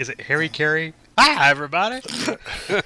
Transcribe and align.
is 0.00 0.08
it 0.08 0.18
Harry 0.22 0.48
Carey? 0.48 0.94
Hi, 1.18 1.50
everybody. 1.50 2.00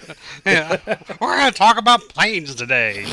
yeah, 0.45 0.81
we're 1.21 1.39
going 1.39 1.53
to 1.53 1.57
talk 1.57 1.79
about 1.79 2.01
planes 2.09 2.57
today. 2.57 3.07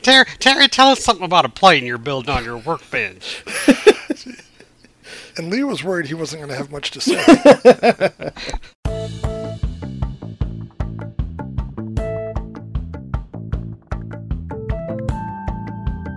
Terry, 0.00 0.24
Terry, 0.38 0.68
tell 0.68 0.88
us 0.88 1.04
something 1.04 1.26
about 1.26 1.44
a 1.44 1.50
plane 1.50 1.84
you're 1.84 1.98
building 1.98 2.30
on 2.34 2.44
your 2.44 2.56
workbench. 2.56 3.44
And 5.36 5.50
Lee 5.50 5.64
was 5.64 5.84
worried 5.84 6.06
he 6.06 6.14
wasn't 6.14 6.40
going 6.40 6.50
to 6.50 6.56
have 6.56 6.72
much 6.72 6.92
to 6.92 7.00
say. 7.02 7.16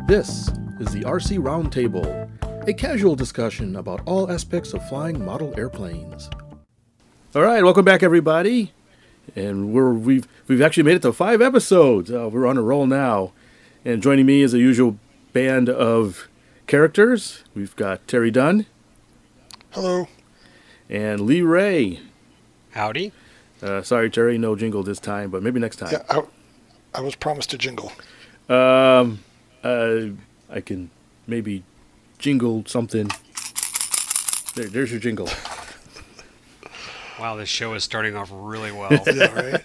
This 0.07 0.47
is 0.79 0.93
the 0.93 1.01
RC 1.01 1.37
Roundtable, 1.37 2.28
a 2.69 2.73
casual 2.73 3.15
discussion 3.15 3.75
about 3.75 3.99
all 4.05 4.31
aspects 4.31 4.75
of 4.75 4.87
flying 4.87 5.25
model 5.25 5.51
airplanes. 5.57 6.29
All 7.33 7.41
right, 7.41 7.63
welcome 7.63 7.83
back, 7.83 8.03
everybody. 8.03 8.73
And 9.35 9.73
we're 9.73 9.91
we've 9.91 10.27
we've 10.47 10.61
actually 10.61 10.83
made 10.83 10.95
it 10.97 11.01
to 11.01 11.11
five 11.11 11.41
episodes. 11.41 12.11
Uh, 12.11 12.29
we're 12.31 12.45
on 12.45 12.57
a 12.57 12.61
roll 12.61 12.85
now, 12.85 13.31
and 13.83 14.03
joining 14.03 14.27
me 14.27 14.43
is 14.43 14.53
a 14.53 14.59
usual 14.59 14.99
band 15.33 15.67
of 15.67 16.27
characters. 16.67 17.43
We've 17.55 17.75
got 17.75 18.07
Terry 18.07 18.29
Dunn 18.29 18.67
Hello. 19.71 20.07
and 20.87 21.21
Lee 21.21 21.41
Ray. 21.41 21.99
Howdy. 22.71 23.11
Uh, 23.63 23.81
sorry, 23.81 24.11
Terry, 24.11 24.37
no 24.37 24.55
jingle 24.55 24.83
this 24.83 24.99
time, 24.99 25.31
but 25.31 25.41
maybe 25.41 25.59
next 25.59 25.77
time. 25.77 25.89
Yeah, 25.91 26.03
I, 26.07 26.21
I 26.93 27.01
was 27.01 27.15
promised 27.15 27.51
a 27.51 27.57
jingle. 27.57 27.91
Um, 28.47 29.23
uh, 29.63 30.09
I 30.51 30.61
can 30.61 30.91
maybe 31.25 31.63
jingle 32.19 32.63
something. 32.67 33.09
There, 34.55 34.65
there's 34.65 34.91
your 34.91 34.99
jingle. 34.99 35.29
Wow, 37.19 37.35
this 37.35 37.49
show 37.49 37.73
is 37.73 37.83
starting 37.83 38.15
off 38.15 38.29
really 38.31 38.71
well. 38.71 38.91
Yeah, 39.13 39.33
right? 39.33 39.63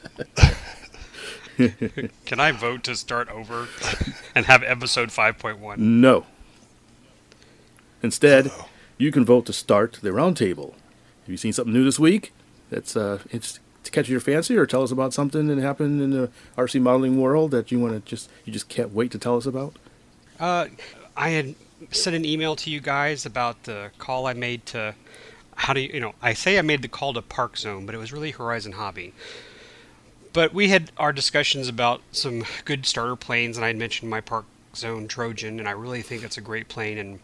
Can 2.27 2.41
I 2.41 2.51
vote 2.51 2.83
to 2.85 2.97
start 2.97 3.29
over 3.29 3.69
and 4.35 4.47
have 4.47 4.65
episode 4.65 5.11
5.1? 5.11 5.79
No. 5.79 6.27
Instead, 8.03 8.51
you 8.99 9.13
can 9.13 9.25
vote 9.25 9.47
to 9.47 9.53
start 9.53 9.99
the 10.03 10.11
roundtable. 10.11 10.73
Have 10.73 11.29
you 11.29 11.37
seen 11.37 11.53
something 11.53 11.73
new 11.73 11.85
this 11.85 11.99
week? 11.99 12.33
That's 12.71 12.97
uh, 12.97 13.21
it's 13.31 13.61
to 13.85 13.91
catch 13.91 14.09
your 14.09 14.19
fancy, 14.19 14.57
or 14.57 14.67
tell 14.67 14.83
us 14.83 14.91
about 14.91 15.15
something 15.15 15.47
that 15.47 15.59
happened 15.59 16.03
in 16.03 16.11
the 16.11 16.31
RC 16.59 16.81
modeling 16.81 17.21
world 17.21 17.53
that 17.53 17.71
you 17.71 17.79
want 17.79 17.95
to 17.95 18.01
just 18.01 18.29
you 18.45 18.53
just 18.53 18.69
can't 18.69 18.93
wait 18.93 19.13
to 19.13 19.19
tell 19.19 19.37
us 19.37 19.47
about. 19.47 19.77
Uh, 20.41 20.67
I 21.17 21.31
had 21.31 21.55
sent 21.91 22.17
an 22.17 22.25
email 22.25 22.57
to 22.57 22.71
you 22.71 22.81
guys 22.81 23.27
about 23.27 23.65
the 23.65 23.91
call 23.99 24.27
I 24.27 24.33
made 24.33 24.67
to 24.67 24.95
how 25.57 25.73
do 25.73 25.81
you 25.81 25.91
you 25.95 26.01
know 26.01 26.15
I 26.23 26.35
say 26.35 26.59
I 26.59 26.63
made 26.63 26.83
the 26.83 26.89
call 26.89 27.13
to 27.15 27.23
Park 27.23 27.57
Zone, 27.57 27.87
but 27.87 27.95
it 27.95 27.99
was 27.99 28.13
really 28.13 28.33
Horizon 28.33 28.73
Hobby. 28.73 29.13
But 30.33 30.53
we 30.53 30.69
had 30.69 30.91
our 30.97 31.13
discussions 31.13 31.69
about 31.69 32.01
some 32.11 32.45
good 32.65 32.87
starter 32.87 33.15
planes, 33.15 33.57
and 33.57 33.65
I 33.65 33.69
had 33.69 33.77
mentioned 33.77 34.11
my 34.11 34.21
Park 34.21 34.47
Zone 34.75 35.07
Trojan, 35.07 35.61
and 35.61 35.69
I 35.69 35.73
really 35.73 36.03
think 36.03 36.25
it's 36.25 36.37
a 36.37 36.41
great 36.41 36.69
plane, 36.69 36.99
and 36.99 37.21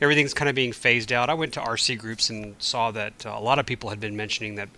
everything's 0.00 0.34
kind 0.34 0.48
of 0.48 0.56
being 0.56 0.72
phased 0.72 1.12
out. 1.12 1.30
I 1.30 1.34
went 1.34 1.54
to 1.54 1.60
RC 1.60 1.98
groups 1.98 2.28
and 2.30 2.56
saw 2.58 2.90
that 2.90 3.24
uh, 3.24 3.34
a 3.36 3.40
lot 3.40 3.60
of 3.60 3.66
people 3.66 3.90
had 3.90 4.00
been 4.00 4.16
mentioning 4.16 4.56
that 4.56 4.68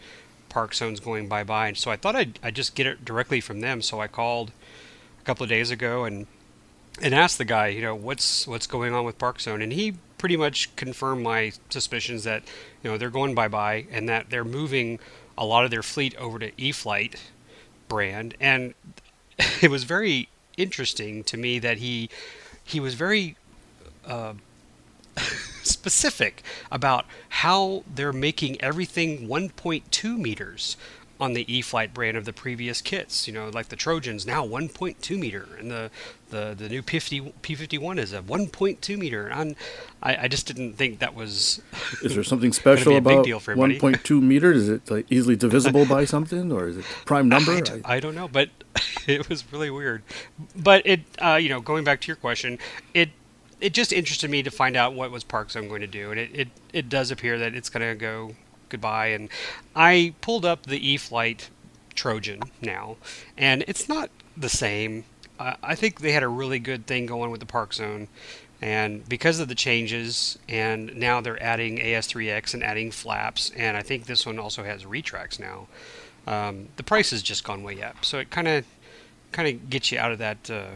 Park 0.50 0.74
Zone's 0.74 1.00
going 1.00 1.26
bye 1.26 1.44
bye, 1.44 1.68
and 1.68 1.76
so 1.76 1.90
I 1.90 1.96
thought 1.96 2.16
I'd, 2.16 2.38
I'd 2.42 2.54
just 2.54 2.74
get 2.74 2.86
it 2.86 3.04
directly 3.04 3.40
from 3.40 3.60
them. 3.60 3.80
So 3.80 4.00
I 4.00 4.08
called 4.08 4.52
a 5.18 5.24
couple 5.24 5.44
of 5.44 5.48
days 5.48 5.70
ago 5.70 6.04
and 6.04 6.26
and 7.00 7.14
asked 7.14 7.38
the 7.38 7.44
guy, 7.44 7.68
you 7.68 7.82
know, 7.82 7.94
what's 7.94 8.46
what's 8.46 8.66
going 8.66 8.94
on 8.94 9.04
with 9.04 9.18
Park 9.18 9.40
Zone, 9.40 9.62
and 9.62 9.72
he 9.72 9.94
pretty 10.18 10.36
much 10.36 10.74
confirmed 10.76 11.22
my 11.22 11.52
suspicions 11.70 12.24
that 12.24 12.42
you 12.82 12.90
know 12.90 12.98
they're 12.98 13.10
going 13.10 13.34
bye 13.34 13.48
bye 13.48 13.86
and 13.90 14.08
that 14.08 14.30
they're 14.30 14.44
moving 14.44 14.98
a 15.38 15.44
lot 15.44 15.64
of 15.64 15.70
their 15.70 15.82
fleet 15.82 16.14
over 16.16 16.38
to 16.38 16.52
E-flite 16.60 17.16
brand, 17.88 18.34
and 18.40 18.74
it 19.62 19.70
was 19.70 19.84
very 19.84 20.28
interesting 20.56 21.24
to 21.24 21.36
me 21.36 21.58
that 21.58 21.78
he 21.78 22.10
he 22.62 22.80
was 22.80 22.94
very 22.94 23.36
uh, 24.06 24.34
specific 25.62 26.42
about 26.70 27.06
how 27.28 27.82
they're 27.92 28.12
making 28.12 28.60
everything 28.60 29.26
1.2 29.28 30.18
meters 30.18 30.76
on 31.20 31.34
the 31.34 31.52
E-flite 31.52 31.92
brand 31.92 32.16
of 32.16 32.24
the 32.24 32.32
previous 32.32 32.80
kits. 32.80 33.28
You 33.28 33.34
know, 33.34 33.50
like 33.50 33.68
the 33.68 33.76
Trojans 33.76 34.26
now 34.26 34.46
1.2 34.46 35.18
meter, 35.18 35.48
and 35.58 35.70
the 35.70 35.90
the, 36.30 36.54
the 36.56 36.68
new 36.68 36.82
P50, 36.82 37.32
P51 37.42 37.98
is 37.98 38.12
a 38.12 38.22
1.2 38.22 38.98
meter. 38.98 39.26
And 39.26 39.56
I, 40.02 40.16
I 40.24 40.28
just 40.28 40.46
didn't 40.46 40.74
think 40.74 41.00
that 41.00 41.14
was. 41.14 41.60
Is 42.02 42.14
there 42.14 42.24
something 42.24 42.52
special 42.52 42.96
about 42.96 43.24
deal 43.24 43.40
for 43.40 43.52
everybody. 43.52 43.78
1.2 43.78 44.22
meters? 44.22 44.62
Is 44.62 44.68
it 44.68 44.90
like 44.90 45.06
easily 45.10 45.36
divisible 45.36 45.86
by 45.86 46.04
something, 46.04 46.50
or 46.52 46.68
is 46.68 46.78
it 46.78 46.84
prime 47.04 47.28
number? 47.28 47.52
I, 47.52 47.60
d- 47.60 47.80
I 47.84 48.00
don't 48.00 48.14
know, 48.14 48.28
but 48.28 48.50
it 49.06 49.28
was 49.28 49.52
really 49.52 49.70
weird. 49.70 50.02
But 50.56 50.86
it, 50.86 51.00
uh, 51.18 51.34
you 51.34 51.48
know, 51.48 51.60
going 51.60 51.84
back 51.84 52.00
to 52.02 52.06
your 52.06 52.16
question, 52.16 52.58
it 52.94 53.10
it 53.60 53.74
just 53.74 53.92
interested 53.92 54.30
me 54.30 54.42
to 54.42 54.50
find 54.50 54.76
out 54.76 54.94
what 54.94 55.10
was 55.10 55.22
Park 55.22 55.50
Zone 55.50 55.68
going 55.68 55.82
to 55.82 55.86
do, 55.86 56.10
and 56.10 56.18
it, 56.18 56.30
it, 56.32 56.48
it 56.72 56.88
does 56.88 57.10
appear 57.10 57.38
that 57.38 57.54
it's 57.54 57.68
going 57.68 57.86
to 57.86 57.94
go 57.94 58.34
goodbye. 58.70 59.08
And 59.08 59.28
I 59.76 60.14
pulled 60.20 60.44
up 60.44 60.64
the 60.64 60.88
E-flite 60.88 61.50
Trojan 61.94 62.40
now, 62.62 62.96
and 63.36 63.64
it's 63.68 63.88
not 63.88 64.10
the 64.36 64.48
same. 64.48 65.04
Uh, 65.38 65.54
I 65.62 65.74
think 65.74 66.00
they 66.00 66.12
had 66.12 66.22
a 66.22 66.28
really 66.28 66.58
good 66.58 66.86
thing 66.86 67.06
going 67.06 67.30
with 67.30 67.40
the 67.40 67.46
Park 67.46 67.74
Zone. 67.74 68.08
And 68.62 69.08
because 69.08 69.40
of 69.40 69.48
the 69.48 69.54
changes, 69.54 70.38
and 70.48 70.94
now 70.94 71.20
they're 71.20 71.42
adding 71.42 71.78
AS3X 71.78 72.52
and 72.52 72.62
adding 72.62 72.90
flaps, 72.90 73.50
and 73.56 73.76
I 73.76 73.82
think 73.82 74.04
this 74.04 74.26
one 74.26 74.38
also 74.38 74.64
has 74.64 74.84
retracts 74.84 75.38
now. 75.38 75.66
Um, 76.26 76.68
the 76.76 76.82
price 76.82 77.10
has 77.10 77.22
just 77.22 77.42
gone 77.42 77.62
way 77.62 77.82
up, 77.82 78.04
so 78.04 78.18
it 78.18 78.30
kind 78.30 78.46
of 78.46 78.66
kind 79.32 79.48
of 79.48 79.70
gets 79.70 79.90
you 79.90 79.98
out 79.98 80.12
of 80.12 80.18
that, 80.18 80.50
uh, 80.50 80.66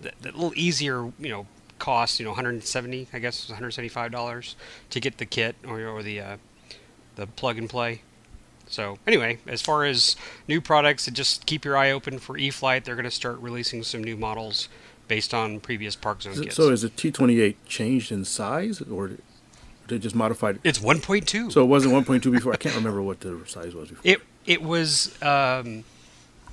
that 0.00 0.14
that 0.22 0.34
little 0.34 0.52
easier, 0.54 1.10
you 1.18 1.28
know, 1.28 1.46
cost. 1.80 2.20
You 2.20 2.24
know, 2.24 2.30
170, 2.30 3.08
I 3.12 3.18
guess, 3.18 3.48
175 3.48 4.12
dollars 4.12 4.54
to 4.90 5.00
get 5.00 5.18
the 5.18 5.26
kit 5.26 5.56
or, 5.66 5.84
or 5.86 6.04
the 6.04 6.20
uh, 6.20 6.36
the 7.18 7.26
plug 7.26 7.58
and 7.58 7.68
play. 7.68 8.00
So 8.68 8.98
anyway, 9.06 9.38
as 9.46 9.60
far 9.60 9.84
as 9.84 10.14
new 10.46 10.60
products, 10.60 11.06
just 11.06 11.44
keep 11.46 11.64
your 11.64 11.76
eye 11.76 11.90
open 11.90 12.18
for 12.18 12.36
E-flite. 12.38 12.84
They're 12.84 12.94
going 12.94 13.04
to 13.04 13.10
start 13.10 13.38
releasing 13.40 13.82
some 13.82 14.02
new 14.04 14.16
models 14.16 14.68
based 15.08 15.34
on 15.34 15.58
previous 15.60 15.96
Park 15.96 16.22
Zone 16.22 16.34
So- 16.34 16.42
kits. 16.42 16.54
So 16.56 16.70
is 16.70 16.82
the 16.82 16.90
T28 16.90 17.56
changed 17.66 18.12
in 18.12 18.24
size, 18.24 18.80
or 18.82 19.08
did 19.08 19.18
they 19.88 19.98
just 19.98 20.14
modified? 20.14 20.60
it's 20.64 20.78
1.2. 20.78 21.50
So 21.50 21.62
it 21.62 21.66
wasn't 21.66 21.94
1.2 21.94 22.30
before. 22.30 22.52
I 22.52 22.56
can't 22.56 22.74
remember 22.76 23.02
what 23.02 23.20
the 23.20 23.42
size 23.46 23.74
was 23.74 23.88
before. 23.88 24.02
It 24.04 24.20
it 24.46 24.62
was 24.62 25.20
um, 25.22 25.84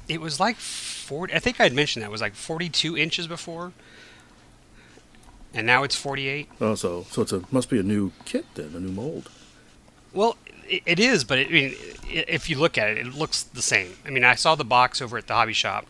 it 0.08 0.20
was 0.22 0.40
like 0.40 0.56
40. 0.56 1.34
I 1.34 1.40
think 1.40 1.60
I 1.60 1.64
had 1.64 1.74
mentioned 1.74 2.02
that 2.04 2.08
it 2.08 2.12
was 2.12 2.22
like 2.22 2.34
42 2.36 2.98
inches 2.98 3.28
before, 3.28 3.74
and 5.54 5.68
now 5.68 5.84
it's 5.84 5.96
48. 5.96 6.50
Oh, 6.62 6.76
so 6.76 7.06
so 7.12 7.22
it's 7.22 7.34
a 7.34 7.44
must 7.52 7.70
be 7.70 7.78
a 7.80 7.84
new 7.84 8.12
kit 8.24 8.46
then, 8.56 8.72
a 8.74 8.80
new 8.80 8.92
mold. 8.92 9.30
Well, 10.14 10.38
it, 10.68 10.84
it 10.86 11.00
is, 11.00 11.24
but 11.24 11.40
it, 11.40 11.48
I 11.48 11.52
mean, 11.52 11.76
if 12.08 12.50
you 12.50 12.58
look 12.58 12.78
at 12.78 12.90
it, 12.90 12.98
it 12.98 13.14
looks 13.14 13.44
the 13.44 13.62
same. 13.62 13.96
I 14.06 14.10
mean, 14.10 14.24
I 14.24 14.36
saw 14.36 14.56
the 14.56 14.66
box 14.66 15.02
over 15.02 15.18
at 15.18 15.28
the 15.28 15.34
hobby 15.34 15.54
shop, 15.54 15.88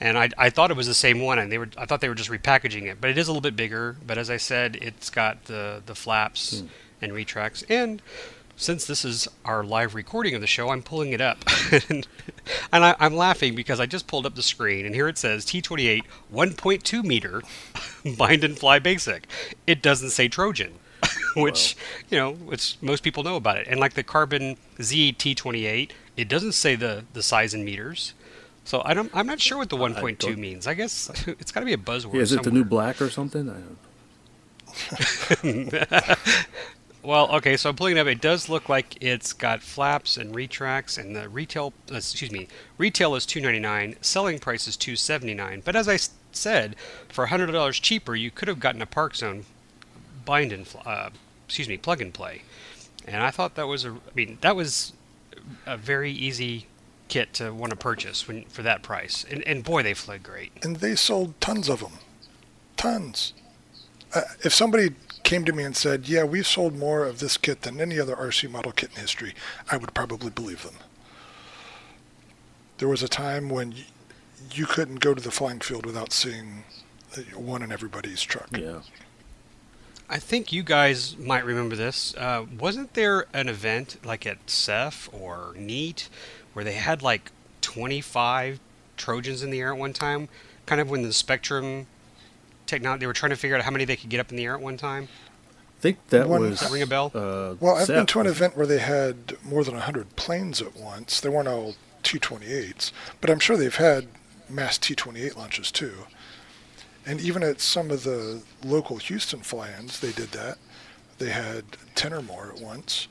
and 0.00 0.18
I, 0.18 0.30
I 0.36 0.50
thought 0.50 0.70
it 0.70 0.76
was 0.76 0.86
the 0.86 0.94
same 0.94 1.20
one, 1.20 1.38
and 1.38 1.50
they 1.50 1.58
were 1.58 1.68
I 1.76 1.86
thought 1.86 2.00
they 2.00 2.08
were 2.08 2.14
just 2.14 2.30
repackaging 2.30 2.84
it, 2.90 3.00
but 3.00 3.10
it 3.10 3.18
is 3.18 3.28
a 3.28 3.32
little 3.32 3.42
bit 3.42 3.56
bigger. 3.56 3.96
But 4.06 4.18
as 4.18 4.30
I 4.30 4.36
said, 4.36 4.76
it's 4.76 5.10
got 5.10 5.44
the 5.44 5.82
the 5.84 5.94
flaps 5.94 6.60
hmm. 6.60 6.66
and 7.00 7.12
retracts, 7.12 7.62
and 7.68 8.02
since 8.56 8.86
this 8.86 9.04
is 9.04 9.28
our 9.44 9.62
live 9.62 9.94
recording 9.94 10.34
of 10.34 10.40
the 10.40 10.46
show, 10.46 10.70
I'm 10.70 10.82
pulling 10.82 11.12
it 11.12 11.20
up, 11.20 11.38
and, 11.90 12.06
I, 12.72 12.96
I'm 12.98 13.14
laughing 13.14 13.54
because 13.54 13.80
I 13.80 13.86
just 13.86 14.06
pulled 14.06 14.24
up 14.24 14.34
the 14.34 14.42
screen, 14.42 14.86
and 14.86 14.94
here 14.94 15.08
it 15.08 15.18
says 15.18 15.44
T28 15.44 16.04
1.2 16.32 17.04
meter 17.04 17.42
bind 18.16 18.44
and 18.44 18.58
fly 18.58 18.78
basic. 18.78 19.28
It 19.66 19.82
doesn't 19.82 20.10
say 20.10 20.28
Trojan. 20.28 20.72
which 21.36 21.76
you 22.10 22.18
know, 22.18 22.32
which 22.32 22.76
most 22.80 23.02
people 23.02 23.22
know 23.22 23.36
about 23.36 23.58
it. 23.58 23.66
And 23.68 23.80
like 23.80 23.94
the 23.94 24.02
Carbon-Z 24.02 25.16
T28, 25.18 25.90
it 26.16 26.28
doesn't 26.28 26.52
say 26.52 26.76
the 26.76 27.04
the 27.12 27.22
size 27.22 27.54
in 27.54 27.64
meters. 27.64 28.14
So 28.64 28.82
I 28.84 28.94
don't, 28.94 29.10
I'm 29.14 29.28
not 29.28 29.40
sure 29.40 29.58
what 29.58 29.68
the 29.68 29.76
1.2 29.76 30.36
means. 30.36 30.66
I 30.66 30.74
guess 30.74 31.08
it's 31.26 31.52
got 31.52 31.60
to 31.60 31.66
be 31.66 31.72
a 31.72 31.78
buzzword. 31.78 32.14
Yeah, 32.14 32.20
is 32.20 32.32
it 32.32 32.42
the 32.42 32.50
new 32.50 32.64
black 32.64 33.00
or 33.00 33.10
something? 33.10 33.48
I 33.48 33.60
don't. 35.42 36.18
Well, 37.06 37.30
okay, 37.36 37.56
so 37.56 37.70
I'm 37.70 37.76
pulling 37.76 37.96
it 37.96 38.00
up. 38.00 38.08
It 38.08 38.20
does 38.20 38.48
look 38.48 38.68
like 38.68 39.00
it's 39.00 39.32
got 39.32 39.62
flaps 39.62 40.16
and 40.16 40.34
retracts, 40.34 40.98
and 40.98 41.14
the 41.14 41.28
retail, 41.28 41.72
uh, 41.92 41.98
excuse 41.98 42.32
me, 42.32 42.48
retail 42.78 43.14
is 43.14 43.24
299, 43.24 43.94
selling 44.00 44.40
price 44.40 44.66
is 44.66 44.76
279. 44.76 45.62
But 45.64 45.76
as 45.76 45.88
I 45.88 45.98
said, 46.32 46.74
for 47.08 47.28
$100 47.28 47.80
cheaper, 47.80 48.16
you 48.16 48.32
could 48.32 48.48
have 48.48 48.58
gotten 48.58 48.82
a 48.82 48.86
Park 48.86 49.14
Zone 49.14 49.44
bind 50.26 50.52
and, 50.52 50.66
fl- 50.68 50.78
uh, 50.84 51.08
excuse 51.46 51.68
me, 51.68 51.78
plug 51.78 52.02
and 52.02 52.12
play. 52.12 52.42
And 53.06 53.22
I 53.22 53.30
thought 53.30 53.54
that 53.54 53.66
was 53.66 53.86
a, 53.86 53.92
I 53.92 54.14
mean, 54.14 54.36
that 54.42 54.54
was 54.54 54.92
a 55.64 55.78
very 55.78 56.10
easy 56.12 56.66
kit 57.08 57.32
to 57.34 57.54
want 57.54 57.70
to 57.70 57.76
purchase 57.76 58.26
when 58.28 58.44
for 58.46 58.62
that 58.62 58.82
price. 58.82 59.24
And, 59.30 59.42
and 59.46 59.64
boy, 59.64 59.82
they 59.82 59.94
fled 59.94 60.22
great. 60.22 60.52
And 60.62 60.76
they 60.76 60.96
sold 60.96 61.40
tons 61.40 61.68
of 61.70 61.80
them. 61.80 61.92
Tons. 62.76 63.32
Uh, 64.14 64.22
if 64.44 64.52
somebody 64.52 64.90
came 65.22 65.44
to 65.44 65.52
me 65.52 65.64
and 65.64 65.76
said, 65.76 66.08
"Yeah, 66.08 66.24
we've 66.24 66.46
sold 66.46 66.76
more 66.76 67.04
of 67.04 67.18
this 67.18 67.36
kit 67.36 67.62
than 67.62 67.80
any 67.80 67.98
other 67.98 68.14
RC 68.14 68.50
model 68.50 68.72
kit 68.72 68.90
in 68.94 69.00
history," 69.00 69.34
I 69.70 69.76
would 69.76 69.94
probably 69.94 70.30
believe 70.30 70.62
them. 70.62 70.76
There 72.78 72.88
was 72.88 73.02
a 73.02 73.08
time 73.08 73.48
when 73.48 73.70
y- 73.70 73.86
you 74.52 74.66
couldn't 74.66 74.96
go 74.96 75.14
to 75.14 75.22
the 75.22 75.30
flying 75.30 75.60
field 75.60 75.86
without 75.86 76.12
seeing 76.12 76.64
uh, 77.16 77.20
one 77.38 77.62
in 77.62 77.72
everybody's 77.72 78.22
truck. 78.22 78.48
Yeah. 78.56 78.80
I 80.08 80.18
think 80.18 80.52
you 80.52 80.62
guys 80.62 81.16
might 81.18 81.44
remember 81.44 81.74
this. 81.74 82.14
Uh, 82.16 82.46
wasn't 82.58 82.94
there 82.94 83.26
an 83.32 83.48
event 83.48 83.96
like 84.04 84.24
at 84.26 84.48
SEFF 84.48 85.08
or 85.12 85.54
NEAT 85.56 86.08
where 86.52 86.64
they 86.64 86.74
had 86.74 87.02
like 87.02 87.32
25 87.60 88.60
Trojans 88.96 89.42
in 89.42 89.50
the 89.50 89.60
air 89.60 89.72
at 89.72 89.78
one 89.78 89.92
time? 89.92 90.28
Kind 90.64 90.80
of 90.80 90.88
when 90.88 91.02
the 91.02 91.08
Spektrum 91.08 91.86
technology, 92.66 93.00
they 93.00 93.06
were 93.06 93.12
trying 93.12 93.30
to 93.30 93.36
figure 93.36 93.56
out 93.56 93.62
how 93.64 93.70
many 93.70 93.84
they 93.84 93.96
could 93.96 94.10
get 94.10 94.20
up 94.20 94.30
in 94.30 94.36
the 94.36 94.44
air 94.44 94.54
at 94.54 94.60
one 94.60 94.76
time. 94.76 95.08
I 95.78 95.80
think 95.80 96.08
that 96.08 96.28
One- 96.28 96.40
was. 96.40 96.60
Does 96.60 96.68
that 96.68 96.72
ring 96.72 96.82
a 96.82 96.86
bell? 96.86 97.10
Uh, 97.14 97.54
Well, 97.60 97.76
I've 97.76 97.86
been 97.88 98.06
to 98.06 98.20
an 98.20 98.26
event 98.26 98.56
where 98.56 98.66
they 98.66 98.78
had 98.78 99.36
more 99.44 99.64
than 99.64 99.74
100 99.74 100.16
planes 100.16 100.62
at 100.62 100.76
once. 100.76 101.20
They 101.20 101.28
weren't 101.28 101.48
all 101.48 101.74
T-28s, 102.02 102.92
but 103.20 103.28
I'm 103.28 103.40
sure 103.40 103.56
they've 103.56 103.74
had 103.74 104.06
mass 104.48 104.78
T-28 104.78 105.36
launches 105.36 105.70
too. 105.72 106.06
And 107.06 107.20
even 107.20 107.42
at 107.42 107.60
some 107.60 107.90
of 107.90 108.02
the 108.02 108.42
local 108.64 108.96
Houston 108.96 109.40
fly-ins, 109.40 110.00
they 110.00 110.10
did 110.12 110.32
that. 110.32 110.58
They 111.18 111.30
had 111.30 111.64
10 111.94 112.12
or 112.12 112.20
more 112.22 112.52
at 112.54 112.60
once. 112.60 113.06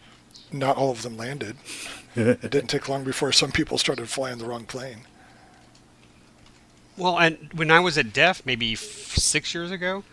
Not 0.51 0.75
all 0.77 0.91
of 0.91 1.01
them 1.01 1.17
landed. 1.17 1.55
it 2.15 2.41
didn't 2.51 2.67
take 2.67 2.87
long 2.89 3.03
before 3.03 3.31
some 3.31 3.51
people 3.51 3.77
started 3.77 4.09
flying 4.09 4.37
the 4.37 4.45
wrong 4.45 4.65
plane. 4.65 5.01
Well, 6.97 7.17
and 7.19 7.49
when 7.53 7.71
I 7.71 7.79
was 7.79 7.97
at 7.97 8.13
DEF 8.13 8.45
maybe 8.45 8.73
f- 8.73 8.79
six 8.79 9.53
years 9.53 9.71
ago, 9.71 10.03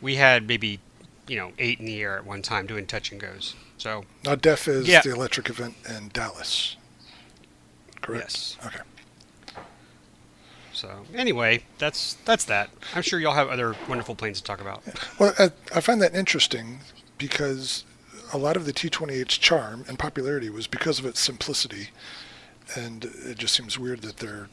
we 0.00 0.16
had 0.16 0.46
maybe, 0.46 0.78
you 1.26 1.36
know, 1.36 1.52
eight 1.58 1.80
in 1.80 1.86
the 1.86 2.00
air 2.00 2.16
at 2.18 2.24
one 2.26 2.42
time 2.42 2.66
doing 2.66 2.86
touch 2.86 3.10
and 3.10 3.20
goes. 3.20 3.54
So, 3.76 4.04
Now, 4.24 4.34
DEF 4.34 4.68
is 4.68 4.86
Yeah. 4.88 5.00
the 5.02 5.12
electric 5.12 5.48
event 5.50 5.74
in 5.88 6.10
Dallas. 6.12 6.76
Correct? 8.00 8.24
yes. 8.24 8.56
Okay. 8.66 8.80
So, 10.78 11.04
anyway, 11.12 11.64
that's 11.78 12.14
that's 12.24 12.44
that. 12.44 12.70
I'm 12.94 13.02
sure 13.02 13.18
y'all 13.18 13.34
have 13.34 13.48
other 13.48 13.74
wonderful 13.88 14.14
planes 14.14 14.38
to 14.40 14.44
talk 14.44 14.60
about. 14.60 14.84
Well, 15.18 15.34
I, 15.36 15.50
I 15.74 15.80
find 15.80 16.00
that 16.02 16.14
interesting 16.14 16.78
because 17.18 17.84
a 18.32 18.38
lot 18.38 18.56
of 18.56 18.64
the 18.64 18.72
T28's 18.72 19.38
charm 19.38 19.84
and 19.88 19.98
popularity 19.98 20.50
was 20.50 20.68
because 20.68 21.00
of 21.00 21.04
its 21.04 21.18
simplicity, 21.18 21.88
and 22.76 23.04
it 23.04 23.38
just 23.38 23.56
seems 23.56 23.76
weird 23.76 24.02
that 24.02 24.18
they're 24.18 24.48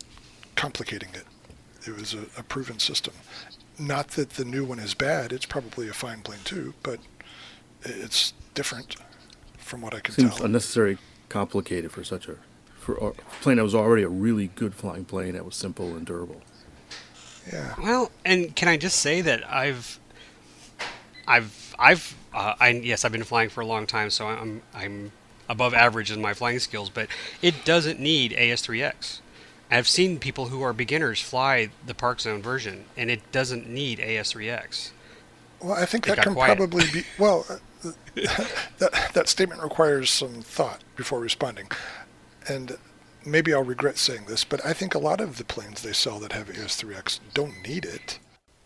complicating 0.56 1.10
it. 1.14 1.26
It 1.88 1.96
was 1.96 2.16
a, 2.16 2.24
a 2.40 2.42
proven 2.42 2.80
system. 2.80 3.14
Not 3.78 4.08
that 4.10 4.32
the 4.32 4.46
new 4.46 4.66
one 4.66 4.80
is 4.80 4.96
bad; 4.96 5.32
it's 5.32 5.46
probably 5.46 5.88
a 5.90 5.94
fine 5.94 6.22
plane 6.22 6.40
too, 6.44 6.74
but 6.82 7.00
it's 7.84 8.34
different 8.56 8.96
from 9.60 9.80
what 9.80 9.94
I 9.94 10.00
can 10.00 10.16
Seems 10.16 10.38
tell. 10.38 10.48
unnecessarily 10.48 10.98
complicated 11.30 11.92
for 11.92 12.04
such 12.04 12.28
a 12.28 12.38
for 12.86 12.96
a 12.98 13.12
plane 13.42 13.58
that 13.58 13.64
was 13.64 13.74
already 13.74 14.04
a 14.04 14.10
really 14.10 14.48
good 14.56 14.76
flying 14.76 15.06
plane 15.06 15.34
that 15.34 15.44
was 15.44 15.56
simple 15.56 15.96
and 15.96 16.06
durable. 16.06 16.42
yeah, 17.52 17.74
Well, 17.82 18.12
and 18.24 18.56
can 18.56 18.68
I 18.68 18.78
just 18.78 18.98
say 19.00 19.22
that 19.22 19.44
I've, 19.52 20.00
I've, 21.28 21.76
I've, 21.80 22.16
uh, 22.34 22.54
I 22.60 22.70
yes, 22.70 23.04
I've 23.04 23.12
been 23.12 23.24
flying 23.24 23.50
for 23.50 23.62
a 23.62 23.66
long 23.66 23.88
time, 23.88 24.10
so 24.12 24.28
I'm 24.28 24.62
I'm 24.74 25.12
above 25.50 25.74
average 25.74 26.12
in 26.12 26.22
my 26.22 26.34
flying 26.34 26.60
skills, 26.60 26.90
but 26.90 27.08
it 27.42 27.66
doesn't 27.66 28.00
need 28.00 28.32
AS3X. 28.34 29.20
I've 29.72 29.88
seen 29.88 30.20
people 30.20 30.48
who 30.48 30.62
are 30.62 30.74
beginners 30.74 31.22
fly 31.22 31.70
the 31.86 31.96
Park 31.96 32.20
Zone 32.22 32.42
version, 32.44 32.86
and 32.96 33.10
it 33.10 33.32
doesn't 33.32 33.68
need 33.68 33.98
AS3X. 34.00 34.92
Well, 35.60 35.74
I 35.74 35.86
think 35.86 36.08
It 36.08 36.16
that 36.18 36.24
can 36.24 36.34
quiet. 36.34 36.58
probably 36.58 36.86
be. 36.94 37.04
Well, 37.18 37.46
uh, 37.50 37.58
that 38.78 39.12
that 39.14 39.28
statement 39.28 39.64
requires 39.64 40.10
some 40.12 40.42
thought 40.44 40.84
before 40.96 41.20
responding, 41.20 41.68
and 42.48 42.78
maybe 43.26 43.54
I'll 43.54 43.64
regret 43.64 43.98
saying 43.98 44.26
this, 44.28 44.44
but 44.44 44.66
I 44.66 44.74
think 44.74 44.96
a 44.96 45.00
lot 45.00 45.22
of 45.22 45.38
the 45.38 45.44
planes 45.44 45.82
they 45.82 45.94
sell 45.94 46.20
that 46.20 46.32
have 46.32 46.48
AS3X 46.48 47.20
don't 47.34 47.66
need 47.68 47.86
it. 47.86 48.20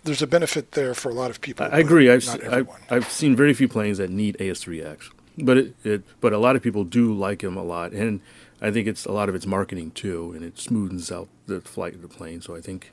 There's 0.04 0.22
a 0.22 0.28
benefit 0.28 0.72
there 0.72 0.94
for 0.94 1.10
a 1.10 1.14
lot 1.14 1.30
of 1.30 1.42
people. 1.42 1.68
I, 1.72 1.80
agree. 1.80 2.10
I've, 2.10 2.24
se- 2.24 2.48
I've. 2.48 2.70
I've 2.90 3.12
seen 3.12 3.36
very 3.36 3.54
few 3.54 3.68
planes 3.68 3.98
that 3.98 4.10
need 4.10 4.38
AS3X, 4.38 5.12
but 5.40 5.58
it, 5.58 5.76
it 5.84 6.04
but 6.22 6.32
a 6.32 6.38
lot 6.38 6.56
of 6.56 6.64
people 6.64 6.84
do 6.86 7.14
like 7.14 7.40
them 7.40 7.58
a 7.58 7.64
lot, 7.64 7.92
and 7.92 8.22
I 8.62 8.72
think 8.72 8.88
it's 8.88 9.06
a 9.06 9.12
lot 9.12 9.28
of 9.28 9.36
it's 9.36 9.46
marketing 9.46 9.92
too, 9.92 10.32
and 10.34 10.44
it 10.44 10.56
smoothens 10.56 11.12
out 11.12 11.28
the 11.48 11.60
flight 11.62 11.96
of 11.96 12.02
the 12.02 12.08
plane. 12.08 12.42
So 12.42 12.56
I 12.56 12.62
think 12.62 12.92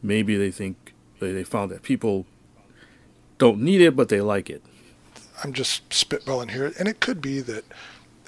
maybe 0.00 0.36
they 0.36 0.52
think 0.52 0.94
they, 1.18 1.32
they 1.32 1.44
found 1.44 1.72
that 1.72 1.82
people 1.82 2.24
don't 3.38 3.60
need 3.60 3.80
it, 3.80 3.96
but 3.96 4.08
they 4.08 4.20
like 4.20 4.48
it. 4.48 4.62
I'm 5.42 5.52
just 5.52 5.88
spitballing 5.90 6.52
here, 6.52 6.72
and 6.78 6.88
it 6.88 7.00
could 7.00 7.20
be 7.20 7.40
that. 7.40 7.64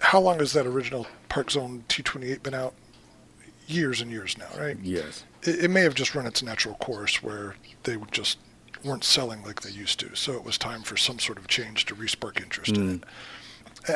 How 0.01 0.21
long 0.21 0.39
has 0.39 0.53
that 0.55 0.67
original 0.67 1.07
Park 1.29 1.51
Zone 1.51 1.85
T28 1.89 2.43
been 2.43 2.55
out? 2.55 2.75
Years 3.67 4.01
and 4.01 4.11
years 4.11 4.37
now, 4.37 4.49
right? 4.59 4.77
Yes. 4.83 5.23
it, 5.45 5.65
it 5.67 5.69
may 5.71 5.83
have 5.83 5.95
just 5.95 6.17
run 6.17 6.27
its 6.27 6.43
natural 6.43 6.75
course 6.77 7.23
where 7.23 7.55
they 7.85 7.97
would 7.97 8.11
just 8.11 8.39
weren't 8.85 9.05
selling 9.05 9.45
like 9.45 9.61
they 9.61 9.71
used 9.71 10.01
to. 10.01 10.13
So 10.17 10.33
it 10.33 10.43
was 10.43 10.59
time 10.59 10.83
for 10.83 10.97
some 10.97 11.21
sort 11.21 11.39
of 11.39 11.47
change 11.47 11.85
to 11.87 11.95
respark 11.95 12.43
interest 12.43 12.77
in 12.77 12.97
it. 12.97 13.05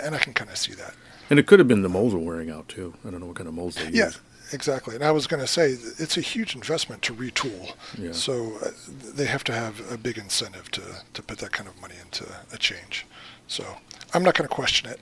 And 0.05 0.15
I 0.15 0.19
can 0.19 0.33
kind 0.33 0.49
of 0.51 0.57
see 0.59 0.75
that. 0.75 0.95
And 1.29 1.41
it 1.41 1.47
could 1.47 1.59
have 1.59 1.67
been 1.67 1.83
the 1.83 1.89
molds 1.89 2.15
were 2.15 2.21
wearing 2.21 2.51
out 2.51 2.69
too. 2.69 2.95
I 3.05 3.11
don't 3.11 3.19
know 3.19 3.27
what 3.27 3.35
kind 3.37 3.49
of 3.49 3.55
molds 3.55 3.75
they 3.77 3.89
Yeah, 3.91 4.05
use. 4.07 4.21
exactly. 4.53 4.95
And 4.95 5.03
I 5.03 5.11
was 5.11 5.27
going 5.27 5.41
to 5.41 5.47
say 5.49 5.71
it's 5.99 6.17
a 6.17 6.21
huge 6.21 6.55
investment 6.55 7.03
to 7.03 7.15
retool. 7.15 7.75
Yeah. 7.99 8.13
So 8.13 8.57
uh, 8.65 8.69
they 8.89 9.25
have 9.25 9.43
to 9.45 9.53
have 9.53 9.91
a 9.91 9.99
big 9.99 10.19
incentive 10.19 10.71
to, 10.73 10.83
to 11.15 11.23
put 11.23 11.39
that 11.39 11.51
kind 11.51 11.69
of 11.69 11.81
money 11.81 11.97
into 12.01 12.27
a 12.53 12.59
change. 12.59 13.07
So 13.49 13.65
I'm 14.13 14.23
not 14.23 14.35
going 14.37 14.49
to 14.49 14.55
question 14.55 14.89
it. 14.89 15.01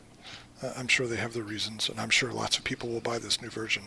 Uh, 0.63 0.73
I'm 0.77 0.89
sure 0.89 1.07
they 1.07 1.17
have 1.17 1.33
their 1.33 1.43
reasons, 1.43 1.89
and 1.89 1.99
I'm 2.01 2.11
sure 2.11 2.33
lots 2.33 2.57
of 2.59 2.65
people 2.65 2.89
will 2.89 3.01
buy 3.01 3.19
this 3.19 3.43
new 3.43 3.51
version. 3.51 3.85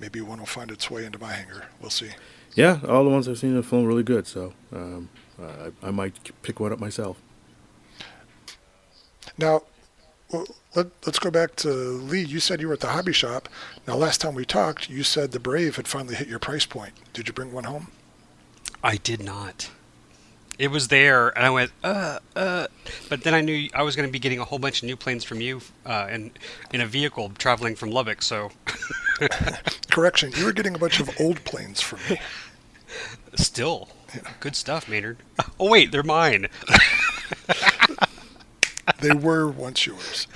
Maybe 0.00 0.20
one 0.20 0.38
will 0.38 0.46
find 0.46 0.70
its 0.70 0.90
way 0.90 1.04
into 1.04 1.18
my 1.18 1.32
hangar. 1.32 1.66
We'll 1.80 1.90
see. 1.90 2.10
Yeah, 2.54 2.80
all 2.88 3.04
the 3.04 3.10
ones 3.10 3.28
I've 3.28 3.38
seen 3.38 3.54
have 3.54 3.66
flown 3.66 3.86
really 3.86 4.02
good. 4.02 4.26
So 4.26 4.52
um, 4.72 5.08
I, 5.40 5.72
I 5.82 5.90
might 5.90 6.14
pick 6.42 6.60
one 6.60 6.72
up 6.72 6.78
myself. 6.78 7.20
Now, 9.38 9.62
let, 10.74 10.86
let's 11.04 11.18
go 11.18 11.30
back 11.30 11.56
to 11.56 11.68
Lee. 11.68 12.22
You 12.22 12.40
said 12.40 12.60
you 12.60 12.68
were 12.68 12.74
at 12.74 12.80
the 12.80 12.88
hobby 12.88 13.12
shop. 13.12 13.48
Now, 13.86 13.96
last 13.96 14.20
time 14.20 14.34
we 14.34 14.44
talked, 14.44 14.88
you 14.88 15.02
said 15.02 15.32
the 15.32 15.40
Brave 15.40 15.76
had 15.76 15.86
finally 15.86 16.14
hit 16.14 16.28
your 16.28 16.38
price 16.38 16.66
point. 16.66 16.94
Did 17.12 17.28
you 17.28 17.34
bring 17.34 17.52
one 17.52 17.64
home? 17.64 17.88
I 18.82 18.96
did 18.96 19.22
not. 19.22 19.70
It 20.58 20.68
was 20.70 20.88
there, 20.88 21.28
and 21.36 21.44
I 21.44 21.50
went, 21.50 21.70
uh, 21.84 22.18
uh. 22.34 22.66
But 23.08 23.22
then 23.24 23.34
I 23.34 23.42
knew 23.42 23.68
I 23.74 23.82
was 23.82 23.94
going 23.94 24.08
to 24.08 24.12
be 24.12 24.18
getting 24.18 24.38
a 24.38 24.44
whole 24.44 24.58
bunch 24.58 24.82
of 24.82 24.86
new 24.86 24.96
planes 24.96 25.22
from 25.22 25.40
you, 25.40 25.60
uh, 25.84 26.08
in 26.10 26.30
in 26.72 26.80
a 26.80 26.86
vehicle 26.86 27.30
traveling 27.36 27.76
from 27.76 27.90
Lubbock. 27.90 28.22
So, 28.22 28.50
Correction, 29.90 30.32
you 30.36 30.44
were 30.44 30.52
getting 30.52 30.74
a 30.74 30.78
bunch 30.78 30.98
of 31.00 31.10
old 31.20 31.44
planes 31.44 31.80
from 31.80 31.98
me. 32.08 32.18
still, 33.34 33.88
good 34.40 34.56
stuff, 34.56 34.88
Maynard. 34.88 35.18
Oh 35.58 35.70
wait, 35.70 35.90
they're 35.90 36.02
mine. 36.02 36.48
They 39.00 39.12
were 39.12 39.48
once 39.48 39.86
yours. 39.86 40.26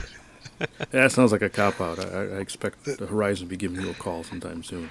That 0.91 1.13
sounds 1.13 1.33
like 1.33 1.43
a 1.43 1.49
cop 1.49 1.81
out. 1.81 1.99
I, 1.99 2.03
I 2.03 2.23
I 2.23 2.41
expect 2.41 2.85
the 2.85 3.07
Horizon 3.07 3.47
to 3.47 3.51
be 3.51 3.57
giving 3.57 3.81
you 3.81 3.91
a 3.91 3.95
call 3.95 4.23
sometime 4.25 4.63
soon. 4.63 4.91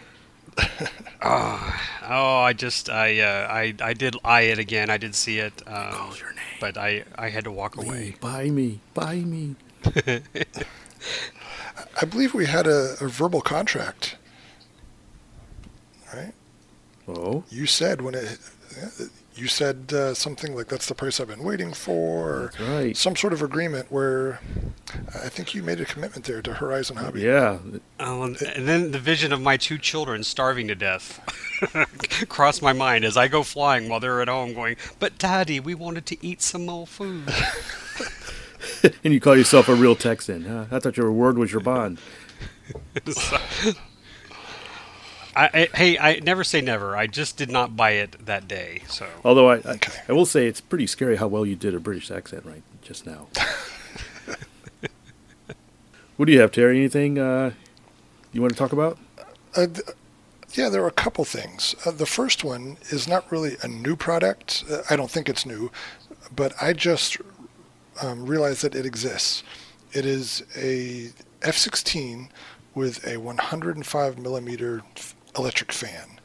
Oh, 1.21 2.37
I 2.39 2.53
just 2.53 2.89
I 2.89 3.19
uh, 3.19 3.47
I 3.51 3.73
I 3.81 3.93
did 3.93 4.15
eye 4.23 4.41
it 4.41 4.57
again. 4.57 4.89
I 4.89 4.97
did 4.97 5.13
see 5.13 5.37
it. 5.39 5.61
Um, 5.67 5.91
Calls 5.91 6.19
your 6.19 6.31
name. 6.31 6.39
but 6.59 6.77
I 6.77 7.03
I 7.17 7.29
had 7.29 7.43
to 7.43 7.51
walk 7.51 7.77
Lee, 7.77 7.87
away. 7.87 8.15
buy 8.19 8.49
me, 8.49 8.79
buy 8.95 9.15
me. 9.17 9.55
I 12.01 12.05
believe 12.05 12.33
we 12.33 12.45
had 12.45 12.65
a, 12.67 12.95
a 13.01 13.07
verbal 13.07 13.41
contract. 13.41 14.15
Right? 16.13 16.33
Oh, 17.07 17.43
You 17.49 17.65
said 17.67 18.01
when 18.01 18.15
it. 18.15 18.39
You 19.39 19.47
said 19.47 19.93
uh, 19.93 20.13
something 20.13 20.53
like 20.55 20.67
"That's 20.67 20.87
the 20.87 20.95
price 20.95 21.19
I've 21.19 21.29
been 21.29 21.43
waiting 21.43 21.71
for," 21.73 22.51
that's 22.57 22.69
right. 22.69 22.97
some 22.97 23.15
sort 23.15 23.31
of 23.31 23.41
agreement 23.41 23.89
where 23.89 24.41
I 25.15 25.29
think 25.29 25.55
you 25.55 25.63
made 25.63 25.79
a 25.79 25.85
commitment 25.85 26.25
there 26.25 26.41
to 26.41 26.53
Horizon 26.55 26.97
Hobby. 26.97 27.21
Yeah, 27.21 27.59
and 27.99 28.41
and 28.41 28.67
then 28.67 28.91
the 28.91 28.99
vision 28.99 29.31
of 29.31 29.39
my 29.41 29.55
two 29.55 29.77
children 29.77 30.23
starving 30.23 30.67
to 30.67 30.75
death 30.75 31.21
crossed 32.29 32.61
my 32.61 32.73
mind 32.73 33.05
as 33.05 33.15
I 33.15 33.29
go 33.29 33.43
flying 33.43 33.87
while 33.87 34.01
they're 34.01 34.21
at 34.21 34.27
home, 34.27 34.53
going, 34.53 34.75
"But 34.99 35.17
Daddy, 35.17 35.59
we 35.61 35.73
wanted 35.73 36.05
to 36.07 36.25
eat 36.25 36.41
some 36.41 36.65
more 36.65 36.85
food." 36.85 37.31
and 39.03 39.13
you 39.13 39.21
call 39.21 39.37
yourself 39.37 39.69
a 39.69 39.75
real 39.75 39.95
Texan, 39.95 40.43
huh? 40.45 40.65
I 40.69 40.79
thought 40.79 40.97
your 40.97 41.11
word 41.13 41.37
was 41.37 41.51
your 41.51 41.61
bond. 41.61 41.99
So- 43.09 43.37
I, 45.39 45.49
I, 45.53 45.69
hey, 45.77 45.97
I 45.97 46.19
never 46.19 46.43
say 46.43 46.59
never. 46.59 46.97
I 46.97 47.07
just 47.07 47.37
did 47.37 47.49
not 47.49 47.77
buy 47.77 47.91
it 47.91 48.25
that 48.25 48.45
day. 48.45 48.81
So 48.89 49.07
Although 49.23 49.51
I, 49.51 49.55
I, 49.59 49.79
I 50.09 50.11
will 50.11 50.25
say 50.25 50.47
it's 50.47 50.59
pretty 50.59 50.85
scary 50.85 51.15
how 51.15 51.27
well 51.27 51.45
you 51.45 51.55
did 51.55 51.73
a 51.73 51.79
British 51.79 52.11
accent 52.11 52.45
right 52.45 52.61
just 52.81 53.05
now. 53.05 53.27
what 56.17 56.25
do 56.25 56.33
you 56.33 56.41
have, 56.41 56.51
Terry? 56.51 56.77
Anything 56.77 57.17
uh, 57.17 57.51
you 58.33 58.41
want 58.41 58.51
to 58.51 58.59
talk 58.59 58.73
about? 58.73 58.97
Uh, 59.55 59.67
th- 59.67 59.87
yeah, 60.55 60.67
there 60.67 60.83
are 60.83 60.87
a 60.87 60.91
couple 60.91 61.23
things. 61.23 61.73
Uh, 61.85 61.91
the 61.91 62.05
first 62.05 62.43
one 62.43 62.75
is 62.89 63.07
not 63.07 63.31
really 63.31 63.55
a 63.61 63.67
new 63.69 63.95
product. 63.95 64.65
Uh, 64.69 64.81
I 64.89 64.97
don't 64.97 65.09
think 65.09 65.29
it's 65.29 65.45
new, 65.45 65.71
but 66.35 66.51
I 66.61 66.73
just 66.73 67.15
um, 68.01 68.25
realized 68.25 68.61
that 68.63 68.75
it 68.75 68.85
exists. 68.85 69.43
It 69.93 70.05
is 70.05 70.43
a 70.57 71.11
F-16 71.43 72.27
with 72.75 73.07
a 73.07 73.17
105 73.17 74.19
millimeter 74.19 74.83
electric 75.39 75.71
fan. 75.71 76.19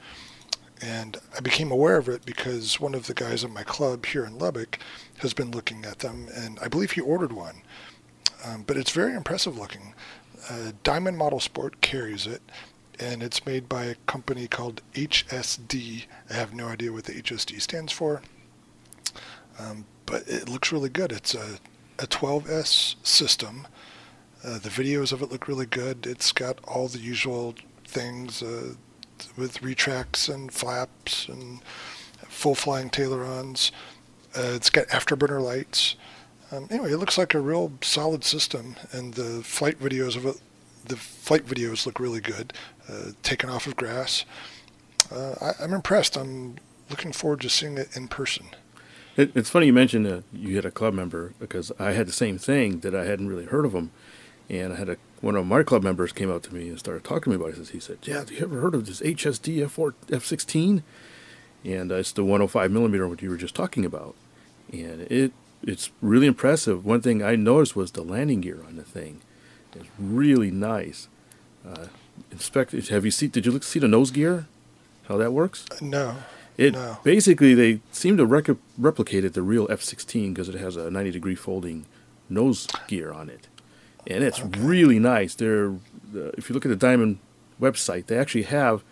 And 0.82 1.16
I 1.34 1.40
became 1.40 1.70
aware 1.70 1.96
of 1.96 2.08
it 2.08 2.26
because 2.26 2.80
one 2.80 2.94
of 2.94 3.06
the 3.06 3.14
guys 3.14 3.44
at 3.44 3.50
my 3.50 3.62
club 3.62 4.06
here 4.06 4.24
in 4.24 4.38
Lubbock 4.38 4.78
has 5.18 5.32
been 5.32 5.50
looking 5.50 5.84
at 5.84 6.00
them, 6.00 6.28
and 6.34 6.58
I 6.60 6.68
believe 6.68 6.92
he 6.92 7.00
ordered 7.00 7.32
one. 7.32 7.62
Um, 8.44 8.64
but 8.66 8.76
it's 8.76 8.90
very 8.90 9.14
impressive 9.14 9.56
looking. 9.56 9.94
Uh, 10.50 10.72
Diamond 10.82 11.16
Model 11.16 11.40
Sport 11.40 11.80
carries 11.80 12.26
it, 12.26 12.42
and 13.00 13.22
it's 13.22 13.46
made 13.46 13.68
by 13.68 13.84
a 13.84 13.94
company 14.06 14.46
called 14.46 14.82
HSD. 14.94 16.04
I 16.28 16.34
have 16.34 16.52
no 16.52 16.68
idea 16.68 16.92
what 16.92 17.04
the 17.04 17.14
HSD 17.14 17.60
stands 17.62 17.92
for, 17.92 18.20
um, 19.58 19.86
but 20.04 20.28
it 20.28 20.48
looks 20.48 20.72
really 20.72 20.90
good. 20.90 21.12
It's 21.12 21.34
a, 21.34 21.58
a 21.98 22.06
12S 22.06 22.96
system. 23.02 23.66
Uh, 24.44 24.58
the 24.58 24.68
videos 24.68 25.12
of 25.12 25.22
it 25.22 25.32
look 25.32 25.48
really 25.48 25.66
good. 25.66 26.06
It's 26.06 26.32
got 26.32 26.58
all 26.64 26.88
the 26.88 26.98
usual 26.98 27.54
things 27.86 28.42
uh, 28.42 28.74
with 29.36 29.62
retracts 29.62 30.28
and 30.28 30.52
flaps 30.52 31.28
and 31.28 31.60
full 32.28 32.54
flying 32.54 32.90
tailerons. 32.90 33.70
Uh, 34.36 34.52
it's 34.54 34.70
got 34.70 34.86
afterburner 34.88 35.42
lights. 35.42 35.96
Um, 36.50 36.66
anyway, 36.70 36.92
it 36.92 36.98
looks 36.98 37.18
like 37.18 37.34
a 37.34 37.40
real 37.40 37.72
solid 37.80 38.24
system, 38.24 38.76
and 38.92 39.14
the 39.14 39.42
flight 39.42 39.78
videos 39.80 40.16
of 40.16 40.26
it, 40.26 40.40
the 40.84 40.96
flight 40.96 41.46
videos 41.46 41.86
look 41.86 41.98
really 41.98 42.20
good, 42.20 42.52
uh, 42.88 43.12
taken 43.22 43.48
off 43.48 43.66
of 43.66 43.76
grass. 43.76 44.24
Uh, 45.10 45.34
I, 45.40 45.48
am 45.62 45.70
I'm 45.70 45.74
impressed. 45.74 46.16
I'm 46.16 46.56
looking 46.90 47.12
forward 47.12 47.40
to 47.42 47.50
seeing 47.50 47.78
it 47.78 47.96
in 47.96 48.08
person. 48.08 48.46
It, 49.16 49.34
it's 49.36 49.50
funny 49.50 49.66
you 49.66 49.72
mentioned 49.72 50.24
you 50.32 50.56
had 50.56 50.64
a 50.64 50.70
club 50.70 50.94
member 50.94 51.34
because 51.38 51.70
I 51.78 51.92
had 51.92 52.06
the 52.06 52.12
same 52.12 52.36
thing 52.38 52.80
that 52.80 52.94
I 52.94 53.04
hadn't 53.04 53.28
really 53.28 53.46
heard 53.46 53.64
of 53.64 53.72
them, 53.72 53.90
and 54.48 54.72
I 54.72 54.76
had 54.76 54.88
a 54.88 54.96
one 55.20 55.36
of 55.36 55.46
my 55.46 55.62
club 55.62 55.82
members 55.82 56.12
came 56.12 56.30
out 56.30 56.42
to 56.44 56.54
me 56.54 56.68
and 56.68 56.78
started 56.78 57.02
talking 57.02 57.32
to 57.32 57.38
me 57.38 57.44
about 57.44 57.58
it. 57.58 57.68
He 57.68 57.80
said, 57.80 57.98
"Yeah, 58.02 58.18
have 58.18 58.30
you 58.30 58.38
ever 58.42 58.60
heard 58.60 58.74
of 58.74 58.86
this 58.86 59.00
HSD 59.00 59.58
F4 59.66 59.94
F16?" 60.08 60.82
And 61.64 61.90
uh, 61.90 61.94
it's 61.96 62.12
the 62.12 62.24
105 62.24 62.70
millimeter 62.70 63.08
what 63.08 63.22
you 63.22 63.30
were 63.30 63.38
just 63.38 63.54
talking 63.54 63.84
about, 63.84 64.14
and 64.70 65.02
it 65.10 65.32
it's 65.62 65.90
really 66.02 66.26
impressive. 66.26 66.84
One 66.84 67.00
thing 67.00 67.22
I 67.22 67.36
noticed 67.36 67.74
was 67.74 67.92
the 67.92 68.02
landing 68.02 68.42
gear 68.42 68.62
on 68.66 68.76
the 68.76 68.82
thing. 68.82 69.22
It's 69.74 69.88
really 69.98 70.50
nice. 70.50 71.08
Uh, 71.66 71.86
inspect. 72.30 72.72
Have 72.72 73.04
you 73.04 73.10
seen? 73.10 73.30
Did 73.30 73.46
you 73.46 73.52
look 73.52 73.62
see 73.62 73.78
the 73.78 73.88
nose 73.88 74.10
gear? 74.10 74.46
How 75.08 75.16
that 75.16 75.32
works? 75.32 75.64
No. 75.80 76.16
It 76.56 76.74
no. 76.74 76.98
basically 77.02 77.54
they 77.54 77.80
seem 77.90 78.16
to 78.16 78.26
rec- 78.26 78.56
replicate 78.78 79.24
it 79.24 79.34
the 79.34 79.42
real 79.42 79.66
F16 79.68 80.32
because 80.32 80.48
it 80.48 80.54
has 80.54 80.76
a 80.76 80.90
90 80.90 81.10
degree 81.10 81.34
folding 81.34 81.86
nose 82.28 82.68
gear 82.86 83.12
on 83.12 83.28
it, 83.28 83.48
and 84.06 84.24
it's 84.24 84.40
okay. 84.40 84.60
really 84.60 84.98
nice. 84.98 85.34
They're 85.34 85.70
uh, 85.70 86.30
if 86.38 86.48
you 86.48 86.54
look 86.54 86.64
at 86.64 86.70
the 86.70 86.76
Diamond 86.76 87.18
website, 87.60 88.06
they 88.06 88.18
actually 88.18 88.44
have 88.44 88.82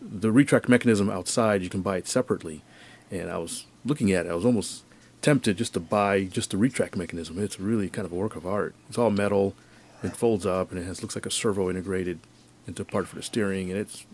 the 0.00 0.30
retract 0.30 0.68
mechanism 0.68 1.10
outside. 1.10 1.62
You 1.62 1.70
can 1.70 1.82
buy 1.82 1.96
it 1.96 2.08
separately, 2.08 2.62
and 3.10 3.30
I 3.30 3.38
was 3.38 3.66
looking 3.84 4.12
at 4.12 4.26
it. 4.26 4.30
I 4.30 4.34
was 4.34 4.44
almost 4.44 4.84
tempted 5.22 5.56
just 5.56 5.72
to 5.72 5.80
buy 5.80 6.24
just 6.24 6.50
the 6.50 6.56
retract 6.56 6.96
mechanism. 6.96 7.38
It's 7.38 7.58
really 7.58 7.88
kind 7.88 8.04
of 8.04 8.12
a 8.12 8.16
work 8.16 8.36
of 8.36 8.46
art. 8.46 8.74
It's 8.88 8.98
all 8.98 9.10
metal. 9.10 9.54
It 10.02 10.14
folds 10.14 10.44
up 10.44 10.70
and 10.70 10.78
it 10.78 10.84
has 10.84 11.00
looks 11.00 11.14
like 11.14 11.24
a 11.24 11.30
servo 11.30 11.70
integrated 11.70 12.18
into 12.66 12.84
part 12.84 13.08
for 13.08 13.16
the 13.16 13.22
steering, 13.22 13.70
and 13.70 13.80
it's 13.80 14.04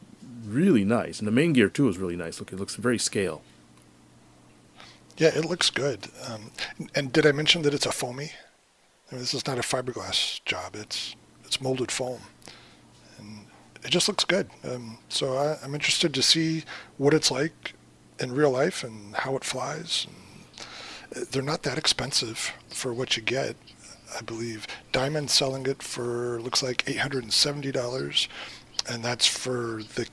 really 0.46 0.84
nice. 0.84 1.18
And 1.18 1.26
the 1.26 1.32
main 1.32 1.52
gear 1.52 1.68
too 1.68 1.88
is 1.88 1.98
really 1.98 2.16
nice. 2.16 2.38
Look, 2.38 2.52
it 2.52 2.60
looks 2.60 2.76
very 2.76 2.98
scale. 2.98 3.42
Yeah, 5.16 5.28
it 5.36 5.44
looks 5.44 5.68
good. 5.68 6.08
Um, 6.26 6.52
and 6.94 7.12
did 7.12 7.26
I 7.26 7.32
mention 7.32 7.62
that 7.62 7.74
it's 7.74 7.86
a 7.86 7.92
foamy? 7.92 8.32
I 9.10 9.14
mean, 9.14 9.22
this 9.22 9.34
is 9.34 9.46
not 9.46 9.58
a 9.58 9.62
fiberglass 9.62 10.44
job. 10.44 10.76
It's 10.76 11.16
it's 11.44 11.60
molded 11.60 11.90
foam, 11.90 12.20
and 13.18 13.46
it 13.82 13.90
just 13.90 14.06
looks 14.08 14.24
good. 14.24 14.48
Um, 14.64 14.98
so 15.08 15.36
I, 15.36 15.58
I'm 15.64 15.74
interested 15.74 16.14
to 16.14 16.22
see 16.22 16.64
what 16.96 17.12
it's 17.12 17.30
like 17.30 17.74
in 18.20 18.32
real 18.32 18.50
life 18.50 18.84
and 18.84 19.16
how 19.16 19.36
it 19.36 19.44
flies. 19.44 20.06
And, 20.06 20.16
they're 21.32 21.42
not 21.42 21.64
that 21.64 21.76
expensive 21.76 22.52
for 22.68 22.94
what 22.94 23.16
you 23.16 23.22
get. 23.22 23.56
I 24.16 24.22
believe 24.22 24.68
Diamond 24.92 25.28
selling 25.28 25.66
it 25.66 25.82
for 25.82 26.40
looks 26.40 26.62
like 26.62 26.84
eight 26.86 26.98
hundred 26.98 27.24
and 27.24 27.32
seventy 27.32 27.72
dollars, 27.72 28.28
and 28.88 29.04
that's 29.04 29.26
for 29.26 29.82
the 29.96 30.06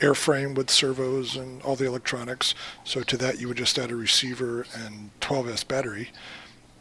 airframe 0.00 0.54
with 0.56 0.70
servos 0.70 1.36
and 1.36 1.62
all 1.62 1.76
the 1.76 1.86
electronics. 1.86 2.54
So 2.82 3.02
to 3.02 3.16
that 3.18 3.40
you 3.40 3.48
would 3.48 3.56
just 3.56 3.78
add 3.78 3.90
a 3.90 3.96
receiver 3.96 4.66
and 4.74 5.10
12s 5.20 5.66
battery. 5.66 6.10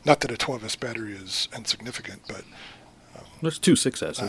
Not 0.06 0.20
that 0.22 0.32
a 0.32 0.36
12s 0.36 0.80
battery 0.80 1.14
is 1.14 1.48
insignificant, 1.56 2.22
but 2.28 2.44
um, 3.16 3.26
there's 3.42 3.60
two 3.60 3.74
6s. 3.74 4.22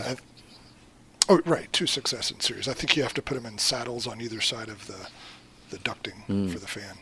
oh, 1.29 1.41
right, 1.45 1.71
two 1.73 1.85
6s 1.85 2.31
in 2.31 2.39
series. 2.39 2.67
I 2.67 2.73
think 2.73 2.95
you 2.95 3.03
have 3.03 3.13
to 3.15 3.21
put 3.21 3.35
them 3.35 3.45
in 3.45 3.57
saddles 3.57 4.07
on 4.07 4.21
either 4.21 4.41
side 4.41 4.69
of 4.69 4.87
the 4.87 5.09
the 5.71 5.77
ducting 5.77 6.25
mm. 6.27 6.49
for 6.51 6.59
the 6.59 6.67
fan. 6.67 6.95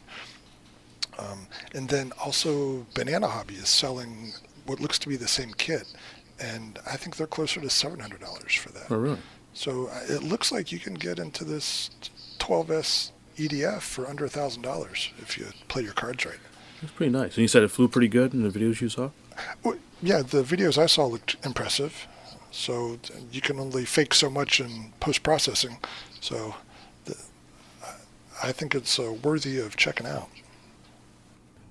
Um, 1.20 1.48
and 1.76 1.90
then 1.90 2.12
also 2.24 2.86
Banana 2.94 3.28
Hobby 3.28 3.56
is 3.56 3.70
selling 3.70 4.32
what 4.66 4.80
looks 4.80 4.98
to 5.00 5.10
be 5.10 5.16
the 5.16 5.28
same 5.28 5.54
kit, 5.54 5.94
and 6.40 6.80
I 6.90 6.98
think 6.98 7.18
they're 7.18 7.28
closer 7.28 7.60
to 7.62 7.70
seven 7.70 8.00
hundred 8.00 8.22
dollars 8.22 8.56
for 8.56 8.72
that. 8.72 8.90
Oh, 8.90 8.98
really? 8.98 9.20
So 9.54 9.88
uh, 9.88 10.00
it 10.10 10.24
looks 10.24 10.52
like 10.52 10.72
you 10.72 10.80
can 10.80 10.96
get 10.96 11.20
into 11.20 11.44
this 11.44 11.92
12s 12.40 13.12
EDF 13.38 13.82
for 13.82 14.08
under 14.08 14.28
thousand 14.28 14.64
dollars 14.64 15.12
if 15.20 15.38
you 15.38 15.48
play 15.68 15.84
your 15.84 15.94
cards 15.94 16.26
right. 16.26 16.40
That's 16.84 16.94
pretty 16.94 17.12
nice. 17.12 17.36
And 17.36 17.40
you 17.40 17.48
said 17.48 17.64
it 17.64 17.70
flew 17.70 17.88
pretty 17.88 18.08
good 18.08 18.34
in 18.34 18.44
the 18.44 18.50
videos 18.50 18.82
you 18.82 18.90
saw. 18.90 19.10
Well, 19.64 19.78
yeah, 20.02 20.22
the 20.22 20.44
videos 20.44 20.78
I 20.78 20.86
saw 20.86 21.06
looked 21.06 21.38
impressive. 21.46 22.08
So 22.52 23.00
you 23.32 23.42
can 23.42 23.60
only 23.60 23.86
fake 23.86 24.14
so 24.14 24.30
much 24.30 24.60
in 24.60 24.94
post 25.00 25.24
processing. 25.24 25.78
So 26.20 26.56
the, 27.06 27.18
I 28.44 28.52
think 28.52 28.76
it's 28.76 29.00
uh, 29.00 29.14
worthy 29.24 29.60
of 29.60 29.76
checking 29.76 30.06
out 30.06 30.30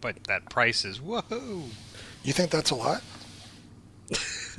but 0.02 0.24
that 0.24 0.50
price 0.50 0.84
is 0.84 1.00
whoa. 1.00 1.22
You 2.22 2.32
think 2.34 2.50
that's 2.50 2.70
a 2.70 2.74
lot? 2.74 3.02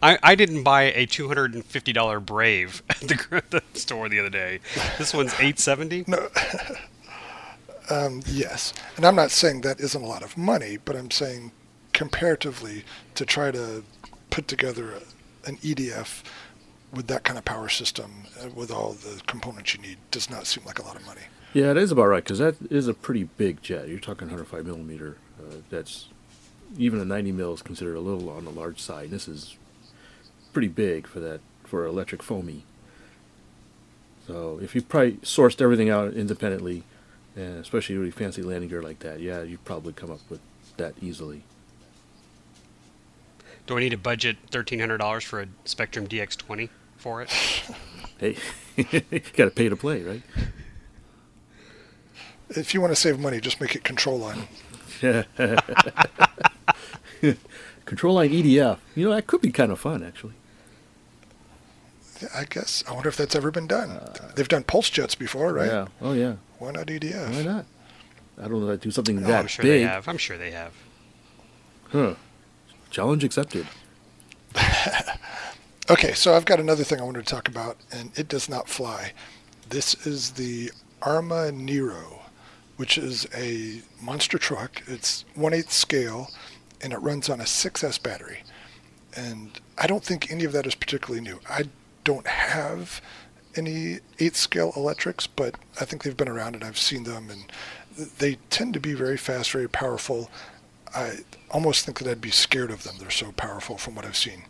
I, 0.00 0.18
I 0.22 0.36
didn't 0.36 0.62
buy 0.62 0.82
a 0.82 1.06
two 1.06 1.26
hundred 1.26 1.54
and 1.54 1.64
fifty 1.64 1.92
dollar 1.92 2.20
Brave 2.20 2.84
at 2.88 3.00
the, 3.00 3.42
the, 3.50 3.62
store 3.76 4.08
the 4.08 4.20
other 4.20 4.30
day. 4.30 4.60
This 4.98 5.12
one's 5.12 5.34
eight 5.40 5.58
seventy. 5.58 6.04
No. 6.06 6.28
um, 7.90 8.22
yes, 8.26 8.72
and 8.96 9.04
I'm 9.04 9.16
not 9.16 9.30
saying 9.30 9.62
that 9.62 9.80
isn't 9.80 10.02
a 10.02 10.06
lot 10.06 10.22
of 10.22 10.36
money, 10.36 10.78
but 10.84 10.96
I'm 10.96 11.10
saying 11.10 11.52
comparatively 11.92 12.84
to 13.14 13.24
try 13.24 13.50
to 13.50 13.84
put 14.30 14.48
together 14.48 14.92
a, 14.92 15.48
an 15.48 15.56
EDF 15.58 16.22
with 16.92 17.06
that 17.08 17.24
kind 17.24 17.38
of 17.38 17.44
power 17.44 17.68
system 17.68 18.24
uh, 18.42 18.48
with 18.50 18.70
all 18.70 18.92
the 18.92 19.20
components 19.26 19.74
you 19.74 19.80
need 19.80 19.98
does 20.10 20.30
not 20.30 20.46
seem 20.46 20.64
like 20.64 20.78
a 20.78 20.82
lot 20.82 20.96
of 20.96 21.04
money. 21.06 21.22
Yeah, 21.52 21.70
it 21.70 21.76
is 21.76 21.92
about 21.92 22.06
right 22.06 22.22
because 22.22 22.38
that 22.38 22.56
is 22.70 22.88
a 22.88 22.94
pretty 22.94 23.24
big 23.24 23.62
jet. 23.62 23.88
You're 23.88 24.00
talking 24.00 24.28
105 24.28 24.66
millimeter. 24.66 25.18
Uh, 25.38 25.56
that's 25.70 26.08
even 26.76 27.00
a 27.00 27.04
90 27.04 27.32
mil 27.32 27.54
is 27.54 27.62
considered 27.62 27.96
a 27.96 28.00
little 28.00 28.28
on 28.30 28.44
the 28.44 28.50
large 28.50 28.80
side. 28.80 29.10
This 29.10 29.28
is 29.28 29.56
pretty 30.52 30.68
big 30.68 31.06
for 31.06 31.20
that 31.20 31.40
for 31.64 31.86
electric 31.86 32.22
foamy. 32.22 32.64
So 34.26 34.58
if 34.62 34.74
you 34.74 34.82
probably 34.82 35.14
sourced 35.18 35.60
everything 35.60 35.90
out 35.90 36.14
independently, 36.14 36.82
and 37.36 37.58
especially 37.58 37.96
a 37.96 37.98
really 37.98 38.10
fancy 38.10 38.42
landing 38.42 38.68
gear 38.68 38.82
like 38.82 39.00
that, 39.00 39.20
yeah, 39.20 39.42
you'd 39.42 39.64
probably 39.64 39.92
come 39.92 40.10
up 40.10 40.20
with 40.28 40.40
that 40.76 40.94
easily. 41.00 41.42
Do 43.66 43.76
I 43.76 43.80
need 43.80 43.90
to 43.90 43.98
budget 43.98 44.36
thirteen 44.50 44.80
hundred 44.80 44.98
dollars 44.98 45.24
for 45.24 45.40
a 45.40 45.46
Spektrum 45.64 46.06
DX20 46.06 46.68
for 46.96 47.22
it? 47.22 47.30
hey, 48.18 48.36
you 48.76 49.20
got 49.34 49.46
to 49.46 49.50
pay 49.50 49.68
to 49.68 49.76
play, 49.76 50.02
right? 50.02 50.22
If 52.50 52.74
you 52.74 52.80
want 52.80 52.92
to 52.92 52.96
save 52.96 53.18
money, 53.18 53.40
just 53.40 53.60
make 53.60 53.74
it 53.74 53.84
control 53.84 54.18
line. 54.18 54.46
control 57.86 58.14
line 58.14 58.30
EDF. 58.30 58.78
You 58.94 59.08
know, 59.08 59.14
that 59.14 59.26
could 59.26 59.40
be 59.40 59.50
kind 59.50 59.72
of 59.72 59.80
fun, 59.80 60.04
actually. 60.04 60.34
I 62.34 62.44
guess. 62.44 62.84
I 62.88 62.92
wonder 62.92 63.08
if 63.08 63.16
that's 63.16 63.34
ever 63.34 63.50
been 63.50 63.66
done. 63.66 63.90
Uh, 63.90 64.32
They've 64.34 64.48
done 64.48 64.64
pulse 64.64 64.90
jets 64.90 65.14
before, 65.14 65.52
right? 65.52 65.66
Yeah. 65.66 65.86
Oh, 66.00 66.12
yeah. 66.12 66.34
Why 66.58 66.72
not 66.72 66.86
EDF? 66.86 67.30
Why 67.32 67.42
not? 67.42 67.66
I 68.38 68.48
don't 68.48 68.64
know. 68.64 68.72
I 68.72 68.76
do 68.76 68.90
something 68.90 69.20
no, 69.20 69.26
that 69.26 69.40
I'm 69.40 69.46
sure 69.46 69.62
big. 69.62 69.82
They 69.82 69.86
have. 69.86 70.08
I'm 70.08 70.18
sure 70.18 70.36
they 70.36 70.50
have. 70.50 70.72
Huh. 71.90 72.14
Challenge 72.90 73.24
accepted. 73.24 73.66
okay, 75.90 76.12
so 76.14 76.34
I've 76.34 76.44
got 76.44 76.60
another 76.60 76.84
thing 76.84 77.00
I 77.00 77.04
wanted 77.04 77.26
to 77.26 77.32
talk 77.32 77.48
about, 77.48 77.76
and 77.92 78.10
it 78.16 78.28
does 78.28 78.48
not 78.48 78.68
fly. 78.68 79.12
This 79.68 80.06
is 80.06 80.32
the 80.32 80.70
Arrma 81.02 81.52
Nero 81.52 82.24
which 82.76 82.98
is 82.98 83.26
a 83.34 83.80
monster 84.00 84.38
truck. 84.38 84.82
It's 84.86 85.24
1 85.34 85.54
8 85.54 85.70
scale 85.70 86.30
and 86.80 86.92
it 86.92 86.98
runs 86.98 87.28
on 87.28 87.40
a 87.40 87.44
6S 87.44 88.02
battery. 88.02 88.42
And 89.16 89.60
I 89.78 89.86
don't 89.86 90.04
think 90.04 90.30
any 90.30 90.44
of 90.44 90.52
that 90.52 90.66
is 90.66 90.74
particularly 90.74 91.20
new. 91.20 91.40
I 91.48 91.64
don't 92.04 92.26
have 92.26 93.00
any 93.56 93.98
8 94.18 94.36
scale 94.36 94.72
electrics, 94.76 95.26
but 95.26 95.56
I 95.80 95.84
think 95.84 96.02
they've 96.02 96.16
been 96.16 96.28
around 96.28 96.54
and 96.54 96.64
I've 96.64 96.78
seen 96.78 97.04
them 97.04 97.30
and 97.30 97.50
they 98.18 98.36
tend 98.50 98.74
to 98.74 98.80
be 98.80 98.94
very 98.94 99.16
fast, 99.16 99.50
very 99.50 99.68
powerful. 99.68 100.30
I 100.94 101.18
almost 101.50 101.84
think 101.84 101.98
that 101.98 102.08
I'd 102.08 102.20
be 102.20 102.30
scared 102.30 102.70
of 102.70 102.82
them. 102.84 102.96
They're 102.98 103.10
so 103.10 103.32
powerful 103.32 103.78
from 103.78 103.94
what 103.94 104.04
I've 104.04 104.16
seen. 104.16 104.44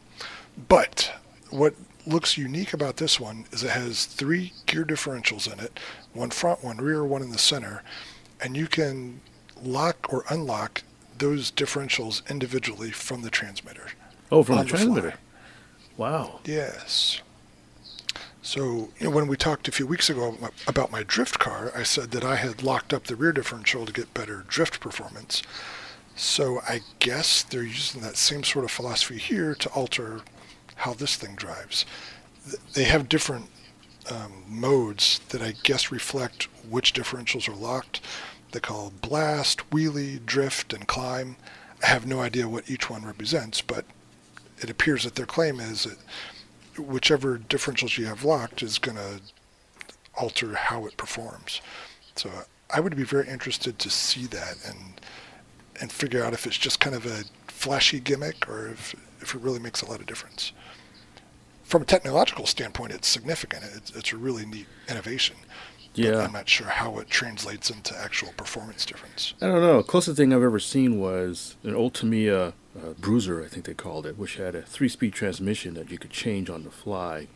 But 0.69 1.13
what 1.51 1.75
looks 2.07 2.37
unique 2.37 2.73
about 2.73 2.97
this 2.97 3.19
one 3.19 3.47
is 3.53 3.63
it 3.63 3.71
has 3.71 4.07
three 4.07 4.53
gear 4.67 4.85
differentials 4.85 5.51
in 5.51 5.59
it 5.61 5.79
one 6.13 6.31
front, 6.31 6.63
one 6.63 6.79
rear, 6.79 7.05
one 7.05 7.23
in 7.23 7.31
the 7.31 7.39
center. 7.39 7.83
And 8.41 8.57
you 8.57 8.67
can 8.67 9.21
lock 9.63 10.13
or 10.13 10.25
unlock 10.31 10.83
those 11.19 11.51
differentials 11.51 12.29
individually 12.29 12.91
from 12.91 13.23
the 13.23 13.31
transmitter. 13.31 13.89
Oh, 14.31 14.43
from 14.43 14.57
the 14.57 14.63
the 14.63 14.69
fly. 14.69 14.79
transmitter. 14.79 15.15
Wow. 15.97 16.41
Yes. 16.45 17.21
So 18.45 18.91
you 18.99 19.05
know, 19.05 19.11
when 19.11 19.27
we 19.27 19.39
talked 19.39 19.69
a 19.69 19.73
few 19.73 19.87
weeks 19.87 20.11
ago 20.11 20.37
about 20.67 20.93
my 20.93 21.03
drift 21.03 21.39
car, 21.39 21.73
I 21.75 21.83
said 21.83 22.11
that 22.11 22.25
I 22.25 22.37
had 22.37 22.63
locked 22.63 22.93
up 22.93 23.05
the 23.05 23.17
rear 23.17 23.33
differential 23.33 23.87
to 23.87 23.93
get 23.93 24.13
better 24.13 24.45
drift 24.47 24.81
performance. 24.81 25.43
So 26.15 26.61
I 26.69 26.83
guess 26.99 27.43
they're 27.43 27.63
using 27.63 28.03
that 28.03 28.19
same 28.19 28.45
sort 28.45 28.67
of 28.67 28.71
philosophy 28.71 29.17
here 29.17 29.55
to 29.55 29.71
alter 29.71 30.21
how 30.77 30.93
this 30.93 31.17
thing 31.17 31.37
drives. 31.37 31.87
They 32.75 32.85
have 32.85 33.09
different 33.09 33.47
um, 34.11 34.45
modes 34.47 35.21
that 35.31 35.41
I 35.41 35.55
guess 35.63 35.91
reflect 35.91 36.43
which 36.69 36.93
differentials 36.93 37.49
are 37.49 37.57
locked. 37.57 38.03
They 38.53 38.61
call 38.61 38.93
blast, 39.01 39.71
wheelie, 39.71 40.25
drift, 40.25 40.75
and 40.75 40.87
climb. 40.87 41.37
I 41.83 41.87
have 41.87 42.07
no 42.07 42.21
idea 42.21 42.47
what 42.47 42.71
each 42.71 42.91
one 42.91 43.07
represents, 43.07 43.63
but 43.63 43.87
it 44.59 44.69
appears 44.69 45.05
that 45.05 45.15
their 45.15 45.25
claim 45.25 45.61
is 45.61 45.85
that 45.85 45.97
whichever 46.79 47.39
differentials 47.39 47.99
you 47.99 48.07
have 48.07 48.25
locked 48.25 48.63
is 48.63 48.79
going 48.79 48.97
to 48.97 49.21
alter 50.17 50.55
how 50.55 50.87
it 50.87 50.97
performs. 50.97 51.61
So 52.17 52.31
I 52.71 52.81
would 52.81 52.97
be 52.97 53.05
very 53.05 53.29
interested 53.29 53.79
to 53.81 53.91
see 53.91 54.27
that 54.27 54.57
and 54.67 55.01
and 55.81 55.91
figure 55.91 56.23
out 56.23 56.33
if 56.33 56.47
it's 56.47 56.57
just 56.57 56.79
kind 56.79 56.95
of 56.95 57.05
a 57.05 57.25
flashy 57.49 57.99
gimmick 57.99 58.49
or 58.49 58.69
if 58.69 58.95
if 59.21 59.35
it 59.35 59.41
really 59.41 59.59
makes 59.59 59.83
a 59.83 59.91
lot 59.91 60.01
of 60.01 60.07
difference. 60.07 60.53
From 61.65 61.83
a 61.83 61.85
technological 61.87 62.47
standpoint, 62.47 62.93
it's 62.93 63.09
significant. 63.09 63.65
It's, 63.75 63.91
it's 63.97 64.13
a 64.13 64.17
really 64.17 64.45
neat 64.45 64.67
innovation. 64.89 65.37
But 65.97 66.05
Yeah. 66.05 66.19
I'm 66.19 66.33
not 66.33 66.49
sure 66.49 66.67
how 66.67 66.99
it 66.99 67.09
translates 67.09 67.71
into 67.71 67.97
actual 67.99 68.33
performance 68.37 68.85
difference. 68.85 69.33
I 69.41 69.47
don't 69.47 69.63
know. 69.63 69.83
Closest 69.83 70.17
thing 70.17 70.33
I've 70.33 70.43
ever 70.43 70.59
seen 70.59 71.01
was 71.01 71.57
an 71.63 71.75
old 71.75 71.95
Tamiya 71.95 72.53
uh, 72.77 72.93
Bruiser, 72.99 73.45
I 73.45 73.49
think 73.49 73.65
they 73.65 73.75
called 73.75 74.07
it, 74.07 74.19
which 74.19 74.37
had 74.37 74.55
a 74.55 74.63
three-speed 74.63 75.13
transmission 75.13 75.75
that 75.75 75.91
you 75.91 75.99
could 75.99 76.11
change 76.11 76.51
on 76.51 76.65
the 76.65 76.71
fly. 76.71 77.29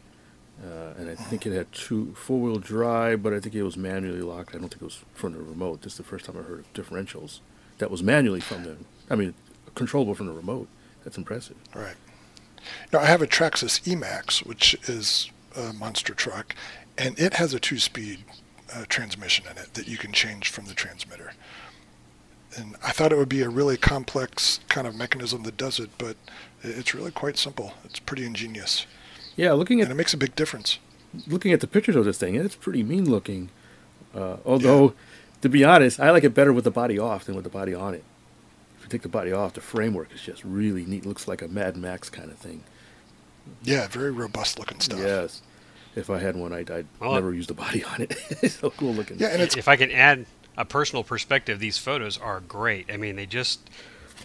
Uh, 0.62 0.94
and 0.98 1.08
I 1.08 1.14
think 1.14 1.46
it 1.46 1.52
had 1.52 1.70
two 1.72 2.14
four-wheel 2.14 2.58
drive, 2.58 3.22
but 3.22 3.32
I 3.32 3.38
think 3.38 3.54
it 3.54 3.62
was 3.62 3.76
manually 3.76 4.22
locked. 4.22 4.54
I 4.54 4.58
don't 4.58 4.68
think 4.68 4.82
it 4.82 4.84
was 4.84 5.04
from 5.14 5.32
the 5.32 5.38
remote. 5.38 5.82
This 5.82 5.92
is 5.92 5.98
the 5.98 6.04
first 6.04 6.24
time 6.24 6.36
I 6.36 6.42
heard 6.42 6.60
of 6.60 6.72
differentials 6.72 7.38
that 7.78 7.90
was 7.90 8.02
manually 8.02 8.40
from 8.40 8.64
the. 8.64 8.76
I 9.08 9.14
mean, 9.14 9.34
controllable 9.76 10.14
from 10.14 10.26
the 10.26 10.32
remote. 10.32 10.68
That's 11.04 11.16
impressive. 11.16 11.56
Right. 11.74 11.94
Now 12.92 12.98
I 12.98 13.06
have 13.06 13.22
a 13.22 13.26
Traxxas 13.26 13.86
E-Maxx, 13.86 14.42
which 14.42 14.74
is 14.88 15.30
a 15.56 15.72
monster 15.72 16.12
truck, 16.12 16.56
and 16.96 17.18
it 17.18 17.34
has 17.34 17.54
a 17.54 17.60
two-speed 17.60 18.24
uh, 18.74 18.84
transmission 18.88 19.46
in 19.50 19.56
it 19.58 19.74
that 19.74 19.86
you 19.86 19.96
can 19.96 20.12
change 20.12 20.50
from 20.50 20.66
the 20.66 20.74
transmitter. 20.74 21.32
And 22.56 22.76
I 22.82 22.92
thought 22.92 23.12
it 23.12 23.18
would 23.18 23.28
be 23.28 23.42
a 23.42 23.48
really 23.48 23.76
complex 23.76 24.60
kind 24.68 24.86
of 24.86 24.94
mechanism 24.94 25.42
that 25.44 25.56
does 25.56 25.78
it, 25.78 25.90
but 25.98 26.16
it's 26.62 26.94
really 26.94 27.10
quite 27.10 27.36
simple. 27.36 27.74
It's 27.84 27.98
pretty 28.00 28.24
ingenious, 28.24 28.86
Yeah, 29.36 29.52
looking 29.52 29.80
and 29.80 29.88
at 29.88 29.92
it 29.92 29.96
makes 29.96 30.14
a 30.14 30.16
big 30.16 30.34
difference. 30.34 30.78
looking 31.26 31.52
at 31.52 31.60
the 31.60 31.66
pictures 31.66 31.94
of 31.96 32.04
this 32.04 32.18
thing, 32.18 32.34
it's 32.34 32.56
pretty 32.56 32.82
mean 32.82 33.08
looking. 33.08 33.50
Uh, 34.14 34.38
although, 34.46 34.94
to 35.42 35.48
be 35.48 35.62
honest, 35.64 36.00
I 36.00 36.10
like 36.10 36.24
it 36.24 36.34
better 36.34 36.52
with 36.52 36.64
the 36.64 36.70
body 36.70 36.98
off 36.98 37.24
than 37.26 37.34
with 37.34 37.44
the 37.44 37.50
body 37.50 37.74
on 37.74 37.94
it. 37.94 38.02
If 38.78 38.84
you 38.84 38.88
take 38.88 39.02
the 39.02 39.08
body 39.08 39.30
off, 39.32 39.52
the 39.52 39.60
framework 39.60 40.12
is 40.14 40.22
just 40.22 40.42
really 40.42 40.84
neat. 40.86 41.04
Looks 41.04 41.28
like 41.28 41.42
a 41.42 41.48
Mad 41.48 41.76
Max 41.76 42.08
kind 42.08 42.30
of 42.30 42.38
thing. 42.38 42.64
Yeah, 43.62 43.86
very 43.88 44.10
robust-looking 44.10 44.80
stuff. 44.80 44.98
Yes. 45.00 45.42
If 45.96 46.10
I 46.10 46.18
had 46.18 46.36
one, 46.36 46.52
I'd, 46.52 46.70
I'd 46.70 46.86
Well, 47.00 47.14
never 47.14 47.34
use 47.34 47.46
the 47.46 47.54
body 47.54 47.82
on 47.84 48.02
it. 48.02 48.14
it's 48.42 48.54
so 48.56 48.70
cool 48.70 48.94
looking. 48.94 49.18
Yeah, 49.18 49.28
and 49.28 49.42
it's 49.42 49.56
if 49.56 49.68
I 49.68 49.76
can 49.76 49.90
add 49.90 50.26
a 50.58 50.64
personal 50.64 51.04
perspective, 51.04 51.60
these 51.60 51.78
photos 51.78 52.18
are 52.18 52.40
great. 52.40 52.90
I 52.92 52.98
mean, 52.98 53.16
they 53.16 53.26
just 53.26 53.70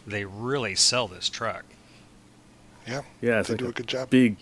they 0.05 0.25
really 0.25 0.75
sell 0.75 1.07
this 1.07 1.29
truck. 1.29 1.63
yeah, 2.87 3.03
yeah, 3.21 3.41
they 3.43 3.53
like 3.53 3.59
do 3.59 3.65
a 3.67 3.69
a 3.69 3.71
good 3.71 3.87
job. 3.87 4.09
big, 4.09 4.37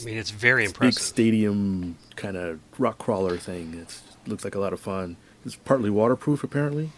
I 0.00 0.04
mean, 0.04 0.16
it's 0.16 0.30
very 0.30 0.62
big 0.62 0.68
impressive. 0.68 1.02
stadium 1.02 1.98
kind 2.16 2.36
of 2.36 2.60
rock 2.78 2.98
crawler 2.98 3.36
thing. 3.36 3.74
It 3.74 4.00
looks 4.30 4.44
like 4.44 4.54
a 4.54 4.60
lot 4.60 4.72
of 4.72 4.80
fun. 4.80 5.16
It's 5.44 5.56
partly 5.56 5.90
waterproof, 5.90 6.44
apparently. 6.44 6.90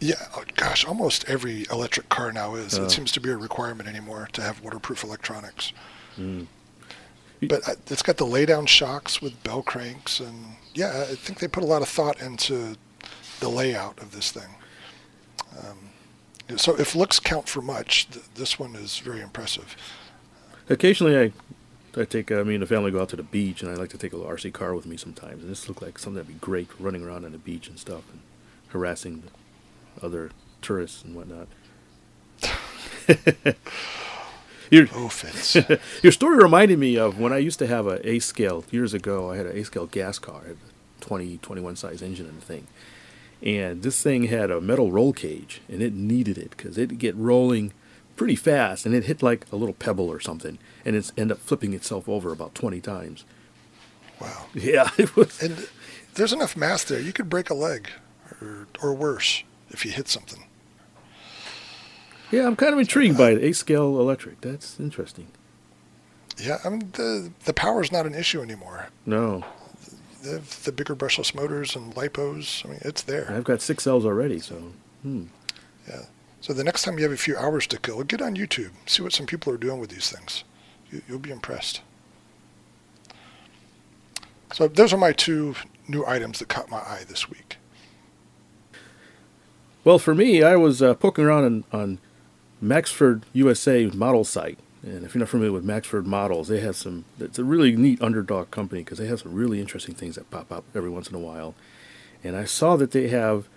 Yeah, 0.00 0.14
oh, 0.36 0.44
gosh, 0.56 0.84
almost 0.84 1.28
every 1.28 1.66
electric 1.70 2.08
car 2.08 2.32
now 2.32 2.54
is. 2.54 2.78
Oh. 2.78 2.84
It 2.84 2.90
seems 2.90 3.12
to 3.12 3.20
be 3.20 3.30
a 3.30 3.36
requirement 3.36 3.88
anymore 3.88 4.28
to 4.32 4.42
have 4.42 4.62
waterproof 4.62 5.04
electronics. 5.04 5.72
Mm. 6.18 6.46
But 7.42 7.68
uh, 7.68 7.74
it's 7.88 8.02
got 8.02 8.18
the 8.18 8.26
lay-down 8.26 8.66
shocks 8.66 9.20
with 9.20 9.42
bell 9.42 9.62
cranks, 9.62 10.20
and 10.20 10.56
yeah, 10.74 11.06
I 11.10 11.14
think 11.16 11.40
they 11.40 11.48
put 11.48 11.64
a 11.64 11.66
lot 11.66 11.82
of 11.82 11.88
thought 11.88 12.20
into 12.20 12.76
the 13.42 13.48
layout 13.48 14.00
of 14.00 14.12
this 14.12 14.30
thing. 14.30 14.54
Um, 15.58 16.56
so 16.56 16.78
if 16.78 16.94
looks 16.94 17.18
count 17.18 17.48
for 17.48 17.60
much, 17.60 18.08
th- 18.10 18.24
this 18.36 18.58
one 18.58 18.76
is 18.76 18.98
very 18.98 19.20
impressive. 19.20 19.76
Occasionally, 20.70 21.18
I, 21.18 21.32
I 22.00 22.04
take, 22.04 22.30
uh, 22.30 22.44
me 22.44 22.54
and 22.54 22.62
the 22.62 22.66
family 22.66 22.92
go 22.92 23.02
out 23.02 23.08
to 23.10 23.16
the 23.16 23.24
beach, 23.24 23.60
and 23.62 23.70
I 23.70 23.74
like 23.74 23.90
to 23.90 23.98
take 23.98 24.12
a 24.12 24.16
little 24.16 24.30
RC 24.30 24.52
car 24.52 24.74
with 24.74 24.86
me 24.86 24.96
sometimes. 24.96 25.42
And 25.42 25.50
this 25.50 25.68
looked 25.68 25.82
like 25.82 25.98
something 25.98 26.14
that'd 26.14 26.28
be 26.28 26.34
great 26.34 26.68
running 26.78 27.02
around 27.02 27.24
on 27.24 27.32
the 27.32 27.38
beach 27.38 27.68
and 27.68 27.78
stuff, 27.78 28.04
and 28.12 28.20
harassing 28.68 29.24
the 29.96 30.06
other 30.06 30.30
tourists 30.62 31.02
and 31.02 31.16
whatnot. 31.16 31.48
your, 34.70 34.86
Oh, 34.94 35.10
your 36.02 36.12
story 36.12 36.38
reminded 36.38 36.78
me 36.78 36.96
of 36.96 37.18
when 37.18 37.32
I 37.32 37.38
used 37.38 37.58
to 37.58 37.66
have 37.66 37.88
a 37.88 38.08
A 38.08 38.20
scale 38.20 38.64
years 38.70 38.94
ago. 38.94 39.30
I 39.30 39.36
had 39.36 39.46
an 39.46 39.56
A 39.56 39.64
scale 39.64 39.86
gas 39.86 40.20
car, 40.20 40.42
I 40.44 40.48
had 40.48 40.56
a 40.56 41.04
20, 41.04 41.38
21 41.38 41.74
size 41.74 42.02
engine 42.02 42.26
and 42.26 42.40
the 42.40 42.44
thing. 42.46 42.68
And 43.42 43.82
this 43.82 44.00
thing 44.02 44.24
had 44.24 44.50
a 44.50 44.60
metal 44.60 44.92
roll 44.92 45.12
cage, 45.12 45.60
and 45.68 45.82
it 45.82 45.92
needed 45.92 46.38
it 46.38 46.50
because 46.50 46.78
it'd 46.78 46.98
get 46.98 47.16
rolling 47.16 47.72
pretty 48.14 48.36
fast, 48.36 48.86
and 48.86 48.94
it 48.94 49.04
hit 49.04 49.22
like 49.22 49.46
a 49.50 49.56
little 49.56 49.74
pebble 49.74 50.08
or 50.08 50.20
something, 50.20 50.58
and 50.84 50.94
it's 50.94 51.12
end 51.16 51.32
up 51.32 51.38
flipping 51.38 51.72
itself 51.74 52.08
over 52.08 52.30
about 52.30 52.54
20 52.54 52.80
times. 52.80 53.24
wow. 54.20 54.44
Yeah, 54.54 54.90
it 54.96 55.16
was. 55.16 55.42
And 55.42 55.68
there's 56.14 56.32
enough 56.32 56.56
mass 56.56 56.84
there. 56.84 57.00
You 57.00 57.12
could 57.12 57.28
break 57.28 57.50
a 57.50 57.54
leg, 57.54 57.88
or, 58.40 58.68
or 58.80 58.94
worse, 58.94 59.42
if 59.70 59.84
you 59.84 59.90
hit 59.90 60.06
something. 60.08 60.44
Yeah, 62.30 62.46
I'm 62.46 62.56
kind 62.56 62.72
of 62.72 62.78
intrigued 62.78 63.18
by 63.18 63.32
it. 63.32 63.42
A 63.42 63.52
scale 63.52 63.98
electric. 64.00 64.40
That's 64.40 64.78
interesting. 64.80 65.26
Yeah, 66.38 66.58
I 66.64 66.70
mean 66.70 66.90
the 66.94 67.30
the 67.44 67.52
power's 67.52 67.92
not 67.92 68.06
an 68.06 68.14
issue 68.14 68.40
anymore. 68.40 68.88
No, 69.04 69.44
Have 70.24 70.62
the 70.64 70.72
bigger 70.72 70.94
brushless 70.94 71.34
motors 71.34 71.74
and 71.74 71.94
lipos. 71.94 72.64
I 72.64 72.70
mean, 72.70 72.78
it's 72.82 73.02
there. 73.02 73.32
I've 73.32 73.44
got 73.44 73.60
six 73.60 73.84
cells 73.84 74.04
already, 74.04 74.38
so. 74.38 74.72
Hmm. 75.02 75.24
Yeah. 75.88 76.02
So 76.40 76.52
the 76.52 76.64
next 76.64 76.82
time 76.82 76.98
you 76.98 77.04
have 77.04 77.12
a 77.12 77.16
few 77.16 77.36
hours 77.36 77.66
to 77.68 77.78
kill, 77.78 78.02
get 78.04 78.22
on 78.22 78.36
YouTube, 78.36 78.70
see 78.86 79.02
what 79.02 79.12
some 79.12 79.26
people 79.26 79.52
are 79.52 79.56
doing 79.56 79.80
with 79.80 79.90
these 79.90 80.10
things. 80.10 80.44
You, 80.90 81.02
you'll 81.08 81.18
be 81.18 81.30
impressed. 81.30 81.82
So 84.52 84.68
those 84.68 84.92
are 84.92 84.98
my 84.98 85.12
two 85.12 85.54
new 85.88 86.04
items 86.06 86.38
that 86.38 86.48
caught 86.48 86.70
my 86.70 86.78
eye 86.78 87.04
this 87.08 87.30
week. 87.30 87.56
Well, 89.84 89.98
for 89.98 90.14
me, 90.14 90.42
I 90.42 90.56
was 90.56 90.82
uh, 90.82 90.94
poking 90.94 91.24
around 91.24 91.44
on, 91.44 91.64
on 91.80 91.98
Maxford 92.62 93.22
USA 93.32 93.86
model 93.86 94.24
site. 94.24 94.58
And 94.82 95.04
if 95.04 95.14
you're 95.14 95.20
not 95.20 95.28
familiar 95.28 95.52
with 95.52 95.64
Maxford 95.64 96.06
Models, 96.06 96.48
they 96.48 96.60
have 96.60 96.76
some, 96.76 97.04
it's 97.20 97.38
a 97.38 97.44
really 97.44 97.76
neat 97.76 98.02
underdog 98.02 98.50
company 98.50 98.82
because 98.82 98.98
they 98.98 99.06
have 99.06 99.20
some 99.20 99.32
really 99.32 99.60
interesting 99.60 99.94
things 99.94 100.16
that 100.16 100.30
pop 100.30 100.50
up 100.50 100.64
every 100.74 100.90
once 100.90 101.08
in 101.08 101.14
a 101.14 101.20
while. 101.20 101.54
And 102.24 102.36
I 102.36 102.44
saw 102.44 102.76
that 102.76 102.90
they 102.90 103.08
have 103.08 103.48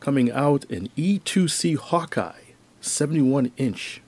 coming 0.00 0.30
out 0.30 0.68
an 0.70 0.88
E2C 0.96 1.76
Hawkeye 1.76 2.40
71 2.80 3.52
inch 3.56 4.00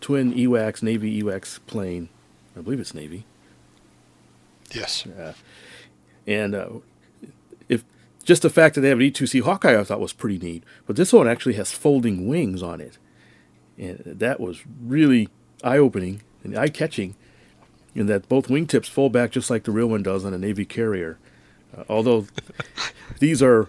twin 0.00 0.34
EWAX, 0.34 0.82
Navy 0.82 1.22
EWAX 1.22 1.60
plane. 1.66 2.08
I 2.56 2.60
believe 2.60 2.80
it's 2.80 2.94
Navy. 2.94 3.24
Yes. 4.72 5.06
Uh, 5.06 5.34
and 6.26 6.54
uh, 6.54 6.68
if 7.68 7.84
just 8.24 8.42
the 8.42 8.50
fact 8.50 8.74
that 8.74 8.82
they 8.82 8.88
have 8.88 8.98
an 8.98 9.04
E2C 9.04 9.42
Hawkeye, 9.42 9.78
I 9.78 9.84
thought 9.84 10.00
was 10.00 10.12
pretty 10.12 10.38
neat. 10.38 10.64
But 10.86 10.96
this 10.96 11.12
one 11.12 11.28
actually 11.28 11.54
has 11.54 11.72
folding 11.72 12.26
wings 12.28 12.62
on 12.62 12.80
it, 12.80 12.98
and 13.78 13.98
that 14.04 14.40
was 14.40 14.62
really 14.80 15.28
eye-opening 15.62 16.22
and 16.44 16.56
eye-catching. 16.56 17.14
In 17.94 18.06
that 18.06 18.26
both 18.28 18.48
wingtips 18.48 18.86
fold 18.88 19.12
back 19.12 19.32
just 19.32 19.50
like 19.50 19.64
the 19.64 19.70
real 19.70 19.86
one 19.86 20.02
does 20.02 20.24
on 20.24 20.32
a 20.32 20.38
Navy 20.38 20.64
carrier. 20.64 21.18
Uh, 21.76 21.84
although 21.90 22.26
these 23.18 23.42
are, 23.42 23.68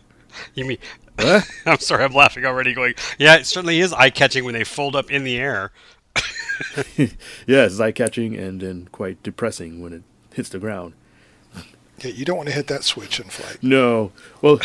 You 0.56 0.65
mean? 0.65 0.77
Huh? 1.19 1.41
I'm 1.65 1.79
sorry, 1.79 2.03
I'm 2.06 2.13
laughing 2.13 2.45
already. 2.45 2.73
Going, 2.73 2.93
yeah, 3.17 3.36
it 3.36 3.45
certainly 3.45 3.79
is 3.79 3.91
eye 3.91 4.10
catching 4.10 4.45
when 4.45 4.53
they 4.53 4.63
fold 4.63 4.95
up 4.95 5.12
in 5.12 5.23
the 5.25 5.38
air. 5.38 5.71
yeah, 6.97 7.65
it's 7.65 7.79
eye-catching 7.79 8.36
and 8.36 8.62
then 8.62 8.88
quite 8.91 9.21
depressing 9.23 9.82
when 9.82 9.91
it 9.91 10.03
hits 10.34 10.49
the 10.49 10.60
ground. 10.60 10.93
Yeah, 11.99 12.12
you 12.12 12.25
don't 12.25 12.38
want 12.38 12.49
to 12.49 12.56
hit 12.56 12.67
that 12.67 12.84
switch 12.84 13.19
in 13.19 13.27
flight. 13.27 13.58
No. 13.62 14.12
Well, 14.41 14.60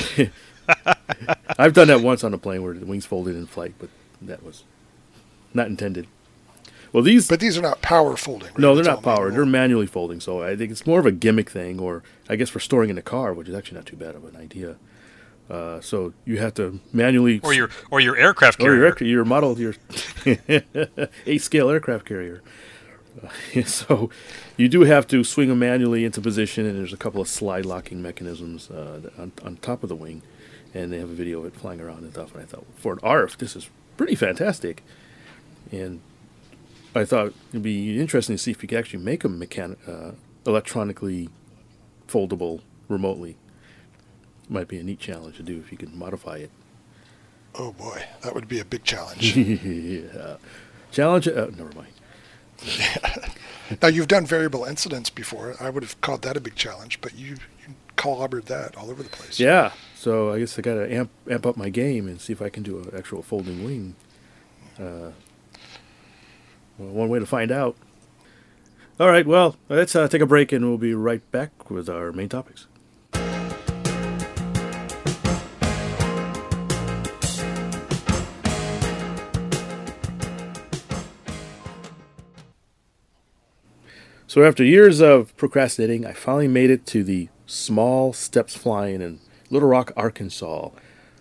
I've 1.59 1.73
done 1.73 1.89
that 1.89 2.01
once 2.01 2.23
on 2.25 2.33
a 2.35 2.39
plane 2.39 2.63
where 2.63 2.75
the 2.75 2.87
wings 2.87 3.07
folded 3.07 3.37
in 3.37 3.47
flight, 3.47 3.75
but 3.79 3.91
that 4.23 4.43
was 4.43 4.65
not 5.55 5.67
intended. 5.67 6.07
Well, 6.93 7.03
these 7.03 7.29
But 7.29 7.41
these 7.41 7.59
are 7.59 7.63
not 7.63 7.83
power 7.83 8.17
folding. 8.17 8.49
right? 8.49 8.59
no, 8.59 8.75
they're 8.75 8.81
It's 8.81 8.89
not 8.89 8.97
all 9.07 9.17
powered. 9.17 9.35
They're 9.35 9.45
manually 9.47 9.87
folding, 9.87 10.21
so 10.21 10.43
I 10.43 10.57
think 10.57 10.71
it's 10.71 10.87
more 10.87 11.01
of 11.01 11.07
a 11.07 11.13
gimmick 11.13 11.51
thing, 11.51 11.79
or 11.81 12.03
I 12.29 12.37
guess 12.37 12.49
for 12.51 12.61
storing 12.61 12.91
in 12.91 12.97
the 12.97 13.03
car, 13.03 13.33
which 13.35 13.49
is 13.49 13.55
actually 13.55 13.77
not 13.79 13.87
too 13.87 13.97
bad 13.97 14.15
of 14.15 14.25
an 14.25 14.37
idea. 14.37 14.77
Uh, 15.51 15.81
so 15.81 16.13
you 16.27 16.39
have 16.39 16.53
to 16.55 16.79
manually 16.93 17.41
Or 17.43 17.55
your 17.55 17.71
or 17.91 18.01
your 18.01 18.17
aircraft 18.19 18.61
or 18.61 18.65
carrier. 18.65 18.95
your, 19.01 19.09
your 19.09 19.25
model, 19.25 19.59
your 19.59 19.75
eight 21.27 21.43
scale 21.43 21.71
aircraft 21.71 22.05
carrier. 22.07 22.43
Uh, 23.23 23.63
so 23.65 24.11
you 24.57 24.69
do 24.69 24.83
have 24.83 25.07
to 25.09 25.25
swing 25.25 25.49
them 25.49 25.59
manually 25.59 26.05
into 26.05 26.21
position, 26.21 26.67
and 26.67 26.79
there's 26.79 26.93
a 26.93 26.97
couple 26.99 27.21
of 27.21 27.29
slide 27.29 27.65
locking 27.67 28.03
mechanisms 28.03 28.71
uh, 28.71 29.11
on, 29.19 29.33
on 29.45 29.57
top 29.57 29.83
of 29.83 29.89
the 29.89 29.97
wing, 29.97 30.23
and 30.75 30.93
they 30.93 30.99
have 30.99 31.09
a 31.11 31.15
video 31.15 31.41
of 31.41 31.47
it 31.47 31.55
flying 31.57 31.81
around 31.81 31.99
and 32.03 32.13
stuff. 32.13 32.33
And 32.35 32.43
I 32.43 32.47
thought, 32.47 32.67
for 32.77 32.93
an 32.93 32.99
ARF, 33.03 33.39
this 33.39 33.57
is 33.57 33.69
pretty 33.97 34.15
fantastic. 34.15 34.83
And 35.73 36.01
I 36.99 37.05
thought 37.05 37.33
it'd 37.51 37.63
be 37.63 38.01
interesting 38.01 38.37
to 38.37 38.43
see 38.43 38.51
if 38.51 38.63
you 38.63 38.69
could 38.69 38.79
actually 38.79 39.03
make 39.03 39.23
them 39.23 39.41
mechan- 39.41 39.77
uh, 39.89 40.13
electronically 40.47 41.29
foldable 42.07 42.61
remotely. 42.89 43.37
Might 44.49 44.69
be 44.69 44.79
a 44.79 44.83
neat 44.83 44.99
challenge 44.99 45.37
to 45.37 45.43
do 45.43 45.59
if 45.59 45.71
you 45.71 45.79
could 45.79 45.95
modify 45.95 46.37
it. 46.37 46.51
Oh 47.55 47.73
boy, 47.73 48.05
that 48.23 48.35
would 48.35 48.49
be 48.49 48.61
a 48.61 48.65
big 48.65 48.85
challenge. 48.85 49.37
yeah. 49.37 50.37
Challenge. 50.91 51.29
Uh, 51.29 51.51
never 51.57 51.73
mind. 51.75 51.93
now 53.83 53.89
you've 53.89 54.09
done 54.09 54.27
variable 54.27 54.65
incidents 54.65 55.11
before. 55.11 55.55
I 55.61 55.71
would 55.71 55.83
have 55.83 56.01
called 56.01 56.23
that 56.23 56.37
a 56.37 56.41
big 56.41 56.55
challenge, 56.55 57.01
but 57.01 57.15
you, 57.15 57.37
you 57.67 57.75
clobbered 57.97 58.47
that 58.47 58.77
all 58.77 58.91
over 58.91 59.03
the 59.03 59.09
place. 59.09 59.39
Yeah. 59.39 59.73
So 59.95 60.33
I 60.33 60.39
guess 60.39 60.59
I 60.59 60.63
got 60.63 60.75
to 60.75 60.93
amp 60.93 61.11
amp 61.31 61.45
up 61.47 61.57
my 61.57 61.69
game 61.69 62.07
and 62.07 62.21
see 62.21 62.33
if 62.33 62.41
I 62.41 62.49
can 62.49 62.63
do 62.63 62.79
an 62.79 62.91
actual 62.97 63.23
folding 63.23 63.65
wing. 63.65 63.97
Uh, 64.79 65.11
well, 66.79 66.89
one 66.91 67.09
way 67.09 67.19
to 67.19 67.27
find 67.27 67.51
out. 67.51 67.77
All 69.01 69.09
right. 69.09 69.27
Well, 69.27 69.57
let's 69.69 69.95
uh, 69.95 70.09
take 70.09 70.23
a 70.23 70.27
break 70.27 70.53
and 70.53 70.65
we'll 70.65 70.79
be 70.79 70.95
right 70.95 71.29
back 71.31 71.71
with 71.71 71.89
our 71.89 72.13
main 72.13 72.29
topics. 72.29 72.67
So 84.27 84.45
after 84.45 84.63
years 84.63 85.01
of 85.01 85.35
procrastinating, 85.37 86.05
I 86.05 86.13
finally 86.13 86.49
made 86.49 86.71
it 86.71 86.85
to 86.87 87.03
the 87.03 87.29
Small 87.47 88.13
Steps 88.13 88.55
Flying 88.55 89.01
in 89.01 89.21
Little 89.49 89.69
Rock, 89.69 89.91
Arkansas. 89.97 90.69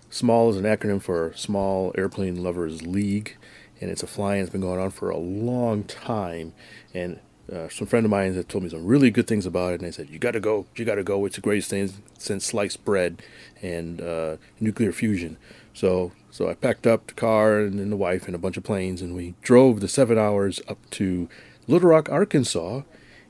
SMALL 0.09 0.49
is 0.49 0.57
an 0.57 0.65
acronym 0.65 1.01
for 1.01 1.31
Small 1.33 1.93
Airplane 1.97 2.43
Lovers 2.43 2.85
League, 2.85 3.37
and 3.79 3.89
it's 3.89 4.03
a 4.03 4.07
flying 4.07 4.41
that's 4.41 4.51
been 4.51 4.61
going 4.61 4.79
on 4.79 4.91
for 4.91 5.09
a 5.09 5.17
long 5.17 5.83
time. 5.83 6.53
And 6.93 7.19
uh, 7.51 7.69
some 7.69 7.87
friend 7.87 8.05
of 8.05 8.11
mine 8.11 8.33
has 8.33 8.45
told 8.45 8.63
me 8.63 8.69
some 8.69 8.85
really 8.85 9.09
good 9.09 9.27
things 9.27 9.45
about 9.45 9.71
it, 9.71 9.81
and 9.81 9.87
they 9.87 9.91
said, 9.91 10.09
"You 10.09 10.19
got 10.19 10.31
to 10.31 10.39
go, 10.39 10.65
you 10.75 10.85
got 10.85 10.95
to 10.95 11.03
go. 11.03 11.25
It's 11.25 11.35
the 11.35 11.41
greatest 11.41 11.69
thing 11.69 11.91
since 12.17 12.45
sliced 12.45 12.83
bread 12.83 13.21
and 13.61 14.01
uh, 14.01 14.37
nuclear 14.59 14.91
fusion." 14.91 15.37
So, 15.73 16.11
so 16.31 16.49
I 16.49 16.55
packed 16.55 16.87
up 16.87 17.07
the 17.07 17.13
car 17.13 17.59
and 17.59 17.79
then 17.79 17.89
the 17.91 17.95
wife 17.95 18.25
and 18.25 18.35
a 18.35 18.39
bunch 18.39 18.57
of 18.57 18.63
planes, 18.63 19.01
and 19.01 19.15
we 19.15 19.35
drove 19.41 19.79
the 19.79 19.87
seven 19.87 20.17
hours 20.17 20.59
up 20.67 20.77
to 20.91 21.29
Little 21.67 21.89
Rock, 21.89 22.09
Arkansas, 22.09 22.81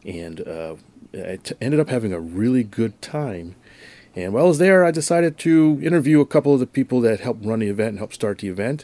and 0.05 0.47
uh, 0.47 0.75
I 1.13 1.37
t- 1.43 1.55
ended 1.59 1.79
up 1.79 1.89
having 1.89 2.13
a 2.13 2.19
really 2.19 2.63
good 2.63 2.99
time. 3.01 3.55
And 4.15 4.33
while 4.33 4.45
I 4.45 4.47
was 4.47 4.57
there, 4.57 4.83
I 4.83 4.91
decided 4.91 5.37
to 5.39 5.79
interview 5.83 6.21
a 6.21 6.25
couple 6.25 6.53
of 6.53 6.59
the 6.59 6.65
people 6.65 7.01
that 7.01 7.19
helped 7.19 7.45
run 7.45 7.59
the 7.59 7.67
event 7.67 7.89
and 7.89 7.97
helped 7.99 8.15
start 8.15 8.39
the 8.39 8.47
event. 8.47 8.83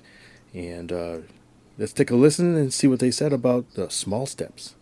And 0.54 0.92
uh, 0.92 1.18
let's 1.78 1.94
take 1.94 2.12
a 2.12 2.16
listen 2.16 2.56
and 2.56 2.74
see 2.74 2.88
what 2.88 3.00
they 3.00 3.12
said 3.12 3.34
about 3.34 3.74
the 3.76 3.90
small 3.90 4.26
steps. 4.26 4.76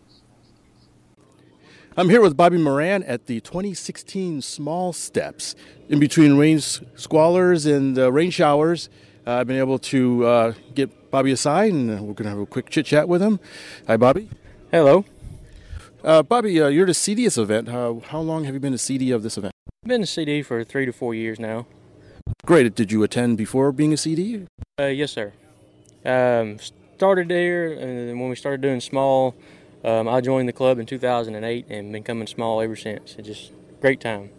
I'm 1.96 2.08
here 2.08 2.22
with 2.22 2.36
Bobby 2.36 2.56
Moran 2.56 3.02
at 3.02 3.26
the 3.26 3.40
2016 3.40 4.40
Small 4.40 4.94
Steps. 4.94 5.54
In 5.90 6.00
between 6.00 6.38
rain 6.38 6.56
s- 6.56 6.80
squallers 6.96 7.70
and 7.70 7.98
uh, 7.98 8.10
rain 8.10 8.30
showers, 8.30 8.88
uh, 9.26 9.32
I've 9.32 9.46
been 9.46 9.58
able 9.58 9.78
to 9.78 10.26
uh, 10.26 10.52
get 10.74 11.10
Bobby 11.10 11.32
aside, 11.32 11.72
and 11.72 11.90
we're 11.90 12.14
going 12.14 12.24
to 12.24 12.30
have 12.30 12.38
a 12.38 12.46
quick 12.46 12.70
chit 12.70 12.86
chat 12.86 13.08
with 13.08 13.20
him. 13.20 13.38
Hi, 13.86 13.98
Bobby. 13.98 14.30
Hello. 14.70 15.04
Uh, 16.02 16.22
Bobby, 16.22 16.62
uh, 16.62 16.68
you're 16.68 16.86
the 16.86 16.94
CD 16.94 17.26
of 17.26 17.34
this 17.34 17.38
event. 17.38 17.68
How 17.68 18.20
long 18.20 18.44
have 18.44 18.54
you 18.54 18.60
been 18.60 18.72
a 18.72 18.78
CD 18.78 19.10
of 19.10 19.22
this 19.22 19.36
event? 19.36 19.52
I've 19.84 19.88
been 19.88 20.02
a 20.02 20.06
CD 20.06 20.42
for 20.42 20.64
three 20.64 20.86
to 20.86 20.92
four 20.92 21.14
years 21.14 21.38
now. 21.38 21.66
Great. 22.46 22.74
Did 22.74 22.90
you 22.90 23.02
attend 23.02 23.36
before 23.36 23.70
being 23.70 23.92
a 23.92 23.96
CD? 23.98 24.46
Uh, 24.80 24.86
yes, 24.86 25.12
sir. 25.12 25.32
Um, 26.06 26.56
started 27.02 27.26
there, 27.26 27.72
and 27.72 28.10
then 28.10 28.20
when 28.20 28.30
we 28.30 28.36
started 28.36 28.60
doing 28.60 28.80
small, 28.80 29.34
um, 29.82 30.06
I 30.06 30.20
joined 30.20 30.48
the 30.48 30.52
club 30.52 30.78
in 30.78 30.86
2008 30.86 31.66
and 31.68 31.92
been 31.92 32.04
coming 32.04 32.28
small 32.28 32.60
ever 32.60 32.76
since. 32.76 33.16
It's 33.18 33.26
just 33.26 33.50
great 33.80 34.00
time. 34.00 34.30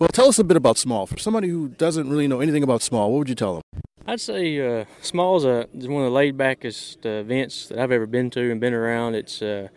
Well, 0.00 0.08
tell 0.08 0.26
us 0.26 0.36
a 0.40 0.42
bit 0.42 0.56
about 0.56 0.78
Small. 0.78 1.06
For 1.06 1.16
somebody 1.16 1.46
who 1.46 1.68
doesn't 1.68 2.10
really 2.10 2.26
know 2.26 2.40
anything 2.40 2.64
about 2.64 2.82
Small, 2.82 3.12
what 3.12 3.18
would 3.18 3.28
you 3.28 3.36
tell 3.36 3.54
them? 3.54 3.62
I'd 4.04 4.20
say 4.20 4.58
uh, 4.80 4.86
small 5.00 5.36
is, 5.36 5.44
a, 5.44 5.68
is 5.72 5.86
one 5.86 6.02
of 6.02 6.10
the 6.10 6.14
laid 6.16 6.36
backest 6.36 7.06
uh, 7.06 7.20
events 7.20 7.68
that 7.68 7.78
I've 7.78 7.92
ever 7.92 8.06
been 8.06 8.30
to 8.30 8.50
and 8.50 8.60
been 8.60 8.74
around. 8.74 9.14
It's 9.14 9.40
uh, 9.40 9.68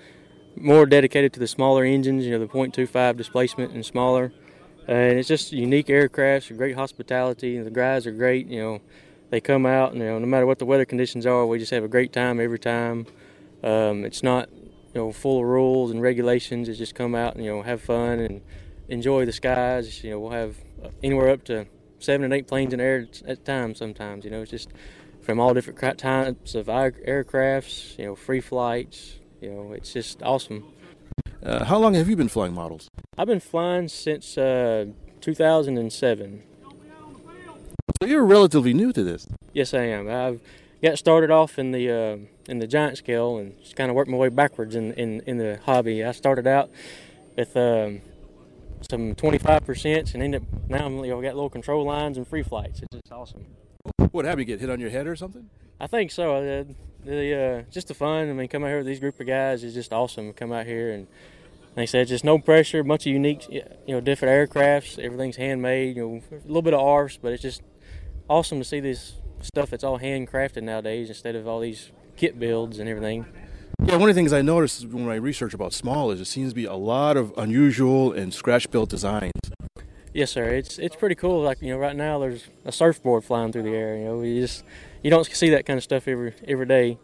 more 0.56 0.88
dedicated 0.88 1.34
to 1.34 1.40
the 1.40 1.48
smaller 1.48 1.84
engines, 1.84 2.26
you 2.26 2.32
know, 2.32 2.40
the 2.40 2.48
.25 2.48 3.18
displacement 3.18 3.72
and 3.74 3.86
smaller. 3.86 4.34
And 4.88 5.20
it's 5.20 5.28
just 5.28 5.52
unique 5.52 5.90
aircrafts, 5.90 6.58
great 6.58 6.76
hospitality. 6.76 7.60
The 7.60 7.70
guys 7.70 8.08
are 8.08 8.12
great. 8.12 8.48
You 8.48 8.60
know, 8.64 8.82
they 9.32 9.42
come 9.42 9.66
out, 9.66 9.94
and 9.94 10.02
you 10.02 10.08
know, 10.08 10.20
no 10.20 10.28
matter 10.28 10.46
what 10.46 10.60
the 10.60 10.66
weather 10.66 10.86
conditions 10.86 11.26
are, 11.26 11.46
we 11.46 11.58
just 11.58 11.72
have 11.72 11.84
a 11.84 11.88
great 11.88 12.14
time 12.14 12.40
every 12.40 12.60
time. 12.60 13.08
Um, 13.64 14.04
it's 14.04 14.22
not, 14.22 14.50
you 14.52 15.02
know, 15.02 15.12
full 15.12 15.40
of 15.40 15.46
rules 15.46 15.90
and 15.90 16.02
regulations. 16.02 16.68
It's 16.68 16.78
just 16.78 16.94
come 16.94 17.16
out 17.16 17.36
and 17.36 17.44
you 17.44 17.50
know 17.50 17.62
have 17.62 17.82
fun 17.82 18.20
and 18.20 18.42
enjoy 18.90 19.26
the 19.26 19.32
skies. 19.32 20.04
You 20.04 20.12
know, 20.12 20.20
we'll 20.20 20.32
have 20.32 20.58
anywhere 21.02 21.30
up 21.30 21.46
to 21.46 21.66
seven 22.00 22.26
and 22.26 22.34
eight 22.34 22.48
planes 22.48 22.74
in 22.74 22.80
the 22.80 22.84
air 22.84 23.08
at 23.26 23.46
times. 23.46 23.80
Sometimes, 23.80 24.26
you 24.26 24.32
know, 24.32 24.42
it's 24.42 24.52
just 24.52 24.70
from 25.22 25.40
all 25.40 25.54
different 25.54 25.80
types 25.98 26.54
of 26.54 26.66
aircrafts. 26.68 27.98
You 27.98 28.08
know, 28.08 28.16
free 28.16 28.42
flights. 28.42 29.20
You 29.40 29.52
know, 29.52 29.72
it's 29.72 29.94
just 29.94 30.22
awesome. 30.22 30.66
Uh, 31.42 31.64
how 31.64 31.78
long 31.78 31.94
have 31.94 32.10
you 32.10 32.18
been 32.18 32.28
flying 32.28 32.54
models? 32.54 32.90
I've 33.18 33.28
been 33.28 33.40
flying 33.40 33.88
since 33.88 34.38
uh, 34.38 34.88
2007. 35.22 36.44
So 38.02 38.08
you're 38.08 38.26
relatively 38.26 38.74
new 38.74 38.92
to 38.94 39.04
this. 39.04 39.28
Yes, 39.54 39.76
I 39.76 39.82
am. 39.82 40.10
I've 40.10 40.42
got 40.82 40.98
started 40.98 41.30
off 41.30 41.60
in 41.60 41.72
the 41.72 41.92
uh, 41.92 42.18
in 42.50 42.58
the 42.58 42.66
giant 42.66 42.98
scale 42.98 43.38
and 43.38 43.56
just 43.60 43.76
kind 43.76 43.92
of 43.92 43.96
worked 43.96 44.10
my 44.10 44.18
way 44.18 44.30
backwards 44.30 44.74
in, 44.74 44.92
in, 44.94 45.22
in 45.28 45.38
the 45.38 45.60
hobby. 45.66 46.04
I 46.04 46.12
started 46.12 46.48
out 46.48 46.72
with 47.38 47.56
um, 47.56 48.02
some 48.90 49.14
25% 49.14 50.16
and 50.16 50.24
ended 50.24 50.42
up 50.42 50.48
now 50.68 50.88
I'm, 50.88 50.98
you 51.06 51.12
know, 51.12 51.22
got 51.22 51.36
little 51.36 51.52
control 51.52 51.86
lines 51.86 52.18
and 52.18 52.28
free 52.28 52.42
flights. 52.42 52.82
It's 52.82 52.92
just 52.92 53.12
awesome. 53.12 53.46
What 54.10 54.26
happened? 54.26 54.40
You 54.40 54.46
get 54.46 54.62
hit 54.62 54.72
on 54.72 54.80
your 54.80 54.90
head 54.90 55.06
or 55.06 55.16
something? 55.16 55.52
I 55.80 55.86
think 55.86 56.10
so. 56.10 56.38
Uh, 56.38 56.64
the 57.06 57.36
uh, 57.36 57.72
just 57.72 57.88
the 57.88 57.94
fun. 57.94 58.32
I 58.32 58.34
mean, 58.34 58.48
come 58.48 58.64
out 58.64 58.70
here 58.70 58.78
with 58.78 58.88
these 58.88 59.00
group 59.00 59.20
of 59.20 59.28
guys 59.28 59.64
is 59.64 59.76
just 59.76 59.94
awesome. 59.94 60.34
Come 60.34 60.52
out 60.52 60.66
here 60.66 60.92
and 60.92 61.06
like 61.76 61.84
I 61.84 61.86
said, 61.86 62.08
just 62.08 62.24
no 62.24 62.40
pressure. 62.40 62.84
Bunch 62.84 63.06
of 63.06 63.14
unique, 63.14 63.48
you 63.48 63.64
know, 63.88 64.02
different 64.02 64.52
aircrafts. 64.52 64.98
Everything's 64.98 65.36
handmade. 65.36 65.98
You 65.98 66.02
know, 66.02 66.22
a 66.32 66.48
little 66.48 66.64
bit 66.64 66.74
of 66.74 66.80
ARFs, 66.80 67.20
but 67.22 67.32
it's 67.32 67.44
just 67.44 67.62
awesome 68.32 68.60
to 68.60 68.64
see 68.64 68.80
this 68.80 69.16
stuff 69.42 69.70
that's 69.70 69.84
all 69.84 70.00
handcrafted 70.00 70.64
nowadays 70.64 71.10
instead 71.10 71.36
of 71.36 71.48
all 71.48 71.60
these 71.60 71.92
kit 72.16 72.40
builds 72.40 72.80
and 72.80 72.88
everything. 72.88 73.26
Yeah, 73.84 73.98
one 73.98 74.10
of 74.10 74.16
the 74.16 74.20
things 74.20 74.32
I 74.32 74.42
noticed 74.42 74.88
when 74.88 75.10
I 75.10 75.16
research 75.16 75.54
about 75.54 75.74
Small 75.74 76.12
is 76.12 76.22
it 76.22 76.26
seems 76.26 76.52
to 76.52 76.56
be 76.56 76.66
a 76.66 76.76
lot 76.76 77.18
of 77.18 77.34
unusual 77.36 78.14
and 78.14 78.34
scratch-built 78.34 78.90
designs. 78.90 79.34
Yes, 80.14 80.32
sir. 80.32 80.50
It's 80.50 80.78
it's 80.78 80.96
pretty 80.96 81.16
cool. 81.16 81.42
Like 81.42 81.62
you 81.62 81.70
know, 81.74 81.78
right 81.78 81.96
now 81.96 82.20
there's 82.20 82.46
a 82.64 82.72
surfboard 82.72 83.24
flying 83.24 83.52
through 83.52 83.64
the 83.64 83.76
air. 83.76 83.98
You 83.98 84.06
know, 84.06 84.22
you 84.22 84.42
just 84.42 84.64
you 85.04 85.10
don't 85.10 85.26
see 85.26 85.50
that 85.50 85.66
kind 85.66 85.78
of 85.78 85.84
stuff 85.84 86.08
every 86.08 86.34
every 86.48 86.66
day. 86.66 87.00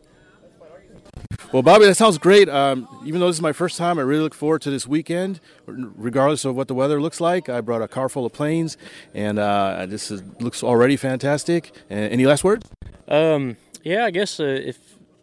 Well, 1.53 1.63
Bobby, 1.63 1.85
that 1.85 1.95
sounds 1.95 2.17
great. 2.17 2.49
Um, 2.49 2.87
even 3.05 3.21
though 3.21 3.27
this 3.27 3.37
is 3.37 3.41
my 3.41 3.53
first 3.53 3.77
time, 3.77 3.97
I 3.97 4.01
really 4.01 4.21
look 4.21 4.33
forward 4.33 4.61
to 4.63 4.69
this 4.69 4.85
weekend, 4.85 5.39
regardless 5.65 6.43
of 6.43 6.55
what 6.55 6.67
the 6.67 6.73
weather 6.73 7.01
looks 7.01 7.21
like. 7.21 7.47
I 7.47 7.61
brought 7.61 7.81
a 7.81 7.87
car 7.87 8.09
full 8.09 8.25
of 8.25 8.33
planes, 8.33 8.75
and 9.13 9.39
uh, 9.39 9.85
this 9.87 10.11
is, 10.11 10.23
looks 10.41 10.61
already 10.61 10.97
fantastic. 10.97 11.71
Uh, 11.89 11.93
any 11.93 12.25
last 12.25 12.43
words? 12.43 12.69
Um, 13.07 13.55
yeah, 13.83 14.03
I 14.03 14.11
guess 14.11 14.41
uh, 14.41 14.43
if 14.43 14.77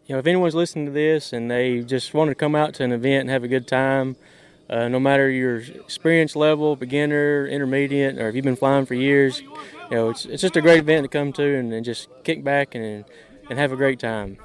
you 0.07 0.15
know 0.15 0.19
if 0.19 0.27
anyone's 0.27 0.55
listening 0.55 0.87
to 0.87 0.93
this 0.93 1.35
and 1.35 1.51
they 1.51 1.81
just 1.81 2.15
want 2.15 2.31
to 2.31 2.35
come 2.35 2.55
out 2.55 2.73
to 2.75 2.85
an 2.85 2.93
event 2.93 3.23
and 3.23 3.31
have 3.31 3.45
a 3.45 3.49
good 3.49 3.69
time, 3.69 4.17
uh, 4.71 4.89
no 4.89 4.99
matter 4.99 5.29
your 5.29 5.59
experience 5.59 6.35
level, 6.35 6.75
beginner, 6.75 7.47
intermediate, 7.47 8.19
or 8.19 8.29
if 8.31 8.35
you've 8.35 8.45
been 8.45 8.57
flying 8.57 8.87
for 8.87 8.95
years, 8.95 9.43
you 9.43 9.51
know 9.91 10.09
it's 10.09 10.25
it's 10.25 10.41
just 10.41 10.57
a 10.57 10.63
great 10.63 10.79
event 10.79 11.05
to 11.05 11.09
come 11.09 11.35
to 11.35 11.59
and, 11.59 11.71
and 11.71 11.85
just 11.85 12.09
kick 12.25 12.43
back 12.43 12.75
and 12.75 13.05
and 13.51 13.59
have 13.59 13.73
a 13.73 13.77
great 13.77 13.99
time. 13.99 14.39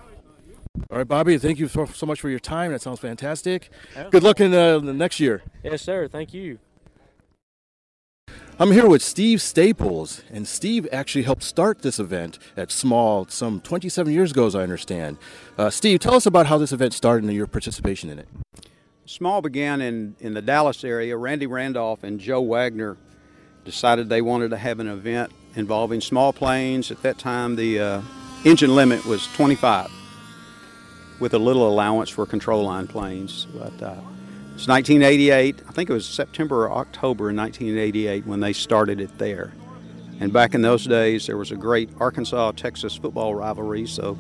All 0.76 0.98
right, 0.98 1.08
Bobby, 1.08 1.38
thank 1.38 1.60
you 1.60 1.68
so, 1.68 1.86
so 1.86 2.06
much 2.06 2.22
for 2.22 2.30
your 2.30 2.40
time. 2.40 2.72
That 2.72 2.82
sounds 2.82 3.00
fantastic. 3.00 3.70
Good 4.12 4.24
luck 4.24 4.40
in 4.40 4.54
uh, 4.54 4.80
the 4.80 4.94
next 4.94 5.20
year. 5.20 5.44
Yes, 5.64 5.82
sir. 5.82 6.08
Thank 6.08 6.34
you. 6.34 6.60
I'm 8.60 8.72
here 8.72 8.88
with 8.88 9.02
Steve 9.02 9.42
Staples, 9.42 10.22
and 10.32 10.48
Steve 10.48 10.88
actually 10.92 11.24
helped 11.24 11.44
start 11.44 11.82
this 11.82 11.98
event 11.98 12.40
at 12.58 12.72
Small 12.72 13.26
some 13.28 13.62
27 13.62 14.12
years 14.12 14.32
ago, 14.32 14.48
as 14.48 14.56
I 14.56 14.64
understand. 14.64 15.18
Uh, 15.58 15.70
Steve, 15.70 16.00
tell 16.00 16.16
us 16.16 16.26
about 16.26 16.48
how 16.48 16.58
this 16.58 16.72
event 16.72 16.94
started 16.94 17.24
and 17.24 17.34
your 17.34 17.48
participation 17.48 18.10
in 18.10 18.20
it. 18.20 18.28
Small 19.06 19.42
began 19.42 19.82
in, 19.82 20.16
in 20.20 20.34
the 20.34 20.42
Dallas 20.42 20.84
area. 20.84 21.16
Randy 21.18 21.48
Randolph 21.48 22.04
and 22.04 22.20
Joe 22.20 22.42
Wagner 22.42 22.98
decided 23.64 24.10
they 24.10 24.22
wanted 24.22 24.50
to 24.50 24.58
have 24.58 24.80
an 24.80 24.88
event 24.88 25.32
involving 25.56 26.02
small 26.02 26.34
planes. 26.34 26.92
At 26.92 27.02
that 27.02 27.18
time, 27.18 27.56
the 27.56 27.80
uh, 27.80 28.02
engine 28.44 28.76
limit 28.76 29.06
was 29.06 29.26
25 29.28 29.99
with 31.20 31.34
a 31.34 31.40
little 31.40 31.68
allowance 31.68 32.10
for 32.10 32.26
control 32.26 32.64
line 32.64 32.88
planes. 32.88 33.46
But 33.54 33.82
uh, 33.82 34.02
it's 34.56 34.68
1988. 34.68 35.62
I 35.68 35.72
think 35.72 35.90
it 35.90 35.94
was 35.94 36.06
September 36.06 36.68
or 36.68 36.72
October 36.72 37.30
in 37.30 37.38
1988 37.38 38.26
when 38.26 38.40
they 38.40 38.54
started 38.54 39.00
it 39.00 39.18
there. 39.18 39.54
And 40.20 40.34
back 40.34 40.54
in 40.54 40.62
those 40.62 40.86
days, 40.86 41.28
there 41.28 41.38
was 41.38 41.52
a 41.52 41.56
great 41.56 41.90
Arkansas 42.00 42.52
Texas 42.52 42.96
football 42.96 43.34
rivalry. 43.36 43.88
So 43.88 44.18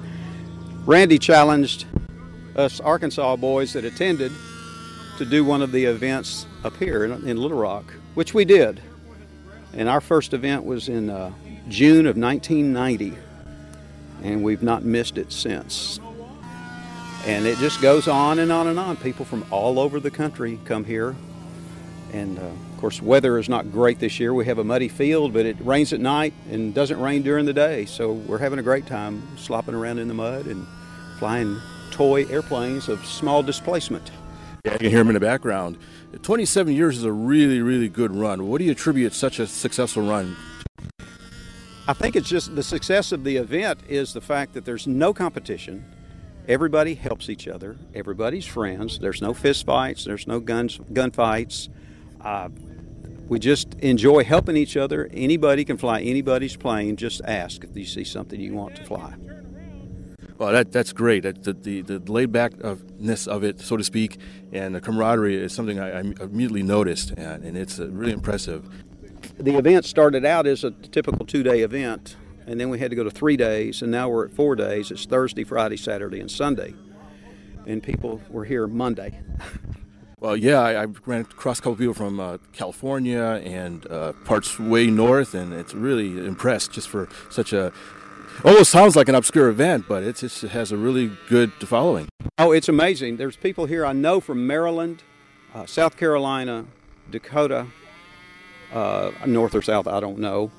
Randy 0.85 1.19
challenged 1.19 1.85
us 2.55 2.79
Arkansas 2.79 3.35
boys 3.35 3.73
that 3.73 3.83
attended 3.83 4.31
to 5.17 5.25
do 5.25 5.43
one 5.43 5.61
of 5.61 5.73
the 5.73 5.85
events 5.85 6.47
up 6.63 6.75
here 6.77 7.03
in, 7.03 7.27
in 7.27 7.37
Little 7.37 7.57
Rock, 7.57 7.93
which 8.13 8.33
we 8.33 8.45
did. 8.45 8.81
And 9.73 9.89
our 9.89 10.01
first 10.01 10.33
event 10.33 10.63
was 10.63 10.87
in 10.87 11.09
uh, 11.09 11.31
June 11.67 12.07
of 12.07 12.17
1990, 12.17 13.17
and 14.23 14.43
we've 14.43 14.63
not 14.63 14.83
missed 14.83 15.17
it 15.17 15.31
since. 15.31 15.99
And 17.25 17.45
it 17.45 17.57
just 17.57 17.81
goes 17.81 18.07
on 18.07 18.39
and 18.39 18.51
on 18.51 18.67
and 18.67 18.79
on. 18.79 18.97
People 18.97 19.25
from 19.25 19.45
all 19.51 19.79
over 19.79 19.99
the 19.99 20.09
country 20.09 20.59
come 20.65 20.85
here. 20.85 21.15
And 22.13 22.39
uh, 22.39 22.43
of 22.43 22.77
course, 22.77 23.01
weather 23.01 23.37
is 23.37 23.49
not 23.49 23.71
great 23.71 23.99
this 23.99 24.19
year. 24.19 24.33
We 24.33 24.45
have 24.45 24.57
a 24.57 24.63
muddy 24.63 24.87
field, 24.87 25.33
but 25.33 25.45
it 25.45 25.57
rains 25.59 25.93
at 25.93 25.99
night 25.99 26.33
and 26.49 26.73
doesn't 26.73 26.99
rain 26.99 27.21
during 27.21 27.45
the 27.45 27.53
day. 27.53 27.85
So 27.85 28.13
we're 28.13 28.37
having 28.39 28.57
a 28.57 28.63
great 28.63 28.87
time 28.87 29.21
slopping 29.37 29.75
around 29.75 29.99
in 29.99 30.07
the 30.07 30.13
mud 30.13 30.47
and 30.47 30.65
flying 31.19 31.59
toy 31.91 32.25
airplanes 32.25 32.87
of 32.87 33.05
small 33.05 33.43
displacement. 33.43 34.11
Yeah, 34.65 34.73
you 34.73 34.79
can 34.79 34.89
hear 34.89 35.01
him 35.01 35.09
in 35.09 35.13
the 35.13 35.19
background. 35.19 35.77
27 36.21 36.73
years 36.73 36.97
is 36.97 37.03
a 37.03 37.11
really, 37.11 37.61
really 37.61 37.89
good 37.89 38.15
run. 38.15 38.47
What 38.47 38.59
do 38.59 38.65
you 38.65 38.71
attribute 38.71 39.13
such 39.13 39.39
a 39.39 39.45
successful 39.45 40.03
run? 40.03 40.35
I 41.87 41.93
think 41.93 42.15
it's 42.15 42.29
just 42.29 42.55
the 42.55 42.63
success 42.63 43.11
of 43.11 43.23
the 43.23 43.37
event 43.37 43.81
is 43.87 44.13
the 44.13 44.21
fact 44.21 44.53
that 44.53 44.63
there's 44.63 44.87
no 44.87 45.13
competition 45.13 45.83
everybody 46.49 46.95
helps 46.95 47.29
each 47.29 47.47
other. 47.47 47.77
Everybody's 47.93 48.45
friends. 48.45 48.99
There's 48.99 49.21
no 49.21 49.33
fist 49.33 49.65
fights. 49.65 50.03
There's 50.03 50.27
no 50.27 50.39
guns, 50.39 50.79
gunfights. 50.91 51.69
Uh, 52.19 52.49
we 53.27 53.37
just 53.37 53.75
enjoy 53.75 54.23
helping 54.23 54.57
each 54.57 54.75
other. 54.75 55.07
Anybody 55.13 55.63
can 55.63 55.77
fly 55.77 56.01
anybody's 56.01 56.57
plane. 56.57 56.97
Just 56.97 57.21
ask 57.23 57.63
if 57.63 57.77
you 57.77 57.85
see 57.85 58.03
something 58.03 58.41
you 58.41 58.55
want 58.55 58.75
to 58.75 58.83
fly. 58.83 59.13
Well, 60.39 60.51
that 60.53 60.71
that's 60.71 60.93
great. 60.93 61.23
The, 61.23 61.53
the, 61.53 61.81
the 61.81 62.11
laid 62.11 62.31
backness 62.31 63.27
of 63.27 63.43
it, 63.43 63.59
so 63.59 63.77
to 63.77 63.83
speak, 63.83 64.17
and 64.51 64.73
the 64.73 64.81
camaraderie 64.81 65.35
is 65.35 65.53
something 65.53 65.79
I, 65.79 65.97
I 65.97 65.99
immediately 65.99 66.63
noticed, 66.63 67.11
and, 67.11 67.43
and 67.43 67.57
it's 67.57 67.79
uh, 67.79 67.89
really 67.89 68.13
impressive. 68.13 68.67
The 69.37 69.57
event 69.57 69.83
started 69.85 70.25
out 70.25 70.47
as 70.47 70.63
a 70.63 70.71
typical 70.71 71.25
two 71.25 71.43
day 71.43 71.59
event 71.59 72.15
and 72.49 72.59
then 72.59 72.69
we 72.69 72.79
had 72.79 72.89
to 72.89 72.95
go 72.95 73.03
to 73.03 73.11
three 73.11 73.37
days, 73.37 73.83
and 73.83 73.91
now 73.91 74.09
we're 74.09 74.25
at 74.25 74.33
four 74.33 74.55
days. 74.55 74.89
It's 74.89 75.05
Thursday, 75.05 75.43
Friday, 75.43 75.77
Saturday, 75.77 76.19
and 76.19 76.31
Sunday. 76.31 76.73
And 77.67 77.83
people 77.83 78.19
were 78.29 78.43
here 78.43 78.67
Monday. 78.67 79.19
Well, 80.21 80.35
yeah, 80.35 80.59
I, 80.59 80.83
I 80.83 80.87
ran 81.05 81.21
across 81.21 81.59
a 81.59 81.61
couple 81.61 81.77
people 81.77 81.93
from 81.93 82.19
uh, 82.19 82.39
California 82.51 83.41
and 83.41 83.89
uh, 83.89 84.11
parts 84.25 84.59
way 84.59 84.87
north, 84.87 85.33
and 85.33 85.53
it's 85.53 85.73
really 85.73 86.09
impressed 86.27 86.73
just 86.73 86.89
for 86.89 87.07
such 87.29 87.53
a. 87.53 87.71
Almost 88.43 88.69
sounds 88.69 88.97
like 88.97 89.07
an 89.07 89.15
obscure 89.15 89.47
event, 89.47 89.85
but 89.87 90.03
it's, 90.03 90.21
it 90.21 90.51
has 90.51 90.73
a 90.73 90.77
really 90.77 91.09
good 91.29 91.53
following. 91.53 92.09
Oh, 92.37 92.51
it's 92.51 92.67
amazing. 92.67 93.15
There's 93.15 93.37
people 93.37 93.65
here 93.65 93.85
I 93.85 93.93
know 93.93 94.19
from 94.19 94.45
Maryland, 94.45 95.03
uh, 95.53 95.65
South 95.65 95.95
Carolina, 95.95 96.65
Dakota, 97.09 97.67
uh, 98.73 99.11
north 99.25 99.55
or 99.55 99.61
south, 99.61 99.87
I 99.87 100.01
don't 100.01 100.19
know, 100.19 100.51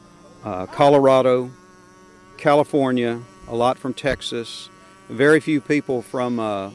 uh, 0.43 0.65
Colorado, 0.65 1.51
California, 2.41 3.21
a 3.49 3.55
lot 3.55 3.79
from 3.79 3.93
Texas. 3.93 4.71
Very 5.11 5.41
few 5.41 5.61
people 5.61 6.01
from 6.01 6.41
uh, 6.41 6.71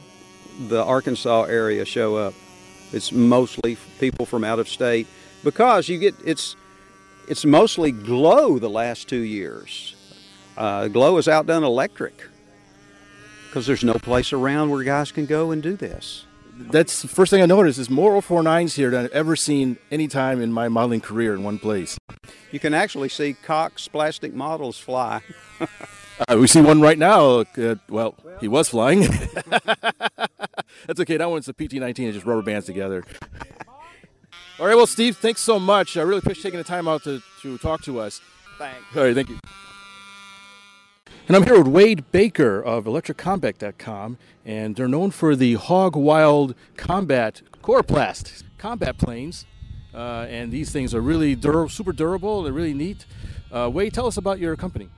the 0.68 0.82
Arkansas 0.82 1.42
area 1.44 1.84
show 1.84 2.16
up. 2.16 2.34
It's 2.92 3.10
mostly 3.10 3.76
people 3.98 4.26
from 4.26 4.44
out 4.44 4.60
of 4.60 4.68
state 4.68 5.08
because 5.42 5.88
you 5.88 5.98
get 5.98 6.14
it's 6.24 6.54
it's 7.28 7.44
mostly 7.44 7.90
glow 7.90 8.60
the 8.60 8.70
last 8.70 9.08
two 9.08 9.20
years. 9.20 9.96
Uh, 10.56 10.86
glow 10.86 11.16
has 11.16 11.26
outdone 11.26 11.64
electric 11.64 12.28
because 13.48 13.66
there's 13.66 13.84
no 13.84 13.94
place 13.94 14.32
around 14.32 14.70
where 14.70 14.84
guys 14.84 15.10
can 15.10 15.26
go 15.26 15.50
and 15.50 15.62
do 15.62 15.74
this. 15.74 16.25
That's 16.58 17.02
the 17.02 17.08
first 17.08 17.30
thing 17.30 17.42
I 17.42 17.46
noticed 17.46 17.78
is 17.78 17.90
more 17.90 18.20
049s 18.20 18.74
here 18.74 18.90
than 18.90 19.04
I've 19.04 19.12
ever 19.12 19.36
seen 19.36 19.76
any 19.90 20.08
time 20.08 20.40
in 20.40 20.52
my 20.52 20.68
modeling 20.68 21.00
career 21.00 21.34
in 21.34 21.42
one 21.42 21.58
place. 21.58 21.98
You 22.50 22.60
can 22.60 22.72
actually 22.74 23.08
see 23.10 23.34
Cox 23.34 23.88
plastic 23.88 24.34
models 24.34 24.78
fly. 24.78 25.20
uh, 25.60 26.36
we 26.38 26.46
see 26.46 26.60
one 26.60 26.80
right 26.80 26.98
now. 26.98 27.40
Uh, 27.40 27.76
well, 27.88 28.14
he 28.40 28.48
was 28.48 28.68
flying. 28.70 29.00
That's 30.86 31.00
okay. 31.00 31.16
That 31.16 31.28
one's 31.28 31.48
a 31.48 31.52
PT-19. 31.52 32.08
It 32.08 32.12
just 32.12 32.26
rubber 32.26 32.42
bands 32.42 32.66
together. 32.66 33.04
All 34.58 34.66
right. 34.66 34.74
Well, 34.74 34.86
Steve, 34.86 35.18
thanks 35.18 35.42
so 35.42 35.58
much. 35.58 35.96
I 35.96 36.02
really 36.02 36.18
appreciate 36.18 36.44
taking 36.44 36.58
the 36.58 36.64
time 36.64 36.88
out 36.88 37.04
to, 37.04 37.22
to 37.42 37.58
talk 37.58 37.82
to 37.82 38.00
us. 38.00 38.20
Thanks. 38.58 38.78
All 38.96 39.04
right. 39.04 39.14
Thank 39.14 39.28
you. 39.28 39.38
And 41.28 41.34
I'm 41.34 41.42
here 41.42 41.58
with 41.58 41.66
Wade 41.66 42.12
Baker 42.12 42.62
of 42.62 42.84
ElectricCombat.com, 42.84 44.16
and 44.44 44.76
they're 44.76 44.86
known 44.86 45.10
for 45.10 45.34
the 45.34 45.54
Hog 45.54 45.96
Wild 45.96 46.54
Combat 46.76 47.42
Coroplast 47.64 48.44
combat 48.58 48.96
planes. 48.96 49.44
Uh, 49.92 50.26
and 50.28 50.52
these 50.52 50.70
things 50.70 50.94
are 50.94 51.00
really 51.00 51.34
dur- 51.34 51.68
super 51.68 51.92
durable. 51.92 52.44
They're 52.44 52.52
really 52.52 52.74
neat. 52.74 53.06
Uh, 53.50 53.68
Wade, 53.72 53.92
tell 53.92 54.06
us 54.06 54.16
about 54.16 54.38
your 54.38 54.54
company. 54.54 54.88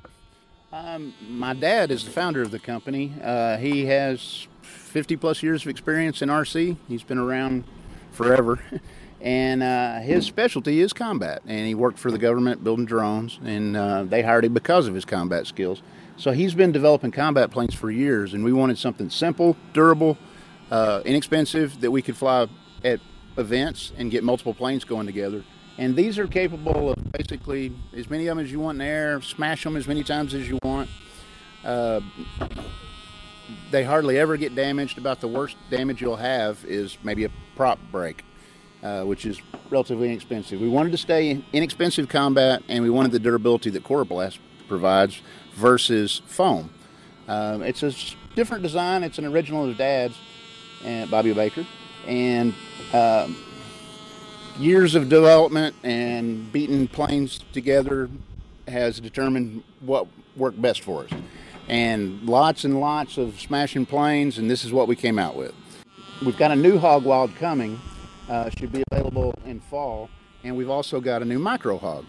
Um, 0.70 1.14
my 1.30 1.54
dad 1.54 1.90
is 1.90 2.04
the 2.04 2.10
founder 2.10 2.42
of 2.42 2.50
the 2.50 2.58
company. 2.58 3.14
Uh, 3.24 3.56
he 3.56 3.86
has 3.86 4.48
50 4.60 5.16
plus 5.16 5.42
years 5.42 5.62
of 5.62 5.68
experience 5.68 6.20
in 6.20 6.28
RC. 6.28 6.76
He's 6.88 7.02
been 7.02 7.16
around 7.16 7.64
forever. 8.12 8.60
and 9.22 9.62
uh, 9.62 10.00
his 10.00 10.26
specialty 10.26 10.80
is 10.80 10.92
combat. 10.92 11.40
And 11.46 11.66
he 11.66 11.74
worked 11.74 11.98
for 11.98 12.10
the 12.10 12.18
government 12.18 12.62
building 12.62 12.84
drones, 12.84 13.40
and 13.42 13.74
uh, 13.74 14.04
they 14.04 14.20
hired 14.20 14.44
him 14.44 14.52
because 14.52 14.88
of 14.88 14.94
his 14.94 15.06
combat 15.06 15.46
skills. 15.46 15.80
So 16.18 16.32
he's 16.32 16.52
been 16.52 16.72
developing 16.72 17.12
combat 17.12 17.52
planes 17.52 17.74
for 17.74 17.92
years, 17.92 18.34
and 18.34 18.42
we 18.42 18.52
wanted 18.52 18.76
something 18.76 19.08
simple, 19.08 19.56
durable, 19.72 20.18
uh, 20.68 21.00
inexpensive 21.04 21.80
that 21.80 21.92
we 21.92 22.02
could 22.02 22.16
fly 22.16 22.48
at 22.82 22.98
events 23.36 23.92
and 23.96 24.10
get 24.10 24.24
multiple 24.24 24.52
planes 24.52 24.82
going 24.82 25.06
together. 25.06 25.44
And 25.78 25.94
these 25.94 26.18
are 26.18 26.26
capable 26.26 26.90
of 26.90 27.12
basically 27.12 27.72
as 27.96 28.10
many 28.10 28.26
of 28.26 28.36
them 28.36 28.44
as 28.44 28.50
you 28.50 28.58
want 28.58 28.74
in 28.74 28.78
the 28.80 28.84
air, 28.86 29.22
smash 29.22 29.62
them 29.62 29.76
as 29.76 29.86
many 29.86 30.02
times 30.02 30.34
as 30.34 30.48
you 30.48 30.58
want. 30.64 30.90
Uh, 31.64 32.00
they 33.70 33.84
hardly 33.84 34.18
ever 34.18 34.36
get 34.36 34.56
damaged. 34.56 34.98
About 34.98 35.20
the 35.20 35.28
worst 35.28 35.56
damage 35.70 36.00
you'll 36.00 36.16
have 36.16 36.64
is 36.64 36.98
maybe 37.04 37.24
a 37.26 37.30
prop 37.54 37.78
break, 37.92 38.24
uh, 38.82 39.04
which 39.04 39.24
is 39.24 39.40
relatively 39.70 40.08
inexpensive. 40.08 40.60
We 40.60 40.68
wanted 40.68 40.90
to 40.90 40.98
stay 40.98 41.40
inexpensive 41.52 42.08
combat, 42.08 42.64
and 42.68 42.82
we 42.82 42.90
wanted 42.90 43.12
the 43.12 43.20
durability 43.20 43.70
that 43.70 43.84
Coroplast 43.84 44.38
provides 44.66 45.22
versus 45.58 46.22
foam. 46.26 46.70
Um, 47.26 47.62
it's 47.62 47.82
a 47.82 47.92
different 48.34 48.62
design. 48.62 49.02
It's 49.02 49.18
an 49.18 49.26
original 49.26 49.68
of 49.68 49.76
Dad's, 49.76 50.16
and 50.84 51.10
Bobby 51.10 51.32
Baker, 51.34 51.66
and 52.06 52.54
um, 52.92 53.36
years 54.58 54.94
of 54.94 55.08
development 55.08 55.74
and 55.82 56.50
beating 56.52 56.86
planes 56.86 57.40
together 57.52 58.08
has 58.68 59.00
determined 59.00 59.64
what 59.80 60.06
worked 60.36 60.62
best 60.62 60.82
for 60.82 61.04
us. 61.04 61.10
And 61.68 62.22
lots 62.22 62.64
and 62.64 62.80
lots 62.80 63.18
of 63.18 63.40
smashing 63.40 63.86
planes, 63.86 64.38
and 64.38 64.48
this 64.50 64.64
is 64.64 64.72
what 64.72 64.88
we 64.88 64.94
came 64.96 65.18
out 65.18 65.36
with. 65.36 65.52
We've 66.24 66.38
got 66.38 66.50
a 66.50 66.56
new 66.56 66.78
Hog 66.78 67.04
Wild 67.04 67.34
coming, 67.36 67.78
uh, 68.28 68.50
should 68.50 68.72
be 68.72 68.84
available 68.92 69.34
in 69.44 69.60
fall, 69.60 70.08
and 70.44 70.56
we've 70.56 70.70
also 70.70 71.00
got 71.00 71.22
a 71.22 71.24
new 71.24 71.38
Micro 71.38 71.76
Hog 71.76 72.04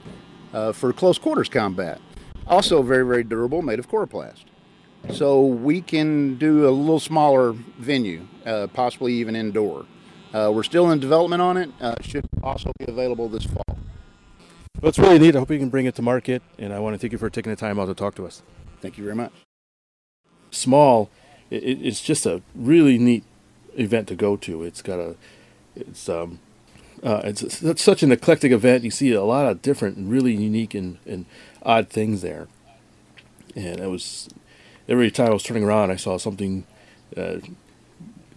uh, 0.54 0.72
for 0.72 0.94
close 0.94 1.18
quarters 1.18 1.50
combat. 1.50 2.00
Also 2.50 2.82
very, 2.82 3.06
very 3.06 3.24
durable, 3.24 3.62
made 3.62 3.80
of 3.80 3.88
coroplast. 3.88 4.46
So 5.14 5.46
we 5.46 5.82
can 5.82 6.36
do 6.38 6.68
a 6.68 6.72
little 6.72 7.00
smaller 7.00 7.54
venue, 7.54 8.28
uh, 8.46 8.68
possibly 8.74 9.14
even 9.14 9.36
indoor. 9.36 9.86
Uh, 10.34 10.52
we're 10.54 10.64
still 10.64 10.92
in 10.92 11.00
development 11.00 11.42
on 11.42 11.58
it. 11.58 11.70
Uh, 11.80 11.96
should 12.02 12.28
also 12.44 12.72
be 12.80 12.86
available 12.88 13.30
this 13.30 13.46
fall. 13.46 13.64
Well, 14.82 14.90
it's 14.90 15.00
really 15.00 15.20
neat. 15.20 15.36
I 15.36 15.40
hope 15.40 15.52
you 15.52 15.60
can 15.60 15.70
bring 15.70 15.86
it 15.86 15.96
to 15.96 16.02
market, 16.02 16.42
and 16.58 16.74
I 16.74 16.80
want 16.80 16.96
to 16.96 16.98
thank 16.98 17.12
you 17.12 17.18
for 17.18 17.30
taking 17.30 17.52
the 17.52 17.56
time 17.56 17.80
out 17.80 17.86
to 17.86 17.94
talk 17.94 18.16
to 18.16 18.26
us. 18.26 18.42
Thank 18.82 18.98
you 18.98 19.04
very 19.04 19.16
much. 19.16 19.32
Small, 20.52 21.10
it, 21.50 21.64
it's 21.64 22.02
just 22.02 22.26
a 22.26 22.42
really 22.56 22.98
neat 22.98 23.24
event 23.76 24.08
to 24.08 24.16
go 24.16 24.38
to. 24.38 24.64
It's 24.64 24.82
got 24.82 25.00
a, 25.00 25.16
it's 25.76 26.10
um, 26.10 26.40
uh, 27.04 27.22
it's, 27.24 27.62
it's 27.62 27.82
such 27.82 28.04
an 28.04 28.12
eclectic 28.12 28.52
event. 28.52 28.84
You 28.84 28.92
see 28.92 29.12
a 29.14 29.24
lot 29.24 29.46
of 29.46 29.62
different, 29.62 30.10
really 30.10 30.34
unique 30.34 30.74
and, 30.74 30.98
and 31.06 31.26
odd 31.64 31.90
things 31.90 32.22
there. 32.22 32.48
And 33.56 33.80
it 33.80 33.88
was 33.88 34.30
every 34.88 35.12
time 35.12 35.28
I 35.28 35.34
was 35.34 35.44
turning 35.44 35.64
around, 35.64 35.92
I 35.92 35.96
saw 35.96 36.18
something 36.18 36.66
uh, 37.16 37.38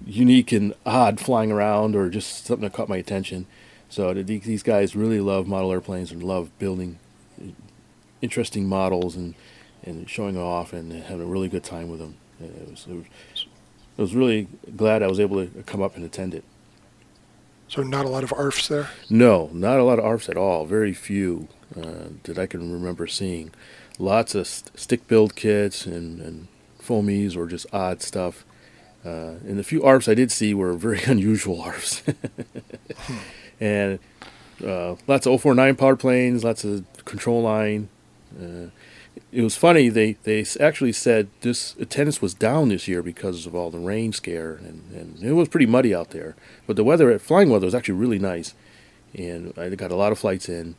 unique 0.06 0.52
and 0.52 0.74
odd 0.84 1.20
flying 1.20 1.52
around, 1.52 1.94
or 1.94 2.08
just 2.08 2.44
something 2.46 2.62
that 2.62 2.72
caught 2.72 2.88
my 2.88 2.96
attention. 2.96 3.46
So 3.88 4.14
these 4.14 4.62
guys 4.62 4.96
really 4.96 5.20
love 5.20 5.46
model 5.46 5.70
airplanes 5.70 6.10
and 6.10 6.22
love 6.22 6.56
building 6.58 6.98
interesting 8.22 8.66
models 8.66 9.16
and 9.16 9.34
and 9.84 10.08
showing 10.08 10.38
off 10.38 10.72
and 10.72 10.92
having 10.92 11.26
a 11.26 11.28
really 11.28 11.48
good 11.48 11.64
time 11.64 11.88
with 11.88 11.98
them. 11.98 12.16
It 12.40 12.70
was, 12.70 12.86
it 12.88 12.94
was, 12.94 13.46
I 13.98 14.02
was 14.02 14.14
really 14.14 14.48
glad 14.76 15.02
I 15.02 15.08
was 15.08 15.20
able 15.20 15.44
to 15.44 15.62
come 15.64 15.82
up 15.82 15.96
and 15.96 16.04
attend 16.04 16.34
it. 16.34 16.44
So 17.68 17.82
not 17.82 18.04
a 18.04 18.08
lot 18.08 18.22
of 18.22 18.30
ARFs 18.30 18.68
there? 18.68 18.90
No, 19.10 19.50
not 19.52 19.78
a 19.78 19.84
lot 19.84 19.98
of 19.98 20.04
ARFs 20.04 20.28
at 20.28 20.36
all. 20.36 20.66
Very 20.66 20.92
few 20.92 21.48
uh, 21.76 22.08
that 22.24 22.38
I 22.38 22.46
can 22.46 22.72
remember 22.72 23.06
seeing. 23.06 23.52
Lots 23.98 24.34
of 24.34 24.46
st- 24.46 24.78
stick 24.78 25.08
build 25.08 25.36
kits 25.36 25.86
and, 25.86 26.20
and 26.20 26.48
foamies 26.80 27.36
or 27.36 27.46
just 27.46 27.66
odd 27.72 28.02
stuff. 28.02 28.44
Uh, 29.04 29.36
and 29.46 29.58
the 29.58 29.64
few 29.64 29.80
ARFs 29.80 30.08
I 30.08 30.14
did 30.14 30.30
see 30.30 30.54
were 30.54 30.74
very 30.74 31.02
unusual 31.06 31.58
ARFs. 31.62 32.02
and 33.60 33.98
uh, 34.64 34.96
lots 35.06 35.26
of 35.26 35.40
049 35.40 35.76
power 35.76 35.96
planes, 35.96 36.44
lots 36.44 36.64
of 36.64 36.84
control 37.04 37.42
line. 37.42 37.88
Uh, 38.40 38.66
it 39.30 39.42
was 39.42 39.56
funny. 39.56 39.88
They 39.88 40.12
they 40.22 40.44
actually 40.60 40.92
said 40.92 41.28
this 41.40 41.74
attendance 41.76 42.22
was 42.22 42.34
down 42.34 42.68
this 42.68 42.88
year 42.88 43.02
because 43.02 43.46
of 43.46 43.54
all 43.54 43.70
the 43.70 43.78
rain 43.78 44.12
scare, 44.12 44.54
and, 44.54 44.90
and 44.92 45.22
it 45.22 45.32
was 45.32 45.48
pretty 45.48 45.66
muddy 45.66 45.94
out 45.94 46.10
there. 46.10 46.34
But 46.66 46.76
the 46.76 46.84
weather, 46.84 47.18
flying 47.18 47.50
weather, 47.50 47.66
was 47.66 47.74
actually 47.74 47.94
really 47.94 48.18
nice, 48.18 48.54
and 49.14 49.52
I 49.58 49.68
got 49.70 49.90
a 49.90 49.96
lot 49.96 50.12
of 50.12 50.18
flights 50.18 50.48
in. 50.48 50.76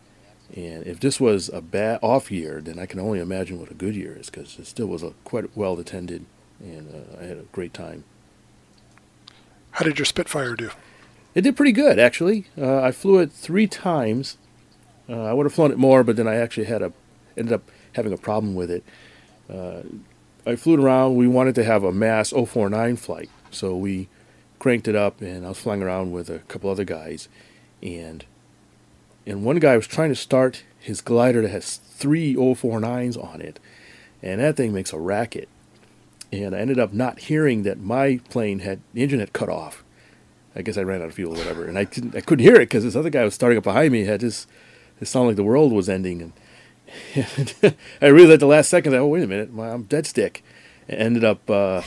And 0.55 0.85
if 0.85 0.99
this 0.99 1.19
was 1.19 1.49
a 1.49 1.61
bad 1.61 1.99
off 2.03 2.31
year, 2.31 2.61
then 2.61 2.77
I 2.77 2.85
can 2.85 2.99
only 2.99 3.19
imagine 3.19 3.59
what 3.59 3.71
a 3.71 3.75
good 3.75 3.95
year 3.95 4.15
is 4.15 4.29
because 4.29 4.59
it 4.59 4.67
still 4.67 4.85
was 4.87 5.01
a 5.01 5.13
quite 5.23 5.55
well 5.57 5.79
attended, 5.79 6.25
and 6.59 6.93
uh, 6.93 7.21
I 7.21 7.23
had 7.23 7.37
a 7.37 7.45
great 7.51 7.73
time. 7.73 8.03
How 9.71 9.85
did 9.85 9.97
your 9.97 10.05
Spitfire 10.05 10.55
do? 10.55 10.69
It 11.33 11.41
did 11.41 11.55
pretty 11.55 11.71
good, 11.71 11.97
actually. 11.97 12.45
Uh, 12.55 12.81
I 12.81 12.91
flew 12.91 13.17
it 13.17 13.31
three 13.31 13.65
times. 13.65 14.37
Uh, 15.09 15.23
I 15.23 15.33
would 15.33 15.47
have 15.47 15.53
flown 15.53 15.71
it 15.71 15.79
more, 15.79 16.03
but 16.03 16.15
then 16.15 16.27
I 16.27 16.35
actually 16.35 16.65
had 16.65 16.83
a 16.83 16.93
ended 17.35 17.53
up 17.53 17.63
having 17.93 18.13
a 18.13 18.17
problem 18.17 18.53
with 18.53 18.69
it. 18.69 18.83
Uh, 19.51 19.81
I 20.45 20.55
flew 20.55 20.75
it 20.75 20.79
around. 20.79 21.15
We 21.15 21.27
wanted 21.27 21.55
to 21.55 21.63
have 21.63 21.83
a 21.83 21.91
mass 21.91 22.29
049 22.29 22.95
flight, 22.97 23.29
so 23.49 23.75
we 23.75 24.07
cranked 24.59 24.87
it 24.87 24.95
up, 24.95 25.19
and 25.21 25.45
I 25.45 25.49
was 25.49 25.57
flying 25.57 25.81
around 25.81 26.11
with 26.11 26.29
a 26.29 26.39
couple 26.39 26.69
other 26.69 26.85
guys, 26.85 27.27
and 27.81 28.23
and 29.25 29.43
one 29.43 29.57
guy 29.57 29.75
was 29.75 29.87
trying 29.87 30.09
to 30.09 30.15
start 30.15 30.63
his 30.79 31.01
glider 31.01 31.41
that 31.41 31.51
has 31.51 31.77
three 31.77 32.35
049s 32.35 33.21
on 33.21 33.41
it, 33.41 33.59
and 34.21 34.41
that 34.41 34.57
thing 34.57 34.73
makes 34.73 34.93
a 34.93 34.99
racket. 34.99 35.47
And 36.31 36.55
I 36.55 36.59
ended 36.59 36.79
up 36.79 36.93
not 36.93 37.19
hearing 37.19 37.63
that 37.63 37.79
my 37.79 38.19
plane 38.29 38.59
had 38.59 38.81
the 38.93 39.03
engine 39.03 39.19
had 39.19 39.33
cut 39.33 39.49
off. 39.49 39.83
I 40.55 40.61
guess 40.61 40.77
I 40.77 40.83
ran 40.83 41.01
out 41.01 41.07
of 41.07 41.13
fuel 41.13 41.33
or 41.33 41.37
whatever, 41.37 41.65
and 41.65 41.77
I 41.77 41.85
couldn't 41.85 42.15
I 42.15 42.21
couldn't 42.21 42.43
hear 42.43 42.55
it 42.55 42.69
because 42.69 42.83
this 42.83 42.95
other 42.95 43.09
guy 43.09 43.23
was 43.23 43.33
starting 43.33 43.57
up 43.57 43.63
behind 43.63 43.91
me. 43.91 44.03
Had 44.05 44.21
this 44.21 44.47
it 44.99 45.07
sounded 45.07 45.29
like 45.29 45.35
the 45.37 45.43
world 45.43 45.71
was 45.71 45.89
ending, 45.89 46.33
and 47.15 47.53
I 48.01 48.07
realized 48.07 48.33
at 48.33 48.39
the 48.39 48.47
last 48.47 48.69
second 48.69 48.91
that 48.91 48.99
oh 48.99 49.07
wait 49.07 49.23
a 49.23 49.27
minute, 49.27 49.49
I'm 49.57 49.83
dead 49.83 50.05
stick. 50.05 50.43
I 50.89 50.93
ended 50.93 51.23
up 51.23 51.49
uh, 51.49 51.81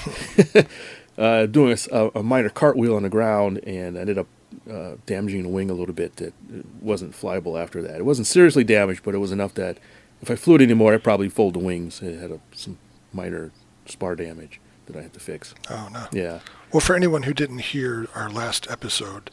uh, 1.18 1.46
doing 1.46 1.76
a, 1.92 2.10
a, 2.14 2.22
minor 2.22 2.48
cartwheel 2.48 2.96
on 2.96 3.02
the 3.02 3.08
ground 3.08 3.58
and 3.64 3.96
ended 3.96 4.16
up 4.16 4.26
uh, 4.70 4.96
damaging 5.06 5.42
the 5.42 5.48
wing 5.48 5.70
a 5.70 5.74
little 5.74 5.94
bit. 5.94 6.16
That 6.16 6.34
wasn't 6.80 7.12
flyable 7.12 7.60
after 7.60 7.82
that. 7.82 7.96
It 7.96 8.04
wasn't 8.04 8.26
seriously 8.26 8.64
damaged, 8.64 9.02
but 9.04 9.14
it 9.14 9.18
was 9.18 9.32
enough 9.32 9.54
that 9.54 9.78
if 10.22 10.30
I 10.30 10.36
flew 10.36 10.56
it 10.56 10.62
anymore, 10.62 10.94
I'd 10.94 11.04
probably 11.04 11.28
fold 11.28 11.54
the 11.54 11.58
wings. 11.58 12.02
It 12.02 12.18
had 12.18 12.30
a, 12.30 12.40
some 12.52 12.78
minor 13.12 13.52
spar 13.86 14.16
damage 14.16 14.60
that 14.86 14.96
I 14.96 15.02
had 15.02 15.12
to 15.14 15.20
fix. 15.20 15.54
Oh 15.70 15.88
no. 15.92 16.06
Yeah. 16.12 16.40
Well, 16.72 16.80
for 16.80 16.96
anyone 16.96 17.24
who 17.24 17.34
didn't 17.34 17.58
hear 17.58 18.08
our 18.14 18.30
last 18.30 18.70
episode, 18.70 19.30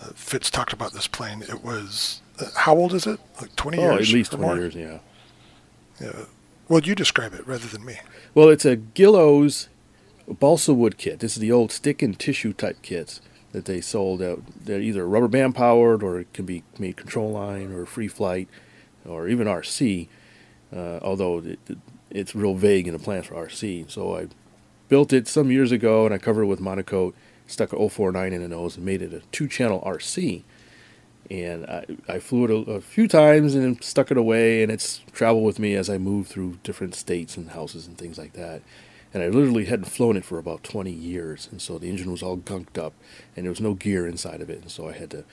uh, 0.00 0.10
Fitz 0.14 0.50
talked 0.50 0.72
about 0.72 0.92
this 0.92 1.06
plane. 1.06 1.42
It 1.42 1.62
was 1.62 2.22
uh, 2.40 2.46
how 2.56 2.74
old 2.76 2.94
is 2.94 3.06
it? 3.06 3.20
Like 3.40 3.54
twenty 3.56 3.78
oh, 3.78 3.82
years? 3.82 3.92
Oh, 3.92 4.10
at 4.10 4.14
least 4.14 4.32
twenty 4.32 4.46
more? 4.46 4.56
years. 4.56 4.74
Yeah. 4.74 4.98
Yeah. 6.00 6.24
Well, 6.68 6.80
you 6.80 6.94
describe 6.94 7.34
it 7.34 7.46
rather 7.46 7.66
than 7.66 7.84
me. 7.84 7.98
Well, 8.34 8.48
it's 8.48 8.64
a 8.64 8.76
Guillow's 8.76 9.68
balsa 10.26 10.72
wood 10.72 10.96
kit. 10.96 11.20
This 11.20 11.34
is 11.34 11.40
the 11.40 11.52
old 11.52 11.70
stick 11.70 12.02
and 12.02 12.18
tissue 12.18 12.52
type 12.52 12.80
kits 12.82 13.20
that 13.52 13.66
they 13.66 13.80
sold 13.80 14.22
out. 14.22 14.42
They're 14.64 14.80
either 14.80 15.06
rubber 15.06 15.28
band 15.28 15.54
powered 15.54 16.02
or 16.02 16.18
it 16.18 16.32
can 16.32 16.44
be 16.44 16.64
made 16.78 16.96
control 16.96 17.30
line 17.32 17.72
or 17.72 17.86
free 17.86 18.08
flight 18.08 18.48
or 19.06 19.28
even 19.28 19.46
RC. 19.46 20.08
Uh, 20.74 20.98
although 21.02 21.38
it, 21.38 21.58
it, 21.68 21.78
it's 22.10 22.34
real 22.34 22.54
vague 22.54 22.86
in 22.86 22.94
the 22.94 22.98
plans 22.98 23.26
for 23.26 23.34
RC. 23.34 23.90
So 23.90 24.16
I 24.16 24.28
built 24.88 25.12
it 25.12 25.28
some 25.28 25.50
years 25.50 25.72
ago 25.72 26.04
and 26.04 26.14
I 26.14 26.18
covered 26.18 26.42
it 26.42 26.46
with 26.46 26.60
MonoKote, 26.60 27.12
stuck 27.46 27.72
a 27.72 27.88
049 27.88 28.32
in 28.32 28.42
the 28.42 28.48
nose 28.48 28.76
and 28.76 28.84
made 28.84 29.02
it 29.02 29.12
a 29.12 29.20
two 29.32 29.48
channel 29.48 29.82
RC 29.86 30.42
and 31.30 31.64
I, 31.66 31.86
I 32.08 32.18
flew 32.18 32.44
it 32.44 32.50
a, 32.50 32.72
a, 32.72 32.80
few 32.80 33.08
times 33.08 33.54
and 33.54 33.82
stuck 33.82 34.10
it 34.10 34.18
away, 34.18 34.62
and 34.62 34.70
it's 34.70 35.00
traveled 35.12 35.44
with 35.44 35.58
me 35.58 35.74
as 35.74 35.88
I 35.88 35.96
moved 35.96 36.28
through 36.28 36.58
different 36.62 36.94
states 36.94 37.36
and 37.36 37.50
houses 37.50 37.86
and 37.86 37.96
things 37.96 38.18
like 38.18 38.34
that. 38.34 38.60
And 39.14 39.22
I 39.22 39.28
literally 39.28 39.66
hadn't 39.66 39.86
flown 39.86 40.16
it 40.16 40.24
for 40.24 40.38
about 40.38 40.62
20 40.64 40.90
years, 40.90 41.48
and 41.50 41.60
so 41.60 41.78
the 41.78 41.90
engine 41.90 42.10
was 42.10 42.22
all 42.22 42.38
gunked 42.38 42.78
up, 42.78 42.94
and 43.36 43.44
there 43.44 43.50
was 43.50 43.60
no 43.60 43.74
gear 43.74 44.06
inside 44.06 44.40
of 44.40 44.48
it, 44.48 44.62
and 44.62 44.70
so 44.70 44.88
I 44.88 44.92
had 44.92 45.10
to 45.10 45.24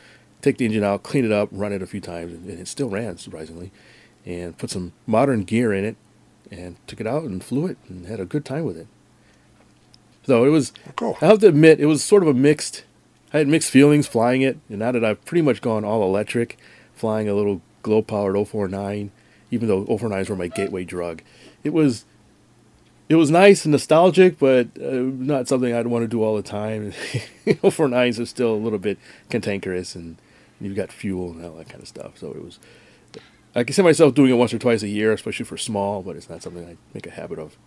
take 0.41 0.57
the 0.57 0.65
engine 0.65 0.83
out, 0.83 1.03
clean 1.03 1.23
it 1.23 1.31
up, 1.31 1.49
run 1.51 1.71
it 1.71 1.81
a 1.81 1.87
few 1.87 2.01
times, 2.01 2.33
and, 2.33 2.49
and 2.49 2.59
it 2.59 2.67
still 2.67 2.89
ran 2.89 3.17
surprisingly, 3.17 3.71
and 4.25 4.57
put 4.57 4.69
some 4.69 4.91
modern 5.07 5.43
gear 5.43 5.73
in 5.73 5.85
it, 5.85 5.95
and 6.51 6.75
took 6.87 6.99
it 6.99 7.07
out 7.07 7.23
and 7.23 7.43
flew 7.43 7.67
it, 7.67 7.77
and 7.87 8.05
had 8.05 8.19
a 8.19 8.25
good 8.25 8.43
time 8.43 8.65
with 8.65 8.77
it. 8.77 8.87
So 10.23 10.43
it 10.43 10.49
was. 10.49 10.73
Oh, 10.87 10.91
cool. 10.95 11.17
I 11.21 11.27
have 11.27 11.39
to 11.39 11.47
admit, 11.47 11.79
it 11.79 11.85
was 11.85 12.03
sort 12.03 12.21
of 12.21 12.29
a 12.29 12.33
mixed 12.33 12.83
I 13.33 13.37
had 13.37 13.47
mixed 13.47 13.69
feelings 13.69 14.07
flying 14.07 14.41
it, 14.41 14.57
and 14.69 14.79
now 14.79 14.91
that 14.91 15.05
I've 15.05 15.23
pretty 15.23 15.43
much 15.43 15.61
gone 15.61 15.85
all 15.85 16.03
electric, 16.03 16.57
flying 16.95 17.29
a 17.29 17.35
little 17.35 17.61
glow 17.83 18.01
powered 18.01 18.35
049, 18.47 19.11
even 19.51 19.67
though 19.67 19.85
049s 19.85 20.29
were 20.29 20.35
my 20.35 20.47
gateway 20.47 20.83
drug, 20.83 21.21
it 21.63 21.71
was 21.71 22.05
it 23.09 23.15
was 23.15 23.31
nice 23.31 23.65
and 23.65 23.71
nostalgic, 23.71 24.37
but 24.37 24.67
uh, 24.79 24.91
not 24.91 25.47
something 25.47 25.73
I'd 25.73 25.87
want 25.87 26.03
to 26.03 26.07
do 26.07 26.23
all 26.23 26.35
the 26.35 26.43
time. 26.43 26.91
049s 27.45 28.19
are 28.19 28.25
still 28.25 28.53
a 28.53 28.55
little 28.55 28.77
bit 28.77 28.99
cantankerous, 29.29 29.95
and 29.95 30.17
you've 30.61 30.75
got 30.75 30.91
fuel 30.91 31.31
and 31.31 31.43
all 31.43 31.55
that 31.55 31.67
kind 31.67 31.81
of 31.81 31.87
stuff. 31.87 32.19
So 32.19 32.29
it 32.29 32.43
was. 32.43 32.59
I 33.55 33.63
can 33.63 33.73
see 33.73 33.81
myself 33.81 34.13
doing 34.13 34.29
it 34.29 34.35
once 34.35 34.53
or 34.53 34.59
twice 34.59 34.83
a 34.83 34.87
year, 34.87 35.11
especially 35.11 35.45
for 35.45 35.57
small, 35.57 36.03
but 36.03 36.15
it's 36.15 36.29
not 36.29 36.43
something 36.43 36.63
I 36.65 36.77
make 36.93 37.07
a 37.07 37.09
habit 37.09 37.39
of. 37.39 37.57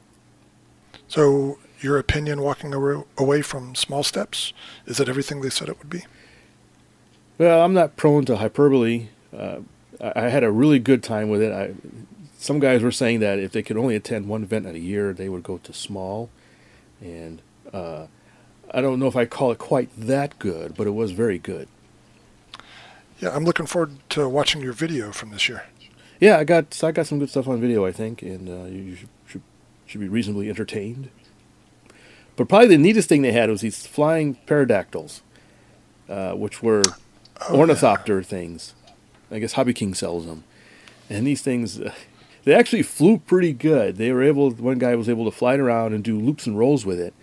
So 1.08 1.58
your 1.80 1.98
opinion 1.98 2.40
walking 2.40 2.72
away 3.18 3.42
from 3.42 3.74
small 3.74 4.04
steps? 4.04 4.52
Is 4.86 5.00
it 5.00 5.08
everything 5.08 5.40
they 5.40 5.50
said 5.50 5.68
it 5.68 5.78
would 5.78 5.90
be? 5.90 6.04
Well, 7.38 7.64
I'm 7.64 7.74
not 7.74 7.96
prone 7.96 8.24
to 8.26 8.36
hyperbole. 8.36 9.08
Uh, 9.36 9.58
I, 10.00 10.12
I 10.26 10.28
had 10.28 10.44
a 10.44 10.52
really 10.52 10.78
good 10.78 11.02
time 11.02 11.28
with 11.28 11.42
it. 11.42 11.52
I, 11.52 11.74
some 12.42 12.58
guys 12.58 12.82
were 12.82 12.90
saying 12.90 13.20
that 13.20 13.38
if 13.38 13.52
they 13.52 13.62
could 13.62 13.76
only 13.76 13.94
attend 13.94 14.26
one 14.26 14.42
event 14.42 14.66
in 14.66 14.74
a 14.74 14.78
year, 14.78 15.12
they 15.12 15.28
would 15.28 15.44
go 15.44 15.58
to 15.58 15.72
small. 15.72 16.28
And 17.00 17.40
uh, 17.72 18.06
I 18.72 18.80
don't 18.80 18.98
know 18.98 19.06
if 19.06 19.14
I 19.14 19.26
call 19.26 19.52
it 19.52 19.58
quite 19.58 19.90
that 19.96 20.36
good, 20.40 20.74
but 20.76 20.88
it 20.88 20.90
was 20.90 21.12
very 21.12 21.38
good. 21.38 21.68
Yeah, 23.20 23.30
I'm 23.32 23.44
looking 23.44 23.66
forward 23.66 23.92
to 24.10 24.28
watching 24.28 24.60
your 24.60 24.72
video 24.72 25.12
from 25.12 25.30
this 25.30 25.48
year. 25.48 25.66
Yeah, 26.18 26.38
I 26.38 26.42
got 26.42 26.82
I 26.82 26.90
got 26.90 27.06
some 27.06 27.20
good 27.20 27.30
stuff 27.30 27.46
on 27.46 27.60
video, 27.60 27.86
I 27.86 27.92
think, 27.92 28.22
and 28.22 28.48
uh, 28.48 28.64
you 28.64 28.96
should, 28.96 29.08
should, 29.26 29.42
should 29.86 30.00
be 30.00 30.08
reasonably 30.08 30.48
entertained. 30.48 31.10
But 32.34 32.48
probably 32.48 32.68
the 32.68 32.78
neatest 32.78 33.08
thing 33.08 33.22
they 33.22 33.32
had 33.32 33.50
was 33.50 33.60
these 33.60 33.86
flying 33.86 34.34
pterodactyls, 34.46 35.22
uh, 36.08 36.32
which 36.32 36.60
were 36.60 36.82
oh, 37.48 37.56
ornithopter 37.56 38.18
yeah. 38.18 38.26
things. 38.26 38.74
I 39.30 39.38
guess 39.38 39.52
Hobby 39.52 39.74
King 39.74 39.94
sells 39.94 40.26
them, 40.26 40.42
and 41.08 41.24
these 41.24 41.40
things. 41.40 41.80
They 42.44 42.54
actually 42.54 42.82
flew 42.82 43.18
pretty 43.18 43.52
good. 43.52 43.96
They 43.96 44.12
were 44.12 44.22
able. 44.22 44.50
One 44.50 44.78
guy 44.78 44.94
was 44.96 45.08
able 45.08 45.24
to 45.24 45.30
fly 45.30 45.54
it 45.54 45.60
around 45.60 45.92
and 45.92 46.02
do 46.02 46.18
loops 46.18 46.46
and 46.46 46.58
rolls 46.58 46.84
with 46.84 46.98
it, 46.98 47.14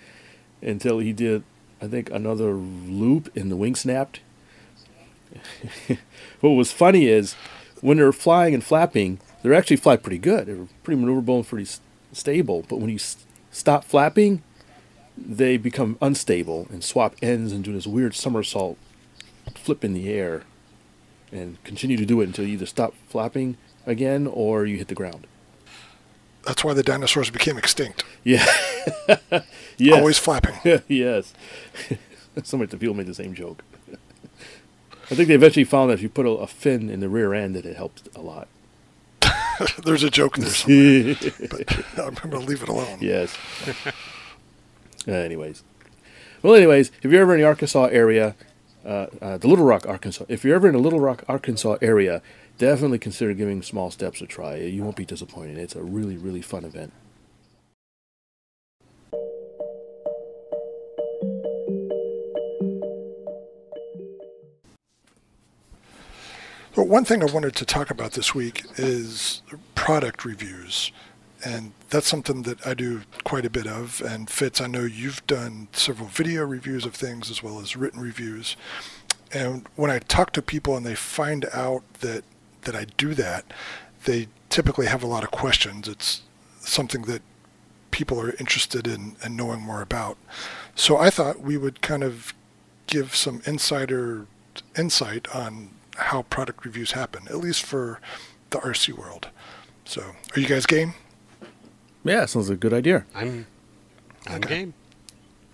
until 0.61 0.99
he 0.99 1.11
did, 1.11 1.43
I 1.81 1.87
think, 1.87 2.09
another 2.09 2.53
loop 2.53 3.35
and 3.35 3.51
the 3.51 3.57
wing 3.57 3.75
snapped. 3.75 4.21
what 6.39 6.51
was 6.51 6.71
funny 6.71 7.07
is 7.07 7.33
when 7.81 7.97
they're 7.97 8.11
flying 8.11 8.53
and 8.53 8.63
flapping, 8.63 9.19
they 9.43 9.55
actually 9.55 9.77
fly 9.77 9.97
pretty 9.97 10.17
good. 10.17 10.47
They're 10.47 10.67
pretty 10.83 11.01
maneuverable 11.01 11.37
and 11.37 11.47
pretty 11.47 11.69
stable. 12.13 12.65
But 12.67 12.79
when 12.79 12.89
you 12.89 12.99
stop 13.51 13.83
flapping, 13.83 14.41
they 15.17 15.57
become 15.57 15.97
unstable 16.01 16.67
and 16.71 16.83
swap 16.83 17.15
ends 17.21 17.51
and 17.51 17.63
do 17.63 17.73
this 17.73 17.87
weird 17.87 18.15
somersault 18.15 18.77
flip 19.55 19.83
in 19.83 19.93
the 19.93 20.09
air 20.09 20.43
and 21.31 21.61
continue 21.63 21.97
to 21.97 22.05
do 22.05 22.21
it 22.21 22.25
until 22.25 22.45
you 22.45 22.53
either 22.53 22.65
stop 22.65 22.93
flapping 23.07 23.57
again 23.85 24.27
or 24.27 24.65
you 24.65 24.77
hit 24.77 24.87
the 24.87 24.95
ground. 24.95 25.27
That's 26.43 26.63
why 26.63 26.73
the 26.73 26.83
dinosaurs 26.83 27.29
became 27.29 27.57
extinct. 27.57 28.03
Yeah. 28.23 28.45
yes. 29.77 29.97
Always 29.97 30.17
flapping. 30.17 30.55
yes. 30.87 31.33
Somebody 32.43 32.67
at 32.67 32.71
the 32.71 32.77
field 32.77 32.97
made 32.97 33.07
the 33.07 33.13
same 33.13 33.33
joke. 33.33 33.63
I 35.11 35.15
think 35.15 35.27
they 35.27 35.35
eventually 35.35 35.63
found 35.63 35.89
that 35.89 35.95
if 35.95 36.01
you 36.01 36.09
put 36.09 36.25
a, 36.25 36.29
a 36.29 36.47
fin 36.47 36.89
in 36.89 36.99
the 36.99 37.09
rear 37.09 37.33
end, 37.33 37.55
that 37.55 37.65
it 37.65 37.75
helped 37.75 38.07
a 38.15 38.21
lot. 38.21 38.47
There's 39.83 40.03
a 40.03 40.09
joke 40.09 40.37
in 40.37 40.43
there 40.43 40.53
somewhere, 40.53 41.15
but 41.49 41.99
I'm 41.99 42.13
going 42.13 42.31
to 42.31 42.39
leave 42.39 42.63
it 42.63 42.69
alone. 42.69 42.99
Yes. 43.01 43.35
uh, 45.07 45.11
anyways, 45.11 45.63
well, 46.41 46.55
anyways, 46.55 46.91
if 47.01 47.11
you're 47.11 47.21
ever 47.21 47.33
in 47.33 47.41
the 47.41 47.47
Arkansas 47.47 47.85
area, 47.85 48.35
uh, 48.85 49.07
uh, 49.21 49.37
the 49.37 49.47
Little 49.47 49.65
Rock, 49.65 49.85
Arkansas, 49.87 50.25
if 50.29 50.45
you're 50.45 50.55
ever 50.55 50.67
in 50.67 50.73
the 50.73 50.79
Little 50.79 51.01
Rock, 51.01 51.23
Arkansas 51.27 51.77
area, 51.81 52.21
definitely 52.59 52.99
consider 52.99 53.33
giving 53.33 53.63
Small 53.63 53.89
Steps 53.89 54.21
a 54.21 54.27
try. 54.27 54.57
You 54.57 54.83
won't 54.83 54.97
be 54.97 55.05
disappointed. 55.05 55.57
It's 55.57 55.75
a 55.75 55.81
really, 55.81 56.17
really 56.17 56.41
fun 56.41 56.65
event. 56.65 56.93
But 66.75 66.87
one 66.87 67.05
thing 67.05 67.23
I 67.23 67.33
wanted 67.33 67.55
to 67.55 67.65
talk 67.65 67.89
about 67.89 68.11
this 68.11 68.35
week 68.35 68.63
is 68.77 69.41
product 69.73 70.23
reviews. 70.23 70.91
And 71.43 71.71
that's 71.89 72.07
something 72.07 72.43
that 72.43 72.65
I 72.67 72.73
do 72.73 73.01
quite 73.23 73.45
a 73.45 73.49
bit 73.49 73.67
of. 73.67 74.01
And 74.01 74.29
Fitz, 74.29 74.59
I 74.59 74.67
know 74.67 74.83
you've 74.83 75.25
done 75.25 75.69
several 75.71 76.09
video 76.09 76.45
reviews 76.45 76.85
of 76.85 76.93
things 76.93 77.31
as 77.31 77.41
well 77.41 77.61
as 77.61 77.77
written 77.77 78.01
reviews. 78.01 78.57
And 79.33 79.65
when 79.77 79.89
I 79.89 79.99
talk 79.99 80.33
to 80.33 80.41
people 80.41 80.75
and 80.75 80.85
they 80.85 80.95
find 80.95 81.45
out 81.53 81.83
that, 82.01 82.25
that 82.63 82.75
I 82.75 82.85
do 82.97 83.13
that, 83.15 83.45
they 84.05 84.27
typically 84.49 84.87
have 84.87 85.03
a 85.03 85.07
lot 85.07 85.23
of 85.23 85.31
questions. 85.31 85.87
It's 85.87 86.21
something 86.59 87.03
that 87.03 87.21
people 87.91 88.19
are 88.21 88.31
interested 88.39 88.87
in 88.87 89.15
and 89.23 89.35
knowing 89.35 89.61
more 89.61 89.81
about. 89.81 90.17
So 90.75 90.97
I 90.97 91.09
thought 91.09 91.41
we 91.41 91.57
would 91.57 91.81
kind 91.81 92.03
of 92.03 92.33
give 92.87 93.15
some 93.15 93.41
insider 93.45 94.25
insight 94.77 95.27
on 95.35 95.71
how 95.97 96.21
product 96.23 96.65
reviews 96.65 96.91
happen, 96.93 97.27
at 97.29 97.37
least 97.37 97.63
for 97.63 97.99
the 98.51 98.57
RC 98.59 98.93
world. 98.97 99.27
So, 99.85 100.01
are 100.35 100.39
you 100.39 100.47
guys 100.47 100.65
game? 100.65 100.93
Yeah, 102.03 102.25
sounds 102.25 102.49
like 102.49 102.57
a 102.57 102.59
good 102.59 102.73
idea. 102.73 103.05
I'm, 103.13 103.45
I'm 104.27 104.35
Okay. 104.43 104.47
game. 104.47 104.73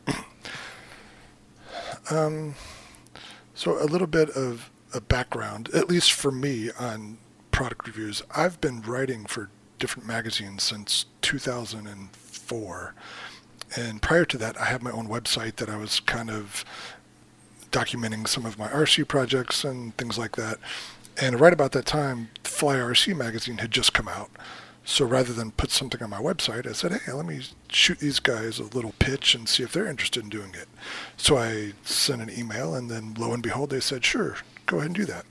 Um, 2.11 2.53
so, 3.55 3.81
a 3.81 3.85
little 3.85 4.07
bit 4.07 4.29
of 4.31 4.69
a 4.95 5.01
background, 5.01 5.69
at 5.73 5.89
least 5.89 6.13
for 6.13 6.31
me, 6.31 6.71
on 6.79 7.17
product 7.51 7.85
reviews. 7.85 8.23
I've 8.35 8.59
been 8.61 8.81
writing 8.81 9.25
for 9.25 9.49
different 9.77 10.07
magazines 10.07 10.63
since 10.63 11.05
2004. 11.21 12.95
And 13.77 14.01
prior 14.01 14.25
to 14.25 14.37
that, 14.37 14.59
I 14.59 14.65
had 14.65 14.81
my 14.81 14.91
own 14.91 15.07
website 15.07 15.57
that 15.57 15.69
I 15.69 15.77
was 15.77 15.99
kind 15.99 16.29
of 16.29 16.63
documenting 17.71 18.27
some 18.27 18.45
of 18.45 18.57
my 18.57 18.67
RC 18.69 19.07
projects 19.07 19.63
and 19.63 19.95
things 19.97 20.17
like 20.17 20.35
that. 20.37 20.59
And 21.21 21.39
right 21.39 21.53
about 21.53 21.73
that 21.73 21.85
time, 21.85 22.29
Fly 22.43 22.75
RC 22.75 23.15
magazine 23.17 23.57
had 23.57 23.71
just 23.71 23.93
come 23.93 24.07
out. 24.07 24.31
So 24.87 25.03
rather 25.03 25.33
than 25.33 25.51
put 25.51 25.71
something 25.71 26.01
on 26.03 26.11
my 26.11 26.19
website, 26.19 26.67
I 26.67 26.73
said, 26.73 26.91
hey, 26.91 27.11
let 27.11 27.25
me 27.25 27.41
shoot 27.69 27.99
these 27.99 28.19
guys 28.19 28.59
a 28.59 28.63
little 28.63 28.93
pitch 28.99 29.33
and 29.33 29.49
see 29.49 29.63
if 29.63 29.73
they're 29.73 29.87
interested 29.87 30.23
in 30.23 30.29
doing 30.29 30.53
it. 30.53 30.67
So 31.17 31.37
I 31.37 31.73
sent 31.83 32.21
an 32.21 32.29
email, 32.29 32.75
and 32.75 32.89
then 32.89 33.15
lo 33.17 33.33
and 33.33 33.41
behold, 33.41 33.71
they 33.71 33.79
said, 33.79 34.05
sure, 34.05 34.37
go 34.65 34.77
ahead 34.77 34.87
and 34.87 34.95
do 34.95 35.05
that. 35.05 35.25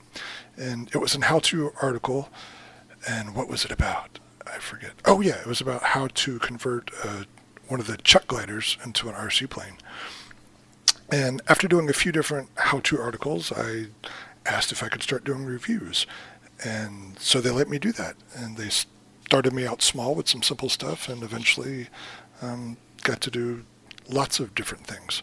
And 0.57 0.89
it 0.93 0.97
was 0.97 1.15
an 1.15 1.23
how-to 1.23 1.71
article, 1.81 2.29
and 3.07 3.35
what 3.35 3.49
was 3.49 3.65
it 3.65 3.71
about? 3.71 4.19
I 4.47 4.59
forget. 4.59 4.91
Oh 5.05 5.21
yeah, 5.21 5.39
it 5.39 5.47
was 5.47 5.61
about 5.61 5.83
how 5.83 6.07
to 6.07 6.39
convert 6.39 6.91
uh, 7.03 7.23
one 7.67 7.79
of 7.79 7.87
the 7.87 7.97
Chuck 7.97 8.27
gliders 8.27 8.77
into 8.83 9.09
an 9.09 9.15
RC 9.15 9.49
plane. 9.49 9.77
And 11.11 11.41
after 11.47 11.67
doing 11.67 11.89
a 11.89 11.93
few 11.93 12.11
different 12.11 12.49
how-to 12.55 12.99
articles, 12.99 13.51
I 13.51 13.87
asked 14.45 14.71
if 14.71 14.81
I 14.83 14.89
could 14.89 15.03
start 15.03 15.23
doing 15.23 15.45
reviews. 15.45 16.05
And 16.63 17.17
so 17.19 17.41
they 17.41 17.51
let 17.51 17.69
me 17.69 17.79
do 17.79 17.91
that. 17.93 18.15
And 18.35 18.57
they 18.57 18.69
started 18.69 19.53
me 19.53 19.67
out 19.67 19.81
small 19.81 20.15
with 20.15 20.27
some 20.27 20.41
simple 20.41 20.69
stuff 20.69 21.09
and 21.09 21.23
eventually 21.23 21.87
um, 22.41 22.77
got 23.03 23.21
to 23.21 23.31
do 23.31 23.65
lots 24.09 24.39
of 24.39 24.55
different 24.55 24.85
things. 24.85 25.21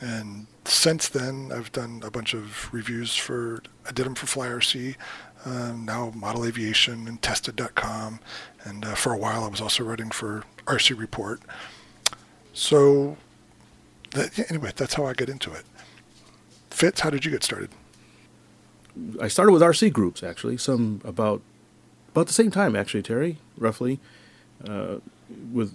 And 0.00 0.46
since 0.64 1.08
then, 1.08 1.50
I've 1.52 1.72
done 1.72 2.02
a 2.04 2.10
bunch 2.10 2.34
of 2.34 2.72
reviews 2.72 3.16
for, 3.16 3.62
I 3.86 3.92
did 3.92 4.06
them 4.06 4.14
for 4.14 4.26
FlyRC, 4.26 4.96
um, 5.44 5.84
now 5.84 6.12
Model 6.14 6.44
Aviation 6.44 7.08
and 7.08 7.20
Tested.com. 7.20 8.20
And 8.64 8.84
uh, 8.84 8.94
for 8.94 9.12
a 9.12 9.18
while, 9.18 9.44
I 9.44 9.48
was 9.48 9.60
also 9.60 9.82
writing 9.84 10.10
for 10.10 10.44
RC 10.66 10.98
Report. 10.98 11.40
So 12.52 13.16
that, 14.12 14.36
yeah, 14.38 14.44
anyway, 14.48 14.72
that's 14.74 14.94
how 14.94 15.06
I 15.06 15.14
got 15.14 15.28
into 15.28 15.52
it. 15.52 15.64
Fitz, 16.70 17.00
how 17.00 17.10
did 17.10 17.24
you 17.24 17.30
get 17.30 17.42
started? 17.42 17.70
I 19.20 19.28
started 19.28 19.52
with 19.52 19.62
RC 19.62 19.92
groups 19.92 20.22
actually, 20.22 20.58
some 20.58 21.00
about 21.04 21.40
about 22.10 22.26
the 22.26 22.32
same 22.34 22.50
time 22.50 22.76
actually, 22.76 23.02
Terry, 23.02 23.38
roughly. 23.56 24.00
Uh, 24.66 24.96
with 25.50 25.72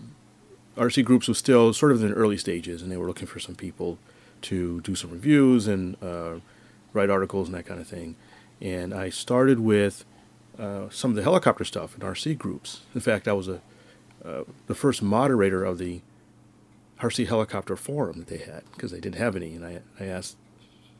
RC 0.77 1.03
groups 1.03 1.27
was 1.27 1.39
still 1.39 1.73
sort 1.73 1.91
of 1.91 2.01
in 2.01 2.09
the 2.09 2.13
early 2.13 2.37
stages, 2.37 2.81
and 2.81 2.91
they 2.91 2.97
were 2.97 3.07
looking 3.07 3.25
for 3.27 3.39
some 3.39 3.55
people 3.55 3.97
to 4.43 4.81
do 4.81 4.95
some 4.95 5.11
reviews 5.11 5.67
and 5.67 6.01
uh, 6.03 6.35
write 6.93 7.09
articles 7.09 7.47
and 7.47 7.55
that 7.57 7.65
kind 7.65 7.79
of 7.79 7.87
thing. 7.87 8.15
And 8.61 8.93
I 8.93 9.09
started 9.09 9.59
with 9.59 10.05
uh, 10.57 10.89
some 10.89 11.11
of 11.11 11.15
the 11.15 11.23
helicopter 11.23 11.63
stuff 11.63 11.95
in 11.95 12.01
RC 12.01 12.37
groups. 12.37 12.81
In 12.95 13.01
fact, 13.01 13.27
I 13.27 13.33
was 13.33 13.47
a 13.47 13.61
uh, 14.25 14.43
the 14.65 14.75
first 14.75 15.01
moderator 15.03 15.63
of 15.63 15.77
the 15.77 16.01
RC 16.99 17.27
helicopter 17.27 17.75
forum 17.75 18.17
that 18.17 18.27
they 18.27 18.39
had 18.39 18.63
because 18.71 18.91
they 18.91 18.99
didn't 18.99 19.17
have 19.19 19.35
any, 19.35 19.53
and 19.53 19.63
I 19.63 19.81
I 19.99 20.05
asked 20.05 20.37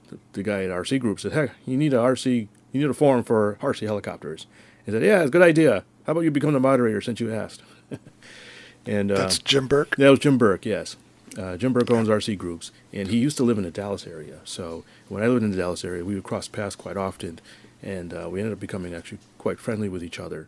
the, 0.10 0.20
the 0.34 0.44
guy 0.44 0.64
at 0.64 0.70
RC 0.70 1.00
Group 1.00 1.20
said, 1.20 1.34
"Hey, 1.34 1.50
you 1.66 1.76
need 1.78 1.94
a 1.94 1.98
RC, 1.98 2.48
you 2.72 2.82
need 2.82 2.90
a 2.90 2.94
forum 2.94 3.24
for 3.24 3.58
RC 3.62 3.88
helicopters." 3.88 4.46
He 4.86 4.92
said, 4.92 5.04
"Yeah, 5.04 5.22
it's 5.22 5.30
a 5.30 5.32
good 5.32 5.42
idea. 5.42 5.84
How 6.06 6.12
about 6.12 6.22
you 6.22 6.32
become 6.32 6.54
the 6.54 6.60
moderator 6.60 7.02
since 7.02 7.20
you 7.20 7.34
asked?" 7.34 7.64
and 8.86 9.12
uh, 9.12 9.16
That's 9.18 9.40
Jim 9.40 9.68
Bourke. 9.68 9.96
that 9.98 10.10
was 10.10 10.20
Jim 10.20 10.38
Bourke, 10.38 10.66
yes. 10.66 10.96
Uh, 11.38 11.56
Jim 11.56 11.72
Bourke 11.72 11.92
owns 11.92 12.10
RC 12.10 12.38
Groups, 12.38 12.72
and 12.92 13.10
he 13.10 13.18
used 13.18 13.38
to 13.38 13.44
live 13.44 13.58
in 13.58 13.64
the 13.64 13.72
Dallas 13.72 14.08
area. 14.08 14.40
So 14.44 14.84
when 15.08 15.22
I 15.22 15.28
lived 15.28 15.44
in 15.44 15.52
the 15.52 15.58
Dallas 15.58 15.86
area, 15.86 16.04
we 16.04 16.16
would 16.16 16.24
cross 16.24 16.48
paths 16.48 16.76
quite 16.76 16.98
often, 16.98 17.40
and 17.84 18.14
uh, 18.14 18.28
we 18.30 18.40
ended 18.40 18.54
up 18.54 18.60
becoming 18.60 18.94
actually 18.96 19.20
quite 19.38 19.60
friendly 19.60 19.88
with 19.88 20.04
each 20.04 20.20
other. 20.20 20.48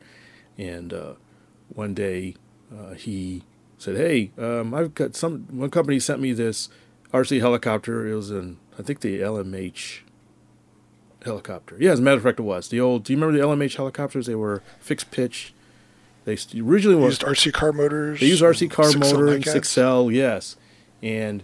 And 0.57 0.91
uh, 0.93 1.13
one 1.73 1.93
day, 1.93 2.35
uh, 2.75 2.93
he 2.95 3.43
said, 3.77 3.97
"Hey, 3.97 4.31
um, 4.37 4.73
I've 4.73 4.95
got 4.95 5.15
some. 5.15 5.45
One 5.51 5.69
company 5.69 5.99
sent 5.99 6.19
me 6.19 6.33
this 6.33 6.69
RC 7.13 7.39
helicopter. 7.39 8.07
It 8.07 8.15
was 8.15 8.31
an, 8.31 8.57
I 8.77 8.81
think 8.81 9.01
the 9.01 9.19
LMH 9.19 9.99
helicopter. 11.23 11.77
Yeah, 11.79 11.91
as 11.91 11.99
a 11.99 12.01
matter 12.01 12.17
of 12.17 12.23
fact, 12.23 12.39
it 12.39 12.43
was 12.43 12.69
the 12.69 12.79
old. 12.79 13.03
Do 13.03 13.13
you 13.13 13.19
remember 13.19 13.37
the 13.37 13.45
LMH 13.45 13.75
helicopters? 13.75 14.25
They 14.25 14.35
were 14.35 14.61
fixed 14.79 15.11
pitch. 15.11 15.53
They 16.25 16.37
originally 16.59 16.95
were 16.95 17.07
Used 17.07 17.21
RC 17.21 17.53
car 17.53 17.71
motors. 17.71 18.19
they 18.19 18.27
use 18.27 18.41
RC 18.41 18.69
car 18.69 18.85
6L 18.85 18.99
motor 18.99 19.27
and 19.29 19.45
six 19.45 19.69
cell, 19.69 20.11
yes, 20.11 20.57
and 21.01 21.43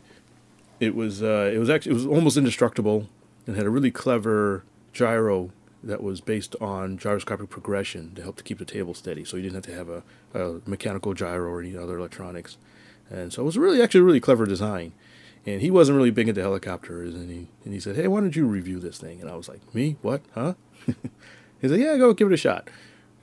it 0.80 0.96
was 0.96 1.24
uh, 1.24 1.52
it 1.54 1.58
was 1.58 1.70
actually 1.70 1.92
it 1.92 1.96
was 1.96 2.06
almost 2.06 2.38
indestructible 2.38 3.10
and 3.48 3.56
had 3.56 3.66
a 3.66 3.70
really 3.70 3.92
clever 3.92 4.64
gyro 4.94 5.52
that 5.84 6.02
was 6.02 6.20
based 6.20 6.56
on 6.60 6.98
gyroscopic 6.98 7.50
precession 7.50 8.14
to 8.16 8.24
help 8.24 8.36
to 8.38 8.44
keep 8.44 8.58
the 8.58 8.66
table 8.66 8.94
steady. 8.94 9.24
So 9.24 9.38
you 9.38 9.44
didn't 9.44 9.56
have 9.56 9.66
to 9.66 9.74
have 9.74 9.90
a, 9.90 10.04
a 10.34 10.62
mechanical 10.68 11.14
gyro 11.14 11.52
or 11.52 11.62
any 11.62 11.78
other 11.78 11.98
electronics, 11.98 12.58
and 13.10 13.32
so 13.32 13.44
it 13.44 13.46
was 13.46 13.58
really 13.58 13.82
actually 13.82 14.02
a 14.02 14.06
really 14.06 14.20
clever 14.20 14.46
design. 14.46 14.94
And 15.48 15.62
he 15.62 15.70
wasn't 15.70 15.98
really 15.98 16.10
big 16.10 16.28
into 16.28 16.42
helicopters, 16.42 17.14
and 17.14 17.30
he 17.30 17.48
and 17.64 17.74
he 17.74 17.80
said, 17.80 17.96
"Hey, 17.96 18.08
why 18.08 18.20
don't 18.20 18.36
you 18.36 18.48
review 18.48 18.80
this 18.80 18.98
thing?" 18.98 19.22
And 19.22 19.30
I 19.30 19.36
was 19.36 19.48
like, 19.48 19.62
"Me? 19.76 19.98
What? 20.02 20.22
Huh?" 20.34 20.56
he 20.86 21.68
said, 21.68 21.80
"Yeah, 21.80 21.98
go 21.98 22.14
give 22.14 22.32
it 22.32 22.34
a 22.34 22.38
shot." 22.38 22.70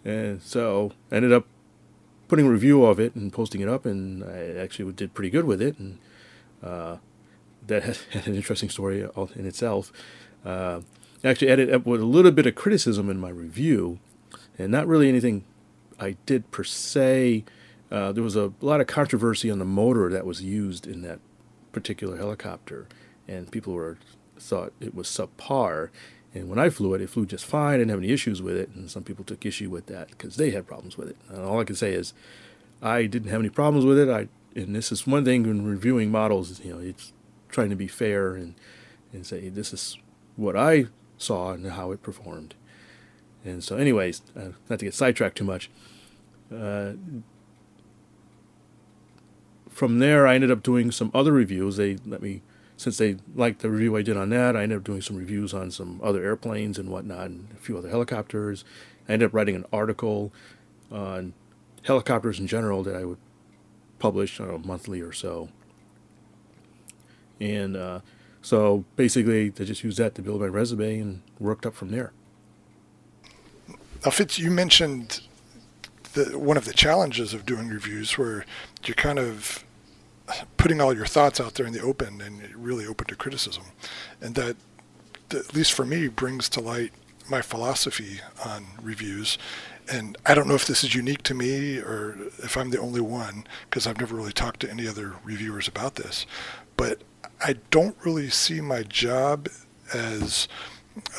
And 0.04 0.40
so 0.40 0.92
I 1.10 1.16
ended 1.16 1.32
up 1.32 1.46
putting 2.28 2.46
a 2.46 2.50
review 2.50 2.84
of 2.84 2.98
it 3.00 3.14
and 3.14 3.32
posting 3.32 3.60
it 3.60 3.68
up, 3.68 3.84
and 3.84 4.22
I 4.22 4.60
actually 4.62 4.92
did 4.92 5.14
pretty 5.14 5.30
good 5.30 5.44
with 5.44 5.60
it. 5.60 5.78
And 5.78 5.98
uh, 6.62 6.96
that 7.66 7.82
had, 8.10 8.26
an 8.26 8.34
interesting 8.34 8.68
story 8.68 9.06
in 9.34 9.46
itself. 9.46 9.92
Uh, 10.44 10.80
actually 11.24 11.50
added 11.50 11.72
up 11.72 11.86
with 11.86 12.00
a 12.00 12.06
little 12.06 12.32
bit 12.32 12.46
of 12.46 12.54
criticism 12.54 13.08
in 13.08 13.18
my 13.18 13.28
review, 13.28 13.98
and 14.58 14.72
not 14.72 14.86
really 14.86 15.08
anything 15.08 15.44
I 15.98 16.16
did 16.26 16.50
per 16.50 16.64
se. 16.64 17.44
Uh, 17.90 18.10
there 18.12 18.24
was 18.24 18.36
a 18.36 18.52
lot 18.60 18.80
of 18.80 18.86
controversy 18.86 19.50
on 19.50 19.58
the 19.58 19.64
motor 19.64 20.10
that 20.10 20.26
was 20.26 20.42
used 20.42 20.86
in 20.86 21.02
that 21.02 21.20
particular 21.70 22.16
helicopter, 22.16 22.88
and 23.28 23.50
people 23.50 23.72
were 23.72 23.98
thought 24.38 24.72
it 24.80 24.94
was 24.94 25.06
subpar. 25.06 25.90
And 26.34 26.48
when 26.48 26.58
I 26.58 26.70
flew 26.70 26.94
it, 26.94 27.02
it 27.02 27.10
flew 27.10 27.26
just 27.26 27.44
fine. 27.44 27.74
I 27.74 27.78
didn't 27.78 27.90
have 27.90 27.98
any 27.98 28.10
issues 28.10 28.40
with 28.40 28.56
it, 28.56 28.70
and 28.74 28.90
some 28.90 29.04
people 29.04 29.24
took 29.24 29.44
issue 29.44 29.70
with 29.70 29.86
that 29.86 30.08
because 30.08 30.36
they 30.36 30.50
had 30.50 30.66
problems 30.66 30.96
with 30.96 31.10
it. 31.10 31.16
And 31.28 31.44
all 31.44 31.60
I 31.60 31.64
can 31.64 31.76
say 31.76 31.92
is, 31.92 32.14
I 32.80 33.04
didn't 33.06 33.30
have 33.30 33.40
any 33.40 33.50
problems 33.50 33.84
with 33.84 33.98
it. 33.98 34.08
I 34.08 34.28
and 34.54 34.74
this 34.74 34.92
is 34.92 35.06
one 35.06 35.24
thing 35.24 35.46
in 35.46 35.64
reviewing 35.64 36.10
models. 36.10 36.60
You 36.60 36.74
know, 36.74 36.80
it's 36.80 37.12
trying 37.48 37.70
to 37.70 37.76
be 37.76 37.88
fair 37.88 38.34
and 38.34 38.54
and 39.12 39.26
say 39.26 39.48
this 39.48 39.72
is 39.72 39.98
what 40.36 40.56
I 40.56 40.86
saw 41.18 41.52
and 41.52 41.66
how 41.72 41.92
it 41.92 42.02
performed. 42.02 42.54
And 43.44 43.62
so, 43.62 43.76
anyways, 43.76 44.22
uh, 44.36 44.50
not 44.68 44.78
to 44.78 44.84
get 44.84 44.94
sidetracked 44.94 45.36
too 45.36 45.44
much. 45.44 45.70
Uh, 46.54 46.92
from 49.68 49.98
there, 49.98 50.26
I 50.26 50.34
ended 50.34 50.50
up 50.50 50.62
doing 50.62 50.90
some 50.90 51.10
other 51.14 51.32
reviews. 51.32 51.76
They 51.76 51.96
let 52.06 52.22
me 52.22 52.42
since 52.82 52.98
they 52.98 53.16
liked 53.34 53.60
the 53.60 53.70
review 53.70 53.96
I 53.96 54.02
did 54.02 54.16
on 54.16 54.30
that, 54.30 54.56
I 54.56 54.64
ended 54.64 54.78
up 54.78 54.84
doing 54.84 55.02
some 55.02 55.16
reviews 55.16 55.54
on 55.54 55.70
some 55.70 56.00
other 56.02 56.24
airplanes 56.24 56.78
and 56.78 56.90
whatnot, 56.90 57.26
and 57.26 57.48
a 57.52 57.60
few 57.60 57.78
other 57.78 57.88
helicopters. 57.88 58.64
I 59.08 59.12
ended 59.12 59.26
up 59.28 59.34
writing 59.34 59.54
an 59.54 59.66
article 59.72 60.32
on 60.90 61.32
helicopters 61.84 62.40
in 62.40 62.48
general 62.48 62.82
that 62.82 62.96
I 62.96 63.04
would 63.04 63.18
publish 64.02 64.40
know, 64.40 64.60
monthly 64.64 65.00
or 65.00 65.12
so. 65.12 65.48
And 67.40 67.76
uh, 67.76 68.00
so 68.42 68.84
basically, 68.96 69.46
I 69.46 69.64
just 69.64 69.84
used 69.84 69.98
that 69.98 70.16
to 70.16 70.22
build 70.22 70.40
my 70.40 70.48
resume 70.48 70.98
and 70.98 71.22
worked 71.38 71.64
up 71.64 71.74
from 71.74 71.90
there. 71.92 72.12
Now, 74.04 74.10
Fitz, 74.10 74.40
you 74.40 74.50
mentioned 74.50 75.20
the, 76.14 76.36
one 76.36 76.56
of 76.56 76.64
the 76.64 76.72
challenges 76.72 77.32
of 77.32 77.46
doing 77.46 77.68
reviews 77.68 78.18
where 78.18 78.44
you're 78.84 78.96
kind 78.96 79.20
of 79.20 79.64
putting 80.56 80.80
all 80.80 80.92
your 80.92 81.06
thoughts 81.06 81.40
out 81.40 81.54
there 81.54 81.66
in 81.66 81.72
the 81.72 81.80
open 81.80 82.20
and 82.20 82.42
really 82.56 82.84
open 82.84 83.06
to 83.06 83.14
criticism. 83.14 83.62
And 84.20 84.34
that, 84.34 84.56
at 85.30 85.54
least 85.54 85.72
for 85.72 85.84
me, 85.84 86.08
brings 86.08 86.48
to 86.50 86.60
light 86.60 86.92
my 87.32 87.42
philosophy 87.42 88.20
on 88.44 88.66
reviews. 88.80 89.36
And 89.90 90.16
I 90.24 90.34
don't 90.34 90.46
know 90.46 90.54
if 90.54 90.66
this 90.66 90.84
is 90.84 90.94
unique 90.94 91.24
to 91.24 91.34
me 91.34 91.78
or 91.78 92.16
if 92.38 92.56
I'm 92.56 92.70
the 92.70 92.78
only 92.78 93.00
one, 93.00 93.44
because 93.68 93.86
I've 93.86 93.98
never 93.98 94.14
really 94.14 94.32
talked 94.32 94.60
to 94.60 94.70
any 94.70 94.86
other 94.86 95.14
reviewers 95.24 95.66
about 95.66 95.96
this. 95.96 96.24
But 96.76 97.02
I 97.44 97.56
don't 97.72 97.96
really 98.04 98.30
see 98.30 98.60
my 98.60 98.84
job 98.84 99.48
as 99.92 100.46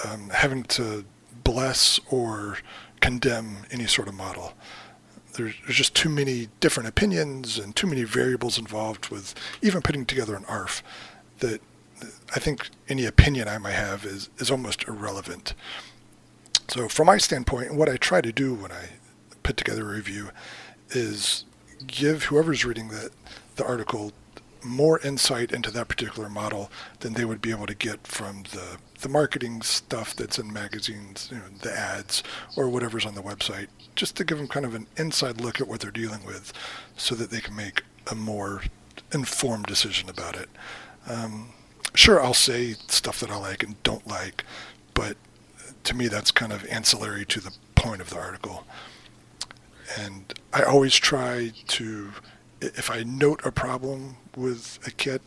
um, 0.07 0.29
having 0.29 0.63
to 0.63 1.03
bless 1.43 1.99
or 2.09 2.59
condemn 3.01 3.57
any 3.69 3.85
sort 3.85 4.07
of 4.07 4.13
model 4.13 4.53
there's, 5.33 5.55
there's 5.65 5.77
just 5.77 5.95
too 5.95 6.09
many 6.09 6.49
different 6.59 6.87
opinions 6.87 7.57
and 7.57 7.75
too 7.75 7.87
many 7.87 8.03
variables 8.03 8.57
involved 8.57 9.09
with 9.09 9.33
even 9.61 9.81
putting 9.81 10.05
together 10.05 10.35
an 10.35 10.45
ARF 10.45 10.83
that 11.39 11.61
I 12.35 12.39
think 12.39 12.69
any 12.89 13.05
opinion 13.05 13.47
I 13.47 13.57
might 13.57 13.71
have 13.71 14.05
is, 14.05 14.29
is 14.37 14.51
almost 14.51 14.87
irrelevant. 14.87 15.53
So 16.67 16.87
from 16.87 17.07
my 17.07 17.17
standpoint, 17.17 17.75
what 17.75 17.89
I 17.89 17.97
try 17.97 18.21
to 18.21 18.31
do 18.31 18.53
when 18.53 18.71
I 18.71 18.89
put 19.43 19.57
together 19.57 19.83
a 19.83 19.95
review 19.95 20.29
is 20.89 21.45
give 21.85 22.23
whoever's 22.25 22.65
reading 22.65 22.87
the, 22.89 23.11
the 23.55 23.65
article 23.65 24.13
more 24.63 24.99
insight 24.99 25.51
into 25.51 25.69
that 25.71 25.89
particular 25.89 26.29
model 26.29 26.71
than 27.01 27.13
they 27.13 27.25
would 27.25 27.41
be 27.41 27.51
able 27.51 27.65
to 27.65 27.75
get 27.75 28.07
from 28.07 28.43
the, 28.51 28.77
the 29.01 29.09
marketing 29.09 29.61
stuff 29.61 30.15
that's 30.15 30.39
in 30.39 30.51
magazines, 30.51 31.29
you 31.31 31.37
know, 31.37 31.43
the 31.61 31.77
ads, 31.77 32.23
or 32.55 32.69
whatever's 32.69 33.05
on 33.05 33.15
the 33.15 33.21
website, 33.21 33.67
just 33.95 34.15
to 34.15 34.23
give 34.23 34.37
them 34.37 34.47
kind 34.47 34.65
of 34.65 34.73
an 34.73 34.87
inside 34.95 35.41
look 35.41 35.59
at 35.59 35.67
what 35.67 35.81
they're 35.81 35.91
dealing 35.91 36.25
with 36.25 36.53
so 36.95 37.13
that 37.15 37.29
they 37.29 37.41
can 37.41 37.55
make 37.55 37.83
a 38.09 38.15
more 38.15 38.61
informed 39.13 39.65
decision 39.65 40.09
about 40.09 40.35
it. 40.35 40.49
Um, 41.07 41.49
sure, 41.93 42.23
I'll 42.23 42.33
say 42.33 42.73
stuff 42.87 43.19
that 43.19 43.29
I 43.29 43.37
like 43.37 43.63
and 43.63 43.81
don't 43.83 44.07
like, 44.07 44.45
but 44.93 45.17
to 45.83 45.95
me, 45.95 46.07
that's 46.07 46.31
kind 46.31 46.51
of 46.51 46.65
ancillary 46.67 47.25
to 47.25 47.39
the 47.39 47.51
point 47.75 48.01
of 48.01 48.09
the 48.09 48.17
article. 48.17 48.65
And 49.97 50.33
I 50.53 50.63
always 50.63 50.95
try 50.95 51.51
to 51.67 52.11
if 52.63 52.89
I 52.89 53.03
note 53.03 53.45
a 53.45 53.51
problem 53.51 54.15
with 54.35 54.79
a 54.87 54.91
kit, 54.91 55.21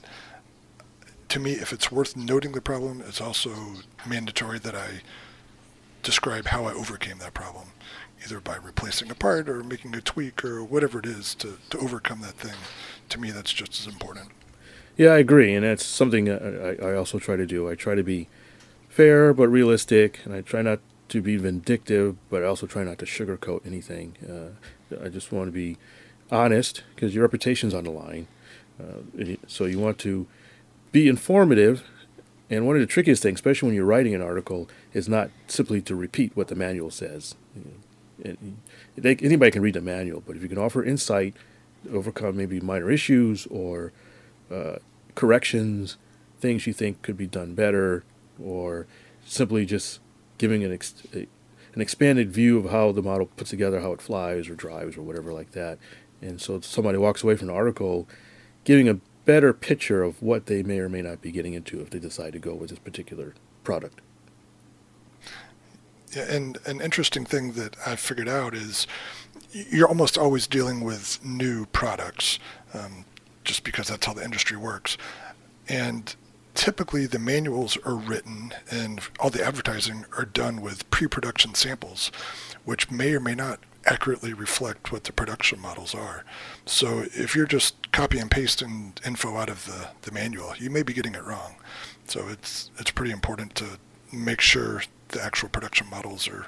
to 1.29 1.41
me, 1.41 1.53
if 1.53 1.73
it's 1.73 1.91
worth 1.91 2.17
noting 2.17 2.53
the 2.53 2.61
problem, 2.61 3.03
it's 3.07 3.21
also 3.21 3.53
mandatory 4.07 4.59
that 4.61 4.75
I 4.75 5.03
describe 6.03 6.47
how 6.47 6.65
I 6.65 6.73
overcame 6.73 7.19
that 7.19 7.35
problem, 7.35 7.69
either 8.25 8.41
by 8.41 8.57
replacing 8.57 9.11
a 9.11 9.15
part 9.15 9.49
or 9.49 9.63
making 9.63 9.95
a 9.97 10.01
tweak 10.01 10.45
or 10.45 10.63
whatever 10.63 11.01
it 11.01 11.07
is 11.07 11.35
to, 11.37 11.59
to 11.71 11.79
overcome 11.79 12.21
that 12.21 12.35
thing. 12.35 12.57
To 13.11 13.21
me, 13.21 13.31
that's 13.31 13.53
just 13.53 13.81
as 13.81 13.93
important. 13.93 14.29
Yeah, 14.97 15.11
I 15.11 15.19
agree, 15.19 15.55
and 15.55 15.65
that's 15.65 15.85
something 15.85 16.31
I, 16.31 16.77
I 16.77 16.95
also 16.95 17.19
try 17.19 17.37
to 17.37 17.45
do. 17.45 17.69
I 17.69 17.75
try 17.75 17.95
to 17.95 18.03
be 18.03 18.29
fair 18.97 19.35
but 19.35 19.49
realistic, 19.49 20.21
and 20.25 20.33
I 20.33 20.41
try 20.41 20.63
not 20.63 20.81
to 21.11 21.21
be 21.21 21.37
vindictive, 21.37 22.17
but 22.31 22.43
I 22.43 22.47
also 22.47 22.67
try 22.67 22.83
not 22.83 22.99
to 23.01 23.05
sugarcoat 23.05 23.67
anything. 23.67 24.17
Uh, 24.27 25.05
I 25.05 25.11
just 25.11 25.31
want 25.31 25.49
to 25.49 25.53
be 25.53 25.77
honest 26.33 26.83
because 26.95 27.15
your 27.15 27.23
reputation's 27.23 27.75
on 27.75 27.85
the 27.85 27.91
line. 27.91 28.27
Uh, 28.81 29.35
so 29.47 29.67
you 29.67 29.79
want 29.79 29.99
to 29.99 30.27
be 30.93 31.09
informative. 31.09 31.85
And 32.49 32.67
one 32.67 32.77
of 32.77 32.81
the 32.81 32.87
trickiest 32.87 33.23
things, 33.23 33.37
especially 33.39 33.67
when 33.67 33.77
you're 33.77 33.85
writing 33.85 34.15
an 34.15 34.23
article, 34.23 34.67
is 34.95 35.11
not 35.11 35.31
simply 35.47 35.83
to 35.83 35.95
repeat 35.95 36.35
what 36.35 36.49
the 36.49 36.55
manual 36.55 36.91
says. 36.91 37.35
anybody 38.25 39.51
can 39.51 39.61
read 39.61 39.75
the 39.75 39.83
manual, 39.83 40.23
but 40.27 40.37
if 40.37 40.43
you 40.43 40.49
can 40.49 40.59
offer 40.59 40.83
insight, 40.83 41.35
overcome 41.93 42.37
maybe 42.37 42.61
minor 42.61 42.91
issues 42.91 43.47
or 43.49 43.93
uh, 44.51 44.77
corrections, 45.15 45.99
things 46.41 46.67
you 46.67 46.73
think 46.73 47.03
could 47.03 47.19
be 47.19 47.27
done 47.27 47.55
better, 47.55 48.03
or 48.43 48.87
simply 49.25 49.67
just 49.67 50.01
giving 50.39 50.63
an, 50.65 50.73
ex- 50.73 50.95
an 51.13 51.81
expanded 51.81 52.31
view 52.31 52.59
of 52.59 52.71
how 52.71 52.93
the 52.93 53.03
model 53.03 53.27
puts 53.27 53.51
together, 53.51 53.81
how 53.81 53.93
it 53.93 54.01
flies 54.01 54.49
or 54.49 54.55
drives 54.55 54.97
or 54.97 55.03
whatever 55.03 55.33
like 55.33 55.53
that, 55.53 55.79
and 56.23 56.41
so 56.41 56.61
somebody 56.61 56.99
walks 56.99 57.23
away 57.23 57.37
from 57.37 57.49
the 57.49 57.55
article 57.55 58.09
giving 58.65 58.89
a 58.89 58.95
better 59.25 59.53
picture 59.53 60.03
of 60.03 60.23
what 60.23 60.47
they 60.47 60.63
may 60.63 60.79
or 60.79 60.89
may 60.89 61.03
not 61.03 61.21
be 61.21 61.31
getting 61.31 61.55
into 61.55 61.81
if 61.81 61.91
they 61.91 61.99
decide 61.99 62.33
to 62.33 62.39
go 62.39 62.55
with 62.55 62.71
this 62.71 62.79
particular 62.79 63.35
product. 63.65 64.01
Yeah, 66.15 66.31
and 66.31 66.59
an 66.67 66.81
interesting 66.81 67.25
thing 67.25 67.53
that 67.53 67.77
I've 67.85 68.01
figured 68.01 68.29
out 68.29 68.55
is 68.55 68.87
you're 69.53 69.89
almost 69.89 70.17
always 70.17 70.47
dealing 70.47 70.83
with 70.83 71.25
new 71.25 71.67
products, 71.67 72.39
um, 72.73 73.05
just 73.45 73.65
because 73.65 73.89
that's 73.89 74.07
how 74.07 74.15
the 74.15 74.25
industry 74.25 74.57
works. 74.57 74.97
And 75.69 76.15
typically 76.57 77.07
the 77.07 77.19
manuals 77.19 77.77
are 77.85 77.95
written 77.95 78.53
and 78.71 79.01
all 79.21 79.31
the 79.31 79.45
advertising 79.45 80.07
are 80.17 80.25
done 80.25 80.61
with 80.61 80.91
pre-production 80.91 81.55
samples, 81.55 82.11
which 82.65 82.91
may 82.91 83.15
or 83.15 83.21
may 83.21 83.35
not 83.35 83.61
accurately 83.85 84.33
reflect 84.33 84.91
what 84.91 85.05
the 85.05 85.13
production 85.13 85.61
models 85.61 85.95
are. 85.95 86.25
So 86.65 87.05
if 87.15 87.37
you're 87.37 87.47
just 87.47 87.93
copy 87.93 88.19
and 88.19 88.31
pasting 88.31 88.95
info 89.05 89.37
out 89.37 89.49
of 89.49 89.67
the, 89.67 89.91
the 90.03 90.11
manual, 90.11 90.55
you 90.59 90.71
may 90.71 90.83
be 90.83 90.93
getting 90.93 91.15
it 91.15 91.23
wrong. 91.23 91.57
So 92.07 92.27
it's 92.29 92.71
it's 92.79 92.91
pretty 92.91 93.13
important 93.13 93.55
to 93.57 93.79
make 94.13 94.41
sure 94.41 94.83
the 95.09 95.23
actual 95.23 95.49
production 95.49 95.89
models 95.91 96.27
are 96.29 96.47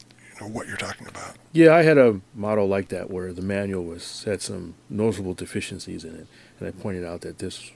you 0.00 0.40
know 0.40 0.48
what 0.48 0.66
you're 0.66 0.76
talking 0.76 1.06
about. 1.06 1.36
Yeah, 1.52 1.74
I 1.74 1.82
had 1.82 1.98
a 1.98 2.20
model 2.34 2.66
like 2.66 2.88
that 2.88 3.10
where 3.10 3.32
the 3.32 3.42
manual 3.42 3.84
was 3.84 4.24
had 4.24 4.40
some 4.40 4.74
noticeable 4.88 5.34
deficiencies 5.34 6.04
in 6.04 6.14
it, 6.14 6.26
and 6.58 6.68
I 6.68 6.70
pointed 6.70 7.04
out 7.04 7.22
that 7.22 7.38
this 7.38 7.70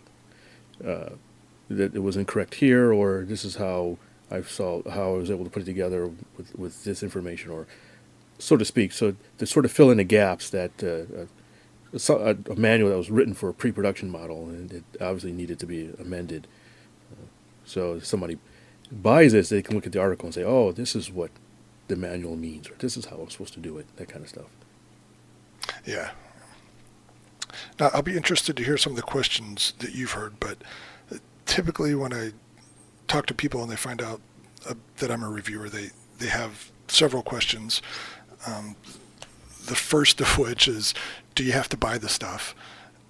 uh, 0.87 1.11
that 1.69 1.95
it 1.95 2.03
was 2.03 2.17
incorrect 2.17 2.55
here, 2.55 2.93
or 2.93 3.25
this 3.25 3.45
is 3.45 3.57
how 3.57 3.99
I 4.31 4.43
saw 4.43 4.89
how 4.91 5.15
I 5.15 5.19
was 5.19 5.31
able 5.31 5.45
to 5.45 5.51
put 5.51 5.63
it 5.63 5.67
together 5.67 6.11
with 6.37 6.57
with 6.57 6.85
this 6.85 7.03
information, 7.03 7.51
or 7.51 7.67
so 8.39 8.57
to 8.57 8.65
speak, 8.65 8.93
so 8.93 9.15
to 9.39 9.47
sort 9.47 9.65
of 9.65 9.73
fill 9.73 9.91
in 9.91 9.99
the 9.99 10.05
gaps 10.05 10.51
that 10.51 10.73
uh, 10.83 11.27
a, 11.93 12.37
a, 12.51 12.57
manual 12.57 12.91
that 12.91 12.97
was 12.97 13.11
written 13.11 13.35
for 13.35 13.49
a 13.49 13.55
pre-production 13.55 14.11
model 14.11 14.49
and 14.49 14.73
it 14.73 14.85
obviously 15.01 15.33
needed 15.33 15.59
to 15.59 15.67
be 15.67 15.93
amended. 15.99 16.47
Uh, 17.13 17.27
so 17.65 17.95
if 17.95 18.07
somebody 18.07 18.39
buys 18.91 19.33
this, 19.33 19.49
they 19.49 19.63
can 19.63 19.75
look 19.75 19.87
at 19.87 19.93
the 19.93 20.01
article 20.01 20.27
and 20.27 20.35
say, 20.35 20.45
"Oh, 20.45 20.73
this 20.73 20.95
is 20.95 21.11
what 21.11 21.31
the 21.89 21.97
manual 21.97 22.37
means," 22.37 22.69
or 22.69 22.75
"This 22.79 22.97
is 22.97 23.07
how 23.07 23.17
I'm 23.17 23.31
supposed 23.31 23.55
to 23.55 23.61
do 23.61 23.79
it." 23.79 23.87
That 23.97 24.09
kind 24.09 24.23
of 24.23 24.29
stuff. 24.29 24.47
Yeah. 25.85 26.11
Now 27.81 27.91
I'll 27.95 28.03
be 28.03 28.17
interested 28.17 28.57
to 28.57 28.65
hear 28.65 28.77
some 28.77 28.93
of 28.93 28.97
the 28.97 29.03
questions 29.03 29.73
that 29.79 29.95
you've 29.95 30.13
heard, 30.13 30.39
but 30.39 30.59
typically 31.47 31.95
when 31.95 32.13
I 32.13 32.33
talk 33.09 33.27
to 33.27 33.35
people 33.35 33.63
and 33.63 33.71
they 33.71 33.77
find 33.77 34.03
out 34.03 34.21
uh, 34.69 34.75
that 34.99 35.11
I'm 35.11 35.23
a 35.23 35.31
reviewer, 35.31 35.69
they 35.69 35.91
they 36.19 36.29
have 36.29 36.71
several 36.89 37.23
questions. 37.23 37.83
Um, 38.47 38.77
the 39.67 39.75
first 39.75 40.21
of 40.21 40.39
which 40.39 40.69
is, 40.69 40.95
do 41.35 41.43
you 41.43 41.53
have 41.53 41.69
to 41.71 41.77
buy 41.77 41.99
the 41.99 42.09
stuff? 42.09 42.55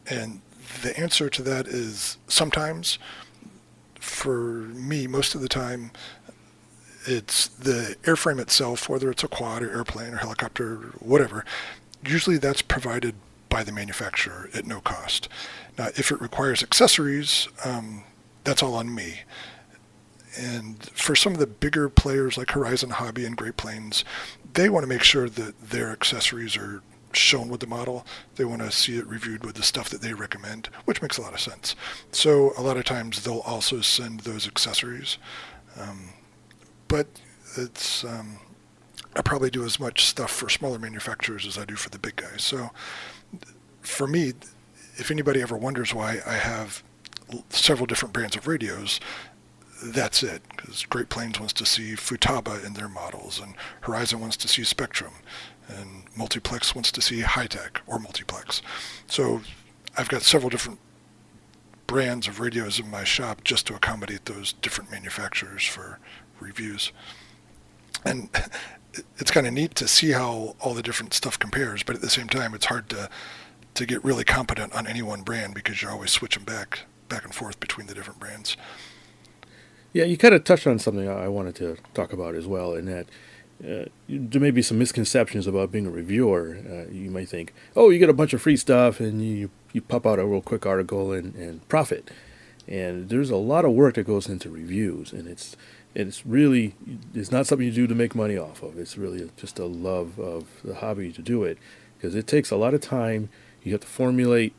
And 0.09 0.41
the 0.82 0.99
answer 0.99 1.28
to 1.28 1.43
that 1.43 1.66
is 1.66 2.18
sometimes. 2.28 2.99
For 4.01 4.68
me, 4.72 5.09
most 5.09 5.34
of 5.34 5.41
the 5.41 5.49
time, 5.49 5.91
it's 7.07 7.49
the 7.49 7.97
airframe 8.03 8.41
itself, 8.41 8.89
whether 8.89 9.11
it's 9.11 9.24
a 9.24 9.28
quad 9.28 9.62
or 9.62 9.70
airplane 9.70 10.14
or 10.14 10.18
helicopter, 10.18 10.74
or 10.74 10.78
whatever. 11.01 11.45
Usually 12.05 12.39
that's 12.39 12.62
provided 12.62 13.14
by 13.49 13.64
the 13.64 13.72
manufacturer 13.72 14.49
at 14.55 14.64
no 14.64 14.80
cost. 14.80 15.28
Now, 15.76 15.89
if 15.97 16.11
it 16.11 16.20
requires 16.20 16.62
accessories, 16.62 17.49
um, 17.64 18.05
that's 18.47 18.62
all 18.62 18.74
on 18.74 18.94
me. 18.94 19.20
And 20.38 20.82
for 20.90 21.16
some 21.16 21.32
of 21.32 21.38
the 21.38 21.47
bigger 21.47 21.88
players 21.88 22.38
like 22.38 22.51
Horizon 22.53 22.90
Hobby 22.90 23.24
and 23.26 23.36
Great 23.36 23.57
Plains, 23.57 24.05
they 24.55 24.68
want 24.68 24.84
to 24.84 24.88
make 24.88 25.03
sure 25.03 25.28
that 25.28 25.70
their 25.70 25.90
accessories 25.90 26.57
are 26.57 26.82
shown 27.12 27.49
with 27.49 27.61
the 27.61 27.66
model. 27.66 28.07
They 28.36 28.44
want 28.44 28.62
to 28.62 28.70
see 28.70 28.99
it 28.99 29.07
reviewed 29.07 29.44
with 29.44 29.57
the 29.57 29.62
stuff 29.62 29.88
that 29.90 30.03
they 30.03 30.14
recommend, 30.14 30.68
which 30.84 31.03
makes 31.03 31.18
a 31.18 31.22
lot 31.22 31.32
of 31.32 31.40
sense. 31.40 31.74
So 32.12 32.53
a 32.57 32.62
lot 32.62 32.76
of 32.76 32.84
times 32.84 33.24
they'll 33.24 33.40
also 33.40 33.80
send 33.80 34.20
those 34.20 34.47
accessories. 34.47 35.18
Um, 35.78 36.11
but 36.88 37.07
it's 37.57 38.05
um, 38.05 38.38
I 39.16 39.22
probably 39.22 39.51
do 39.51 39.64
as 39.64 39.80
much 39.80 40.05
stuff 40.05 40.30
for 40.30 40.49
smaller 40.49 40.78
manufacturers 40.78 41.47
as 41.47 41.59
I 41.59 41.64
do 41.64 41.74
for 41.74 41.90
the 41.90 41.99
big 41.99 42.16
guys. 42.16 42.42
So 42.42 42.70
for 43.80 44.07
me, 44.07 44.34
if 44.97 45.11
anybody 45.11 45.42
ever 45.42 45.57
wonders 45.57 45.92
why 45.92 46.20
I 46.26 46.34
have 46.34 46.82
several 47.50 47.86
different 47.86 48.12
brands 48.12 48.36
of 48.36 48.46
radios, 48.46 49.00
that's 49.84 50.22
it. 50.22 50.42
Because 50.56 50.84
Great 50.86 51.08
Plains 51.08 51.38
wants 51.38 51.52
to 51.54 51.66
see 51.66 51.92
Futaba 51.92 52.64
in 52.64 52.74
their 52.74 52.88
models, 52.88 53.40
and 53.40 53.54
Horizon 53.82 54.20
wants 54.20 54.36
to 54.38 54.48
see 54.48 54.62
Spektrum, 54.62 55.12
and 55.68 56.04
Multiplex 56.16 56.74
wants 56.74 56.92
to 56.92 57.00
see 57.00 57.22
Hitec 57.22 57.78
or 57.86 57.98
Multiplex. 57.98 58.62
So 59.06 59.42
I've 59.96 60.08
got 60.08 60.22
several 60.22 60.50
different 60.50 60.78
brands 61.86 62.26
of 62.26 62.40
radios 62.40 62.80
in 62.80 62.90
my 62.90 63.04
shop 63.04 63.44
just 63.44 63.66
to 63.66 63.74
accommodate 63.74 64.24
those 64.24 64.54
different 64.54 64.90
manufacturers 64.90 65.64
for 65.64 65.98
reviews. 66.40 66.92
And 68.04 68.28
it's 69.18 69.30
kind 69.30 69.46
of 69.46 69.52
neat 69.52 69.74
to 69.76 69.88
see 69.88 70.12
how 70.12 70.56
all 70.60 70.74
the 70.74 70.82
different 70.82 71.14
stuff 71.14 71.38
compares, 71.38 71.82
but 71.82 71.96
at 71.96 72.02
the 72.02 72.10
same 72.10 72.28
time, 72.28 72.54
it's 72.54 72.66
hard 72.66 72.88
to 72.90 73.08
to 73.74 73.84
get 73.84 74.02
really 74.02 74.24
competent 74.24 74.72
on 74.72 74.86
any 74.86 75.02
one 75.02 75.20
brand 75.20 75.54
because 75.54 75.82
you're 75.82 75.90
always 75.90 76.10
switching 76.10 76.44
back 76.44 76.86
back 77.09 77.24
and 77.24 77.34
forth 77.34 77.61
between 77.61 77.86
the 77.86 77.94
different 77.94 78.20
brands. 78.20 78.57
Yeah, 79.92 80.04
you 80.04 80.16
kind 80.16 80.34
of 80.34 80.44
touched 80.44 80.66
on 80.66 80.78
something 80.78 81.09
I 81.09 81.28
wanted 81.28 81.54
to 81.57 81.78
talk 81.94 82.12
about 82.12 82.34
as 82.34 82.46
well, 82.46 82.74
in 82.74 82.86
that 82.86 83.07
uh, 83.64 83.86
there 84.09 84.40
may 84.40 84.50
be 84.50 84.62
some 84.62 84.78
misconceptions 84.78 85.46
about 85.46 85.72
being 85.72 85.86
a 85.86 85.90
reviewer. 85.90 86.59
Uh, 86.68 86.92
you 86.92 87.11
might 87.11 87.28
think, 87.28 87.54
oh, 87.74 87.88
you 87.88 87.98
get 87.98 88.11
a 88.11 88.14
bunch 88.14 88.34
of 88.34 88.42
free 88.42 88.57
stuff 88.57 89.00
and 89.00 89.22
you, 89.22 89.50
you 89.72 89.80
pop 89.80 90.07
out 90.07 90.18
a 90.18 90.26
real 90.26 90.42
quick 90.42 90.66
article 90.66 91.12
and, 91.12 91.34
and 91.34 91.66
profit. 91.68 92.11
And 92.68 93.09
there's 93.09 93.30
a 93.30 93.36
lot 93.36 93.64
of 93.64 93.72
work 93.72 93.94
that 93.94 94.07
goes 94.07 94.28
into 94.28 94.50
reviews, 94.50 95.12
and 95.12 95.28
it's 95.28 95.57
it's 95.94 96.26
really 96.26 96.74
it's 97.14 97.30
not 97.30 97.46
something 97.46 97.66
you 97.66 97.72
do 97.72 97.86
to 97.86 97.94
make 97.94 98.14
money 98.14 98.36
off 98.36 98.62
of. 98.62 98.78
It's 98.78 98.98
really 98.98 99.30
just 99.36 99.59
a 99.59 99.66
love 99.66 100.18
of 100.18 100.48
the 100.64 100.74
hobby 100.74 101.12
to 101.12 101.22
do 101.22 101.44
it 101.44 101.59
because 101.96 102.14
it 102.16 102.26
takes 102.26 102.50
a 102.50 102.57
lot 102.57 102.74
of 102.74 102.80
time. 102.80 103.28
You 103.62 103.72
have 103.72 103.82
to 103.82 103.86
formulate 103.86 104.52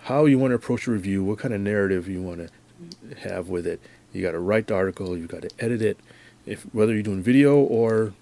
how 0.00 0.24
you 0.24 0.38
want 0.38 0.50
to 0.50 0.56
approach 0.56 0.86
a 0.86 0.90
review, 0.90 1.22
what 1.22 1.38
kind 1.38 1.54
of 1.54 1.60
narrative 1.60 2.08
you 2.08 2.22
want 2.22 2.48
to 2.48 3.18
have 3.20 3.48
with 3.48 3.66
it. 3.66 3.80
You 4.12 4.22
got 4.22 4.32
to 4.32 4.40
write 4.40 4.66
the 4.66 4.74
article, 4.74 5.16
you 5.16 5.26
got 5.26 5.42
to 5.42 5.50
edit 5.58 5.82
it. 5.82 5.98
If 6.44 6.62
whether 6.74 6.92
you're 6.92 7.02
doing 7.02 7.22
video 7.22 7.56
or 7.56 8.14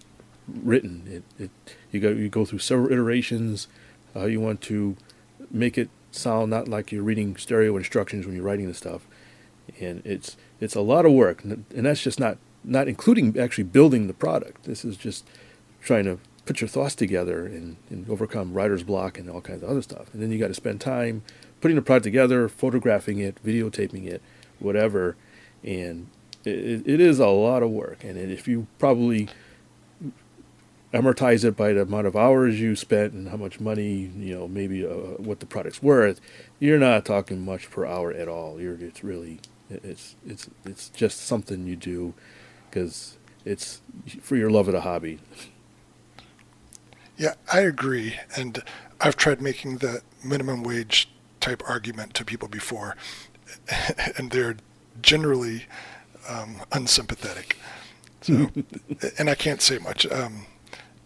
written, 0.47 1.25
it, 1.39 1.43
it 1.43 1.51
you 1.91 2.01
go 2.01 2.11
you 2.11 2.29
go 2.29 2.45
through 2.45 2.59
several 2.59 2.93
iterations. 2.93 3.66
Uh, 4.14 4.27
you 4.27 4.41
want 4.41 4.61
to 4.62 4.97
make 5.51 5.79
it 5.79 5.89
sound 6.11 6.51
not 6.51 6.68
like 6.68 6.93
you're 6.93 7.03
reading 7.03 7.37
stereo 7.37 7.77
instructions 7.77 8.27
when 8.27 8.35
you're 8.35 8.45
writing 8.45 8.68
the 8.68 8.75
stuff, 8.75 9.07
and 9.81 10.03
it's 10.05 10.37
it's 10.61 10.75
a 10.75 10.81
lot 10.81 11.07
of 11.07 11.12
work, 11.12 11.43
and 11.45 11.64
that's 11.71 12.03
just 12.03 12.21
not 12.21 12.37
not 12.62 12.89
including 12.89 13.39
actually 13.39 13.64
building 13.64 14.07
the 14.07 14.12
product. 14.12 14.64
This 14.64 14.85
is 14.85 14.97
just 14.97 15.27
trying 15.81 16.05
to 16.05 16.18
put 16.45 16.61
your 16.61 16.68
thoughts 16.68 16.95
together 16.95 17.47
and, 17.47 17.77
and 17.91 18.09
overcome 18.11 18.53
writer's 18.53 18.83
block 18.83 19.18
and 19.18 19.31
all 19.31 19.41
kinds 19.41 19.62
of 19.62 19.71
other 19.71 19.83
stuff. 19.83 20.12
And 20.12 20.23
then 20.23 20.31
you 20.31 20.39
got 20.39 20.49
to 20.49 20.55
spend 20.55 20.81
time 20.81 21.23
putting 21.61 21.76
the 21.76 21.82
product 21.82 22.04
together, 22.04 22.48
photographing 22.48 23.18
it, 23.18 23.42
videotaping 23.44 24.06
it, 24.06 24.22
whatever. 24.58 25.16
And 25.62 26.08
it, 26.44 26.86
it 26.86 27.00
is 27.00 27.18
a 27.18 27.28
lot 27.28 27.62
of 27.62 27.70
work. 27.70 28.04
And 28.04 28.16
if 28.18 28.48
you 28.48 28.66
probably 28.78 29.28
amortize 30.92 31.44
it 31.44 31.56
by 31.56 31.72
the 31.72 31.82
amount 31.82 32.06
of 32.06 32.16
hours 32.16 32.61
you 32.61 32.74
spent 32.74 33.12
and 33.12 33.28
how 33.28 33.36
much 33.36 33.61
money, 33.61 34.11
you 34.16 34.36
know, 34.36 34.48
maybe 34.48 34.84
uh, 34.84 34.90
what 35.18 35.40
the 35.40 35.46
product's 35.46 35.82
worth, 35.82 36.20
you're 36.58 36.78
not 36.78 37.04
talking 37.04 37.44
much 37.44 37.70
per 37.70 37.86
hour 37.86 38.12
at 38.12 38.28
all. 38.28 38.61
You're 38.61 38.74
it's 38.74 39.04
really 39.04 39.40
it's 39.70 40.16
it's 40.26 40.48
it's 40.64 40.88
just 40.88 41.20
something 41.20 41.66
you 41.66 41.76
do 41.76 42.14
because 42.68 43.18
it's 43.44 43.82
for 44.20 44.36
your 44.36 44.50
love 44.50 44.68
of 44.68 44.74
the 44.74 44.80
hobby. 44.80 45.20
Yeah, 47.16 47.34
I 47.52 47.61
agree, 47.61 48.16
and 48.36 48.62
I've 49.00 49.16
tried 49.16 49.42
making 49.42 49.78
the 49.78 50.00
minimum 50.24 50.62
wage 50.62 51.11
type 51.41 51.62
argument 51.66 52.14
to 52.14 52.24
people 52.24 52.49
before, 52.49 52.97
and 54.16 54.30
they're 54.30 54.57
generally 55.03 55.66
um, 56.28 56.57
unsympathetic. 56.72 57.57
So, 58.22 58.51
and 59.18 59.30
I 59.30 59.34
can't 59.34 59.62
say 59.62 59.78
much. 59.78 60.07
Um, 60.07 60.47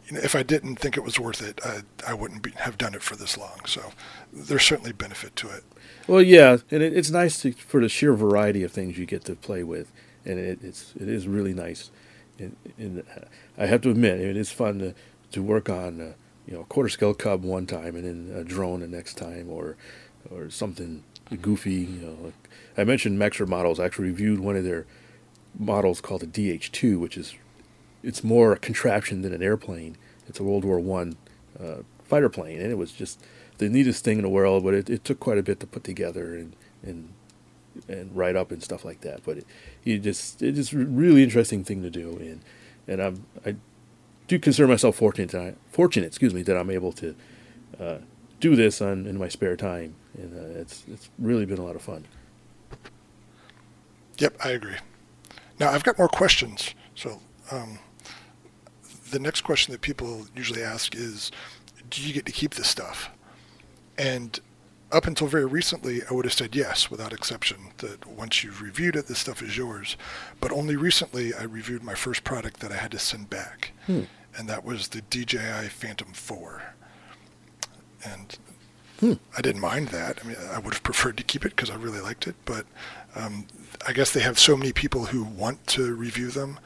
you 0.06 0.16
know, 0.16 0.20
if 0.22 0.34
I 0.34 0.42
didn't 0.42 0.76
think 0.76 0.96
it 0.96 1.04
was 1.04 1.18
worth 1.18 1.40
it, 1.40 1.60
I, 1.64 1.80
I 2.06 2.14
wouldn't 2.14 2.42
be, 2.42 2.50
have 2.56 2.76
done 2.76 2.94
it 2.94 3.02
for 3.02 3.16
this 3.16 3.38
long. 3.38 3.60
So, 3.66 3.92
there's 4.32 4.64
certainly 4.64 4.92
benefit 4.92 5.34
to 5.36 5.48
it. 5.48 5.64
Well, 6.06 6.20
yeah, 6.20 6.58
and 6.70 6.82
it, 6.82 6.94
it's 6.94 7.10
nice 7.10 7.40
to, 7.42 7.52
for 7.52 7.80
the 7.80 7.88
sheer 7.88 8.12
variety 8.12 8.62
of 8.62 8.72
things 8.72 8.98
you 8.98 9.06
get 9.06 9.24
to 9.24 9.34
play 9.34 9.62
with, 9.62 9.90
and 10.24 10.38
it, 10.38 10.58
it's 10.62 10.92
it 11.00 11.08
is 11.08 11.26
really 11.26 11.54
nice. 11.54 11.90
And, 12.38 12.56
and 12.76 13.04
I 13.56 13.66
have 13.66 13.80
to 13.82 13.90
admit, 13.90 14.20
it 14.20 14.36
is 14.36 14.50
fun 14.50 14.78
to 14.80 14.94
to 15.32 15.42
work 15.42 15.68
on, 15.70 16.00
uh, 16.00 16.12
you 16.46 16.54
know, 16.54 16.60
a 16.60 16.64
quarter 16.64 16.88
scale 16.88 17.14
cub 17.14 17.42
one 17.42 17.66
time, 17.66 17.96
and 17.96 18.04
then 18.04 18.36
a 18.38 18.44
drone 18.44 18.80
the 18.80 18.86
next 18.86 19.14
time, 19.14 19.48
or 19.48 19.76
or 20.30 20.50
something 20.50 21.02
goofy. 21.40 21.74
You 21.74 22.06
know, 22.06 22.16
like 22.24 22.50
I 22.76 22.84
mentioned 22.84 23.18
Mexer 23.18 23.46
models. 23.46 23.80
I 23.80 23.86
actually 23.86 24.08
reviewed 24.08 24.40
one 24.40 24.56
of 24.56 24.64
their 24.64 24.86
models 25.58 26.00
called 26.00 26.22
the 26.22 26.26
DH2, 26.26 26.98
which 26.98 27.16
is 27.16 27.34
it's 28.02 28.24
more 28.24 28.52
a 28.52 28.58
contraption 28.58 29.22
than 29.22 29.32
an 29.32 29.42
airplane. 29.42 29.96
It's 30.26 30.40
a 30.40 30.44
World 30.44 30.64
War 30.64 30.78
One 30.78 31.16
uh, 31.58 31.78
fighter 32.04 32.28
plane, 32.28 32.60
and 32.60 32.70
it 32.70 32.78
was 32.78 32.92
just 32.92 33.20
the 33.58 33.68
neatest 33.68 34.04
thing 34.04 34.18
in 34.18 34.24
the 34.24 34.28
world. 34.30 34.64
But 34.64 34.74
it, 34.74 34.90
it 34.90 35.04
took 35.04 35.20
quite 35.20 35.38
a 35.38 35.42
bit 35.42 35.60
to 35.60 35.66
put 35.66 35.84
together 35.84 36.34
and 36.34 36.56
and 36.82 37.12
and 37.88 38.14
write 38.14 38.36
up 38.36 38.50
and 38.50 38.62
stuff 38.62 38.84
like 38.84 39.00
that. 39.00 39.24
But 39.24 39.38
it, 39.38 39.46
you 39.82 39.98
just 39.98 40.42
it's 40.42 40.56
just 40.56 40.72
a 40.72 40.78
really 40.78 41.22
interesting 41.22 41.64
thing 41.64 41.82
to 41.82 41.90
do, 41.90 42.16
and 42.18 42.40
and 42.86 43.02
I'm 43.02 43.26
I 43.44 43.56
do 44.28 44.38
consider 44.38 44.66
myself 44.68 44.96
fortunate 44.96 45.30
that 45.30 45.42
I, 45.42 45.54
fortunate, 45.68 46.06
excuse 46.06 46.32
me, 46.32 46.42
that 46.42 46.56
I'm 46.56 46.70
able 46.70 46.92
to 46.92 47.14
uh, 47.78 47.98
do 48.40 48.54
this 48.56 48.80
on 48.82 49.06
in 49.06 49.18
my 49.18 49.28
spare 49.28 49.56
time, 49.56 49.94
and 50.18 50.34
uh, 50.36 50.60
it's 50.60 50.84
it's 50.90 51.10
really 51.18 51.46
been 51.46 51.58
a 51.58 51.64
lot 51.64 51.76
of 51.76 51.82
fun. 51.82 52.04
Yep, 54.18 54.36
I 54.44 54.50
agree. 54.50 54.76
Now 55.58 55.70
I've 55.70 55.84
got 55.84 55.98
more 55.98 56.08
questions. 56.08 56.74
So 56.94 57.20
um, 57.50 57.78
the 59.10 59.18
next 59.18 59.40
question 59.42 59.72
that 59.72 59.80
people 59.80 60.26
usually 60.36 60.62
ask 60.62 60.94
is, 60.94 61.30
do 61.90 62.02
you 62.02 62.12
get 62.12 62.26
to 62.26 62.32
keep 62.32 62.54
this 62.54 62.68
stuff? 62.68 63.10
And 63.98 64.38
up 64.92 65.06
until 65.06 65.26
very 65.26 65.44
recently, 65.46 66.02
I 66.08 66.14
would 66.14 66.24
have 66.24 66.34
said 66.34 66.54
yes, 66.54 66.90
without 66.90 67.12
exception, 67.12 67.72
that 67.78 68.06
once 68.06 68.44
you've 68.44 68.62
reviewed 68.62 68.94
it, 68.94 69.06
this 69.06 69.18
stuff 69.18 69.42
is 69.42 69.56
yours. 69.56 69.96
But 70.40 70.52
only 70.52 70.76
recently, 70.76 71.34
I 71.34 71.42
reviewed 71.44 71.82
my 71.82 71.94
first 71.94 72.22
product 72.22 72.60
that 72.60 72.70
I 72.70 72.76
had 72.76 72.92
to 72.92 72.98
send 73.00 73.28
back, 73.30 73.72
Hmm. 73.86 74.02
and 74.36 74.48
that 74.48 74.64
was 74.64 74.88
the 74.88 75.00
DJI 75.02 75.68
Phantom 75.68 76.12
4. 76.12 76.73
And 78.04 78.36
Hmm. 79.00 79.14
I 79.36 79.40
didn't 79.42 79.60
mind 79.60 79.88
that. 79.88 80.20
I 80.24 80.26
mean, 80.28 80.36
I 80.52 80.58
would 80.60 80.72
have 80.72 80.82
preferred 80.84 81.16
to 81.16 81.24
keep 81.24 81.44
it 81.44 81.50
because 81.56 81.68
I 81.68 81.74
really 81.74 82.00
liked 82.00 82.28
it, 82.28 82.36
but 82.44 82.64
um, 83.16 83.46
I 83.86 83.92
guess 83.92 84.12
they 84.12 84.20
have 84.20 84.38
so 84.38 84.56
many 84.56 84.72
people 84.72 85.06
who 85.06 85.24
want 85.24 85.66
to 85.68 85.92
review 85.96 86.28
them, 86.30 86.60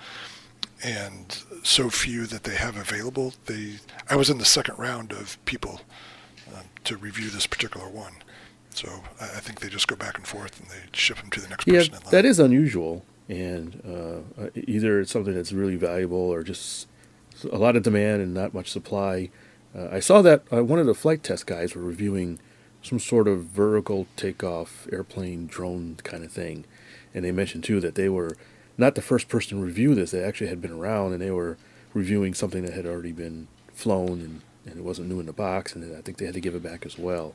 and 0.84 1.43
so 1.62 1.89
few 1.89 2.26
that 2.26 2.45
they 2.45 2.55
have 2.55 2.76
available. 2.76 3.32
They, 3.47 3.76
I 4.11 4.16
was 4.16 4.28
in 4.28 4.36
the 4.39 4.45
second 4.45 4.78
round 4.78 5.11
of 5.12 5.43
people 5.47 5.80
um, 6.55 6.64
to 6.84 6.99
review 6.99 7.30
this 7.30 7.47
particular 7.47 7.89
one, 7.89 8.12
so 8.74 8.89
I, 9.20 9.24
I 9.24 9.41
think 9.41 9.61
they 9.61 9.68
just 9.70 9.89
go 9.89 9.97
back 9.97 10.18
and 10.18 10.26
forth 10.26 10.61
and 10.61 10.68
they 10.68 10.84
ship 10.93 11.16
them 11.16 11.30
to 11.30 11.41
the 11.41 11.49
next 11.49 11.66
Yeah, 11.66 11.78
person 11.78 11.95
line. 11.95 12.03
that 12.11 12.24
is 12.26 12.39
unusual, 12.39 13.07
and 13.30 13.80
uh, 13.89 14.43
uh, 14.43 14.51
either 14.55 15.01
it's 15.01 15.11
something 15.11 15.34
that's 15.34 15.53
really 15.53 15.76
valuable 15.76 16.18
or 16.18 16.43
just 16.43 16.89
a 17.51 17.57
lot 17.59 17.74
of 17.74 17.82
demand 17.82 18.20
and 18.20 18.34
not 18.34 18.53
much 18.53 18.68
supply. 18.70 19.30
Uh, 19.77 19.89
I 19.93 20.01
saw 20.01 20.23
that 20.23 20.43
uh, 20.53 20.64
one 20.64 20.79
of 20.79 20.87
the 20.87 20.95
flight 20.95 21.23
test 21.23 21.47
guys 21.47 21.75
were 21.75 21.83
reviewing 21.83 22.39
some 22.83 22.99
sort 22.99 23.29
of 23.29 23.45
vertical 23.45 24.07
takeoff 24.16 24.87
airplane 24.93 25.47
drone 25.47 25.97
kind 26.05 26.25
of 26.25 26.33
thing, 26.33 26.64
and 27.14 27.25
they 27.25 27.33
mentioned 27.33 27.64
too 27.64 27.81
that 27.81 27.95
they 27.95 28.09
were 28.09 28.37
not 28.77 28.95
the 28.95 29.03
first 29.03 29.29
person 29.29 29.59
to 29.59 29.64
review 29.64 29.95
this. 29.95 30.12
They 30.12 30.23
actually 30.23 30.49
had 30.49 30.62
been 30.62 30.73
around 30.73 31.12
and 31.12 31.21
they 31.21 31.33
were 31.33 31.59
reviewing 31.93 32.35
something 32.35 32.64
that 32.64 32.75
had 32.75 32.87
already 32.87 33.12
been 33.12 33.49
flown 33.73 34.21
and, 34.21 34.41
and 34.64 34.79
it 34.79 34.85
wasn't 34.85 35.09
new 35.09 35.21
in 35.21 35.27
the 35.27 35.33
box, 35.33 35.75
and 35.75 35.97
I 35.97 36.01
think 36.01 36.19
they 36.19 36.27
had 36.27 36.35
to 36.35 36.41
give 36.41 36.55
it 36.55 36.62
back 36.62 36.87
as 36.87 36.99
well. 36.99 37.35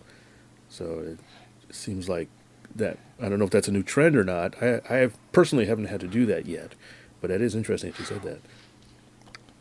So 0.70 1.18
it 1.70 1.76
seems 1.76 2.08
like 2.08 2.30
that. 2.76 2.98
I 3.22 3.30
don't 3.30 3.40
know 3.40 3.46
if 3.46 3.52
that's 3.52 3.68
a 3.68 3.72
new 3.72 3.84
trend 3.84 4.16
or 4.16 4.24
not. 4.24 4.62
I, 4.62 4.82
I 4.90 4.96
have 4.98 5.18
personally 5.32 5.66
haven't 5.66 5.86
had 5.86 6.00
to 6.00 6.08
do 6.08 6.26
that 6.28 6.46
yet, 6.46 6.74
but 7.22 7.30
that 7.30 7.42
is 7.42 7.56
interesting 7.56 7.92
that 7.92 8.00
you 8.00 8.06
said 8.06 8.24
that. 8.24 8.40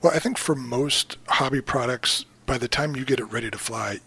Well, 0.01 0.12
I 0.14 0.18
think 0.18 0.39
for 0.39 0.55
most 0.55 1.18
hobby 1.29 1.61
products, 1.61 2.25
by 2.53 2.59
the 2.59 2.69
time 2.69 2.95
you 2.95 3.07
get 3.07 3.19
it 3.19 3.25
ready 3.33 3.51
to 3.51 3.57
fly, 3.57 3.99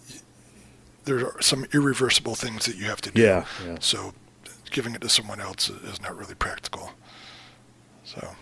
there 1.05 1.25
are 1.25 1.41
some 1.41 1.65
irreversible 1.73 2.35
things 2.35 2.67
that 2.67 2.75
you 2.75 2.85
have 2.85 3.01
to 3.01 3.09
do. 3.09 3.19
Yeah, 3.19 3.45
yeah. 3.65 3.77
So 3.79 4.13
giving 4.69 4.93
it 4.93 5.01
to 5.01 5.09
someone 5.09 5.41
else 5.41 5.67
is 5.67 5.99
not 5.99 6.15
really 6.15 6.35
practical. 6.35 6.91
So, 8.03 8.35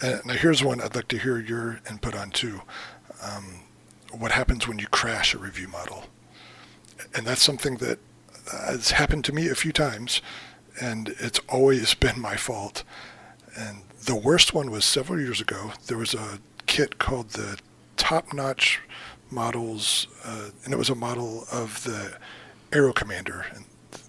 and 0.00 0.24
now 0.24 0.32
here's 0.32 0.64
one 0.64 0.80
I'd 0.80 0.94
like 0.96 1.08
to 1.08 1.18
hear 1.18 1.38
your 1.38 1.80
input 1.90 2.14
on 2.16 2.30
too. 2.30 2.62
Um, 3.22 3.60
what 4.18 4.32
happens 4.32 4.66
when 4.66 4.78
you 4.78 4.86
crash 4.86 5.34
a 5.34 5.38
review 5.38 5.68
model? 5.68 6.04
And 7.14 7.26
that's 7.26 7.42
something 7.42 7.76
that 7.76 7.98
has 8.50 8.92
happened 8.92 9.26
to 9.26 9.34
me 9.34 9.50
a 9.50 9.54
few 9.54 9.72
times, 9.72 10.22
and 10.80 11.14
it's 11.18 11.40
always 11.50 11.92
been 12.04 12.18
my 12.18 12.36
fault. 12.36 12.82
And 13.54 13.82
the 14.06 14.16
worst 14.16 14.54
one 14.54 14.70
was 14.70 14.86
several 14.86 15.20
years 15.20 15.38
ago. 15.38 15.72
There 15.86 15.98
was 15.98 16.14
a 16.14 16.38
kit 16.64 16.98
called 16.98 17.32
the 17.32 17.58
Top 17.96 18.32
Notch 18.32 18.80
Models, 19.30 20.06
uh, 20.24 20.50
and 20.64 20.72
it 20.72 20.76
was 20.76 20.90
a 20.90 20.94
model 20.94 21.46
of 21.50 21.84
the 21.84 22.16
Aero 22.72 22.92
Commander. 22.92 23.46
And 23.54 23.64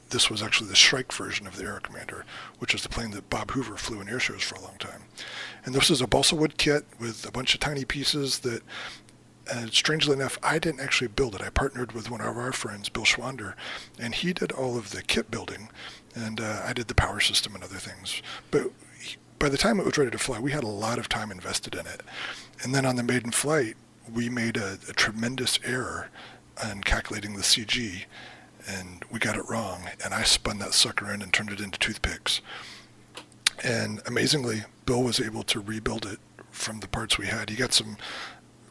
this 0.09 0.29
was 0.29 0.41
actually 0.43 0.69
the 0.69 0.75
Shrike 0.75 1.11
version 1.11 1.47
of 1.47 1.57
the 1.57 1.63
Aero 1.63 1.79
Commander, 1.79 2.25
which 2.59 2.73
is 2.75 2.83
the 2.83 2.89
plane 2.89 3.11
that 3.11 3.29
Bob 3.29 3.51
Hoover 3.51 3.77
flew 3.77 4.01
in 4.01 4.07
airshows 4.07 4.41
for 4.41 4.55
a 4.55 4.61
long 4.61 4.77
time. 4.77 5.03
And 5.63 5.73
this 5.73 5.89
is 5.89 6.01
a 6.01 6.07
balsa 6.07 6.35
wood 6.35 6.57
kit 6.57 6.85
with 6.99 7.25
a 7.27 7.31
bunch 7.31 7.53
of 7.53 7.59
tiny 7.59 7.85
pieces 7.85 8.39
that, 8.39 8.61
uh, 9.51 9.67
strangely 9.71 10.13
enough, 10.13 10.37
I 10.43 10.59
didn't 10.59 10.81
actually 10.81 11.07
build 11.07 11.35
it. 11.35 11.41
I 11.41 11.49
partnered 11.49 11.91
with 11.93 12.09
one 12.11 12.21
of 12.21 12.37
our 12.37 12.51
friends, 12.53 12.89
Bill 12.89 13.03
Schwander, 13.03 13.55
and 13.99 14.13
he 14.13 14.31
did 14.33 14.51
all 14.51 14.77
of 14.77 14.91
the 14.91 15.01
kit 15.01 15.31
building, 15.31 15.69
and 16.13 16.39
uh, 16.39 16.61
I 16.63 16.73
did 16.73 16.87
the 16.87 16.95
power 16.95 17.19
system 17.19 17.55
and 17.55 17.63
other 17.63 17.75
things. 17.75 18.21
But 18.51 18.71
by 19.39 19.49
the 19.49 19.57
time 19.57 19.79
it 19.79 19.85
was 19.85 19.97
ready 19.97 20.11
to 20.11 20.17
fly, 20.17 20.39
we 20.39 20.51
had 20.51 20.63
a 20.63 20.67
lot 20.67 20.99
of 20.99 21.09
time 21.09 21.31
invested 21.31 21.75
in 21.75 21.85
it. 21.85 22.01
And 22.63 22.73
then 22.73 22.85
on 22.85 22.95
the 22.95 23.03
maiden 23.03 23.31
flight, 23.31 23.75
we 24.11 24.29
made 24.29 24.57
a, 24.57 24.77
a 24.87 24.93
tremendous 24.93 25.59
error 25.63 26.09
in 26.71 26.81
calculating 26.81 27.33
the 27.33 27.41
CG 27.41 28.05
and 28.67 29.03
we 29.11 29.19
got 29.19 29.35
it 29.35 29.47
wrong. 29.49 29.89
And 30.03 30.13
I 30.13 30.23
spun 30.23 30.59
that 30.59 30.73
sucker 30.73 31.11
in 31.13 31.21
and 31.21 31.31
turned 31.31 31.51
it 31.51 31.59
into 31.59 31.79
toothpicks. 31.79 32.41
And 33.63 34.01
amazingly, 34.05 34.63
Bill 34.85 35.03
was 35.03 35.19
able 35.19 35.43
to 35.43 35.59
rebuild 35.59 36.05
it 36.05 36.19
from 36.51 36.79
the 36.79 36.87
parts 36.87 37.17
we 37.17 37.27
had. 37.27 37.49
He 37.49 37.55
got 37.55 37.73
some 37.73 37.97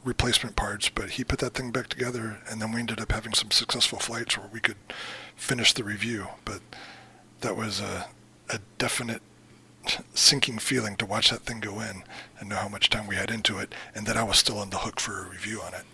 replacement 0.04 0.56
parts, 0.56 0.88
but 0.88 1.10
he 1.10 1.24
put 1.24 1.38
that 1.38 1.54
thing 1.54 1.70
back 1.70 1.88
together, 1.88 2.40
and 2.48 2.60
then 2.60 2.72
we 2.72 2.80
ended 2.80 3.00
up 3.00 3.12
having 3.12 3.32
some 3.32 3.50
successful 3.50 3.98
flights 3.98 4.36
where 4.36 4.48
we 4.52 4.60
could 4.60 4.76
finish 5.36 5.72
the 5.72 5.84
review. 5.84 6.28
But 6.44 6.60
that 7.40 7.56
was 7.56 7.80
a, 7.80 8.06
a 8.50 8.58
definite 8.78 9.22
sinking 10.14 10.58
feeling 10.58 10.96
to 10.96 11.06
watch 11.06 11.30
that 11.30 11.40
thing 11.40 11.60
go 11.60 11.80
in 11.80 12.04
and 12.38 12.48
know 12.48 12.56
how 12.56 12.68
much 12.68 12.90
time 12.90 13.06
we 13.06 13.16
had 13.16 13.30
into 13.30 13.58
it, 13.58 13.74
and 13.94 14.06
that 14.06 14.16
I 14.16 14.22
was 14.22 14.38
still 14.38 14.58
on 14.58 14.70
the 14.70 14.78
hook 14.78 15.00
for 15.00 15.24
a 15.24 15.28
review 15.28 15.60
on 15.60 15.74
it. 15.74 15.84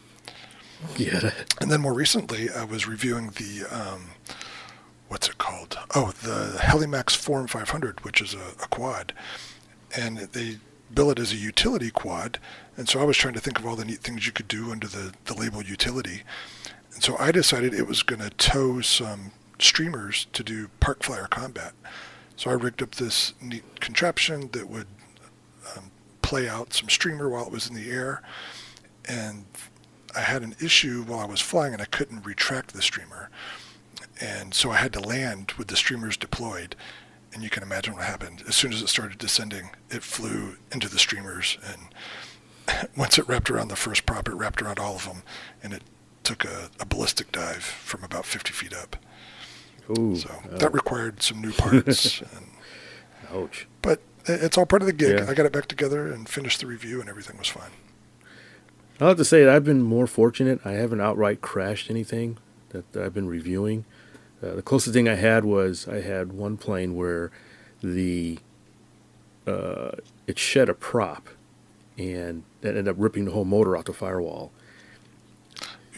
Yeah. 0.96 1.30
And 1.60 1.70
then 1.70 1.80
more 1.80 1.94
recently, 1.94 2.48
I 2.50 2.64
was 2.64 2.86
reviewing 2.86 3.30
the 3.30 3.66
um, 3.70 4.10
what's 5.08 5.28
it 5.28 5.38
called? 5.38 5.78
Oh, 5.94 6.12
the 6.22 6.58
Helimax 6.60 7.16
Form 7.16 7.46
500, 7.46 8.04
which 8.04 8.20
is 8.20 8.32
a, 8.32 8.54
a 8.62 8.68
quad, 8.68 9.12
and 9.94 10.18
they 10.18 10.58
bill 10.94 11.10
it 11.10 11.18
as 11.18 11.32
a 11.32 11.36
utility 11.36 11.90
quad. 11.90 12.38
And 12.76 12.88
so 12.88 13.00
I 13.00 13.04
was 13.04 13.16
trying 13.16 13.34
to 13.34 13.40
think 13.40 13.58
of 13.58 13.66
all 13.66 13.76
the 13.76 13.84
neat 13.84 14.00
things 14.00 14.26
you 14.26 14.32
could 14.32 14.48
do 14.48 14.70
under 14.70 14.86
the, 14.86 15.12
the 15.26 15.34
label 15.34 15.62
utility. 15.62 16.22
And 16.94 17.02
so 17.02 17.16
I 17.18 17.32
decided 17.32 17.74
it 17.74 17.86
was 17.86 18.02
going 18.02 18.20
to 18.20 18.30
tow 18.30 18.80
some 18.80 19.32
streamers 19.58 20.26
to 20.32 20.42
do 20.42 20.68
park 20.80 21.02
flyer 21.02 21.26
combat. 21.26 21.72
So 22.40 22.48
I 22.48 22.54
rigged 22.54 22.80
up 22.80 22.94
this 22.94 23.34
neat 23.42 23.82
contraption 23.82 24.48
that 24.52 24.66
would 24.66 24.86
um, 25.76 25.90
play 26.22 26.48
out 26.48 26.72
some 26.72 26.88
streamer 26.88 27.28
while 27.28 27.44
it 27.44 27.52
was 27.52 27.68
in 27.68 27.74
the 27.74 27.90
air. 27.90 28.22
And 29.04 29.44
I 30.16 30.20
had 30.20 30.40
an 30.40 30.56
issue 30.58 31.02
while 31.02 31.18
I 31.18 31.26
was 31.26 31.42
flying 31.42 31.74
and 31.74 31.82
I 31.82 31.84
couldn't 31.84 32.24
retract 32.24 32.72
the 32.72 32.80
streamer. 32.80 33.28
And 34.22 34.54
so 34.54 34.70
I 34.70 34.76
had 34.76 34.94
to 34.94 35.00
land 35.00 35.52
with 35.58 35.68
the 35.68 35.76
streamers 35.76 36.16
deployed. 36.16 36.76
And 37.34 37.42
you 37.42 37.50
can 37.50 37.62
imagine 37.62 37.92
what 37.92 38.04
happened. 38.04 38.42
As 38.48 38.56
soon 38.56 38.72
as 38.72 38.80
it 38.80 38.88
started 38.88 39.18
descending, 39.18 39.72
it 39.90 40.02
flew 40.02 40.56
into 40.72 40.88
the 40.88 40.98
streamers. 40.98 41.58
And 41.62 42.88
once 42.96 43.18
it 43.18 43.28
wrapped 43.28 43.50
around 43.50 43.68
the 43.68 43.76
first 43.76 44.06
prop, 44.06 44.28
it 44.28 44.34
wrapped 44.34 44.62
around 44.62 44.78
all 44.78 44.96
of 44.96 45.04
them. 45.04 45.24
And 45.62 45.74
it 45.74 45.82
took 46.22 46.46
a, 46.46 46.70
a 46.80 46.86
ballistic 46.86 47.32
dive 47.32 47.64
from 47.64 48.02
about 48.02 48.24
50 48.24 48.50
feet 48.50 48.72
up. 48.72 48.96
Ooh, 49.98 50.16
So 50.16 50.30
oh, 50.30 50.56
that 50.58 50.72
required 50.72 51.22
some 51.22 51.40
new 51.40 51.52
parts. 51.52 52.20
and, 52.36 52.46
ouch. 53.32 53.66
but 53.82 54.00
it's 54.26 54.56
all 54.58 54.66
part 54.66 54.82
of 54.82 54.86
the 54.86 54.92
gig. 54.92 55.18
Yeah. 55.18 55.26
I 55.28 55.34
got 55.34 55.46
it 55.46 55.52
back 55.52 55.66
together 55.66 56.12
and 56.12 56.28
finished 56.28 56.60
the 56.60 56.66
review, 56.66 57.00
and 57.00 57.08
everything 57.08 57.38
was 57.38 57.48
fine. 57.48 57.70
I'll 59.00 59.08
have 59.08 59.16
to 59.16 59.24
say 59.24 59.44
that 59.44 59.54
I've 59.54 59.64
been 59.64 59.82
more 59.82 60.06
fortunate. 60.06 60.60
I 60.64 60.72
haven't 60.72 61.00
outright 61.00 61.40
crashed 61.40 61.90
anything 61.90 62.36
that, 62.68 62.92
that 62.92 63.02
I've 63.02 63.14
been 63.14 63.28
reviewing. 63.28 63.86
Uh, 64.42 64.54
the 64.54 64.62
closest 64.62 64.94
thing 64.94 65.08
I 65.08 65.14
had 65.14 65.44
was 65.44 65.88
I 65.88 66.00
had 66.00 66.32
one 66.32 66.56
plane 66.56 66.94
where 66.94 67.30
the 67.82 68.38
uh, 69.46 69.92
it 70.26 70.38
shed 70.38 70.68
a 70.68 70.74
prop, 70.74 71.28
and 71.96 72.44
that 72.60 72.70
ended 72.70 72.88
up 72.88 72.96
ripping 72.98 73.24
the 73.24 73.30
whole 73.32 73.44
motor 73.44 73.76
off 73.76 73.84
the 73.84 73.92
firewall. 73.92 74.52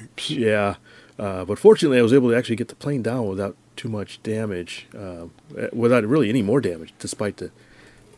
Oops. 0.00 0.30
Yeah, 0.30 0.76
uh, 1.18 1.44
but 1.44 1.58
fortunately, 1.58 1.98
I 1.98 2.02
was 2.02 2.12
able 2.12 2.30
to 2.30 2.36
actually 2.36 2.56
get 2.56 2.68
the 2.68 2.74
plane 2.76 3.02
down 3.02 3.26
without 3.26 3.56
too 3.76 3.88
much 3.88 4.22
damage, 4.22 4.86
uh, 4.96 5.26
without 5.72 6.04
really 6.04 6.28
any 6.28 6.42
more 6.42 6.60
damage, 6.60 6.92
despite 6.98 7.38
the 7.38 7.50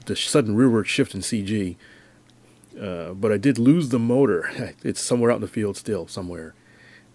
the 0.06 0.14
sudden 0.14 0.54
rearward 0.54 0.86
shift 0.86 1.14
in 1.14 1.20
CG. 1.20 1.76
Uh, 2.78 3.14
but 3.14 3.32
I 3.32 3.38
did 3.38 3.58
lose 3.58 3.88
the 3.88 3.98
motor. 3.98 4.74
It's 4.84 5.00
somewhere 5.00 5.30
out 5.30 5.36
in 5.36 5.40
the 5.40 5.48
field 5.48 5.76
still, 5.76 6.06
somewhere, 6.06 6.54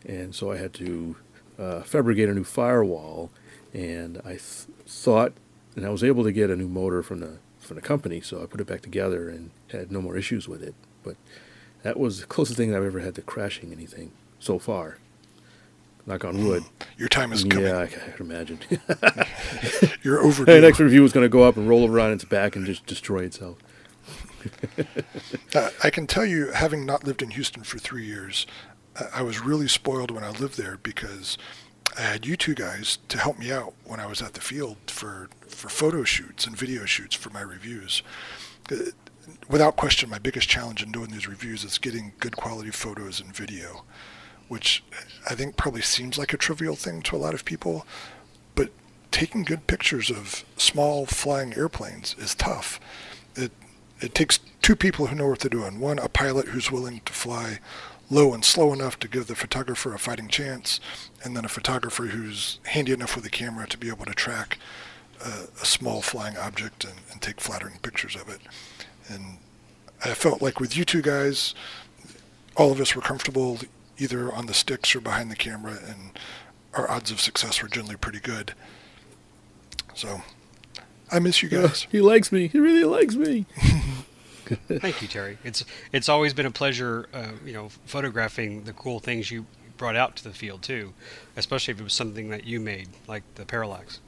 and 0.06 0.34
so 0.34 0.52
I 0.52 0.58
had 0.58 0.74
to 0.76 1.16
uh, 1.60 1.82
fabricate 1.82 2.30
a 2.30 2.34
new 2.34 2.44
firewall. 2.44 3.30
And 3.74 4.20
I 4.26 4.32
th- 4.32 4.66
thought, 4.88 5.34
and 5.76 5.86
I 5.86 5.90
was 5.90 6.04
able 6.04 6.24
to 6.24 6.32
get 6.32 6.50
a 6.50 6.56
new 6.56 6.68
motor 6.68 7.04
from 7.04 7.20
the 7.20 7.38
from 7.60 7.76
the 7.76 7.82
company, 7.82 8.22
so 8.22 8.42
I 8.42 8.48
put 8.48 8.62
it 8.62 8.68
back 8.68 8.82
together 8.82 9.30
and 9.30 9.52
had 9.72 9.92
no 9.92 10.02
more 10.02 10.18
issues 10.18 10.48
with 10.48 10.64
it. 10.64 10.74
But 11.04 11.18
that 11.84 12.00
was 12.00 12.22
the 12.22 12.26
closest 12.26 12.58
thing 12.58 12.74
I've 12.74 12.84
ever 12.84 13.00
had 13.00 13.16
to 13.16 13.22
crashing 13.22 13.72
anything 13.72 14.12
so 14.40 14.58
far. 14.58 14.98
Knock 16.10 16.26
on 16.26 16.44
wood. 16.44 16.64
Your 16.98 17.08
time 17.08 17.32
is 17.32 17.44
coming. 17.44 17.66
Yeah, 17.66 17.82
I 17.82 17.86
can 17.86 18.02
imagine. 18.20 18.60
You're 20.02 20.18
the 20.18 20.28
overdue. 20.28 20.60
next 20.60 20.80
review 20.80 21.06
is 21.06 21.14
going 21.14 21.24
to 21.24 21.30
go 21.30 21.44
up 21.44 21.56
and 21.56 21.70
roll 21.70 21.84
over 21.84 22.00
on 22.00 22.12
its 22.12 22.26
back 22.26 22.56
and 22.56 22.66
just 22.66 22.88
destroy 22.88 23.20
itself. 23.20 23.60
Uh, 25.54 25.70
I 25.84 25.92
can 25.92 26.08
tell 26.08 26.26
you, 26.26 26.52
having 26.52 26.84
not 26.84 27.04
lived 27.04 27.22
in 27.22 27.30
Houston 27.32 27.62
for 27.64 27.78
three 27.78 28.06
years, 28.06 28.48
uh, 28.96 29.06
I 29.14 29.22
was 29.22 29.40
really 29.40 29.68
spoiled 29.68 30.10
when 30.10 30.24
I 30.24 30.32
lived 30.32 30.58
there 30.58 30.80
because 30.82 31.38
I 31.96 32.02
had 32.02 32.26
you 32.26 32.36
two 32.36 32.56
guys 32.56 32.98
to 33.10 33.20
help 33.20 33.38
me 33.38 33.52
out 33.52 33.74
when 33.84 34.00
I 34.00 34.08
was 34.08 34.22
at 34.22 34.34
the 34.34 34.42
field 34.42 34.78
for, 34.88 35.30
for 35.48 35.70
photo 35.70 36.04
shoots 36.04 36.48
and 36.48 36.58
video 36.58 36.86
shoots 36.86 37.16
for 37.16 37.30
my 37.30 37.42
reviews. 37.42 38.02
Uh, 38.72 38.78
without 39.48 39.76
question, 39.76 40.10
my 40.10 40.20
biggest 40.20 40.50
challenge 40.50 40.82
in 40.82 40.92
doing 40.92 41.12
these 41.12 41.28
reviews 41.28 41.64
is 41.64 41.78
getting 41.78 42.14
good 42.20 42.36
quality 42.36 42.72
photos 42.72 43.20
and 43.20 43.36
video, 43.36 43.84
which 44.50 44.84
I 45.30 45.36
think 45.36 45.56
probably 45.56 45.82
seems 45.82 46.18
like 46.18 46.34
a 46.34 46.38
trivial 46.38 46.76
thing 46.76 47.02
to 47.04 47.16
a 47.16 47.18
lot 47.18 47.34
of 47.34 47.46
people, 47.46 47.86
but 48.56 48.70
taking 49.12 49.44
good 49.44 49.68
pictures 49.68 50.10
of 50.10 50.44
small 50.58 51.06
flying 51.06 51.54
airplanes 51.54 52.16
is 52.20 52.36
tough. 52.36 52.80
It 53.36 53.52
it 54.02 54.16
takes 54.16 54.40
two 54.62 54.76
people 54.76 55.08
who 55.08 55.16
know 55.16 55.28
what 55.28 55.40
they're 55.40 55.50
doing. 55.50 55.80
One, 55.80 56.00
a 56.00 56.08
pilot 56.10 56.50
who's 56.50 56.72
willing 56.72 57.02
to 57.06 57.14
fly 57.14 57.60
low 58.10 58.34
and 58.34 58.44
slow 58.44 58.74
enough 58.74 58.98
to 59.00 59.08
give 59.08 59.28
the 59.28 59.36
photographer 59.36 59.94
a 59.94 60.00
fighting 60.00 60.28
chance, 60.28 60.80
and 61.24 61.36
then 61.36 61.46
a 61.46 61.50
photographer 61.50 62.08
who's 62.08 62.60
handy 62.64 62.92
enough 62.92 63.16
with 63.16 63.26
a 63.26 63.30
camera 63.30 63.68
to 63.68 63.78
be 63.78 63.90
able 63.90 64.06
to 64.06 64.14
track 64.14 64.58
a, 65.24 65.48
a 65.62 65.66
small 65.66 66.02
flying 66.02 66.38
object 66.38 66.84
and, 66.86 66.96
and 67.12 67.22
take 67.22 67.40
flattering 67.40 67.78
pictures 67.82 68.16
of 68.16 68.30
it. 68.30 68.40
And 69.10 69.38
I 70.04 70.14
felt 70.14 70.42
like 70.42 70.60
with 70.60 70.76
you 70.78 70.86
two 70.86 71.02
guys, 71.02 71.54
all 72.56 72.72
of 72.72 72.80
us 72.80 72.96
were 72.96 73.02
comfortable 73.02 73.60
either 74.00 74.32
on 74.32 74.46
the 74.46 74.54
sticks 74.54 74.96
or 74.96 75.02
behind 75.02 75.30
the 75.30 75.36
camera, 75.36 75.78
and 75.86 76.18
our 76.74 76.90
odds 76.90 77.12
of 77.12 77.20
success 77.20 77.62
were 77.62 77.68
generally 77.68 77.96
pretty 77.96 78.20
good. 78.20 78.54
So 79.94 80.22
I 81.12 81.20
miss 81.20 81.44
you 81.44 81.50
guys. 81.50 81.88
he 81.92 82.02
likes 82.02 82.32
me. 82.32 82.48
He 82.48 82.60
really 82.60 82.84
likes 82.86 83.16
me. 83.16 83.46
Thank 84.68 85.02
you, 85.02 85.08
Terry. 85.08 85.38
It's 85.44 85.64
it's 85.92 86.10
always 86.10 86.34
been 86.34 86.46
a 86.46 86.52
pleasure, 86.52 87.08
uh, 87.14 87.34
you 87.46 87.54
know, 87.54 87.70
photographing 87.86 88.64
the 88.64 88.74
cool 88.74 89.00
things 89.00 89.30
you 89.30 89.46
brought 89.78 89.96
out 89.96 90.16
to 90.18 90.24
the 90.24 90.34
field 90.34 90.62
too, 90.64 90.94
especially 91.38 91.74
if 91.74 91.80
it 91.80 91.84
was 91.84 91.94
something 91.94 92.30
that 92.30 92.46
you 92.46 92.60
made, 92.60 92.90
like 93.08 93.24
the 93.36 93.46
parallax. 93.46 94.00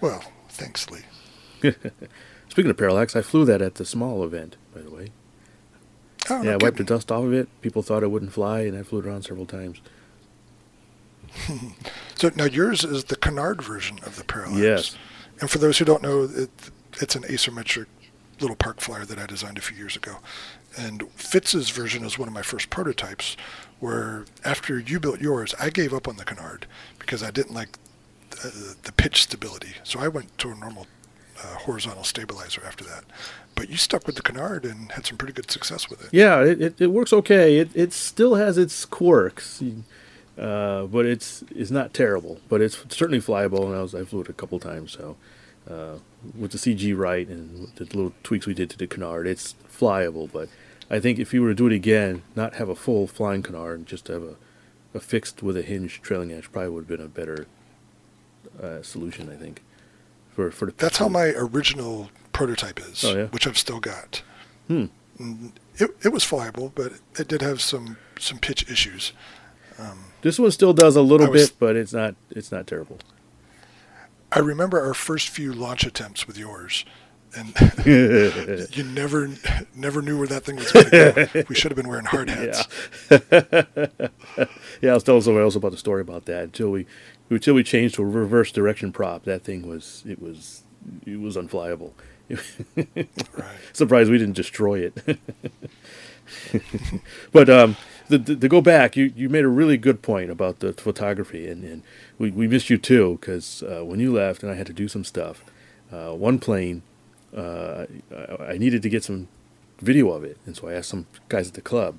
Well, 0.00 0.22
thanks, 0.48 0.88
Lee. 0.90 1.02
Speaking 2.48 2.70
of 2.70 2.76
parallax, 2.76 3.14
I 3.14 3.22
flew 3.22 3.44
that 3.44 3.60
at 3.60 3.76
the 3.76 3.84
small 3.84 4.24
event, 4.24 4.56
by 4.74 4.80
the 4.80 4.90
way. 4.90 5.10
Oh, 6.30 6.42
yeah, 6.42 6.50
I 6.50 6.56
no 6.56 6.58
wiped 6.60 6.76
the 6.78 6.84
dust 6.84 7.10
off 7.10 7.24
of 7.24 7.32
it. 7.32 7.48
People 7.62 7.82
thought 7.82 8.02
it 8.02 8.10
wouldn't 8.10 8.32
fly, 8.32 8.60
and 8.60 8.76
I 8.76 8.82
flew 8.82 9.00
it 9.00 9.06
around 9.06 9.22
several 9.22 9.46
times. 9.46 9.80
So 12.16 12.32
now 12.34 12.46
yours 12.46 12.82
is 12.82 13.04
the 13.04 13.14
canard 13.14 13.62
version 13.62 14.00
of 14.02 14.16
the 14.16 14.24
parallax. 14.24 14.58
Yes. 14.58 14.96
And 15.40 15.48
for 15.48 15.58
those 15.58 15.78
who 15.78 15.84
don't 15.84 16.02
know, 16.02 16.24
it, 16.24 16.50
it's 17.00 17.14
an 17.14 17.22
asymmetric 17.22 17.86
little 18.40 18.56
park 18.56 18.80
flyer 18.80 19.04
that 19.04 19.20
I 19.20 19.26
designed 19.26 19.56
a 19.56 19.60
few 19.60 19.76
years 19.76 19.94
ago. 19.94 20.16
And 20.76 21.08
Fitz's 21.12 21.70
version 21.70 22.04
is 22.04 22.18
one 22.18 22.26
of 22.26 22.34
my 22.34 22.42
first 22.42 22.70
prototypes, 22.70 23.36
where 23.78 24.24
after 24.44 24.80
you 24.80 24.98
built 24.98 25.20
yours, 25.20 25.54
I 25.60 25.70
gave 25.70 25.94
up 25.94 26.08
on 26.08 26.16
the 26.16 26.24
canard 26.24 26.66
because 26.98 27.22
I 27.22 27.30
didn't 27.30 27.54
like 27.54 27.78
uh, 28.44 28.50
the 28.82 28.92
pitch 28.96 29.22
stability. 29.22 29.74
So 29.84 30.00
I 30.00 30.08
went 30.08 30.36
to 30.38 30.50
a 30.50 30.56
normal 30.56 30.88
uh, 31.42 31.54
horizontal 31.58 32.04
stabilizer 32.04 32.62
after 32.66 32.84
that. 32.84 33.04
But 33.54 33.68
you 33.70 33.76
stuck 33.76 34.06
with 34.06 34.16
the 34.16 34.22
canard 34.22 34.64
and 34.64 34.92
had 34.92 35.06
some 35.06 35.16
pretty 35.16 35.34
good 35.34 35.50
success 35.50 35.90
with 35.90 36.04
it. 36.04 36.08
Yeah, 36.12 36.42
it, 36.42 36.60
it, 36.60 36.80
it 36.80 36.86
works 36.88 37.12
okay. 37.12 37.58
It 37.58 37.70
it 37.74 37.92
still 37.92 38.36
has 38.36 38.56
its 38.56 38.84
quirks, 38.84 39.62
uh, 40.38 40.84
but 40.84 41.06
it's 41.06 41.42
it's 41.54 41.70
not 41.70 41.92
terrible. 41.92 42.40
But 42.48 42.60
it's 42.60 42.76
certainly 42.90 43.20
flyable, 43.20 43.66
and 43.66 43.74
I 43.74 43.82
was 43.82 43.94
I 43.94 44.04
flew 44.04 44.20
it 44.20 44.28
a 44.28 44.32
couple 44.32 44.58
times. 44.60 44.92
So 44.92 45.16
uh, 45.68 45.98
with 46.36 46.52
the 46.52 46.58
CG 46.58 46.96
right 46.96 47.26
and 47.26 47.68
the 47.76 47.84
little 47.84 48.12
tweaks 48.22 48.46
we 48.46 48.54
did 48.54 48.70
to 48.70 48.78
the 48.78 48.86
canard, 48.86 49.26
it's 49.26 49.54
flyable. 49.68 50.30
But 50.30 50.48
I 50.90 51.00
think 51.00 51.18
if 51.18 51.34
you 51.34 51.42
were 51.42 51.48
to 51.48 51.54
do 51.54 51.66
it 51.66 51.72
again, 51.72 52.22
not 52.36 52.54
have 52.54 52.68
a 52.68 52.76
full 52.76 53.06
flying 53.06 53.42
canard, 53.42 53.86
just 53.86 54.08
have 54.08 54.22
a, 54.22 54.36
a 54.94 55.00
fixed 55.00 55.42
with 55.42 55.56
a 55.56 55.62
hinge 55.62 56.00
trailing 56.00 56.32
edge, 56.32 56.50
probably 56.52 56.70
would 56.70 56.88
have 56.88 56.88
been 56.88 57.06
a 57.06 57.08
better 57.08 57.46
uh, 58.62 58.82
solution. 58.82 59.28
I 59.30 59.36
think 59.36 59.62
for 60.38 60.52
for 60.52 60.66
the, 60.66 60.72
That's 60.76 60.98
how 60.98 61.08
my 61.08 61.32
original 61.36 62.10
prototype 62.32 62.78
is, 62.78 63.04
Oh, 63.04 63.16
yeah? 63.16 63.24
which 63.26 63.44
I've 63.48 63.58
still 63.58 63.80
got. 63.80 64.22
Hmm. 64.68 64.84
Mm, 65.18 65.50
It, 65.76 65.90
it 66.04 66.12
was 66.12 66.22
flyable, 66.24 66.70
but 66.76 66.92
it 67.18 67.26
did 67.26 67.42
have 67.42 67.60
some, 67.60 67.96
some 68.20 68.38
pitch 68.38 68.70
issues. 68.70 69.12
This 70.22 70.38
one 70.38 70.50
still 70.52 70.72
does 70.72 70.94
a 70.96 71.02
little 71.02 71.28
was- 71.30 71.50
bit, 71.50 71.58
but 71.58 71.74
it's 71.76 71.92
not 71.92 72.14
it's 72.30 72.50
not 72.52 72.66
terrible. 72.68 72.98
I 74.30 74.38
remember 74.40 74.80
our 74.80 74.94
first 74.94 75.28
few 75.28 75.52
launch 75.52 75.84
attempts 75.84 76.26
with 76.26 76.36
yours, 76.38 76.84
and 77.36 77.52
you 78.76 78.82
never 78.84 79.28
never 79.74 80.02
knew 80.02 80.18
where 80.18 80.26
that 80.28 80.44
thing 80.44 80.56
was 80.56 80.70
going 80.72 80.90
to 80.90 81.28
go. 81.32 81.42
We 81.48 81.54
should 81.54 81.70
have 81.72 81.76
been 81.76 81.88
wearing 81.88 82.04
hard 82.06 82.28
hats. 82.38 82.66
yeah, 84.82 84.90
I 84.90 84.94
was 84.94 85.02
telling 85.04 85.22
somebody 85.22 85.42
else 85.44 85.54
about 85.56 85.70
the 85.72 85.78
story 85.78 86.00
about 86.02 86.26
that 86.26 86.42
until 86.44 86.70
we 86.70 86.86
until 87.30 87.54
we 87.54 87.62
changed 87.62 87.96
to 87.96 88.02
a 88.02 88.06
reverse 88.06 88.52
direction 88.52 88.92
prop. 88.92 89.24
That 89.24 89.42
thing 89.42 89.66
was 89.66 90.02
it 90.06 90.20
was 90.20 90.62
it 91.06 91.20
was 91.20 91.36
unflyable. 91.36 91.92
Right. 92.76 93.56
Surprised 93.72 94.10
we 94.10 94.18
didn't 94.18 94.36
destroy 94.36 94.80
it. 94.80 95.18
but 97.32 97.48
um, 97.48 97.76
the, 98.08 98.18
the, 98.18 98.36
to 98.36 98.48
go 98.48 98.60
back, 98.60 98.96
you, 98.96 99.12
you 99.14 99.28
made 99.28 99.44
a 99.44 99.48
really 99.48 99.76
good 99.76 100.02
point 100.02 100.30
about 100.30 100.60
the 100.60 100.72
photography, 100.72 101.48
and, 101.48 101.64
and 101.64 101.82
we, 102.18 102.30
we 102.30 102.48
missed 102.48 102.70
you 102.70 102.78
too 102.78 103.18
because 103.20 103.62
uh, 103.62 103.84
when 103.84 104.00
you 104.00 104.12
left 104.12 104.42
and 104.42 104.50
I 104.50 104.56
had 104.56 104.66
to 104.66 104.72
do 104.72 104.88
some 104.88 105.04
stuff, 105.04 105.44
uh, 105.92 106.12
one 106.12 106.38
plane, 106.38 106.82
uh, 107.36 107.86
I, 108.14 108.52
I 108.54 108.58
needed 108.58 108.82
to 108.82 108.88
get 108.88 109.04
some 109.04 109.28
video 109.80 110.10
of 110.10 110.24
it, 110.24 110.38
and 110.46 110.56
so 110.56 110.68
I 110.68 110.74
asked 110.74 110.88
some 110.88 111.06
guys 111.28 111.48
at 111.48 111.54
the 111.54 111.60
club, 111.60 111.96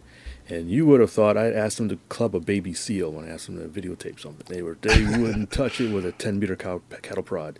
and 0.49 0.69
you 0.69 0.85
would 0.85 0.99
have 0.99 1.11
thought 1.11 1.37
I'd 1.37 1.53
asked 1.53 1.77
them 1.77 1.89
to 1.89 1.99
club 2.09 2.35
a 2.35 2.39
baby 2.39 2.73
seal 2.73 3.11
when 3.11 3.25
I 3.25 3.29
asked 3.29 3.47
them 3.47 3.57
to 3.57 3.67
videotape 3.67 4.19
something. 4.19 4.45
They 4.47 4.61
were 4.61 4.77
they 4.81 5.03
wouldn't 5.17 5.51
touch 5.51 5.79
it 5.79 5.93
with 5.93 6.05
a 6.05 6.11
10 6.11 6.39
meter 6.39 6.55
cow, 6.55 6.81
cattle 7.01 7.23
prod, 7.23 7.59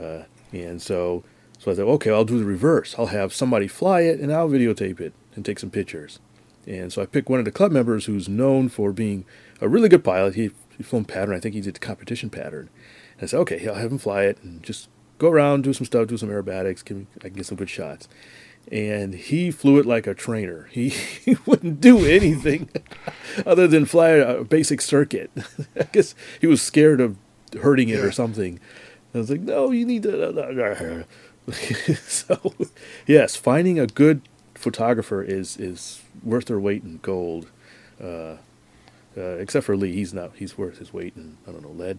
uh, 0.00 0.22
and 0.52 0.80
so 0.80 1.24
so 1.58 1.72
I 1.72 1.74
thought, 1.74 1.88
okay, 1.94 2.10
I'll 2.10 2.24
do 2.24 2.38
the 2.38 2.44
reverse. 2.44 2.94
I'll 2.96 3.06
have 3.06 3.34
somebody 3.34 3.66
fly 3.66 4.02
it, 4.02 4.20
and 4.20 4.32
I'll 4.32 4.48
videotape 4.48 5.00
it 5.00 5.12
and 5.34 5.44
take 5.44 5.58
some 5.58 5.70
pictures. 5.70 6.20
And 6.66 6.92
so 6.92 7.02
I 7.02 7.06
picked 7.06 7.28
one 7.28 7.40
of 7.40 7.44
the 7.44 7.50
club 7.50 7.72
members 7.72 8.04
who's 8.04 8.28
known 8.28 8.68
for 8.68 8.92
being 8.92 9.24
a 9.60 9.68
really 9.68 9.88
good 9.88 10.04
pilot. 10.04 10.34
He 10.36 10.50
he 10.76 10.84
flown 10.84 11.04
pattern. 11.04 11.34
I 11.34 11.40
think 11.40 11.54
he 11.54 11.60
did 11.60 11.74
the 11.74 11.80
competition 11.80 12.30
pattern. 12.30 12.70
And 13.14 13.24
I 13.24 13.26
said, 13.26 13.40
okay, 13.40 13.66
I'll 13.66 13.74
have 13.74 13.90
him 13.90 13.98
fly 13.98 14.24
it 14.24 14.38
and 14.42 14.62
just 14.62 14.88
go 15.18 15.28
around, 15.28 15.64
do 15.64 15.72
some 15.72 15.86
stuff, 15.86 16.06
do 16.06 16.16
some 16.16 16.28
aerobatics. 16.28 16.84
Give 16.84 16.98
me, 16.98 17.06
I 17.18 17.28
can 17.28 17.34
get 17.34 17.46
some 17.46 17.56
good 17.56 17.68
shots. 17.68 18.08
And 18.70 19.14
he 19.14 19.50
flew 19.50 19.78
it 19.78 19.86
like 19.86 20.06
a 20.06 20.14
trainer. 20.14 20.68
He, 20.70 20.88
he 21.24 21.36
wouldn't 21.46 21.80
do 21.80 22.04
anything 22.04 22.68
other 23.46 23.66
than 23.66 23.86
fly 23.86 24.10
a 24.10 24.44
basic 24.44 24.80
circuit. 24.80 25.30
I 25.80 25.84
guess 25.92 26.14
he 26.40 26.46
was 26.46 26.60
scared 26.60 27.00
of 27.00 27.16
hurting 27.62 27.88
it 27.88 27.96
Yeah. 27.98 28.04
or 28.04 28.12
something. 28.12 28.60
I 29.14 29.18
was 29.18 29.30
like, 29.30 29.40
no, 29.40 29.70
you 29.70 29.86
need 29.86 30.02
to. 30.02 31.06
so, 32.06 32.54
yes, 33.06 33.36
finding 33.36 33.78
a 33.78 33.86
good 33.86 34.20
photographer 34.54 35.22
is 35.22 35.56
is 35.56 36.02
worth 36.22 36.44
their 36.46 36.60
weight 36.60 36.82
in 36.82 36.98
gold. 36.98 37.50
Uh, 38.02 38.36
uh, 39.16 39.36
except 39.38 39.64
for 39.64 39.76
Lee, 39.76 39.92
he's 39.94 40.12
not. 40.12 40.32
He's 40.36 40.58
worth 40.58 40.78
his 40.78 40.92
weight 40.92 41.14
in 41.16 41.38
I 41.48 41.52
don't 41.52 41.62
know 41.62 41.70
lead, 41.70 41.98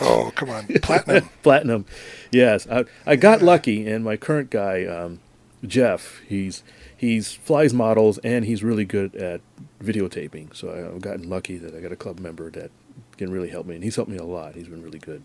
Oh, 0.00 0.32
come 0.34 0.50
on. 0.50 0.66
Platinum. 0.66 1.28
platinum. 1.42 1.84
Yes, 2.30 2.66
I 2.68 2.84
I 3.06 3.16
got 3.16 3.42
lucky, 3.42 3.86
and 3.88 4.04
my 4.04 4.16
current 4.16 4.50
guy, 4.50 4.84
um, 4.84 5.20
Jeff, 5.66 6.20
he's 6.26 6.62
he's 6.96 7.32
flies 7.32 7.72
models 7.72 8.18
and 8.18 8.44
he's 8.44 8.62
really 8.62 8.84
good 8.84 9.14
at 9.14 9.40
videotaping. 9.82 10.54
So 10.54 10.68
I, 10.70 10.94
I've 10.94 11.00
gotten 11.00 11.28
lucky 11.28 11.56
that 11.58 11.74
I 11.74 11.80
got 11.80 11.92
a 11.92 11.96
club 11.96 12.20
member 12.20 12.50
that 12.50 12.70
can 13.16 13.30
really 13.30 13.50
help 13.50 13.66
me, 13.66 13.74
and 13.74 13.84
he's 13.84 13.96
helped 13.96 14.10
me 14.10 14.16
a 14.18 14.24
lot. 14.24 14.54
He's 14.54 14.68
been 14.68 14.82
really 14.82 14.98
good, 14.98 15.24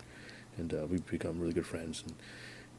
and 0.56 0.72
uh, 0.72 0.86
we've 0.88 1.06
become 1.06 1.40
really 1.40 1.54
good 1.54 1.66
friends. 1.66 2.04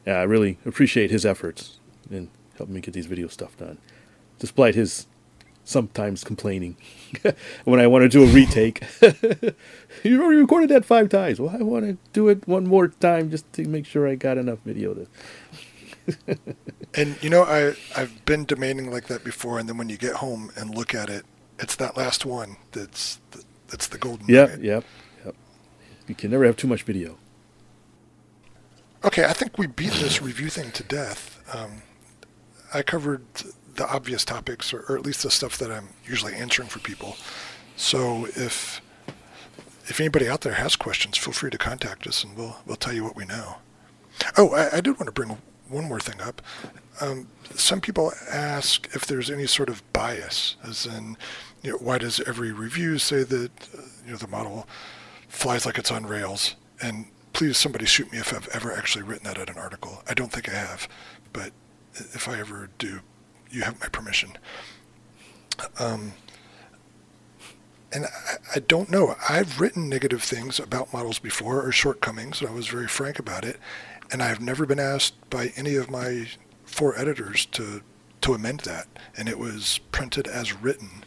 And 0.06 0.16
I 0.16 0.22
really 0.22 0.58
appreciate 0.64 1.10
his 1.10 1.26
efforts 1.26 1.80
in 2.10 2.28
helping 2.56 2.74
me 2.74 2.80
get 2.80 2.94
these 2.94 3.06
video 3.06 3.28
stuff 3.28 3.56
done, 3.56 3.78
despite 4.38 4.74
his 4.74 5.06
sometimes 5.68 6.24
complaining 6.24 6.76
when 7.64 7.78
I 7.78 7.86
want 7.86 8.02
to 8.02 8.08
do 8.08 8.24
a 8.24 8.26
retake. 8.26 8.82
you 10.02 10.22
already 10.22 10.40
recorded 10.40 10.70
that 10.70 10.84
five 10.84 11.08
times. 11.08 11.38
Well, 11.40 11.54
I 11.54 11.62
want 11.62 11.84
to 11.84 11.98
do 12.12 12.28
it 12.28 12.48
one 12.48 12.66
more 12.66 12.88
time 12.88 13.30
just 13.30 13.52
to 13.54 13.68
make 13.68 13.84
sure 13.84 14.08
I 14.08 14.14
got 14.14 14.38
enough 14.38 14.58
video 14.64 14.94
to. 14.94 15.06
And 16.94 17.22
you 17.22 17.28
know, 17.28 17.42
I 17.44 17.74
I've 17.94 18.24
been 18.24 18.46
demanding 18.46 18.90
like 18.90 19.08
that 19.08 19.22
before, 19.22 19.58
and 19.58 19.68
then 19.68 19.76
when 19.76 19.90
you 19.90 19.98
get 19.98 20.16
home 20.16 20.50
and 20.56 20.74
look 20.74 20.94
at 20.94 21.10
it, 21.10 21.26
it's 21.58 21.76
that 21.76 21.98
last 21.98 22.24
one 22.24 22.56
that's 22.72 23.20
the, 23.32 23.44
that's 23.68 23.88
the 23.88 23.98
golden. 23.98 24.26
Yep, 24.26 24.48
nugget. 24.48 24.64
yep, 24.64 24.84
yep. 25.26 25.34
You 26.06 26.14
can 26.14 26.30
never 26.30 26.46
have 26.46 26.56
too 26.56 26.66
much 26.66 26.84
video. 26.84 27.18
Okay, 29.04 29.26
I 29.26 29.34
think 29.34 29.58
we 29.58 29.66
beat 29.66 29.92
this 29.92 30.22
review 30.22 30.48
thing 30.48 30.70
to 30.72 30.82
death. 30.82 31.40
Um, 31.54 31.82
I 32.72 32.80
covered 32.82 33.26
the 33.78 33.88
obvious 33.88 34.24
topics, 34.24 34.74
or, 34.74 34.84
or 34.88 34.96
at 34.98 35.06
least 35.06 35.22
the 35.22 35.30
stuff 35.30 35.56
that 35.58 35.70
I'm 35.70 35.88
usually 36.04 36.34
answering 36.34 36.68
for 36.68 36.80
people. 36.80 37.16
So 37.76 38.26
if 38.26 38.80
if 39.86 40.00
anybody 40.00 40.28
out 40.28 40.42
there 40.42 40.54
has 40.54 40.76
questions, 40.76 41.16
feel 41.16 41.32
free 41.32 41.50
to 41.50 41.58
contact 41.58 42.06
us, 42.06 42.22
and 42.22 42.36
we'll 42.36 42.56
we'll 42.66 42.76
tell 42.76 42.92
you 42.92 43.04
what 43.04 43.16
we 43.16 43.24
know. 43.24 43.56
Oh, 44.36 44.50
I, 44.50 44.76
I 44.76 44.80
did 44.80 44.98
want 44.98 45.06
to 45.06 45.12
bring 45.12 45.38
one 45.68 45.84
more 45.84 46.00
thing 46.00 46.20
up. 46.20 46.42
Um, 47.00 47.28
some 47.54 47.80
people 47.80 48.12
ask 48.30 48.88
if 48.94 49.06
there's 49.06 49.30
any 49.30 49.46
sort 49.46 49.68
of 49.68 49.82
bias, 49.92 50.56
as 50.64 50.84
in, 50.86 51.16
you 51.62 51.70
know, 51.70 51.78
why 51.78 51.98
does 51.98 52.20
every 52.26 52.52
review 52.52 52.98
say 52.98 53.22
that 53.22 53.50
uh, 53.76 53.82
you 54.04 54.12
know 54.12 54.18
the 54.18 54.28
model 54.28 54.66
flies 55.28 55.64
like 55.64 55.78
it's 55.78 55.92
on 55.92 56.04
rails? 56.04 56.56
And 56.82 57.06
please, 57.32 57.56
somebody 57.56 57.86
shoot 57.86 58.10
me 58.12 58.18
if 58.18 58.34
I've 58.34 58.48
ever 58.48 58.72
actually 58.72 59.04
written 59.04 59.24
that 59.24 59.38
in 59.38 59.48
an 59.48 59.58
article. 59.58 60.02
I 60.08 60.14
don't 60.14 60.32
think 60.32 60.48
I 60.48 60.54
have, 60.54 60.88
but 61.32 61.52
if 61.94 62.28
I 62.28 62.38
ever 62.40 62.70
do, 62.78 63.00
you 63.50 63.62
have 63.62 63.80
my 63.80 63.88
permission. 63.88 64.36
Um, 65.78 66.12
and 67.92 68.06
I, 68.06 68.56
I 68.56 68.58
don't 68.60 68.90
know. 68.90 69.16
I've 69.28 69.60
written 69.60 69.88
negative 69.88 70.22
things 70.22 70.58
about 70.58 70.92
models 70.92 71.18
before 71.18 71.62
or 71.62 71.72
shortcomings, 71.72 72.40
and 72.40 72.50
I 72.50 72.52
was 72.52 72.68
very 72.68 72.88
frank 72.88 73.18
about 73.18 73.44
it. 73.44 73.58
And 74.10 74.22
I've 74.22 74.40
never 74.40 74.66
been 74.66 74.80
asked 74.80 75.14
by 75.30 75.52
any 75.56 75.74
of 75.76 75.90
my 75.90 76.28
four 76.64 76.98
editors 76.98 77.46
to 77.46 77.82
to 78.20 78.34
amend 78.34 78.60
that, 78.60 78.88
and 79.16 79.28
it 79.28 79.38
was 79.38 79.78
printed 79.92 80.26
as 80.26 80.52
written. 80.52 81.04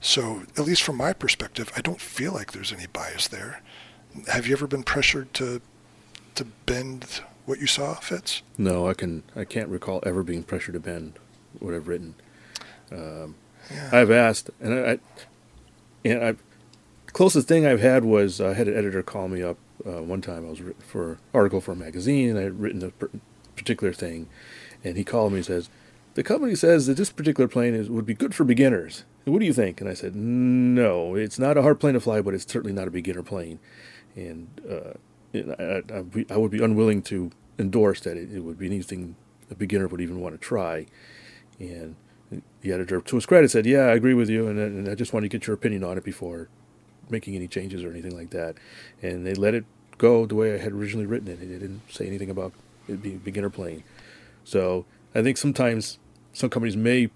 So, 0.00 0.44
at 0.56 0.64
least 0.64 0.82
from 0.82 0.96
my 0.96 1.12
perspective, 1.12 1.70
I 1.76 1.82
don't 1.82 2.00
feel 2.00 2.32
like 2.32 2.52
there's 2.52 2.72
any 2.72 2.86
bias 2.86 3.28
there. 3.28 3.60
Have 4.28 4.46
you 4.46 4.54
ever 4.54 4.66
been 4.66 4.82
pressured 4.82 5.34
to 5.34 5.60
to 6.34 6.44
bend 6.64 7.20
what 7.44 7.60
you 7.60 7.66
saw, 7.66 7.94
Fitz? 7.94 8.42
No, 8.56 8.88
I 8.88 8.94
can. 8.94 9.22
I 9.34 9.44
can't 9.44 9.68
recall 9.68 10.02
ever 10.06 10.22
being 10.22 10.44
pressured 10.44 10.74
to 10.74 10.80
bend 10.80 11.18
what 11.60 11.74
I've 11.74 11.88
written. 11.88 12.14
Um, 12.92 13.34
I've 13.92 14.10
asked, 14.10 14.50
and 14.60 14.74
I, 14.74 14.98
and 16.04 16.24
I, 16.24 16.36
closest 17.12 17.48
thing 17.48 17.66
I've 17.66 17.80
had 17.80 18.04
was 18.04 18.40
I 18.40 18.54
had 18.54 18.68
an 18.68 18.76
editor 18.76 19.02
call 19.02 19.28
me 19.28 19.42
up 19.42 19.56
uh, 19.84 20.02
one 20.02 20.20
time. 20.20 20.46
I 20.46 20.50
was 20.50 20.60
for 20.78 21.12
an 21.12 21.18
article 21.34 21.60
for 21.60 21.72
a 21.72 21.76
magazine, 21.76 22.30
and 22.30 22.38
I 22.38 22.42
had 22.42 22.60
written 22.60 22.84
a 22.84 23.06
particular 23.56 23.92
thing, 23.92 24.28
and 24.84 24.96
he 24.96 25.04
called 25.04 25.32
me 25.32 25.38
and 25.38 25.46
says, 25.46 25.68
"The 26.14 26.22
company 26.22 26.54
says 26.54 26.86
that 26.86 26.96
this 26.96 27.10
particular 27.10 27.48
plane 27.48 27.74
is 27.74 27.90
would 27.90 28.06
be 28.06 28.14
good 28.14 28.34
for 28.34 28.44
beginners. 28.44 29.04
What 29.24 29.40
do 29.40 29.46
you 29.46 29.52
think?" 29.52 29.80
And 29.80 29.90
I 29.90 29.94
said, 29.94 30.14
"No, 30.14 31.14
it's 31.16 31.38
not 31.38 31.56
a 31.56 31.62
hard 31.62 31.80
plane 31.80 31.94
to 31.94 32.00
fly, 32.00 32.20
but 32.20 32.34
it's 32.34 32.50
certainly 32.50 32.74
not 32.74 32.88
a 32.88 32.92
beginner 32.92 33.22
plane." 33.22 33.58
And 34.14 34.48
uh, 34.70 34.94
and 35.32 35.52
I, 35.58 35.82
I, 35.92 36.34
I 36.34 36.36
would 36.36 36.50
be 36.50 36.62
unwilling 36.62 37.02
to 37.02 37.30
endorse 37.58 38.00
that 38.00 38.16
it, 38.16 38.32
it 38.32 38.40
would 38.40 38.58
be 38.58 38.66
anything 38.66 39.16
a 39.50 39.54
beginner 39.54 39.86
would 39.88 40.00
even 40.00 40.20
want 40.20 40.34
to 40.34 40.38
try. 40.38 40.86
And 41.58 41.96
the 42.60 42.72
editor, 42.72 43.00
to 43.00 43.16
his 43.16 43.26
credit, 43.26 43.50
said, 43.50 43.66
"Yeah, 43.66 43.86
I 43.86 43.94
agree 43.94 44.14
with 44.14 44.28
you, 44.28 44.48
and, 44.48 44.58
and 44.58 44.88
I 44.88 44.94
just 44.94 45.12
wanted 45.12 45.30
to 45.30 45.38
get 45.38 45.46
your 45.46 45.54
opinion 45.54 45.84
on 45.84 45.96
it 45.96 46.04
before 46.04 46.48
making 47.08 47.36
any 47.36 47.48
changes 47.48 47.84
or 47.84 47.90
anything 47.90 48.16
like 48.16 48.30
that." 48.30 48.56
And 49.02 49.26
they 49.26 49.34
let 49.34 49.54
it 49.54 49.64
go 49.98 50.26
the 50.26 50.34
way 50.34 50.54
I 50.54 50.58
had 50.58 50.72
originally 50.72 51.06
written 51.06 51.28
it. 51.28 51.40
They 51.40 51.46
didn't 51.46 51.82
say 51.90 52.06
anything 52.06 52.30
about 52.30 52.52
it 52.88 53.02
being 53.02 53.18
beginner 53.18 53.50
plane. 53.50 53.84
So 54.44 54.84
I 55.14 55.22
think 55.22 55.36
sometimes 55.36 55.98
some 56.32 56.50
companies 56.50 56.76
may 56.76 57.10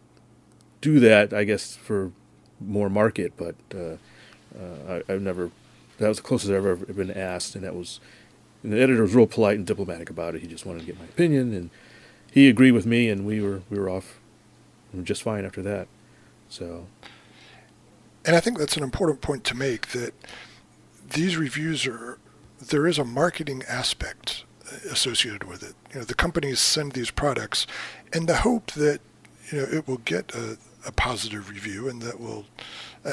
do 0.80 1.00
that, 1.00 1.32
I 1.32 1.44
guess, 1.44 1.76
for 1.76 2.12
more 2.60 2.88
market, 2.88 3.32
but 3.36 3.54
uh, 3.74 3.96
uh, 4.58 5.02
I, 5.08 5.12
I've 5.12 5.22
never. 5.22 5.50
That 5.98 6.08
was 6.08 6.16
the 6.16 6.22
closest 6.22 6.50
I've 6.50 6.64
ever 6.64 6.76
been 6.76 7.10
asked, 7.10 7.54
and 7.54 7.64
that 7.64 7.74
was. 7.74 8.00
And 8.62 8.74
the 8.74 8.80
editor 8.80 9.02
was 9.02 9.14
real 9.14 9.26
polite 9.26 9.56
and 9.56 9.66
diplomatic 9.66 10.10
about 10.10 10.34
it. 10.34 10.42
He 10.42 10.46
just 10.46 10.66
wanted 10.66 10.80
to 10.80 10.86
get 10.86 10.98
my 10.98 11.06
opinion, 11.06 11.54
and 11.54 11.70
he 12.30 12.48
agreed 12.48 12.72
with 12.72 12.86
me, 12.86 13.08
and 13.08 13.26
we 13.26 13.40
were 13.40 13.62
we 13.70 13.78
were 13.78 13.88
off 13.88 14.19
just 15.02 15.22
fine 15.22 15.44
after 15.44 15.62
that. 15.62 15.88
So 16.48 16.86
And 18.24 18.36
I 18.36 18.40
think 18.40 18.58
that's 18.58 18.76
an 18.76 18.82
important 18.82 19.20
point 19.20 19.44
to 19.44 19.54
make 19.54 19.88
that 19.88 20.14
these 21.10 21.36
reviews 21.36 21.86
are 21.86 22.18
there 22.60 22.86
is 22.86 22.98
a 22.98 23.04
marketing 23.04 23.62
aspect 23.68 24.44
associated 24.90 25.44
with 25.44 25.62
it. 25.62 25.74
You 25.92 26.00
know, 26.00 26.04
the 26.04 26.14
companies 26.14 26.60
send 26.60 26.92
these 26.92 27.10
products 27.10 27.66
in 28.12 28.26
the 28.26 28.36
hope 28.36 28.72
that 28.72 29.00
you 29.50 29.58
know 29.58 29.64
it 29.64 29.88
will 29.88 29.98
get 29.98 30.34
a, 30.34 30.58
a 30.86 30.92
positive 30.92 31.48
review 31.48 31.88
and 31.88 32.02
that 32.02 32.20
will 32.20 32.44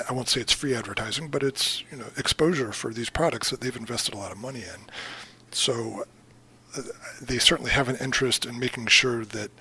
I 0.08 0.12
won't 0.12 0.28
say 0.28 0.42
it's 0.42 0.54
free 0.54 0.76
advertising, 0.76 1.30
but 1.30 1.44
it's 1.44 1.84
you 1.92 1.98
know 1.98 2.08
exposure 2.18 2.72
for 2.72 2.94
these 2.94 3.10
products 3.10 3.50
that 3.50 3.62
they've 3.62 3.76
invested 3.76 4.14
a 4.14 4.18
lot 4.18 4.32
of 4.32 4.38
money 4.38 4.62
in. 4.62 4.82
So 5.52 6.04
uh, 6.76 6.82
they 7.22 7.38
certainly 7.40 7.72
have 7.72 7.88
an 7.88 7.96
interest 7.98 8.46
in 8.46 8.60
making 8.60 8.88
sure 8.88 9.24
that 9.24 9.52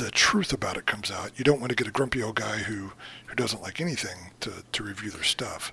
the 0.00 0.10
truth 0.10 0.52
about 0.52 0.76
it 0.76 0.86
comes 0.86 1.10
out. 1.10 1.30
You 1.36 1.44
don't 1.44 1.60
want 1.60 1.70
to 1.70 1.76
get 1.76 1.86
a 1.86 1.90
grumpy 1.90 2.22
old 2.22 2.36
guy 2.36 2.58
who, 2.58 2.92
who 3.26 3.34
doesn't 3.34 3.62
like 3.62 3.80
anything 3.80 4.32
to, 4.40 4.50
to 4.72 4.82
review 4.82 5.10
their 5.10 5.22
stuff. 5.22 5.72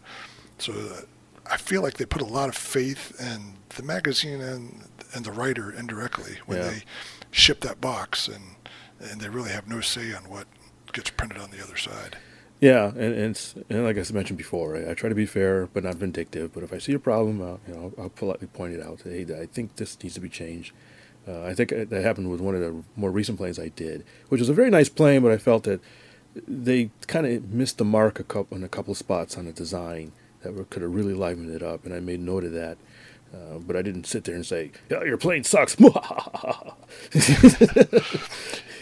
So 0.57 0.73
uh, 0.73 1.01
I 1.49 1.57
feel 1.57 1.81
like 1.81 1.95
they 1.95 2.05
put 2.05 2.21
a 2.21 2.25
lot 2.25 2.49
of 2.49 2.55
faith 2.55 3.15
in 3.19 3.53
the 3.75 3.83
magazine 3.83 4.41
and 4.41 4.83
and 5.13 5.23
the 5.23 5.31
writer 5.31 5.71
indirectly 5.71 6.37
when 6.47 6.57
Yeah. 6.57 6.67
they 6.69 6.83
ship 7.31 7.61
that 7.61 7.79
box 7.79 8.27
and 8.27 8.43
and 8.99 9.21
they 9.21 9.29
really 9.29 9.51
have 9.51 9.67
no 9.67 9.79
say 9.79 10.13
on 10.13 10.23
what 10.29 10.47
gets 10.91 11.09
printed 11.11 11.37
on 11.37 11.51
the 11.51 11.63
other 11.63 11.77
side. 11.77 12.17
Yeah, 12.59 12.87
and 12.87 12.97
and, 13.13 13.31
it's, 13.31 13.53
and 13.69 13.83
like 13.85 13.97
I 13.97 14.03
mentioned 14.11 14.37
before, 14.37 14.73
right, 14.73 14.87
I 14.89 14.93
try 14.95 15.07
to 15.09 15.15
be 15.15 15.25
fair 15.27 15.67
but 15.67 15.83
not 15.83 15.95
vindictive. 15.95 16.53
But 16.53 16.63
if 16.63 16.73
I 16.73 16.79
see 16.79 16.93
a 16.93 16.99
problem, 16.99 17.41
I'll, 17.41 17.59
you 17.67 17.73
know, 17.75 17.93
I'll 17.97 18.09
politely 18.09 18.47
point 18.47 18.73
it 18.73 18.81
out. 18.83 19.01
Hey, 19.03 19.25
I 19.39 19.45
think 19.45 19.75
this 19.75 19.97
needs 20.03 20.15
to 20.15 20.21
be 20.21 20.29
changed. 20.29 20.73
Uh, 21.27 21.43
I 21.43 21.53
think 21.53 21.69
that 21.71 21.91
happened 21.91 22.29
with 22.31 22.39
one 22.39 22.55
of 22.55 22.61
the 22.61 22.83
more 22.95 23.11
recent 23.11 23.37
planes 23.37 23.59
I 23.59 23.67
did, 23.69 24.05
which 24.29 24.39
was 24.39 24.49
a 24.49 24.53
very 24.53 24.69
nice 24.69 24.87
plane, 24.89 25.21
but 25.21 25.31
I 25.31 25.37
felt 25.37 25.63
that 25.63 25.81
they 26.47 26.89
kind 27.07 27.25
of 27.25 27.51
missed 27.51 27.77
the 27.79 27.85
mark 27.85 28.19
a 28.19 28.23
couple 28.23 28.57
on 28.57 28.63
a 28.63 28.69
couple 28.69 28.91
of 28.91 28.97
spots 28.97 29.37
on 29.37 29.45
the 29.45 29.51
design 29.51 30.11
that 30.43 30.53
were, 30.53 30.63
could 30.65 30.83
have 30.83 30.93
really 30.93 31.13
livened 31.13 31.53
it 31.53 31.63
up, 31.63 31.83
and 31.85 31.93
I 31.93 31.99
made 31.99 32.19
note 32.21 32.43
of 32.43 32.53
that. 32.53 32.77
Uh, 33.33 33.57
but 33.57 33.75
I 33.75 33.81
didn't 33.81 34.05
sit 34.05 34.23
there 34.23 34.35
and 34.35 34.45
say, 34.45 34.71
"Yeah, 34.89 35.03
your 35.03 35.17
plane 35.17 35.43
sucks." 35.43 35.77
no, 35.79 35.91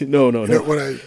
You 0.00 0.30
know, 0.30 0.44
no. 0.46 0.62
when 0.62 0.78
I 0.78 0.98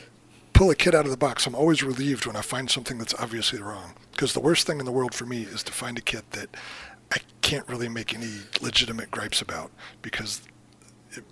pull 0.54 0.70
a 0.72 0.76
kit 0.76 0.94
out 0.94 1.06
of 1.06 1.12
the 1.12 1.18
box, 1.18 1.48
I'm 1.48 1.56
always 1.56 1.82
relieved 1.82 2.26
when 2.26 2.36
I 2.36 2.42
find 2.42 2.70
something 2.70 2.98
that's 2.98 3.14
obviously 3.18 3.62
wrong. 3.62 3.94
Because 4.12 4.34
the 4.34 4.42
worst 4.42 4.68
thing 4.68 4.80
in 4.80 4.86
the 4.86 4.92
world 4.92 5.14
for 5.14 5.26
me 5.26 5.44
is 5.44 5.64
to 5.64 5.72
find 5.72 5.98
a 5.98 6.02
kit 6.02 6.30
that 6.32 6.50
I 7.14 7.20
can't 7.42 7.66
really 7.70 7.88
make 7.88 8.14
any 8.14 8.30
legitimate 8.60 9.10
gripes 9.10 9.42
about 9.42 9.72
because 10.02 10.42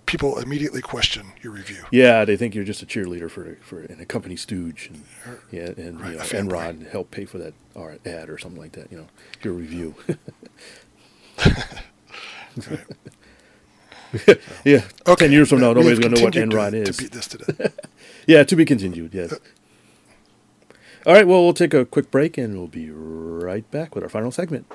people 0.06 0.38
immediately 0.38 0.80
question 0.80 1.32
your 1.42 1.52
review. 1.52 1.84
Yeah, 1.90 2.24
they 2.24 2.36
think 2.36 2.54
you're 2.54 2.64
just 2.64 2.82
a 2.82 2.86
cheerleader 2.86 3.30
for 3.30 3.56
for 3.62 3.80
and 3.80 4.00
a 4.00 4.06
company 4.06 4.36
stooge, 4.36 4.88
and 4.88 5.02
yeah, 5.50 5.70
and 5.76 6.00
Right, 6.00 6.12
you 6.12 6.16
know, 6.18 6.22
fanboy. 6.24 6.48
Enron 6.48 6.90
help 6.90 7.10
pay 7.10 7.24
for 7.24 7.38
that 7.38 7.54
or 7.74 7.98
ad 8.04 8.28
or 8.28 8.38
something 8.38 8.60
like 8.60 8.72
that. 8.72 8.90
You 8.90 8.98
know, 8.98 9.06
your 9.42 9.54
review. 9.54 9.94
yeah, 14.64 14.84
Okay, 15.06 15.26
ten 15.26 15.32
years 15.32 15.48
from 15.50 15.60
now, 15.60 15.72
nobody's 15.72 15.98
gonna 15.98 16.16
know 16.16 16.22
what 16.24 16.34
Enron 16.34 16.70
to, 16.72 16.78
is. 16.78 16.96
To 16.96 17.02
beat 17.02 17.12
this 17.12 17.28
to 17.28 17.38
death. 17.52 17.78
Yeah, 18.26 18.42
to 18.44 18.56
be 18.56 18.64
continued. 18.64 19.14
Yes. 19.14 19.32
Uh, 19.32 19.38
All 21.06 21.12
right. 21.14 21.26
Well, 21.26 21.42
we'll 21.44 21.54
take 21.54 21.74
a 21.74 21.84
quick 21.84 22.10
break, 22.10 22.38
and 22.38 22.56
we'll 22.56 22.66
be 22.66 22.90
right 22.90 23.70
back 23.70 23.94
with 23.94 24.02
our 24.02 24.10
final 24.10 24.30
segment. 24.30 24.66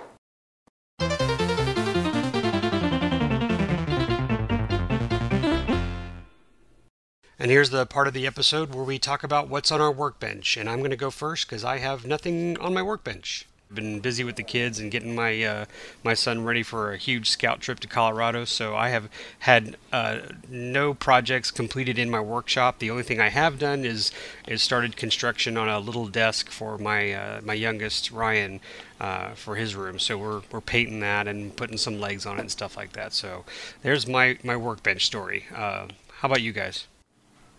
And 7.44 7.52
here's 7.52 7.72
the 7.72 7.86
part 7.86 8.08
of 8.08 8.14
the 8.14 8.26
episode 8.26 8.74
where 8.74 8.86
we 8.86 8.98
talk 8.98 9.22
about 9.22 9.50
what's 9.50 9.70
on 9.70 9.82
our 9.82 9.91
workbench. 9.91 10.56
And 10.56 10.70
I'm 10.70 10.78
going 10.78 10.91
to 10.91 10.96
go 10.96 11.12
first 11.12 11.46
because 11.46 11.66
I 11.66 11.80
have 11.80 12.06
nothing 12.06 12.58
on 12.60 12.74
my 12.74 12.82
workbench. 12.82 13.46
I've 13.70 13.76
been 13.76 14.00
busy 14.00 14.24
with 14.24 14.38
the 14.38 14.44
kids 14.44 14.80
and 14.80 14.89
getting 14.89 15.14
my 15.14 15.44
uh, 15.44 15.66
my 16.06 16.14
son 16.14 16.46
ready 16.46 16.64
for 16.64 16.94
a 16.94 16.98
huge 16.98 17.30
scout 17.30 17.60
trip 17.60 17.82
to 17.82 17.88
Colorado. 17.89 18.46
So 18.46 18.78
I 18.78 18.91
have 18.91 19.10
had 19.39 19.76
uh, 19.91 20.20
no 20.48 20.94
projects 20.94 21.52
completed 21.52 22.00
in 22.00 22.10
my 22.10 22.22
workshop. 22.22 22.80
The 22.80 22.89
only 22.89 23.04
thing 23.04 23.20
I 23.20 23.28
have 23.28 23.60
done 23.60 23.84
is 23.84 24.14
is 24.48 24.62
started 24.62 24.96
construction 24.96 25.58
on 25.58 25.68
a 25.68 25.80
little 25.80 26.08
desk 26.08 26.50
for 26.50 26.78
my 26.78 27.12
uh, 27.12 27.41
my 27.44 27.56
youngest 27.56 28.10
Ryan 28.10 28.62
uh, 29.02 29.32
for 29.32 29.56
his 29.56 29.76
room. 29.76 30.00
So 30.00 30.18
we're 30.18 30.44
we're 30.50 30.62
painting 30.62 31.02
that 31.02 31.28
and 31.28 31.54
putting 31.58 31.78
some 31.78 32.00
legs 32.00 32.26
on 32.26 32.38
it 32.38 32.41
and 32.41 32.52
stuff 32.52 32.78
like 32.78 32.94
that. 32.94 33.12
So 33.12 33.44
there's 33.82 34.08
my 34.08 34.38
my 34.46 34.56
workbench 34.56 35.06
story. 35.06 35.48
Uh, 35.54 35.88
how 36.20 36.30
about 36.30 36.41
you 36.41 36.54
guys? 36.54 36.88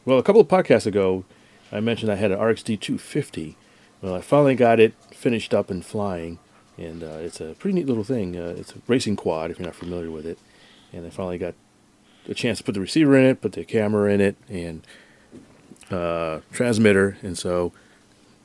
Well, 0.07 0.19
a 0.19 0.23
couple 0.23 0.43
of 0.43 0.49
podcasts 0.49 0.85
ago, 0.85 1.25
I 1.73 1.81
mentioned 1.81 2.13
I 2.13 2.17
had 2.17 2.31
an 2.31 2.39
RXD 2.39 2.79
250. 2.79 3.57
Well, 4.03 4.15
I 4.15 4.21
finally 4.21 4.55
got 4.55 4.79
it 4.79 4.93
finished 5.15 5.55
up 5.55 5.71
and 5.71 5.83
flying, 5.83 6.39
and 6.77 7.03
uh, 7.03 7.21
it's 7.21 7.41
a 7.41 7.55
pretty 7.59 7.77
neat 7.77 7.87
little 7.87 8.05
thing. 8.05 8.37
Uh, 8.37 8.55
it's 8.55 8.73
a 8.73 8.83
racing 8.87 9.17
quad, 9.17 9.51
if 9.51 9.59
you're 9.59 9.65
not 9.65 9.75
familiar 9.75 10.11
with 10.11 10.27
it. 10.27 10.39
And 10.93 11.07
I 11.07 11.11
finally 11.11 11.39
got 11.39 11.55
a 12.29 12.35
chance 12.35 12.59
to 12.59 12.65
put 12.65 12.75
the 12.75 12.83
receiver 12.83 13.17
in 13.17 13.25
it, 13.25 13.41
put 13.41 13.53
the 13.53 13.65
camera 13.65 14.13
in 14.13 14.21
it, 14.21 14.37
and 14.47 14.87
uh, 15.91 16.41
transmitter. 16.53 17.17
And 17.23 17.39
so 17.39 17.73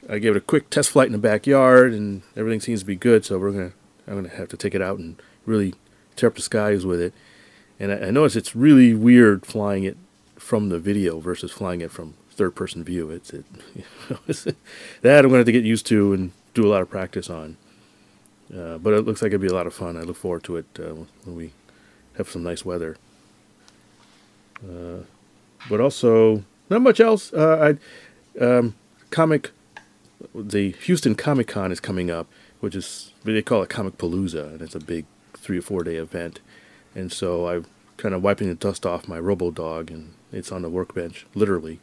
I 0.10 0.20
gave 0.20 0.36
it 0.36 0.38
a 0.38 0.42
quick 0.42 0.70
test 0.70 0.92
flight 0.92 1.08
in 1.08 1.12
the 1.12 1.18
backyard, 1.18 1.92
and 1.92 2.22
everything 2.38 2.62
seems 2.62 2.80
to 2.80 2.86
be 2.86 2.96
good. 2.96 3.26
So 3.26 3.38
we're 3.38 3.52
gonna, 3.52 3.74
I'm 4.08 4.16
gonna 4.16 4.30
have 4.30 4.48
to 4.48 4.58
take 4.58 4.74
it 4.74 4.82
out 4.82 4.98
and 4.98 5.22
really 5.46 5.74
tear 6.16 6.30
up 6.30 6.36
the 6.36 6.42
skies 6.42 6.86
with 6.86 7.02
it. 7.02 7.14
And 7.82 7.92
I, 7.92 8.08
I 8.08 8.12
notice 8.12 8.38
it's 8.38 8.56
really 8.56 8.94
weird 8.94 9.46
flying 9.46 9.84
it 9.84 9.98
from 10.50 10.70
the 10.70 10.80
video 10.80 11.20
versus 11.20 11.52
flying 11.52 11.80
it 11.80 11.92
from 11.92 12.16
third 12.32 12.56
person 12.56 12.84
view. 12.84 13.12
It's 13.12 13.30
it, 13.32 13.46
you 13.76 13.84
know, 14.10 14.18
that 15.04 15.24
I'm 15.24 15.30
going 15.30 15.34
to 15.34 15.38
have 15.38 15.46
to 15.46 15.52
get 15.52 15.64
used 15.64 15.86
to 15.88 16.12
and 16.12 16.32
do 16.56 16.66
a 16.66 16.72
lot 16.72 16.82
of 16.82 16.90
practice 16.90 17.30
on. 17.30 17.56
Uh, 18.52 18.80
but 18.80 18.96
it 18.96 19.02
looks 19.02 19.22
like 19.22 19.30
it'd 19.30 19.42
be 19.42 19.48
a 19.48 19.54
lot 19.54 19.68
of 19.68 19.76
fun. 19.76 19.96
I 19.96 20.02
look 20.02 20.18
forward 20.18 20.44
to 20.46 20.58
it 20.58 20.66
uh, 20.80 20.96
when 21.24 21.36
we 21.36 21.52
have 22.18 22.28
some 22.32 22.42
nice 22.42 22.66
weather. 22.66 22.98
Uh, 24.68 25.04
but 25.70 25.80
also, 25.80 26.44
not 26.68 26.82
much 26.82 27.00
else. 27.00 27.32
Uh, 27.32 27.78
I 28.40 28.44
um, 28.44 28.74
comic, 29.12 29.52
the 30.34 30.72
Houston 30.72 31.14
Comic 31.14 31.48
Con 31.48 31.72
is 31.72 31.80
coming 31.80 32.10
up, 32.10 32.26
which 32.60 32.74
is 32.74 33.14
they 33.24 33.44
call 33.44 33.62
it 33.62 33.70
Comicpalooza, 33.70 34.54
and 34.54 34.64
it's 34.64 34.74
a 34.74 34.80
big 34.80 35.06
three 35.34 35.60
or 35.60 35.62
four 35.62 35.84
day 35.84 35.98
event. 35.98 36.40
And 36.96 37.14
so 37.14 37.48
I'm 37.48 37.66
kind 37.98 38.16
of 38.16 38.24
wiping 38.24 38.48
the 38.48 38.56
dust 38.56 38.84
off 38.84 39.08
my 39.08 39.20
Robo 39.20 39.52
Dog, 39.52 39.92
and 39.92 40.16
it's 40.32 40.52
on 40.52 40.62
the 40.62 40.70
workbench, 40.70 41.26
literally. 41.36 41.80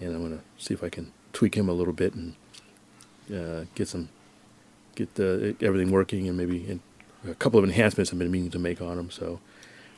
And 0.00 0.14
I'm 0.14 0.22
gonna 0.22 0.42
see 0.56 0.74
if 0.74 0.82
I 0.82 0.88
can 0.88 1.12
tweak 1.32 1.54
him 1.56 1.68
a 1.68 1.72
little 1.72 1.92
bit 1.92 2.14
and 2.14 2.34
uh, 3.34 3.64
get 3.74 3.88
some, 3.88 4.08
get 4.94 5.14
the, 5.16 5.56
everything 5.60 5.90
working, 5.90 6.28
and 6.28 6.36
maybe 6.36 6.80
a 7.28 7.34
couple 7.34 7.58
of 7.58 7.64
enhancements 7.64 8.12
I've 8.12 8.18
been 8.18 8.30
meaning 8.30 8.50
to 8.50 8.58
make 8.58 8.80
on 8.80 8.98
him. 8.98 9.10
So 9.10 9.40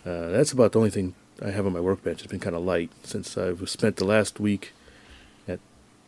uh, 0.07 0.29
that's 0.29 0.53
about 0.53 0.73
the 0.73 0.79
only 0.79 0.91
thing 0.91 1.15
I 1.45 1.51
have 1.51 1.67
on 1.67 1.73
my 1.73 1.81
workbench. 1.81 2.23
It's 2.23 2.31
been 2.31 2.41
kind 2.41 2.57
of 2.57 2.63
light 2.63 2.91
since 3.03 3.37
I've 3.37 3.69
spent 3.69 3.97
the 3.97 4.05
last 4.05 4.41
week 4.41 4.73
at, 5.47 5.61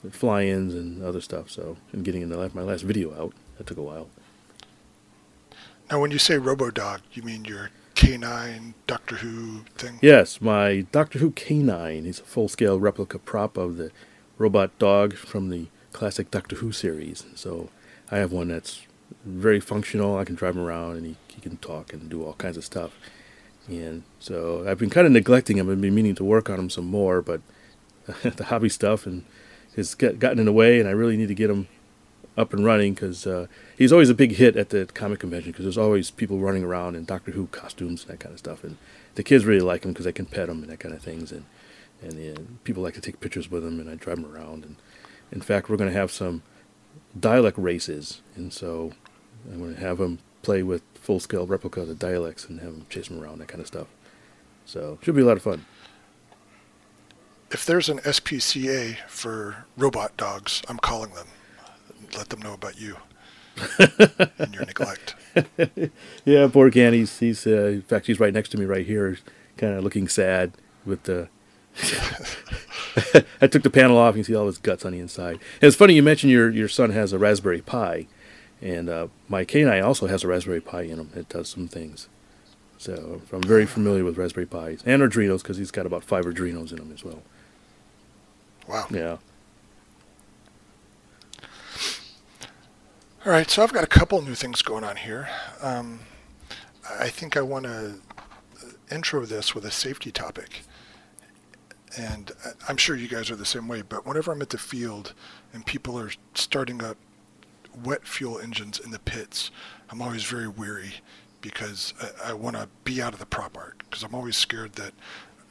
at 0.05 0.13
fly-ins 0.13 0.75
and 0.75 1.03
other 1.03 1.21
stuff. 1.21 1.51
So 1.51 1.77
and 1.93 2.05
getting 2.05 2.23
into 2.23 2.37
my 2.55 2.63
last 2.63 2.83
video 2.83 3.15
out. 3.15 3.35
That 3.59 3.67
took 3.67 3.79
a 3.79 3.83
while. 3.83 4.09
Now, 5.91 6.01
when 6.01 6.11
you 6.11 6.19
say 6.19 6.37
RoboDog, 6.37 7.01
you 7.13 7.23
mean 7.23 7.45
your 7.45 7.71
K9 8.03 8.75
Doctor 8.89 9.17
Who 9.17 9.61
thing? 9.77 10.01
Yes, 10.03 10.41
my 10.41 10.87
Doctor 10.91 11.21
Who 11.21 11.31
K9 11.31 12.05
is 12.05 12.19
a 12.19 12.25
full-scale 12.25 12.81
replica 12.81 13.21
prop 13.21 13.57
of 13.57 13.77
the 13.77 13.93
robot 14.39 14.77
dog 14.81 15.15
from 15.15 15.51
the 15.51 15.69
classic 15.93 16.29
Doctor 16.29 16.57
Who 16.57 16.73
series. 16.73 17.25
So 17.37 17.69
I 18.11 18.19
have 18.19 18.33
one 18.33 18.49
that's 18.49 18.89
very 19.25 19.61
functional. 19.61 20.19
I 20.19 20.25
can 20.25 20.35
drive 20.35 20.57
him 20.57 20.65
around, 20.65 20.97
and 20.97 21.07
he, 21.07 21.17
he 21.29 21.41
can 21.41 21.59
talk 21.59 21.93
and 21.93 22.11
do 22.11 22.25
all 22.25 22.33
kinds 22.33 22.57
of 22.57 22.65
stuff. 22.65 22.99
And 23.69 24.03
so 24.19 24.65
I've 24.69 24.79
been 24.79 24.91
kind 24.91 25.07
of 25.07 25.13
neglecting 25.13 25.59
him. 25.59 25.71
I've 25.71 25.81
been 25.81 25.95
meaning 25.95 26.17
to 26.17 26.25
work 26.25 26.51
on 26.51 26.59
him 26.59 26.71
some 26.71 26.87
more, 26.87 27.23
but 27.23 27.41
the 28.25 28.47
hobby 28.47 28.69
stuff 28.69 29.07
and 29.07 29.25
has 29.77 29.95
gotten 29.95 30.41
in 30.41 30.47
the 30.47 30.53
way, 30.53 30.81
and 30.81 30.89
I 30.89 30.93
really 30.93 31.17
need 31.17 31.29
to 31.29 31.37
get 31.37 31.51
him 31.51 31.69
up 32.37 32.53
and 32.53 32.65
running 32.65 32.95
because 32.95 33.27
uh, 33.27 33.47
he's 33.77 33.93
always 33.93 34.09
a 34.09 34.15
big 34.15 34.33
hit 34.33 34.57
at 34.57 34.71
the 34.71 34.87
comic 34.87 35.21
convention 35.21 35.53
because 35.53 35.65
there's 35.65 35.79
always 35.79 36.11
people 36.11 36.39
running 36.39 36.65
around 36.65 36.95
in 36.95 37.05
Doctor 37.05 37.33
Who 37.33 37.47
costumes 37.49 38.03
and 38.03 38.13
that 38.13 38.21
kind 38.21 38.33
of 38.33 38.39
stuff, 38.39 38.65
and 38.65 38.77
the 39.15 39.23
kids 39.23 39.45
really 39.45 39.61
like 39.61 39.85
him 39.85 39.93
because 39.93 40.07
they 40.07 40.13
can 40.13 40.27
pet 40.27 40.49
him 40.49 40.63
and 40.63 40.71
that 40.71 40.81
kind 40.81 40.95
of 40.95 41.03
things, 41.03 41.33
and 41.33 41.45
and 42.01 42.39
uh, 42.39 42.41
people 42.65 42.83
like 42.83 42.95
to 42.95 43.01
take 43.01 43.21
pictures 43.21 43.51
with 43.51 43.65
him, 43.65 43.79
and 43.79 43.89
I 43.89 43.95
drive 43.95 44.19
him 44.19 44.27
around, 44.27 44.65
and 44.65 44.77
in 45.31 45.41
fact 45.41 45.69
we're 45.69 45.77
going 45.77 45.91
to 45.91 45.99
have 45.99 46.11
some 46.11 46.43
Dalek 47.19 47.55
races, 47.57 48.23
and 48.35 48.53
so 48.53 48.93
I'm 49.51 49.59
going 49.59 49.75
to 49.75 49.81
have 49.81 50.01
him 50.01 50.19
play 50.43 50.63
with 50.63 50.83
full 50.95 51.21
scale 51.21 51.47
replica 51.47 51.83
of 51.83 51.89
Daleks 51.89 52.49
and 52.49 52.61
have 52.61 52.71
him 52.71 52.87
chase 52.89 53.09
him 53.09 53.21
around 53.21 53.39
that 53.39 53.49
kind 53.49 53.61
of 53.61 53.67
stuff. 53.67 53.89
So 54.65 54.99
it 55.01 55.05
should 55.05 55.17
be 55.17 55.23
a 55.23 55.27
lot 55.27 55.37
of 55.37 55.43
fun. 55.43 55.65
If 57.51 57.67
there's 57.67 57.89
an 57.89 57.99
SPCA 57.99 58.97
for 59.09 59.67
robot 59.77 60.17
dogs, 60.17 60.63
I'm 60.69 60.79
calling 60.79 61.13
them. 61.13 61.27
Let 62.17 62.29
them 62.29 62.41
know 62.41 62.55
about 62.55 62.81
you 62.81 62.97
and 64.39 64.55
your 64.55 64.65
neglect. 64.65 65.15
Yeah, 66.25 66.47
poor 66.53 66.71
Ken. 66.71 66.93
He's 66.93 67.19
he's 67.19 67.47
uh, 67.47 67.67
in 67.67 67.83
fact 67.83 68.07
he's 68.07 68.21
right 68.21 68.33
next 68.35 68.51
to 68.51 68.59
me 68.59 68.67
right 68.67 68.85
here, 68.87 69.17
kind 69.57 69.75
of 69.75 69.83
looking 69.83 70.07
sad 70.07 70.53
with 70.85 71.05
the. 71.05 71.29
I 73.41 73.47
took 73.47 73.63
the 73.63 73.71
panel 73.71 73.97
off. 73.97 74.15
You 74.15 74.23
can 74.23 74.33
see 74.33 74.35
all 74.37 74.47
his 74.47 74.59
guts 74.59 74.85
on 74.85 74.93
the 74.93 74.99
inside. 74.99 75.37
And 75.37 75.69
it's 75.69 75.77
funny 75.77 75.95
you 75.95 76.03
mentioned 76.03 76.31
your 76.33 76.51
your 76.51 76.69
son 76.69 76.91
has 76.91 77.15
a 77.15 77.19
Raspberry 77.19 77.63
Pi, 77.63 78.07
and 78.61 78.91
uh, 78.91 79.09
my 79.29 79.45
K9 79.45 79.83
also 79.83 80.07
has 80.07 80.23
a 80.23 80.29
Raspberry 80.29 80.61
Pi 80.61 80.83
in 80.83 80.99
him. 80.99 81.11
It 81.15 81.31
does 81.31 81.49
some 81.49 81.67
things. 81.67 82.09
So 82.77 83.23
I'm 83.33 83.43
very 83.43 83.65
familiar 83.65 84.05
with 84.05 84.19
Raspberry 84.19 84.47
Pis 84.47 84.83
and 84.85 85.03
Arduinos 85.03 85.43
because 85.43 85.57
he's 85.57 85.71
got 85.71 85.87
about 85.87 86.05
five 86.05 86.25
Arduinos 86.25 86.73
in 86.73 86.79
him 86.79 86.91
as 86.93 87.05
well. 87.05 87.23
Wow. 88.69 88.87
Yeah. 88.91 89.17
All 93.25 93.31
right, 93.31 93.49
so 93.49 93.63
I've 93.63 93.73
got 93.73 93.85
a 93.85 93.89
couple 93.89 94.21
new 94.21 94.35
things 94.35 94.63
going 94.63 94.83
on 94.83 94.97
here. 94.97 95.29
Um, 95.61 96.01
I 96.99 97.09
think 97.09 97.37
I 97.37 97.43
want 97.43 97.67
to 97.67 98.01
intro 98.91 99.25
this 99.25 99.55
with 99.55 99.65
a 99.65 99.71
safety 99.71 100.11
topic. 100.11 100.63
And 101.97 102.33
I- 102.45 102.53
I'm 102.69 102.77
sure 102.77 102.97
you 102.97 103.07
guys 103.07 103.31
are 103.31 103.37
the 103.37 103.45
same 103.47 103.69
way, 103.69 103.83
but 103.83 104.05
whenever 104.05 104.33
I'm 104.33 104.43
at 104.43 104.49
the 104.51 104.59
field 104.59 105.15
and 105.53 105.65
people 105.65 105.97
are 106.01 106.11
starting 106.35 106.83
up 106.83 106.97
wet 107.85 108.09
fuel 108.09 108.41
engines 108.41 108.81
in 108.81 108.91
the 108.91 108.99
pits, 108.99 109.53
I'm 109.89 110.03
always 110.03 110.25
very 110.25 110.49
weary 110.49 110.95
because 111.41 111.95
I, 112.01 112.31
I 112.31 112.33
want 112.33 112.57
to 112.57 112.69
be 112.83 113.01
out 113.01 113.13
of 113.13 113.21
the 113.21 113.27
prop 113.27 113.57
arc 113.57 113.85
because 113.89 114.03
I'm 114.03 114.17
always 114.17 114.37
scared 114.37 114.73
that 114.73 114.95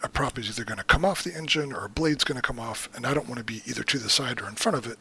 a 0.04 0.10
prop 0.10 0.38
is 0.38 0.50
either 0.50 0.66
going 0.66 0.78
to 0.80 0.84
come 0.84 1.06
off 1.06 1.24
the 1.24 1.34
engine 1.34 1.72
or 1.72 1.86
a 1.86 1.90
blade's 1.90 2.26
going 2.26 2.36
to 2.36 2.42
come 2.42 2.60
off, 2.60 2.90
and 2.94 3.06
I 3.06 3.14
don't 3.14 3.30
want 3.30 3.38
to 3.38 3.46
be 3.46 3.62
either 3.66 3.84
to 3.84 3.98
the 3.98 4.10
side 4.10 4.42
or 4.42 4.50
in 4.50 4.56
front 4.56 4.78
of 4.78 4.86
it 4.86 5.00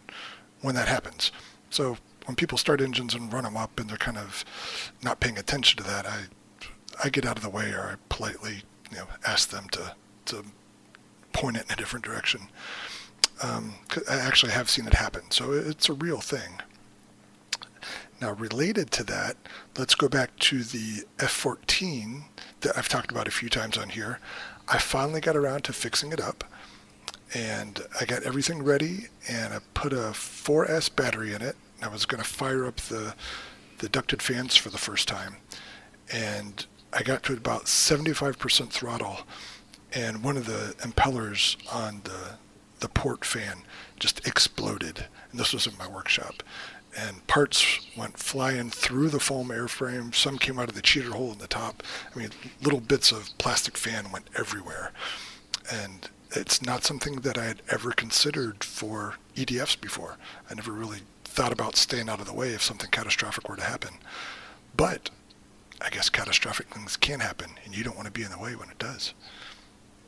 when 0.61 0.77
that 0.77 0.87
happens. 0.87 1.33
So 1.69 1.97
when 2.27 2.37
people 2.37 2.59
start 2.59 2.81
engines 2.81 3.15
and 3.15 3.33
run 3.33 3.45
them 3.45 3.57
up 3.57 3.79
and 3.81 3.89
they're 3.89 3.97
kind 3.97 4.19
of 4.19 4.45
not 5.03 5.21
paying 5.21 5.39
attention 5.39 5.79
to 5.79 5.85
that, 5.85 6.07
I 6.07 6.25
I 7.03 7.09
get 7.09 7.25
out 7.25 7.37
of 7.37 7.43
the 7.43 7.51
way 7.51 7.71
or 7.73 7.81
I 7.81 7.95
politely 8.09 8.63
you 8.91 8.99
know 8.99 9.07
ask 9.27 9.51
them 9.51 9.69
to 9.71 9.95
to 10.27 10.45
point 11.33 11.57
it 11.57 11.67
in 11.67 11.73
a 11.73 11.77
different 11.77 12.05
direction. 12.05 12.49
Um, 13.43 13.75
I 14.09 14.17
actually 14.17 14.53
have 14.53 14.69
seen 14.69 14.87
it 14.87 14.95
happen, 14.95 15.31
so 15.31 15.53
it's 15.53 15.89
a 15.89 15.95
real 15.95 16.21
thing. 16.21 16.61
Now, 18.21 18.33
related 18.33 18.91
to 18.93 19.05
that, 19.05 19.37
let's 19.79 19.95
go 19.95 20.07
back 20.07 20.39
to 20.41 20.63
the 20.63 21.05
F14 21.17 22.25
that 22.61 22.77
I've 22.77 22.89
talked 22.89 23.11
about 23.11 23.27
a 23.27 23.31
few 23.31 23.49
times 23.49 23.79
on 23.79 23.89
here. 23.89 24.19
I 24.69 24.79
finally 24.79 25.23
got 25.23 25.37
around 25.37 25.65
to 25.65 25.73
fixing 25.73 26.13
it 26.13 26.21
up, 26.21 26.45
and 27.33 27.81
I 27.99 28.05
got 28.05 28.23
everything 28.25 28.63
ready, 28.63 29.07
and 29.27 29.55
I 29.55 29.61
put 29.73 29.95
a 29.95 30.13
4S 30.13 30.95
battery 30.95 31.33
in 31.33 31.41
it. 31.41 31.57
I 31.83 31.89
was 31.89 32.07
going 32.07 32.23
to 32.23 32.29
fire 32.29 32.67
up 32.67 32.77
the 32.77 33.15
the 33.79 33.89
ducted 33.89 34.21
fans 34.21 34.57
for 34.57 34.69
the 34.69 34.79
first 34.79 35.09
time, 35.09 35.37
and 36.13 36.67
I 36.93 37.03
got 37.03 37.23
to 37.25 37.33
about 37.33 37.65
75% 37.65 38.69
throttle, 38.69 39.21
and 39.93 40.23
one 40.23 40.37
of 40.37 40.45
the 40.45 40.75
impellers 40.81 41.57
on 41.73 42.03
the 42.05 42.39
the 42.81 42.89
port 42.89 43.25
fan 43.25 43.63
just 43.99 44.27
exploded. 44.27 45.07
And 45.31 45.39
this 45.39 45.53
was 45.53 45.67
in 45.67 45.77
my 45.79 45.87
workshop. 45.87 46.43
And 46.99 47.25
parts 47.29 47.87
went 47.97 48.19
flying 48.19 48.71
through 48.71 49.11
the 49.11 49.21
foam 49.21 49.49
airframe. 49.49 50.13
Some 50.15 50.39
came 50.39 50.59
out 50.59 50.69
of 50.69 50.75
the 50.75 50.83
cheater 50.83 51.13
hole 51.13 51.33
in 51.33 51.39
the 51.39 51.47
top. 51.47 51.85
I 52.13 52.19
mean, 52.19 52.31
little 52.63 52.81
bits 52.81 53.13
of 53.13 53.31
plastic 53.39 53.77
fan 53.77 54.11
went 54.11 54.29
everywhere. 54.37 54.93
And 55.71 56.09
it's 56.33 56.63
not 56.63 56.85
something 56.85 57.17
that 57.17 57.39
I 57.39 57.45
had 57.45 57.63
ever 57.71 57.93
considered 57.93 58.65
for 58.65 59.15
EDFs 59.37 59.81
before. 59.81 60.17
I 60.51 60.55
never 60.55 60.73
really 60.73 61.01
thought 61.41 61.53
about 61.53 61.75
staying 61.75 62.11
out 62.11 62.21
of 62.21 62.27
the 62.27 62.35
way 62.35 62.51
if 62.51 62.63
something 62.63 62.91
catastrophic 62.91 63.49
were 63.49 63.57
to 63.57 63.63
happen. 63.63 63.95
But 64.77 65.09
I 65.81 65.89
guess 65.89 66.11
catastrophic 66.11 66.69
things 66.69 66.99
can 66.99 67.21
happen, 67.21 67.53
and 67.65 67.75
you 67.75 67.83
don't 67.83 67.97
want 67.97 68.05
to 68.05 68.13
be 68.13 68.23
in 68.23 68.31
the 68.31 68.39
way 68.39 68.55
when 68.55 68.69
it 68.69 68.79
does. 68.79 69.15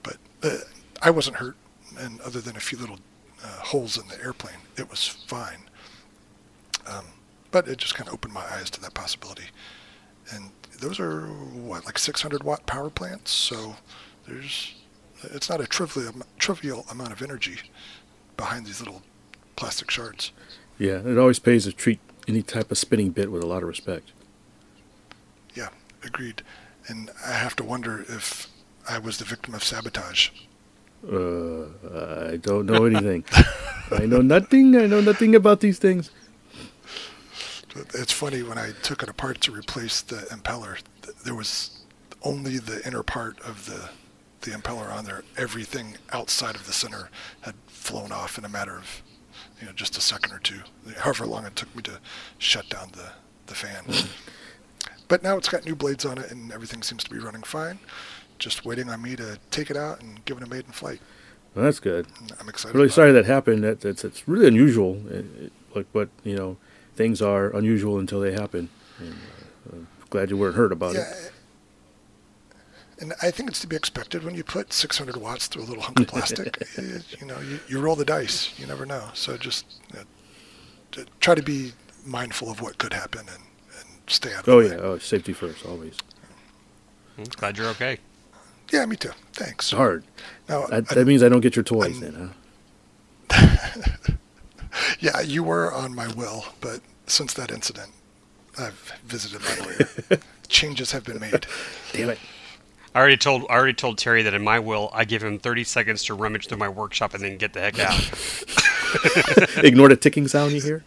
But 0.02 0.18
uh, 0.42 0.58
I 1.00 1.08
wasn't 1.08 1.36
hurt, 1.36 1.56
and 1.98 2.20
other 2.20 2.42
than 2.42 2.54
a 2.54 2.60
few 2.60 2.76
little 2.76 2.98
uh, 3.42 3.46
holes 3.60 3.96
in 3.96 4.08
the 4.08 4.22
airplane, 4.22 4.58
it 4.76 4.90
was 4.90 5.08
fine. 5.08 5.62
Um, 6.86 7.06
but 7.50 7.66
it 7.66 7.78
just 7.78 7.94
kind 7.94 8.08
of 8.08 8.12
opened 8.12 8.34
my 8.34 8.44
eyes 8.52 8.68
to 8.68 8.80
that 8.82 8.92
possibility. 8.92 9.46
And 10.34 10.50
those 10.80 11.00
are 11.00 11.22
what, 11.28 11.86
like 11.86 11.98
600 11.98 12.42
watt 12.42 12.66
power 12.66 12.90
plants. 12.90 13.30
So 13.30 13.76
there's, 14.28 14.74
it's 15.22 15.48
not 15.48 15.62
a 15.62 15.66
trivial 15.66 16.12
trivial 16.38 16.84
amount 16.90 17.12
of 17.12 17.22
energy 17.22 17.56
behind 18.36 18.66
these 18.66 18.80
little 18.80 19.00
plastic 19.56 19.90
shards. 19.90 20.32
Yeah, 20.82 20.98
it 20.98 21.16
always 21.16 21.38
pays 21.38 21.62
to 21.66 21.72
treat 21.72 22.00
any 22.26 22.42
type 22.42 22.72
of 22.72 22.76
spinning 22.76 23.10
bit 23.10 23.30
with 23.30 23.40
a 23.44 23.46
lot 23.46 23.62
of 23.62 23.68
respect. 23.68 24.10
Yeah, 25.54 25.68
agreed. 26.02 26.42
And 26.88 27.08
I 27.24 27.34
have 27.34 27.54
to 27.56 27.62
wonder 27.62 28.04
if 28.08 28.48
I 28.88 28.98
was 28.98 29.18
the 29.18 29.24
victim 29.24 29.54
of 29.54 29.62
sabotage. 29.62 30.30
Uh, 31.08 31.66
I 32.32 32.36
don't 32.36 32.66
know 32.66 32.84
anything. 32.84 33.24
I 33.92 34.06
know 34.06 34.22
nothing. 34.22 34.76
I 34.76 34.86
know 34.86 35.00
nothing 35.00 35.36
about 35.36 35.60
these 35.60 35.78
things. 35.78 36.10
It's 37.94 38.12
funny 38.12 38.42
when 38.42 38.58
I 38.58 38.72
took 38.82 39.04
it 39.04 39.08
apart 39.08 39.40
to 39.42 39.52
replace 39.52 40.00
the 40.00 40.16
impeller, 40.32 40.80
there 41.24 41.36
was 41.36 41.84
only 42.22 42.58
the 42.58 42.84
inner 42.84 43.04
part 43.04 43.38
of 43.42 43.66
the 43.66 43.90
the 44.40 44.50
impeller 44.50 44.92
on 44.92 45.04
there. 45.04 45.22
Everything 45.36 45.94
outside 46.10 46.56
of 46.56 46.66
the 46.66 46.72
center 46.72 47.08
had 47.42 47.54
flown 47.68 48.10
off 48.10 48.36
in 48.36 48.44
a 48.44 48.48
matter 48.48 48.76
of 48.76 49.00
you 49.62 49.68
know 49.68 49.72
just 49.72 49.96
a 49.96 50.00
second 50.00 50.32
or 50.32 50.40
two, 50.40 50.60
however 50.98 51.24
long 51.24 51.46
it 51.46 51.54
took 51.54 51.74
me 51.76 51.82
to 51.82 52.00
shut 52.38 52.68
down 52.68 52.90
the 52.92 53.12
the 53.46 53.54
fan. 53.54 53.84
Mm-hmm. 53.84 54.08
but 55.06 55.22
now 55.22 55.36
it's 55.36 55.48
got 55.48 55.64
new 55.64 55.76
blades 55.76 56.04
on 56.04 56.18
it, 56.18 56.32
and 56.32 56.52
everything 56.52 56.82
seems 56.82 57.04
to 57.04 57.10
be 57.10 57.18
running 57.18 57.44
fine. 57.44 57.78
Just 58.40 58.64
waiting 58.64 58.90
on 58.90 59.00
me 59.00 59.14
to 59.14 59.38
take 59.52 59.70
it 59.70 59.76
out 59.76 60.00
and 60.00 60.24
give 60.24 60.36
it 60.36 60.42
a 60.42 60.48
maiden 60.48 60.72
flight. 60.72 61.00
Well, 61.54 61.64
that's 61.64 61.78
good. 61.78 62.08
I'm 62.40 62.48
excited. 62.48 62.74
Really 62.76 62.88
sorry 62.88 63.10
it. 63.10 63.12
that 63.12 63.26
happened. 63.26 63.62
That 63.62 63.80
that's 63.82 64.04
it's 64.04 64.26
really 64.26 64.48
unusual. 64.48 65.00
It, 65.08 65.26
it, 65.40 65.52
like, 65.76 65.86
but 65.92 66.08
you 66.24 66.34
know, 66.34 66.56
things 66.96 67.22
are 67.22 67.54
unusual 67.56 68.00
until 68.00 68.20
they 68.20 68.32
happen. 68.32 68.68
And, 68.98 69.14
uh, 69.72 69.76
I'm 69.76 69.86
glad 70.10 70.30
you 70.30 70.36
weren't 70.36 70.56
hurt 70.56 70.72
about 70.72 70.94
Yeah, 70.94 71.02
it. 71.08 71.31
And 73.02 73.12
I 73.20 73.30
think 73.30 73.50
it's 73.50 73.60
to 73.60 73.66
be 73.66 73.76
expected 73.76 74.22
when 74.24 74.34
you 74.34 74.42
put 74.44 74.72
600 74.72 75.16
watts 75.16 75.46
through 75.48 75.64
a 75.64 75.68
little 75.70 75.82
hunk 75.82 76.00
of 76.00 76.06
plastic. 76.06 76.56
It- 76.78 77.20
you 77.20 77.26
know, 77.26 77.38
you, 77.40 77.60
you 77.68 77.80
roll 77.80 77.96
the 77.96 78.04
dice. 78.04 78.58
You 78.58 78.66
never 78.66 78.86
know. 78.86 79.08
So 79.12 79.36
just 79.36 79.66
you 79.92 79.98
know, 79.98 80.04
t- 80.92 81.04
try 81.20 81.34
to 81.34 81.42
be 81.42 81.72
mindful 82.06 82.50
of 82.50 82.60
what 82.62 82.78
could 82.78 82.92
happen 82.94 83.20
and, 83.20 83.42
and 83.78 83.88
stay 84.06 84.32
out 84.32 84.46
of 84.46 84.48
Oh 84.48 84.62
the 84.62 84.68
yeah, 84.68 84.76
way. 84.76 84.82
oh, 84.82 84.98
safety 84.98 85.32
first, 85.34 85.66
always. 85.66 85.96
Hmm, 87.16 87.24
Glad 87.36 87.58
you're 87.58 87.68
okay. 87.68 87.98
Yeah, 88.72 88.86
me 88.86 88.96
too. 88.96 89.10
Thanks. 89.34 89.66
It's 89.72 89.76
hard. 89.76 90.04
Now, 90.48 90.66
That, 90.68 90.90
I- 90.90 90.94
that 90.94 91.06
means 91.06 91.22
I 91.22 91.28
don't 91.28 91.40
get 91.42 91.54
your 91.56 91.64
toys 91.64 92.00
I'm- 92.00 92.00
then, 92.00 92.14
huh? 92.20 92.32
yeah, 95.00 95.20
you 95.20 95.42
were 95.42 95.72
on 95.72 95.94
my 95.94 96.06
will, 96.14 96.44
but 96.60 96.80
since 97.06 97.34
that 97.34 97.50
incident, 97.50 97.90
I've 98.58 98.92
visited 99.04 99.40
my 99.42 99.64
lawyer. 99.66 100.20
Changes 100.48 100.92
have 100.92 101.04
been 101.04 101.18
made. 101.20 101.46
Damn 101.92 102.10
it. 102.10 102.18
I 102.94 102.98
already 102.98 103.16
told 103.16 103.44
I 103.48 103.54
already 103.54 103.74
told 103.74 103.98
Terry 103.98 104.22
that 104.22 104.34
in 104.34 104.42
my 104.42 104.58
will 104.58 104.90
I 104.92 105.04
give 105.04 105.22
him 105.22 105.38
30 105.38 105.64
seconds 105.64 106.04
to 106.04 106.14
rummage 106.14 106.48
through 106.48 106.58
my 106.58 106.68
workshop 106.68 107.14
and 107.14 107.22
then 107.22 107.38
get 107.38 107.52
the 107.54 107.60
heck 107.60 107.78
out. 107.78 107.94
Ignore 109.64 109.88
the 109.88 109.96
ticking 109.96 110.28
sound 110.28 110.52
you 110.52 110.60
hear. 110.60 110.84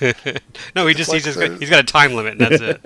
no, 0.74 0.86
he 0.86 0.94
just 0.94 1.10
like 1.10 1.16
he's 1.16 1.24
just 1.26 1.38
the- 1.38 1.48
got, 1.50 1.60
he's 1.60 1.70
got 1.70 1.80
a 1.80 1.84
time 1.84 2.14
limit 2.14 2.40
and 2.40 2.40
that's 2.40 2.60
it. 2.62 2.80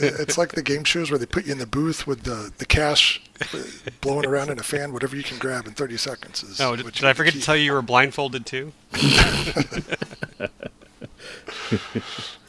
It's 0.20 0.38
like 0.38 0.52
the 0.52 0.62
game 0.62 0.84
shows 0.84 1.10
where 1.10 1.18
they 1.18 1.26
put 1.26 1.44
you 1.46 1.52
in 1.52 1.58
the 1.58 1.66
booth 1.66 2.06
with 2.06 2.22
the, 2.22 2.50
the 2.58 2.64
cash 2.64 3.22
uh, 3.52 3.62
blowing 4.00 4.26
around 4.26 4.50
in 4.50 4.58
a 4.58 4.62
fan. 4.62 4.92
Whatever 4.92 5.16
you 5.16 5.22
can 5.22 5.38
grab 5.38 5.66
in 5.66 5.74
30 5.74 5.96
seconds 5.98 6.42
is. 6.42 6.60
Oh, 6.60 6.74
did, 6.76 6.90
did 6.92 7.04
I 7.04 7.12
forget 7.12 7.34
to 7.34 7.40
tell 7.40 7.56
you 7.56 7.64
you 7.64 7.72
were 7.72 7.82
blindfolded 7.82 8.46
too? 8.46 8.72
All 8.94 10.48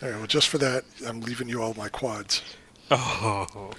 right, 0.01 0.17
well, 0.17 0.27
just 0.27 0.47
for 0.47 0.57
that, 0.59 0.83
I'm 1.05 1.21
leaving 1.21 1.49
you 1.49 1.61
all 1.61 1.73
my 1.73 1.89
quads. 1.89 2.41
Oh. 2.91 3.71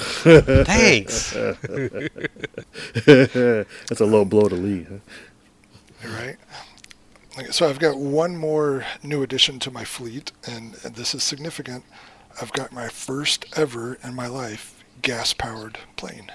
Thanks. 0.64 1.32
That's 3.06 4.00
a 4.00 4.06
low 4.06 4.24
blow 4.24 4.48
to 4.48 4.54
Lee. 4.54 4.86
Huh? 4.88 4.98
All 6.04 6.14
right. 6.14 6.36
So 7.50 7.68
I've 7.68 7.78
got 7.78 7.96
one 7.96 8.36
more 8.36 8.84
new 9.02 9.22
addition 9.22 9.58
to 9.60 9.70
my 9.70 9.84
fleet, 9.84 10.32
and, 10.46 10.76
and 10.84 10.94
this 10.94 11.14
is 11.14 11.22
significant. 11.22 11.84
I've 12.40 12.52
got 12.52 12.72
my 12.72 12.88
first 12.88 13.46
ever 13.56 13.98
in 14.02 14.14
my 14.14 14.26
life 14.26 14.84
gas-powered 15.02 15.78
plane. 15.96 16.30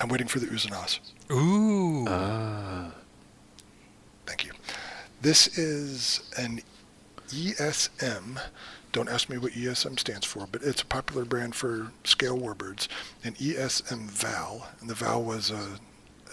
I'm 0.00 0.08
waiting 0.08 0.28
for 0.28 0.38
the 0.38 0.46
Uzanas. 0.46 1.00
Ooh. 1.30 2.06
Ah. 2.08 2.92
Thank 4.26 4.44
you. 4.46 4.52
This 5.20 5.58
is 5.58 6.20
an 6.38 6.62
ESM. 7.28 8.40
Don't 8.92 9.08
ask 9.08 9.28
me 9.28 9.38
what 9.38 9.52
ESM 9.52 9.98
stands 10.00 10.26
for, 10.26 10.48
but 10.50 10.62
it's 10.62 10.82
a 10.82 10.86
popular 10.86 11.24
brand 11.24 11.54
for 11.54 11.92
scale 12.04 12.36
warbirds. 12.38 12.88
An 13.22 13.34
ESM 13.34 14.10
Val, 14.10 14.68
and 14.80 14.90
the 14.90 14.94
Val 14.94 15.22
was 15.22 15.50
a, 15.50 15.78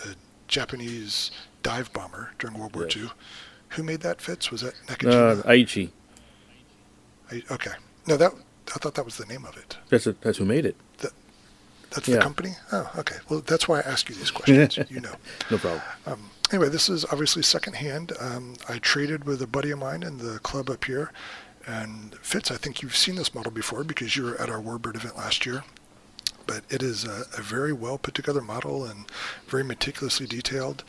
a 0.10 0.16
Japanese 0.48 1.30
dive 1.62 1.92
bomber 1.94 2.32
during 2.40 2.58
World 2.58 2.76
War 2.76 2.86
Yes. 2.86 2.98
II. 2.98 3.10
Who 3.70 3.84
made 3.84 4.00
that, 4.02 4.22
Fitz? 4.22 4.50
Was 4.50 4.62
that 4.62 4.74
Uh, 5.06 5.42
Aichi. 5.48 5.92
I, 7.32 7.44
okay. 7.52 7.72
No, 8.08 8.18
that 8.18 8.32
I 8.74 8.80
thought 8.80 8.96
that 8.96 9.06
was 9.06 9.18
the 9.18 9.26
name 9.26 9.46
of 9.46 9.56
it. 9.58 9.78
That's 9.90 10.08
a, 10.08 10.14
that's 10.22 10.38
who 10.40 10.46
made 10.46 10.66
it. 10.66 10.76
That's 11.90 12.06
Yeah. 12.10 12.16
the 12.16 12.22
company? 12.22 12.52
Oh, 12.74 12.90
okay. 12.98 13.16
Well, 13.30 13.42
that's 13.46 13.66
why 13.68 13.78
I 13.80 13.82
ask 13.84 14.10
you 14.10 14.16
these 14.16 14.30
questions. 14.32 14.78
you 14.92 15.00
know. 15.00 15.14
No 15.50 15.58
problem. 15.58 15.82
Um, 16.06 16.32
anyway, 16.52 16.68
this 16.68 16.90
is 16.90 17.06
obviously 17.06 17.44
secondhand. 17.44 18.12
Um, 18.20 18.56
I 18.68 18.80
traded 18.80 19.24
with 19.24 19.42
a 19.42 19.48
buddy 19.48 19.72
of 19.72 19.80
mine 19.80 20.04
in 20.04 20.18
the 20.18 20.40
club 20.40 20.70
up 20.70 20.84
here. 20.84 21.14
And 21.68 22.16
Fitz, 22.22 22.50
I 22.50 22.56
think 22.56 22.82
you've 22.82 22.96
seen 22.96 23.16
this 23.16 23.36
model 23.36 23.52
before 23.52 23.84
because 23.84 24.16
you 24.16 24.24
were 24.24 24.40
at 24.42 24.50
our 24.50 24.62
Warbird 24.62 24.96
event 24.96 25.18
last 25.18 25.46
year. 25.46 25.64
But 26.48 26.64
it 26.70 26.82
is 26.82 27.04
a, 27.04 27.26
a 27.38 27.42
very 27.42 27.74
well 27.74 27.98
put 27.98 28.14
together 28.16 28.42
model 28.42 28.86
and 28.86 29.06
very 29.48 29.64
meticulously 29.66 30.26
detailed. 30.26 30.86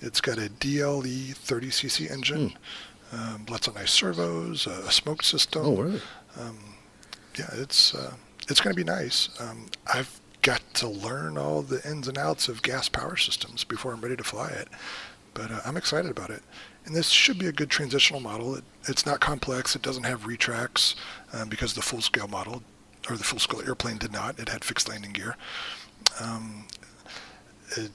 It's 0.00 0.20
got 0.20 0.38
a 0.38 0.48
DLE 0.48 1.34
30cc 1.34 2.10
engine. 2.10 2.52
um, 3.12 3.44
lots 3.50 3.66
of 3.66 3.74
nice 3.74 3.90
servos, 3.90 4.68
uh, 4.68 4.84
a 4.86 4.92
smoke 4.92 5.24
system. 5.24 5.66
Oh, 5.66 5.76
really? 5.76 6.00
yeah, 7.36 7.50
it's 7.54 7.94
uh, 7.94 8.14
it's 8.48 8.60
going 8.60 8.74
to 8.74 8.84
be 8.84 8.88
nice. 8.88 9.28
Um, 9.40 9.66
I've 9.92 10.20
got 10.42 10.62
to 10.74 10.88
learn 10.88 11.36
all 11.36 11.62
the 11.62 11.86
ins 11.88 12.08
and 12.08 12.16
outs 12.16 12.48
of 12.48 12.62
gas 12.62 12.88
power 12.88 13.16
systems 13.16 13.64
before 13.64 13.92
I'm 13.92 14.00
ready 14.00 14.16
to 14.16 14.24
fly 14.24 14.48
it, 14.48 14.68
but 15.34 15.50
uh, 15.50 15.60
I'm 15.64 15.76
excited 15.76 16.10
about 16.10 16.30
it. 16.30 16.42
And 16.86 16.94
this 16.96 17.08
should 17.10 17.38
be 17.38 17.46
a 17.46 17.52
good 17.52 17.70
transitional 17.70 18.20
model. 18.20 18.54
It, 18.56 18.64
it's 18.88 19.04
not 19.06 19.20
complex. 19.20 19.76
It 19.76 19.82
doesn't 19.82 20.04
have 20.04 20.26
retracts 20.26 20.96
um, 21.32 21.48
because 21.48 21.74
the 21.74 21.82
full-scale 21.82 22.28
model 22.28 22.62
or 23.08 23.16
the 23.16 23.24
full-scale 23.24 23.62
airplane 23.66 23.98
did 23.98 24.12
not. 24.12 24.38
It 24.38 24.48
had 24.48 24.64
fixed 24.64 24.88
landing 24.88 25.12
gear. 25.12 25.36
Um, 26.20 26.66
it 27.76 27.90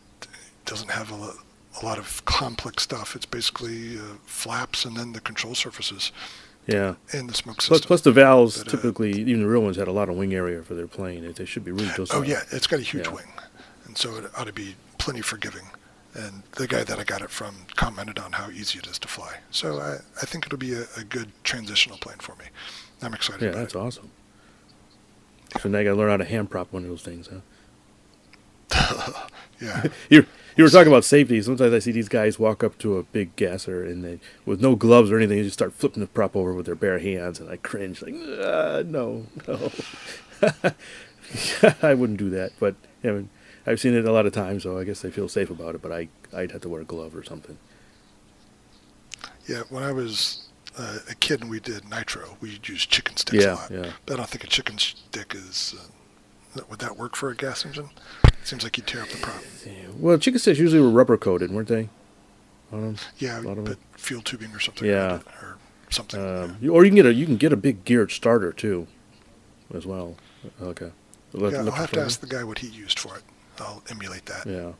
doesn't 0.65 0.91
have 0.91 1.11
a, 1.11 1.33
a 1.81 1.85
lot 1.85 1.97
of 1.97 2.23
complex 2.25 2.83
stuff. 2.83 3.15
It's 3.15 3.25
basically 3.25 3.97
uh, 3.97 4.01
flaps 4.25 4.85
and 4.85 4.95
then 4.95 5.13
the 5.13 5.19
control 5.19 5.55
surfaces 5.55 6.11
Yeah. 6.67 6.95
and 7.11 7.29
the 7.29 7.33
smoke 7.33 7.57
Plus, 7.57 7.67
system. 7.79 7.87
plus 7.87 8.01
the 8.01 8.11
Vals 8.11 8.59
But, 8.63 8.67
uh, 8.67 8.71
typically, 8.77 9.11
even 9.19 9.41
the 9.41 9.47
real 9.47 9.61
ones, 9.61 9.77
had 9.77 9.87
a 9.87 9.91
lot 9.91 10.09
of 10.09 10.15
wing 10.15 10.33
area 10.33 10.61
for 10.61 10.73
their 10.75 10.87
plane. 10.87 11.23
It, 11.25 11.35
they 11.35 11.45
should 11.45 11.65
be 11.65 11.71
really 11.71 11.91
docile. 11.95 12.19
Oh 12.19 12.21
yeah, 12.21 12.41
it's 12.51 12.67
got 12.67 12.79
a 12.79 12.83
huge 12.83 13.07
Yeah. 13.07 13.13
wing, 13.13 13.27
and 13.85 13.97
so 13.97 14.15
it 14.15 14.31
ought 14.37 14.47
to 14.47 14.53
be 14.53 14.75
plenty 14.97 15.21
forgiving. 15.21 15.65
And 16.15 16.43
the 16.53 16.65
guy 16.67 16.83
that 16.85 16.97
I 16.97 17.03
got 17.03 17.21
it 17.21 17.29
from 17.29 17.55
commented 17.75 18.19
on 18.19 18.31
how 18.33 18.49
easy 18.49 18.79
it 18.79 18.87
is 18.87 18.97
to 18.99 19.07
fly. 19.07 19.37
So 19.51 19.79
I, 19.79 19.95
I 20.21 20.25
think 20.25 20.45
it'll 20.45 20.57
be 20.57 20.73
a, 20.73 20.85
a 20.97 21.03
good 21.03 21.31
transitional 21.43 21.97
plane 21.97 22.19
for 22.19 22.35
me. 22.35 22.45
I'm 23.01 23.13
excited 23.13 23.41
Yeah, 23.41 23.51
that's 23.51 23.75
it. 23.75 23.77
awesome. 23.77 24.11
So 25.61 25.67
now 25.69 25.79
you 25.79 25.85
got 25.85 25.91
to 25.91 25.97
learn 25.97 26.09
how 26.11 26.17
to 26.17 26.25
hand 26.25 26.49
prop 26.49 26.71
one 26.71 26.83
of 26.83 26.89
those 26.89 27.01
things, 27.03 27.27
huh? 27.27 27.39
Yeah, 29.61 29.85
You 30.09 30.25
you 30.57 30.63
were 30.63 30.69
talking 30.69 30.91
about 30.91 31.03
safety. 31.05 31.41
Sometimes 31.41 31.73
I 31.73 31.79
see 31.79 31.91
these 31.91 32.09
guys 32.09 32.37
walk 32.39 32.63
up 32.63 32.77
to 32.79 32.97
a 32.97 33.03
big 33.03 33.35
gasser 33.35 33.83
and 33.83 34.03
they, 34.03 34.19
with 34.45 34.61
no 34.61 34.75
gloves 34.75 35.11
or 35.11 35.17
anything, 35.17 35.37
they 35.37 35.43
just 35.43 35.53
start 35.53 35.73
flipping 35.73 35.99
the 36.01 36.07
prop 36.07 36.35
over 36.35 36.53
with 36.53 36.65
their 36.65 36.75
bare 36.75 36.99
hands, 36.99 37.39
and 37.41 37.49
I 37.49 37.57
cringe 37.57 38.01
like, 38.01 38.15
uh, 38.39 38.83
no, 38.85 39.25
no. 39.47 39.71
I 41.81 41.93
wouldn't 41.93 42.19
do 42.19 42.29
that, 42.31 42.51
but 42.59 42.75
I 43.03 43.07
mean, 43.07 43.29
I've 43.67 43.79
seen 43.79 43.93
it 43.95 44.05
a 44.05 44.11
lot 44.11 44.25
of 44.25 44.33
times, 44.33 44.63
so 44.63 44.77
I 44.77 44.83
guess 44.83 45.03
I 45.05 45.09
feel 45.09 45.27
safe 45.27 45.49
about 45.49 45.75
it. 45.75 45.81
But 45.81 45.91
I 45.91 46.07
I'd 46.33 46.51
have 46.51 46.61
to 46.61 46.69
wear 46.69 46.81
a 46.81 46.85
glove 46.85 47.15
or 47.15 47.23
something. 47.23 47.57
yeah. 49.47 49.61
When 49.69 49.83
I 49.83 49.91
was 49.91 50.47
uh, 50.77 50.99
a 51.09 51.15
kid 51.15 51.41
and 51.41 51.49
we 51.49 51.59
did 51.59 51.89
nitro, 51.89 52.37
we 52.41 52.59
used 52.63 52.89
chicken 52.89 53.15
sticks 53.17 53.43
Yeah, 53.43 53.53
a 53.53 53.55
lot. 53.55 53.71
yeah. 53.71 53.91
But 54.05 54.15
I 54.15 54.17
don't 54.17 54.29
think 54.29 54.43
a 54.43 54.47
chicken 54.47 54.77
stick 54.77 55.33
is. 55.35 55.75
Uh, 55.77 56.61
would 56.69 56.79
that 56.79 56.97
work 56.97 57.15
for 57.17 57.29
a 57.29 57.35
gas 57.35 57.65
engine? 57.65 57.89
Seems 58.45 58.63
like 58.63 58.77
you'd 58.77 58.87
tear 58.87 59.01
up 59.01 59.09
the 59.09 59.17
prop. 59.17 59.41
Well, 59.99 60.17
chicken 60.17 60.39
sticks 60.39 60.57
usually 60.59 60.81
were 60.81 60.89
rubber 60.89 61.17
coated, 61.17 61.51
weren't 61.51 61.67
they? 61.67 61.89
'em? 62.71 62.95
Yeah, 63.17 63.39
A 63.39 63.41
lot 63.41 63.57
of 63.57 63.63
but 63.65 63.73
it. 63.73 63.79
fuel 63.97 64.21
tubing 64.21 64.51
or 64.53 64.59
something. 64.59 64.87
Yeah. 64.87 65.17
it, 65.17 65.21
or 65.41 65.57
something. 65.89 66.19
Um, 66.19 66.57
you- 66.61 66.73
or 66.73 66.83
you 66.85 66.89
can 66.91 66.95
get 66.95 67.05
a 67.05 67.13
you 67.13 67.25
can 67.25 67.37
get 67.37 67.51
a 67.53 67.57
big 67.57 67.83
geared 67.85 68.11
starter 68.11 68.51
too, 68.53 68.87
as 69.73 69.85
well. 69.85 70.15
Okay. 70.61 70.91
Yeah, 71.33 71.57
I'll 71.59 71.71
have 71.71 71.91
to 71.91 72.01
ask 72.01 72.21
the 72.21 72.27
guy 72.27 72.43
what 72.45 72.59
he 72.59 72.67
used 72.67 72.99
for 72.99 73.17
it. 73.17 73.23
I'll 73.59 73.83
emulate 73.89 74.25
that. 74.27 74.45
Yeah. 74.45 74.73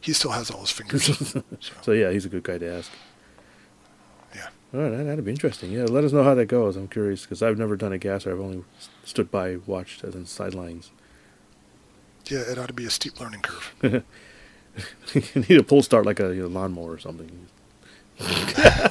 He 0.00 0.12
still 0.12 0.32
has 0.32 0.50
all 0.50 0.60
his 0.62 0.70
fingers. 0.70 1.04
so, 1.28 1.42
So 1.80 1.92
yeah, 1.92 2.10
he's 2.10 2.24
a 2.24 2.28
good 2.28 2.42
guy 2.42 2.58
to 2.58 2.74
ask. 2.74 2.90
yeah. 4.34 4.48
All 4.74 4.80
right, 4.80 4.90
that, 4.90 5.04
that'd 5.04 5.24
be 5.24 5.30
interesting. 5.30 5.70
Yeah, 5.70 5.84
let 5.84 6.02
us 6.04 6.12
know 6.12 6.24
how 6.24 6.34
that 6.34 6.46
goes. 6.46 6.76
I'm 6.76 6.88
curious 6.88 7.22
because 7.22 7.42
I've 7.42 7.58
never 7.58 7.76
done 7.76 7.92
a 7.92 7.98
gasser. 7.98 8.32
I've 8.32 8.40
only 8.40 8.64
stood 9.04 9.30
by, 9.30 9.56
watched 9.66 10.02
as 10.02 10.14
in 10.14 10.26
sidelines. 10.26 10.90
Yeah, 12.26 12.40
it 12.40 12.58
ought 12.58 12.68
to 12.68 12.72
be 12.72 12.84
a 12.86 12.90
steep 12.90 13.20
learning 13.20 13.42
curve. 13.42 13.72
you 15.14 15.22
need 15.48 15.58
a 15.58 15.62
pull 15.62 15.82
start 15.82 16.06
like 16.06 16.20
a 16.20 16.34
you 16.34 16.42
know, 16.42 16.48
lawnmower 16.48 16.92
or 16.92 16.98
something. 16.98 17.46
so 18.18 18.82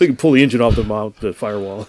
you 0.00 0.06
can 0.06 0.16
pull 0.16 0.32
the 0.32 0.42
engine 0.42 0.60
off 0.60 0.76
the 0.76 0.84
mount, 0.84 1.16
the 1.20 1.32
firewall. 1.32 1.88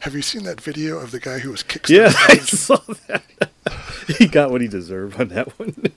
Have 0.00 0.14
you 0.14 0.22
seen 0.22 0.44
that 0.44 0.60
video 0.60 0.98
of 0.98 1.10
the 1.10 1.20
guy 1.20 1.38
who 1.40 1.50
was 1.50 1.62
kickstarting? 1.62 1.96
Yeah, 1.96 2.08
the 2.08 2.26
I 2.28 2.36
saw 2.38 2.76
that. 3.08 3.50
he 4.18 4.26
got 4.26 4.50
what 4.50 4.60
he 4.60 4.68
deserved 4.68 5.20
on 5.20 5.28
that 5.28 5.58
one. 5.58 5.74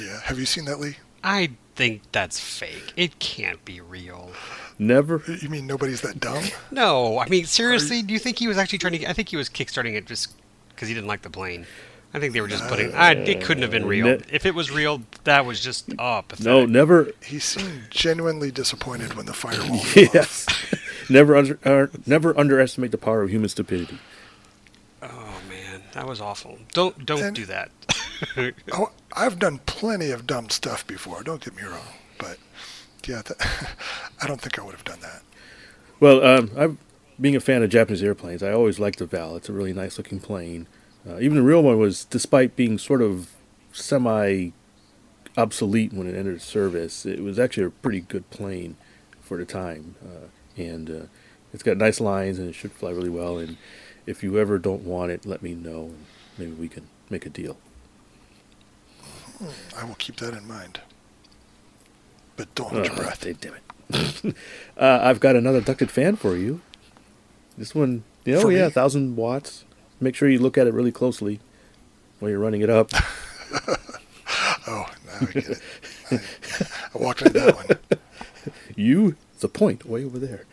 Yeah. 0.00 0.20
Have 0.24 0.38
you 0.38 0.46
seen 0.46 0.64
that, 0.66 0.80
Lee? 0.80 0.96
I 1.22 1.50
think 1.74 2.02
that's 2.12 2.40
fake. 2.40 2.92
It 2.96 3.18
can't 3.18 3.62
be 3.64 3.80
real. 3.80 4.30
Never. 4.78 5.22
You 5.26 5.48
mean 5.50 5.66
nobody's 5.66 6.00
that 6.02 6.20
dumb? 6.20 6.44
No, 6.70 7.18
I 7.18 7.28
mean 7.28 7.44
seriously. 7.44 8.00
Do 8.02 8.14
you 8.14 8.18
think 8.18 8.38
he 8.38 8.48
was 8.48 8.56
actually 8.56 8.78
trying 8.78 8.98
to? 8.98 9.06
I 9.10 9.12
think 9.12 9.28
he 9.28 9.36
was 9.36 9.50
kickstarting 9.50 9.94
it 9.94 10.06
just 10.06 10.32
because 10.70 10.88
he 10.88 10.94
didn't 10.94 11.08
like 11.08 11.22
the 11.22 11.28
plane. 11.28 11.66
I 12.14 12.20
think 12.20 12.32
they 12.32 12.40
were 12.40 12.48
just 12.48 12.64
uh, 12.64 12.68
putting. 12.68 12.94
I, 12.94 13.12
it 13.12 13.42
couldn't 13.42 13.62
have 13.62 13.72
been 13.72 13.84
uh, 13.84 13.88
real. 13.88 14.06
ne- 14.06 14.20
If 14.32 14.46
it 14.46 14.54
was 14.54 14.70
real, 14.70 15.02
that 15.24 15.44
was 15.44 15.60
just 15.60 15.90
oh, 15.98 16.22
pathetic. 16.26 16.46
No, 16.46 16.64
never. 16.64 17.10
He 17.22 17.38
seemed 17.38 17.90
genuinely 17.90 18.50
disappointed 18.50 19.14
when 19.14 19.26
the 19.26 19.34
firewall 19.34 19.78
fell 19.78 20.04
off. 20.06 20.14
Yes. 20.14 20.46
never 21.10 21.36
under, 21.36 21.58
uh, 21.64 21.88
never 22.06 22.38
underestimate 22.38 22.92
the 22.92 22.98
power 22.98 23.22
of 23.22 23.30
human 23.30 23.48
stupidity. 23.50 23.98
Man, 25.98 26.06
that 26.06 26.10
was 26.10 26.20
awful. 26.20 26.58
Don't 26.74 27.04
don't 27.04 27.22
And- 27.22 27.36
do 27.36 27.44
that. 27.46 27.70
Oh, 28.72 28.90
I've 29.12 29.38
done 29.38 29.58
plenty 29.66 30.10
of 30.10 30.26
dumb 30.26 30.50
stuff 30.50 30.84
before. 30.86 31.22
Don't 31.22 31.42
get 31.44 31.54
me 31.56 31.62
wrong, 31.62 31.94
but 32.18 32.36
yeah, 33.06 33.22
that, 33.22 33.68
I 34.22 34.26
don't 34.26 34.40
think 34.40 34.58
I 34.58 34.62
would 34.64 34.74
have 34.74 34.84
done 34.84 34.98
that. 35.02 35.22
Well, 36.00 36.24
um, 36.24 36.50
I'm 36.56 36.78
being 37.20 37.36
a 37.36 37.40
fan 37.40 37.62
of 37.62 37.70
Japanese 37.70 38.02
airplanes. 38.02 38.42
I 38.42 38.50
always 38.52 38.80
liked 38.80 38.98
the 38.98 39.06
Val. 39.06 39.36
It's 39.36 39.48
a 39.48 39.52
really 39.52 39.72
nice 39.72 39.98
looking 39.98 40.18
plane. 40.18 40.66
Uh, 41.08 41.18
even 41.20 41.36
the 41.36 41.42
real 41.44 41.62
one 41.62 41.78
was, 41.78 42.04
despite 42.04 42.56
being 42.56 42.76
sort 42.76 43.02
of 43.02 43.30
semi 43.72 44.50
obsolete 45.36 45.92
when 45.92 46.08
it 46.08 46.16
entered 46.16 46.42
service, 46.42 47.06
it 47.06 47.20
was 47.22 47.38
actually 47.38 47.64
a 47.66 47.70
pretty 47.70 48.00
good 48.00 48.28
plane 48.30 48.76
for 49.20 49.36
the 49.36 49.44
time. 49.44 49.94
Uh, 50.04 50.26
and 50.60 50.90
uh, 50.90 51.06
it's 51.52 51.62
got 51.62 51.76
nice 51.76 52.00
lines 52.00 52.38
and 52.40 52.48
it 52.48 52.54
should 52.54 52.72
fly 52.72 52.90
really 52.90 53.10
well. 53.10 53.38
And 53.38 53.56
if 54.08 54.22
you 54.22 54.38
ever 54.38 54.58
don't 54.58 54.82
want 54.84 55.10
it, 55.12 55.26
let 55.26 55.42
me 55.42 55.54
know. 55.54 55.84
And 55.92 56.06
maybe 56.38 56.52
we 56.52 56.68
can 56.68 56.86
make 57.10 57.26
a 57.26 57.28
deal. 57.30 57.56
I 59.76 59.84
will 59.84 59.94
keep 59.96 60.16
that 60.16 60.34
in 60.34 60.46
mind. 60.48 60.80
But 62.36 62.52
don't 62.54 62.70
hold 62.72 62.84
your 62.86 62.94
Uh, 62.94 62.96
breath. 62.96 63.26
damn 63.40 63.54
it. 63.54 64.34
uh, 64.76 64.98
I've 65.02 65.20
got 65.20 65.36
another 65.36 65.60
ducted 65.60 65.90
fan 65.90 66.16
for 66.16 66.36
you. 66.36 66.60
This 67.56 67.74
one, 67.74 68.04
you 68.24 68.34
know, 68.34 68.40
For 68.42 68.52
yeah, 68.52 68.66
me? 68.66 68.70
thousand 68.70 69.16
watts. 69.16 69.64
Make 70.00 70.14
sure 70.14 70.28
you 70.28 70.38
look 70.38 70.56
at 70.58 70.66
it 70.66 70.74
really 70.74 70.92
closely 70.92 71.40
while 72.20 72.30
you're 72.30 72.38
running 72.40 72.60
it 72.62 72.70
up. 72.70 72.90
Oh, 74.70 74.86
now 75.06 75.12
I 75.22 75.24
get 75.32 75.48
it. 75.48 75.60
I, 76.10 76.20
I 76.94 76.98
walked 76.98 77.22
into 77.22 77.38
that 77.40 77.54
one. 77.56 78.00
you, 78.76 79.16
the 79.40 79.48
point, 79.48 79.86
way 79.86 80.04
over 80.04 80.18
there. 80.18 80.44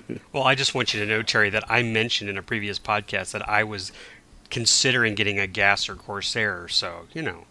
Well, 0.32 0.42
I 0.44 0.54
just 0.54 0.74
want 0.74 0.92
you 0.94 1.00
to 1.00 1.06
know, 1.06 1.22
Terry, 1.22 1.50
that 1.50 1.64
I 1.70 1.82
mentioned 1.82 2.28
in 2.30 2.36
a 2.38 2.42
previous 2.42 2.78
podcast 2.78 3.32
that 3.32 3.48
I 3.48 3.64
was 3.64 3.92
considering 4.50 5.14
getting 5.14 5.38
a 5.38 5.46
gas 5.46 5.88
or 5.88 5.94
Corsair. 5.96 6.68
So 6.68 7.06
you 7.12 7.22
know, 7.22 7.44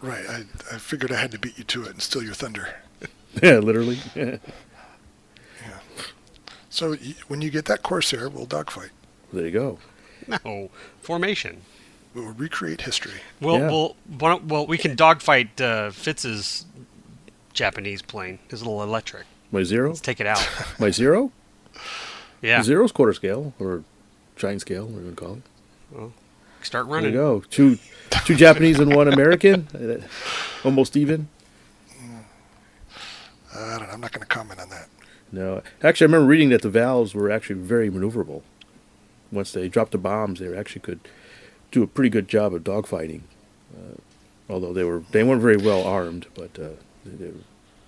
Right. 0.00 0.24
I, 0.28 0.44
I 0.72 0.78
figured 0.78 1.10
I 1.12 1.16
had 1.16 1.32
to 1.32 1.38
beat 1.38 1.56
you 1.58 1.64
to 1.64 1.84
it 1.84 1.90
and 1.90 2.02
steal 2.02 2.22
your 2.22 2.34
thunder. 2.34 2.74
Yeah, 3.42 3.58
literally. 3.58 3.98
Yeah. 4.14 5.78
So 6.70 6.90
y- 6.92 7.14
when 7.28 7.40
you 7.42 7.50
get 7.50 7.64
that 7.66 7.82
Corsair, 7.82 8.28
we'll 8.28 8.46
dogfight. 8.46 8.90
there 9.32 9.44
you 9.44 9.50
go. 9.50 9.78
no 10.44 10.70
formation. 11.00 11.62
We'll 12.14 12.32
recreate 12.32 12.82
history. 12.82 13.20
Well, 13.40 13.58
Yeah. 13.58 13.66
well, 13.70 13.96
why 14.18 14.30
don't- 14.30 14.44
well, 14.46 14.66
we 14.66 14.78
can 14.78 14.94
dogfight 14.96 15.60
uh, 15.60 15.90
Fitz's 15.90 16.64
Japanese 17.52 18.00
plane, 18.02 18.38
his 18.48 18.62
little 18.62 18.82
electric. 18.82 19.24
My 19.52 19.62
zero? 19.62 19.88
Let's 19.88 20.00
take 20.00 20.20
it 20.20 20.26
out. 20.26 20.46
My 20.78 20.90
zero? 20.90 21.32
Yeah, 22.42 22.62
Zero's 22.62 22.92
quarter 22.92 23.12
scale, 23.12 23.54
or 23.58 23.82
giant 24.36 24.60
scale, 24.60 24.86
whatever 24.86 25.00
you 25.00 25.06
want 25.06 25.16
to 25.18 25.24
call 25.24 26.06
it. 26.08 26.64
start 26.64 26.86
There 26.86 26.94
running. 26.94 27.12
you 27.12 27.16
go. 27.18 27.40
Two, 27.50 27.78
two 28.24 28.34
Japanese 28.34 28.78
and 28.78 28.94
one 28.94 29.08
American. 29.08 29.68
Almost 30.64 30.96
even. 30.96 31.28
Uh, 33.54 33.58
I 33.58 33.78
don't 33.78 33.88
know. 33.88 33.94
I'm 33.94 34.00
not 34.00 34.12
going 34.12 34.20
to 34.20 34.26
comment 34.26 34.60
on 34.60 34.68
that. 34.70 34.88
No, 35.32 35.62
actually, 35.82 36.04
I 36.04 36.08
remember 36.08 36.26
reading 36.28 36.50
that 36.50 36.62
the 36.62 36.68
Vals 36.70 37.14
were 37.14 37.30
actually 37.30 37.60
very 37.60 37.90
maneuverable. 37.90 38.42
Once 39.32 39.52
they 39.52 39.68
dropped 39.68 39.92
the 39.92 39.98
bombs, 39.98 40.38
they 40.40 40.56
actually 40.56 40.82
could 40.82 41.00
do 41.72 41.82
a 41.82 41.86
pretty 41.86 42.10
good 42.10 42.28
job 42.28 42.54
of 42.54 42.62
dogfighting. 42.62 43.22
Uh, 43.76 43.96
although 44.48 44.72
they 44.72 44.84
were 44.84 45.02
they 45.10 45.24
weren't 45.24 45.42
very 45.42 45.56
well 45.56 45.84
armed, 45.84 46.26
but 46.34 46.56
uh, 46.58 46.68
they, 47.04 47.26
they, 47.26 47.32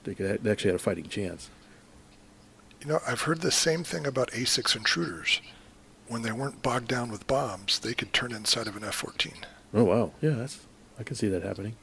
they, 0.08 0.14
could, 0.14 0.42
they 0.42 0.50
actually 0.50 0.70
had 0.70 0.76
a 0.80 0.82
fighting 0.82 1.08
chance. 1.08 1.50
You 2.80 2.88
know, 2.88 3.00
I've 3.06 3.22
heard 3.22 3.40
the 3.40 3.50
same 3.50 3.84
thing 3.84 4.06
about 4.06 4.30
A6 4.30 4.76
intruders. 4.76 5.40
When 6.06 6.22
they 6.22 6.32
weren't 6.32 6.62
bogged 6.62 6.88
down 6.88 7.10
with 7.10 7.26
bombs, 7.26 7.78
they 7.80 7.92
could 7.92 8.12
turn 8.14 8.32
inside 8.32 8.66
of 8.66 8.76
an 8.76 8.84
F-14. 8.84 9.34
Oh 9.74 9.84
wow, 9.84 10.12
yeah, 10.22 10.30
that's 10.30 10.60
I 10.98 11.02
can 11.02 11.16
see 11.16 11.28
that 11.28 11.42
happening. 11.42 11.76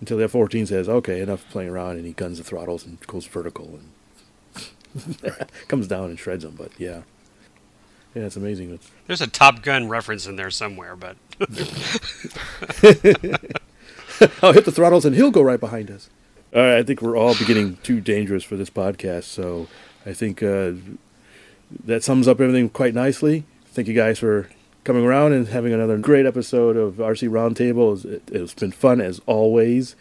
Until 0.00 0.18
the 0.18 0.24
F-14 0.24 0.66
says, 0.66 0.88
"Okay, 0.88 1.20
enough 1.20 1.48
playing 1.50 1.70
around," 1.70 1.98
and 1.98 2.04
he 2.04 2.12
guns 2.12 2.38
the 2.38 2.44
throttles 2.44 2.84
and 2.84 2.98
goes 3.06 3.26
vertical 3.26 3.78
and 3.78 5.48
comes 5.68 5.86
down 5.86 6.06
and 6.06 6.18
shreds 6.18 6.42
them. 6.42 6.56
But 6.58 6.72
yeah, 6.78 7.02
yeah, 8.14 8.24
it's 8.24 8.36
amazing. 8.36 8.72
It's, 8.72 8.90
There's 9.06 9.20
a 9.20 9.28
Top 9.28 9.62
Gun 9.62 9.88
reference 9.88 10.26
in 10.26 10.34
there 10.34 10.50
somewhere, 10.50 10.96
but 10.96 11.16
I'll 14.42 14.52
hit 14.52 14.64
the 14.64 14.72
throttles 14.72 15.04
and 15.04 15.14
he'll 15.14 15.30
go 15.30 15.42
right 15.42 15.60
behind 15.60 15.90
us. 15.90 16.10
All 16.54 16.60
right, 16.60 16.76
I 16.76 16.82
think 16.82 17.00
we're 17.00 17.16
all 17.16 17.34
beginning 17.34 17.78
too 17.82 18.02
dangerous 18.02 18.44
for 18.44 18.56
this 18.56 18.68
podcast, 18.68 19.24
so 19.24 19.68
I 20.04 20.12
think 20.12 20.42
uh, 20.42 20.72
that 21.86 22.04
sums 22.04 22.28
up 22.28 22.42
everything 22.42 22.68
quite 22.68 22.92
nicely. 22.92 23.44
Thank 23.68 23.88
you 23.88 23.94
guys 23.94 24.18
for 24.18 24.50
coming 24.84 25.02
around 25.02 25.32
and 25.32 25.48
having 25.48 25.72
another 25.72 25.96
great 25.96 26.26
episode 26.26 26.76
of 26.76 26.96
RC 26.96 27.30
Roundtable. 27.30 28.04
It, 28.04 28.22
it's 28.30 28.52
been 28.52 28.70
fun 28.70 29.00
as 29.00 29.22
always, 29.24 29.96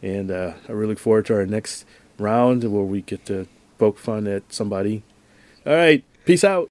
and 0.00 0.30
uh, 0.30 0.54
I 0.66 0.72
really 0.72 0.92
look 0.92 0.98
forward 0.98 1.26
to 1.26 1.34
our 1.34 1.44
next 1.44 1.84
round 2.18 2.64
where 2.64 2.82
we 2.82 3.02
get 3.02 3.26
to 3.26 3.46
poke 3.76 3.98
fun 3.98 4.26
at 4.26 4.50
somebody. 4.50 5.02
All 5.66 5.74
right, 5.74 6.02
peace 6.24 6.44
out. 6.44 6.70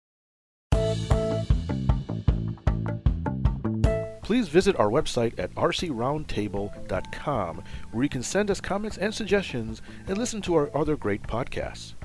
Please 4.30 4.48
visit 4.48 4.80
our 4.80 4.90
website 4.90 5.34
at 5.40 5.52
rcroundtable.com 5.56 7.64
where 7.92 8.04
you 8.04 8.10
can 8.10 8.22
send 8.22 8.52
us 8.52 8.62
comments 8.62 9.00
and 9.00 9.12
suggestions 9.12 9.82
and 10.08 10.20
listen 10.20 10.40
to 10.44 10.54
our 10.54 10.70
other 10.78 10.96
great 10.96 11.24
podcasts. 11.24 11.96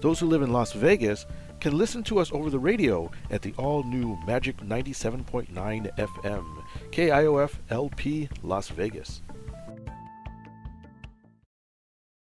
Those 0.00 0.18
who 0.18 0.26
live 0.26 0.42
in 0.42 0.52
Las 0.52 0.72
Vegas 0.72 1.24
can 1.60 1.78
listen 1.78 2.02
to 2.02 2.18
us 2.18 2.32
over 2.32 2.50
the 2.50 2.58
radio 2.58 3.12
at 3.30 3.42
the 3.42 3.54
all 3.58 3.84
new 3.84 4.18
Magic 4.26 4.56
97.9 4.56 5.96
FM, 5.96 6.64
KIOF 6.90 7.52
LP 7.70 8.28
Las 8.42 8.68
Vegas. 8.70 9.22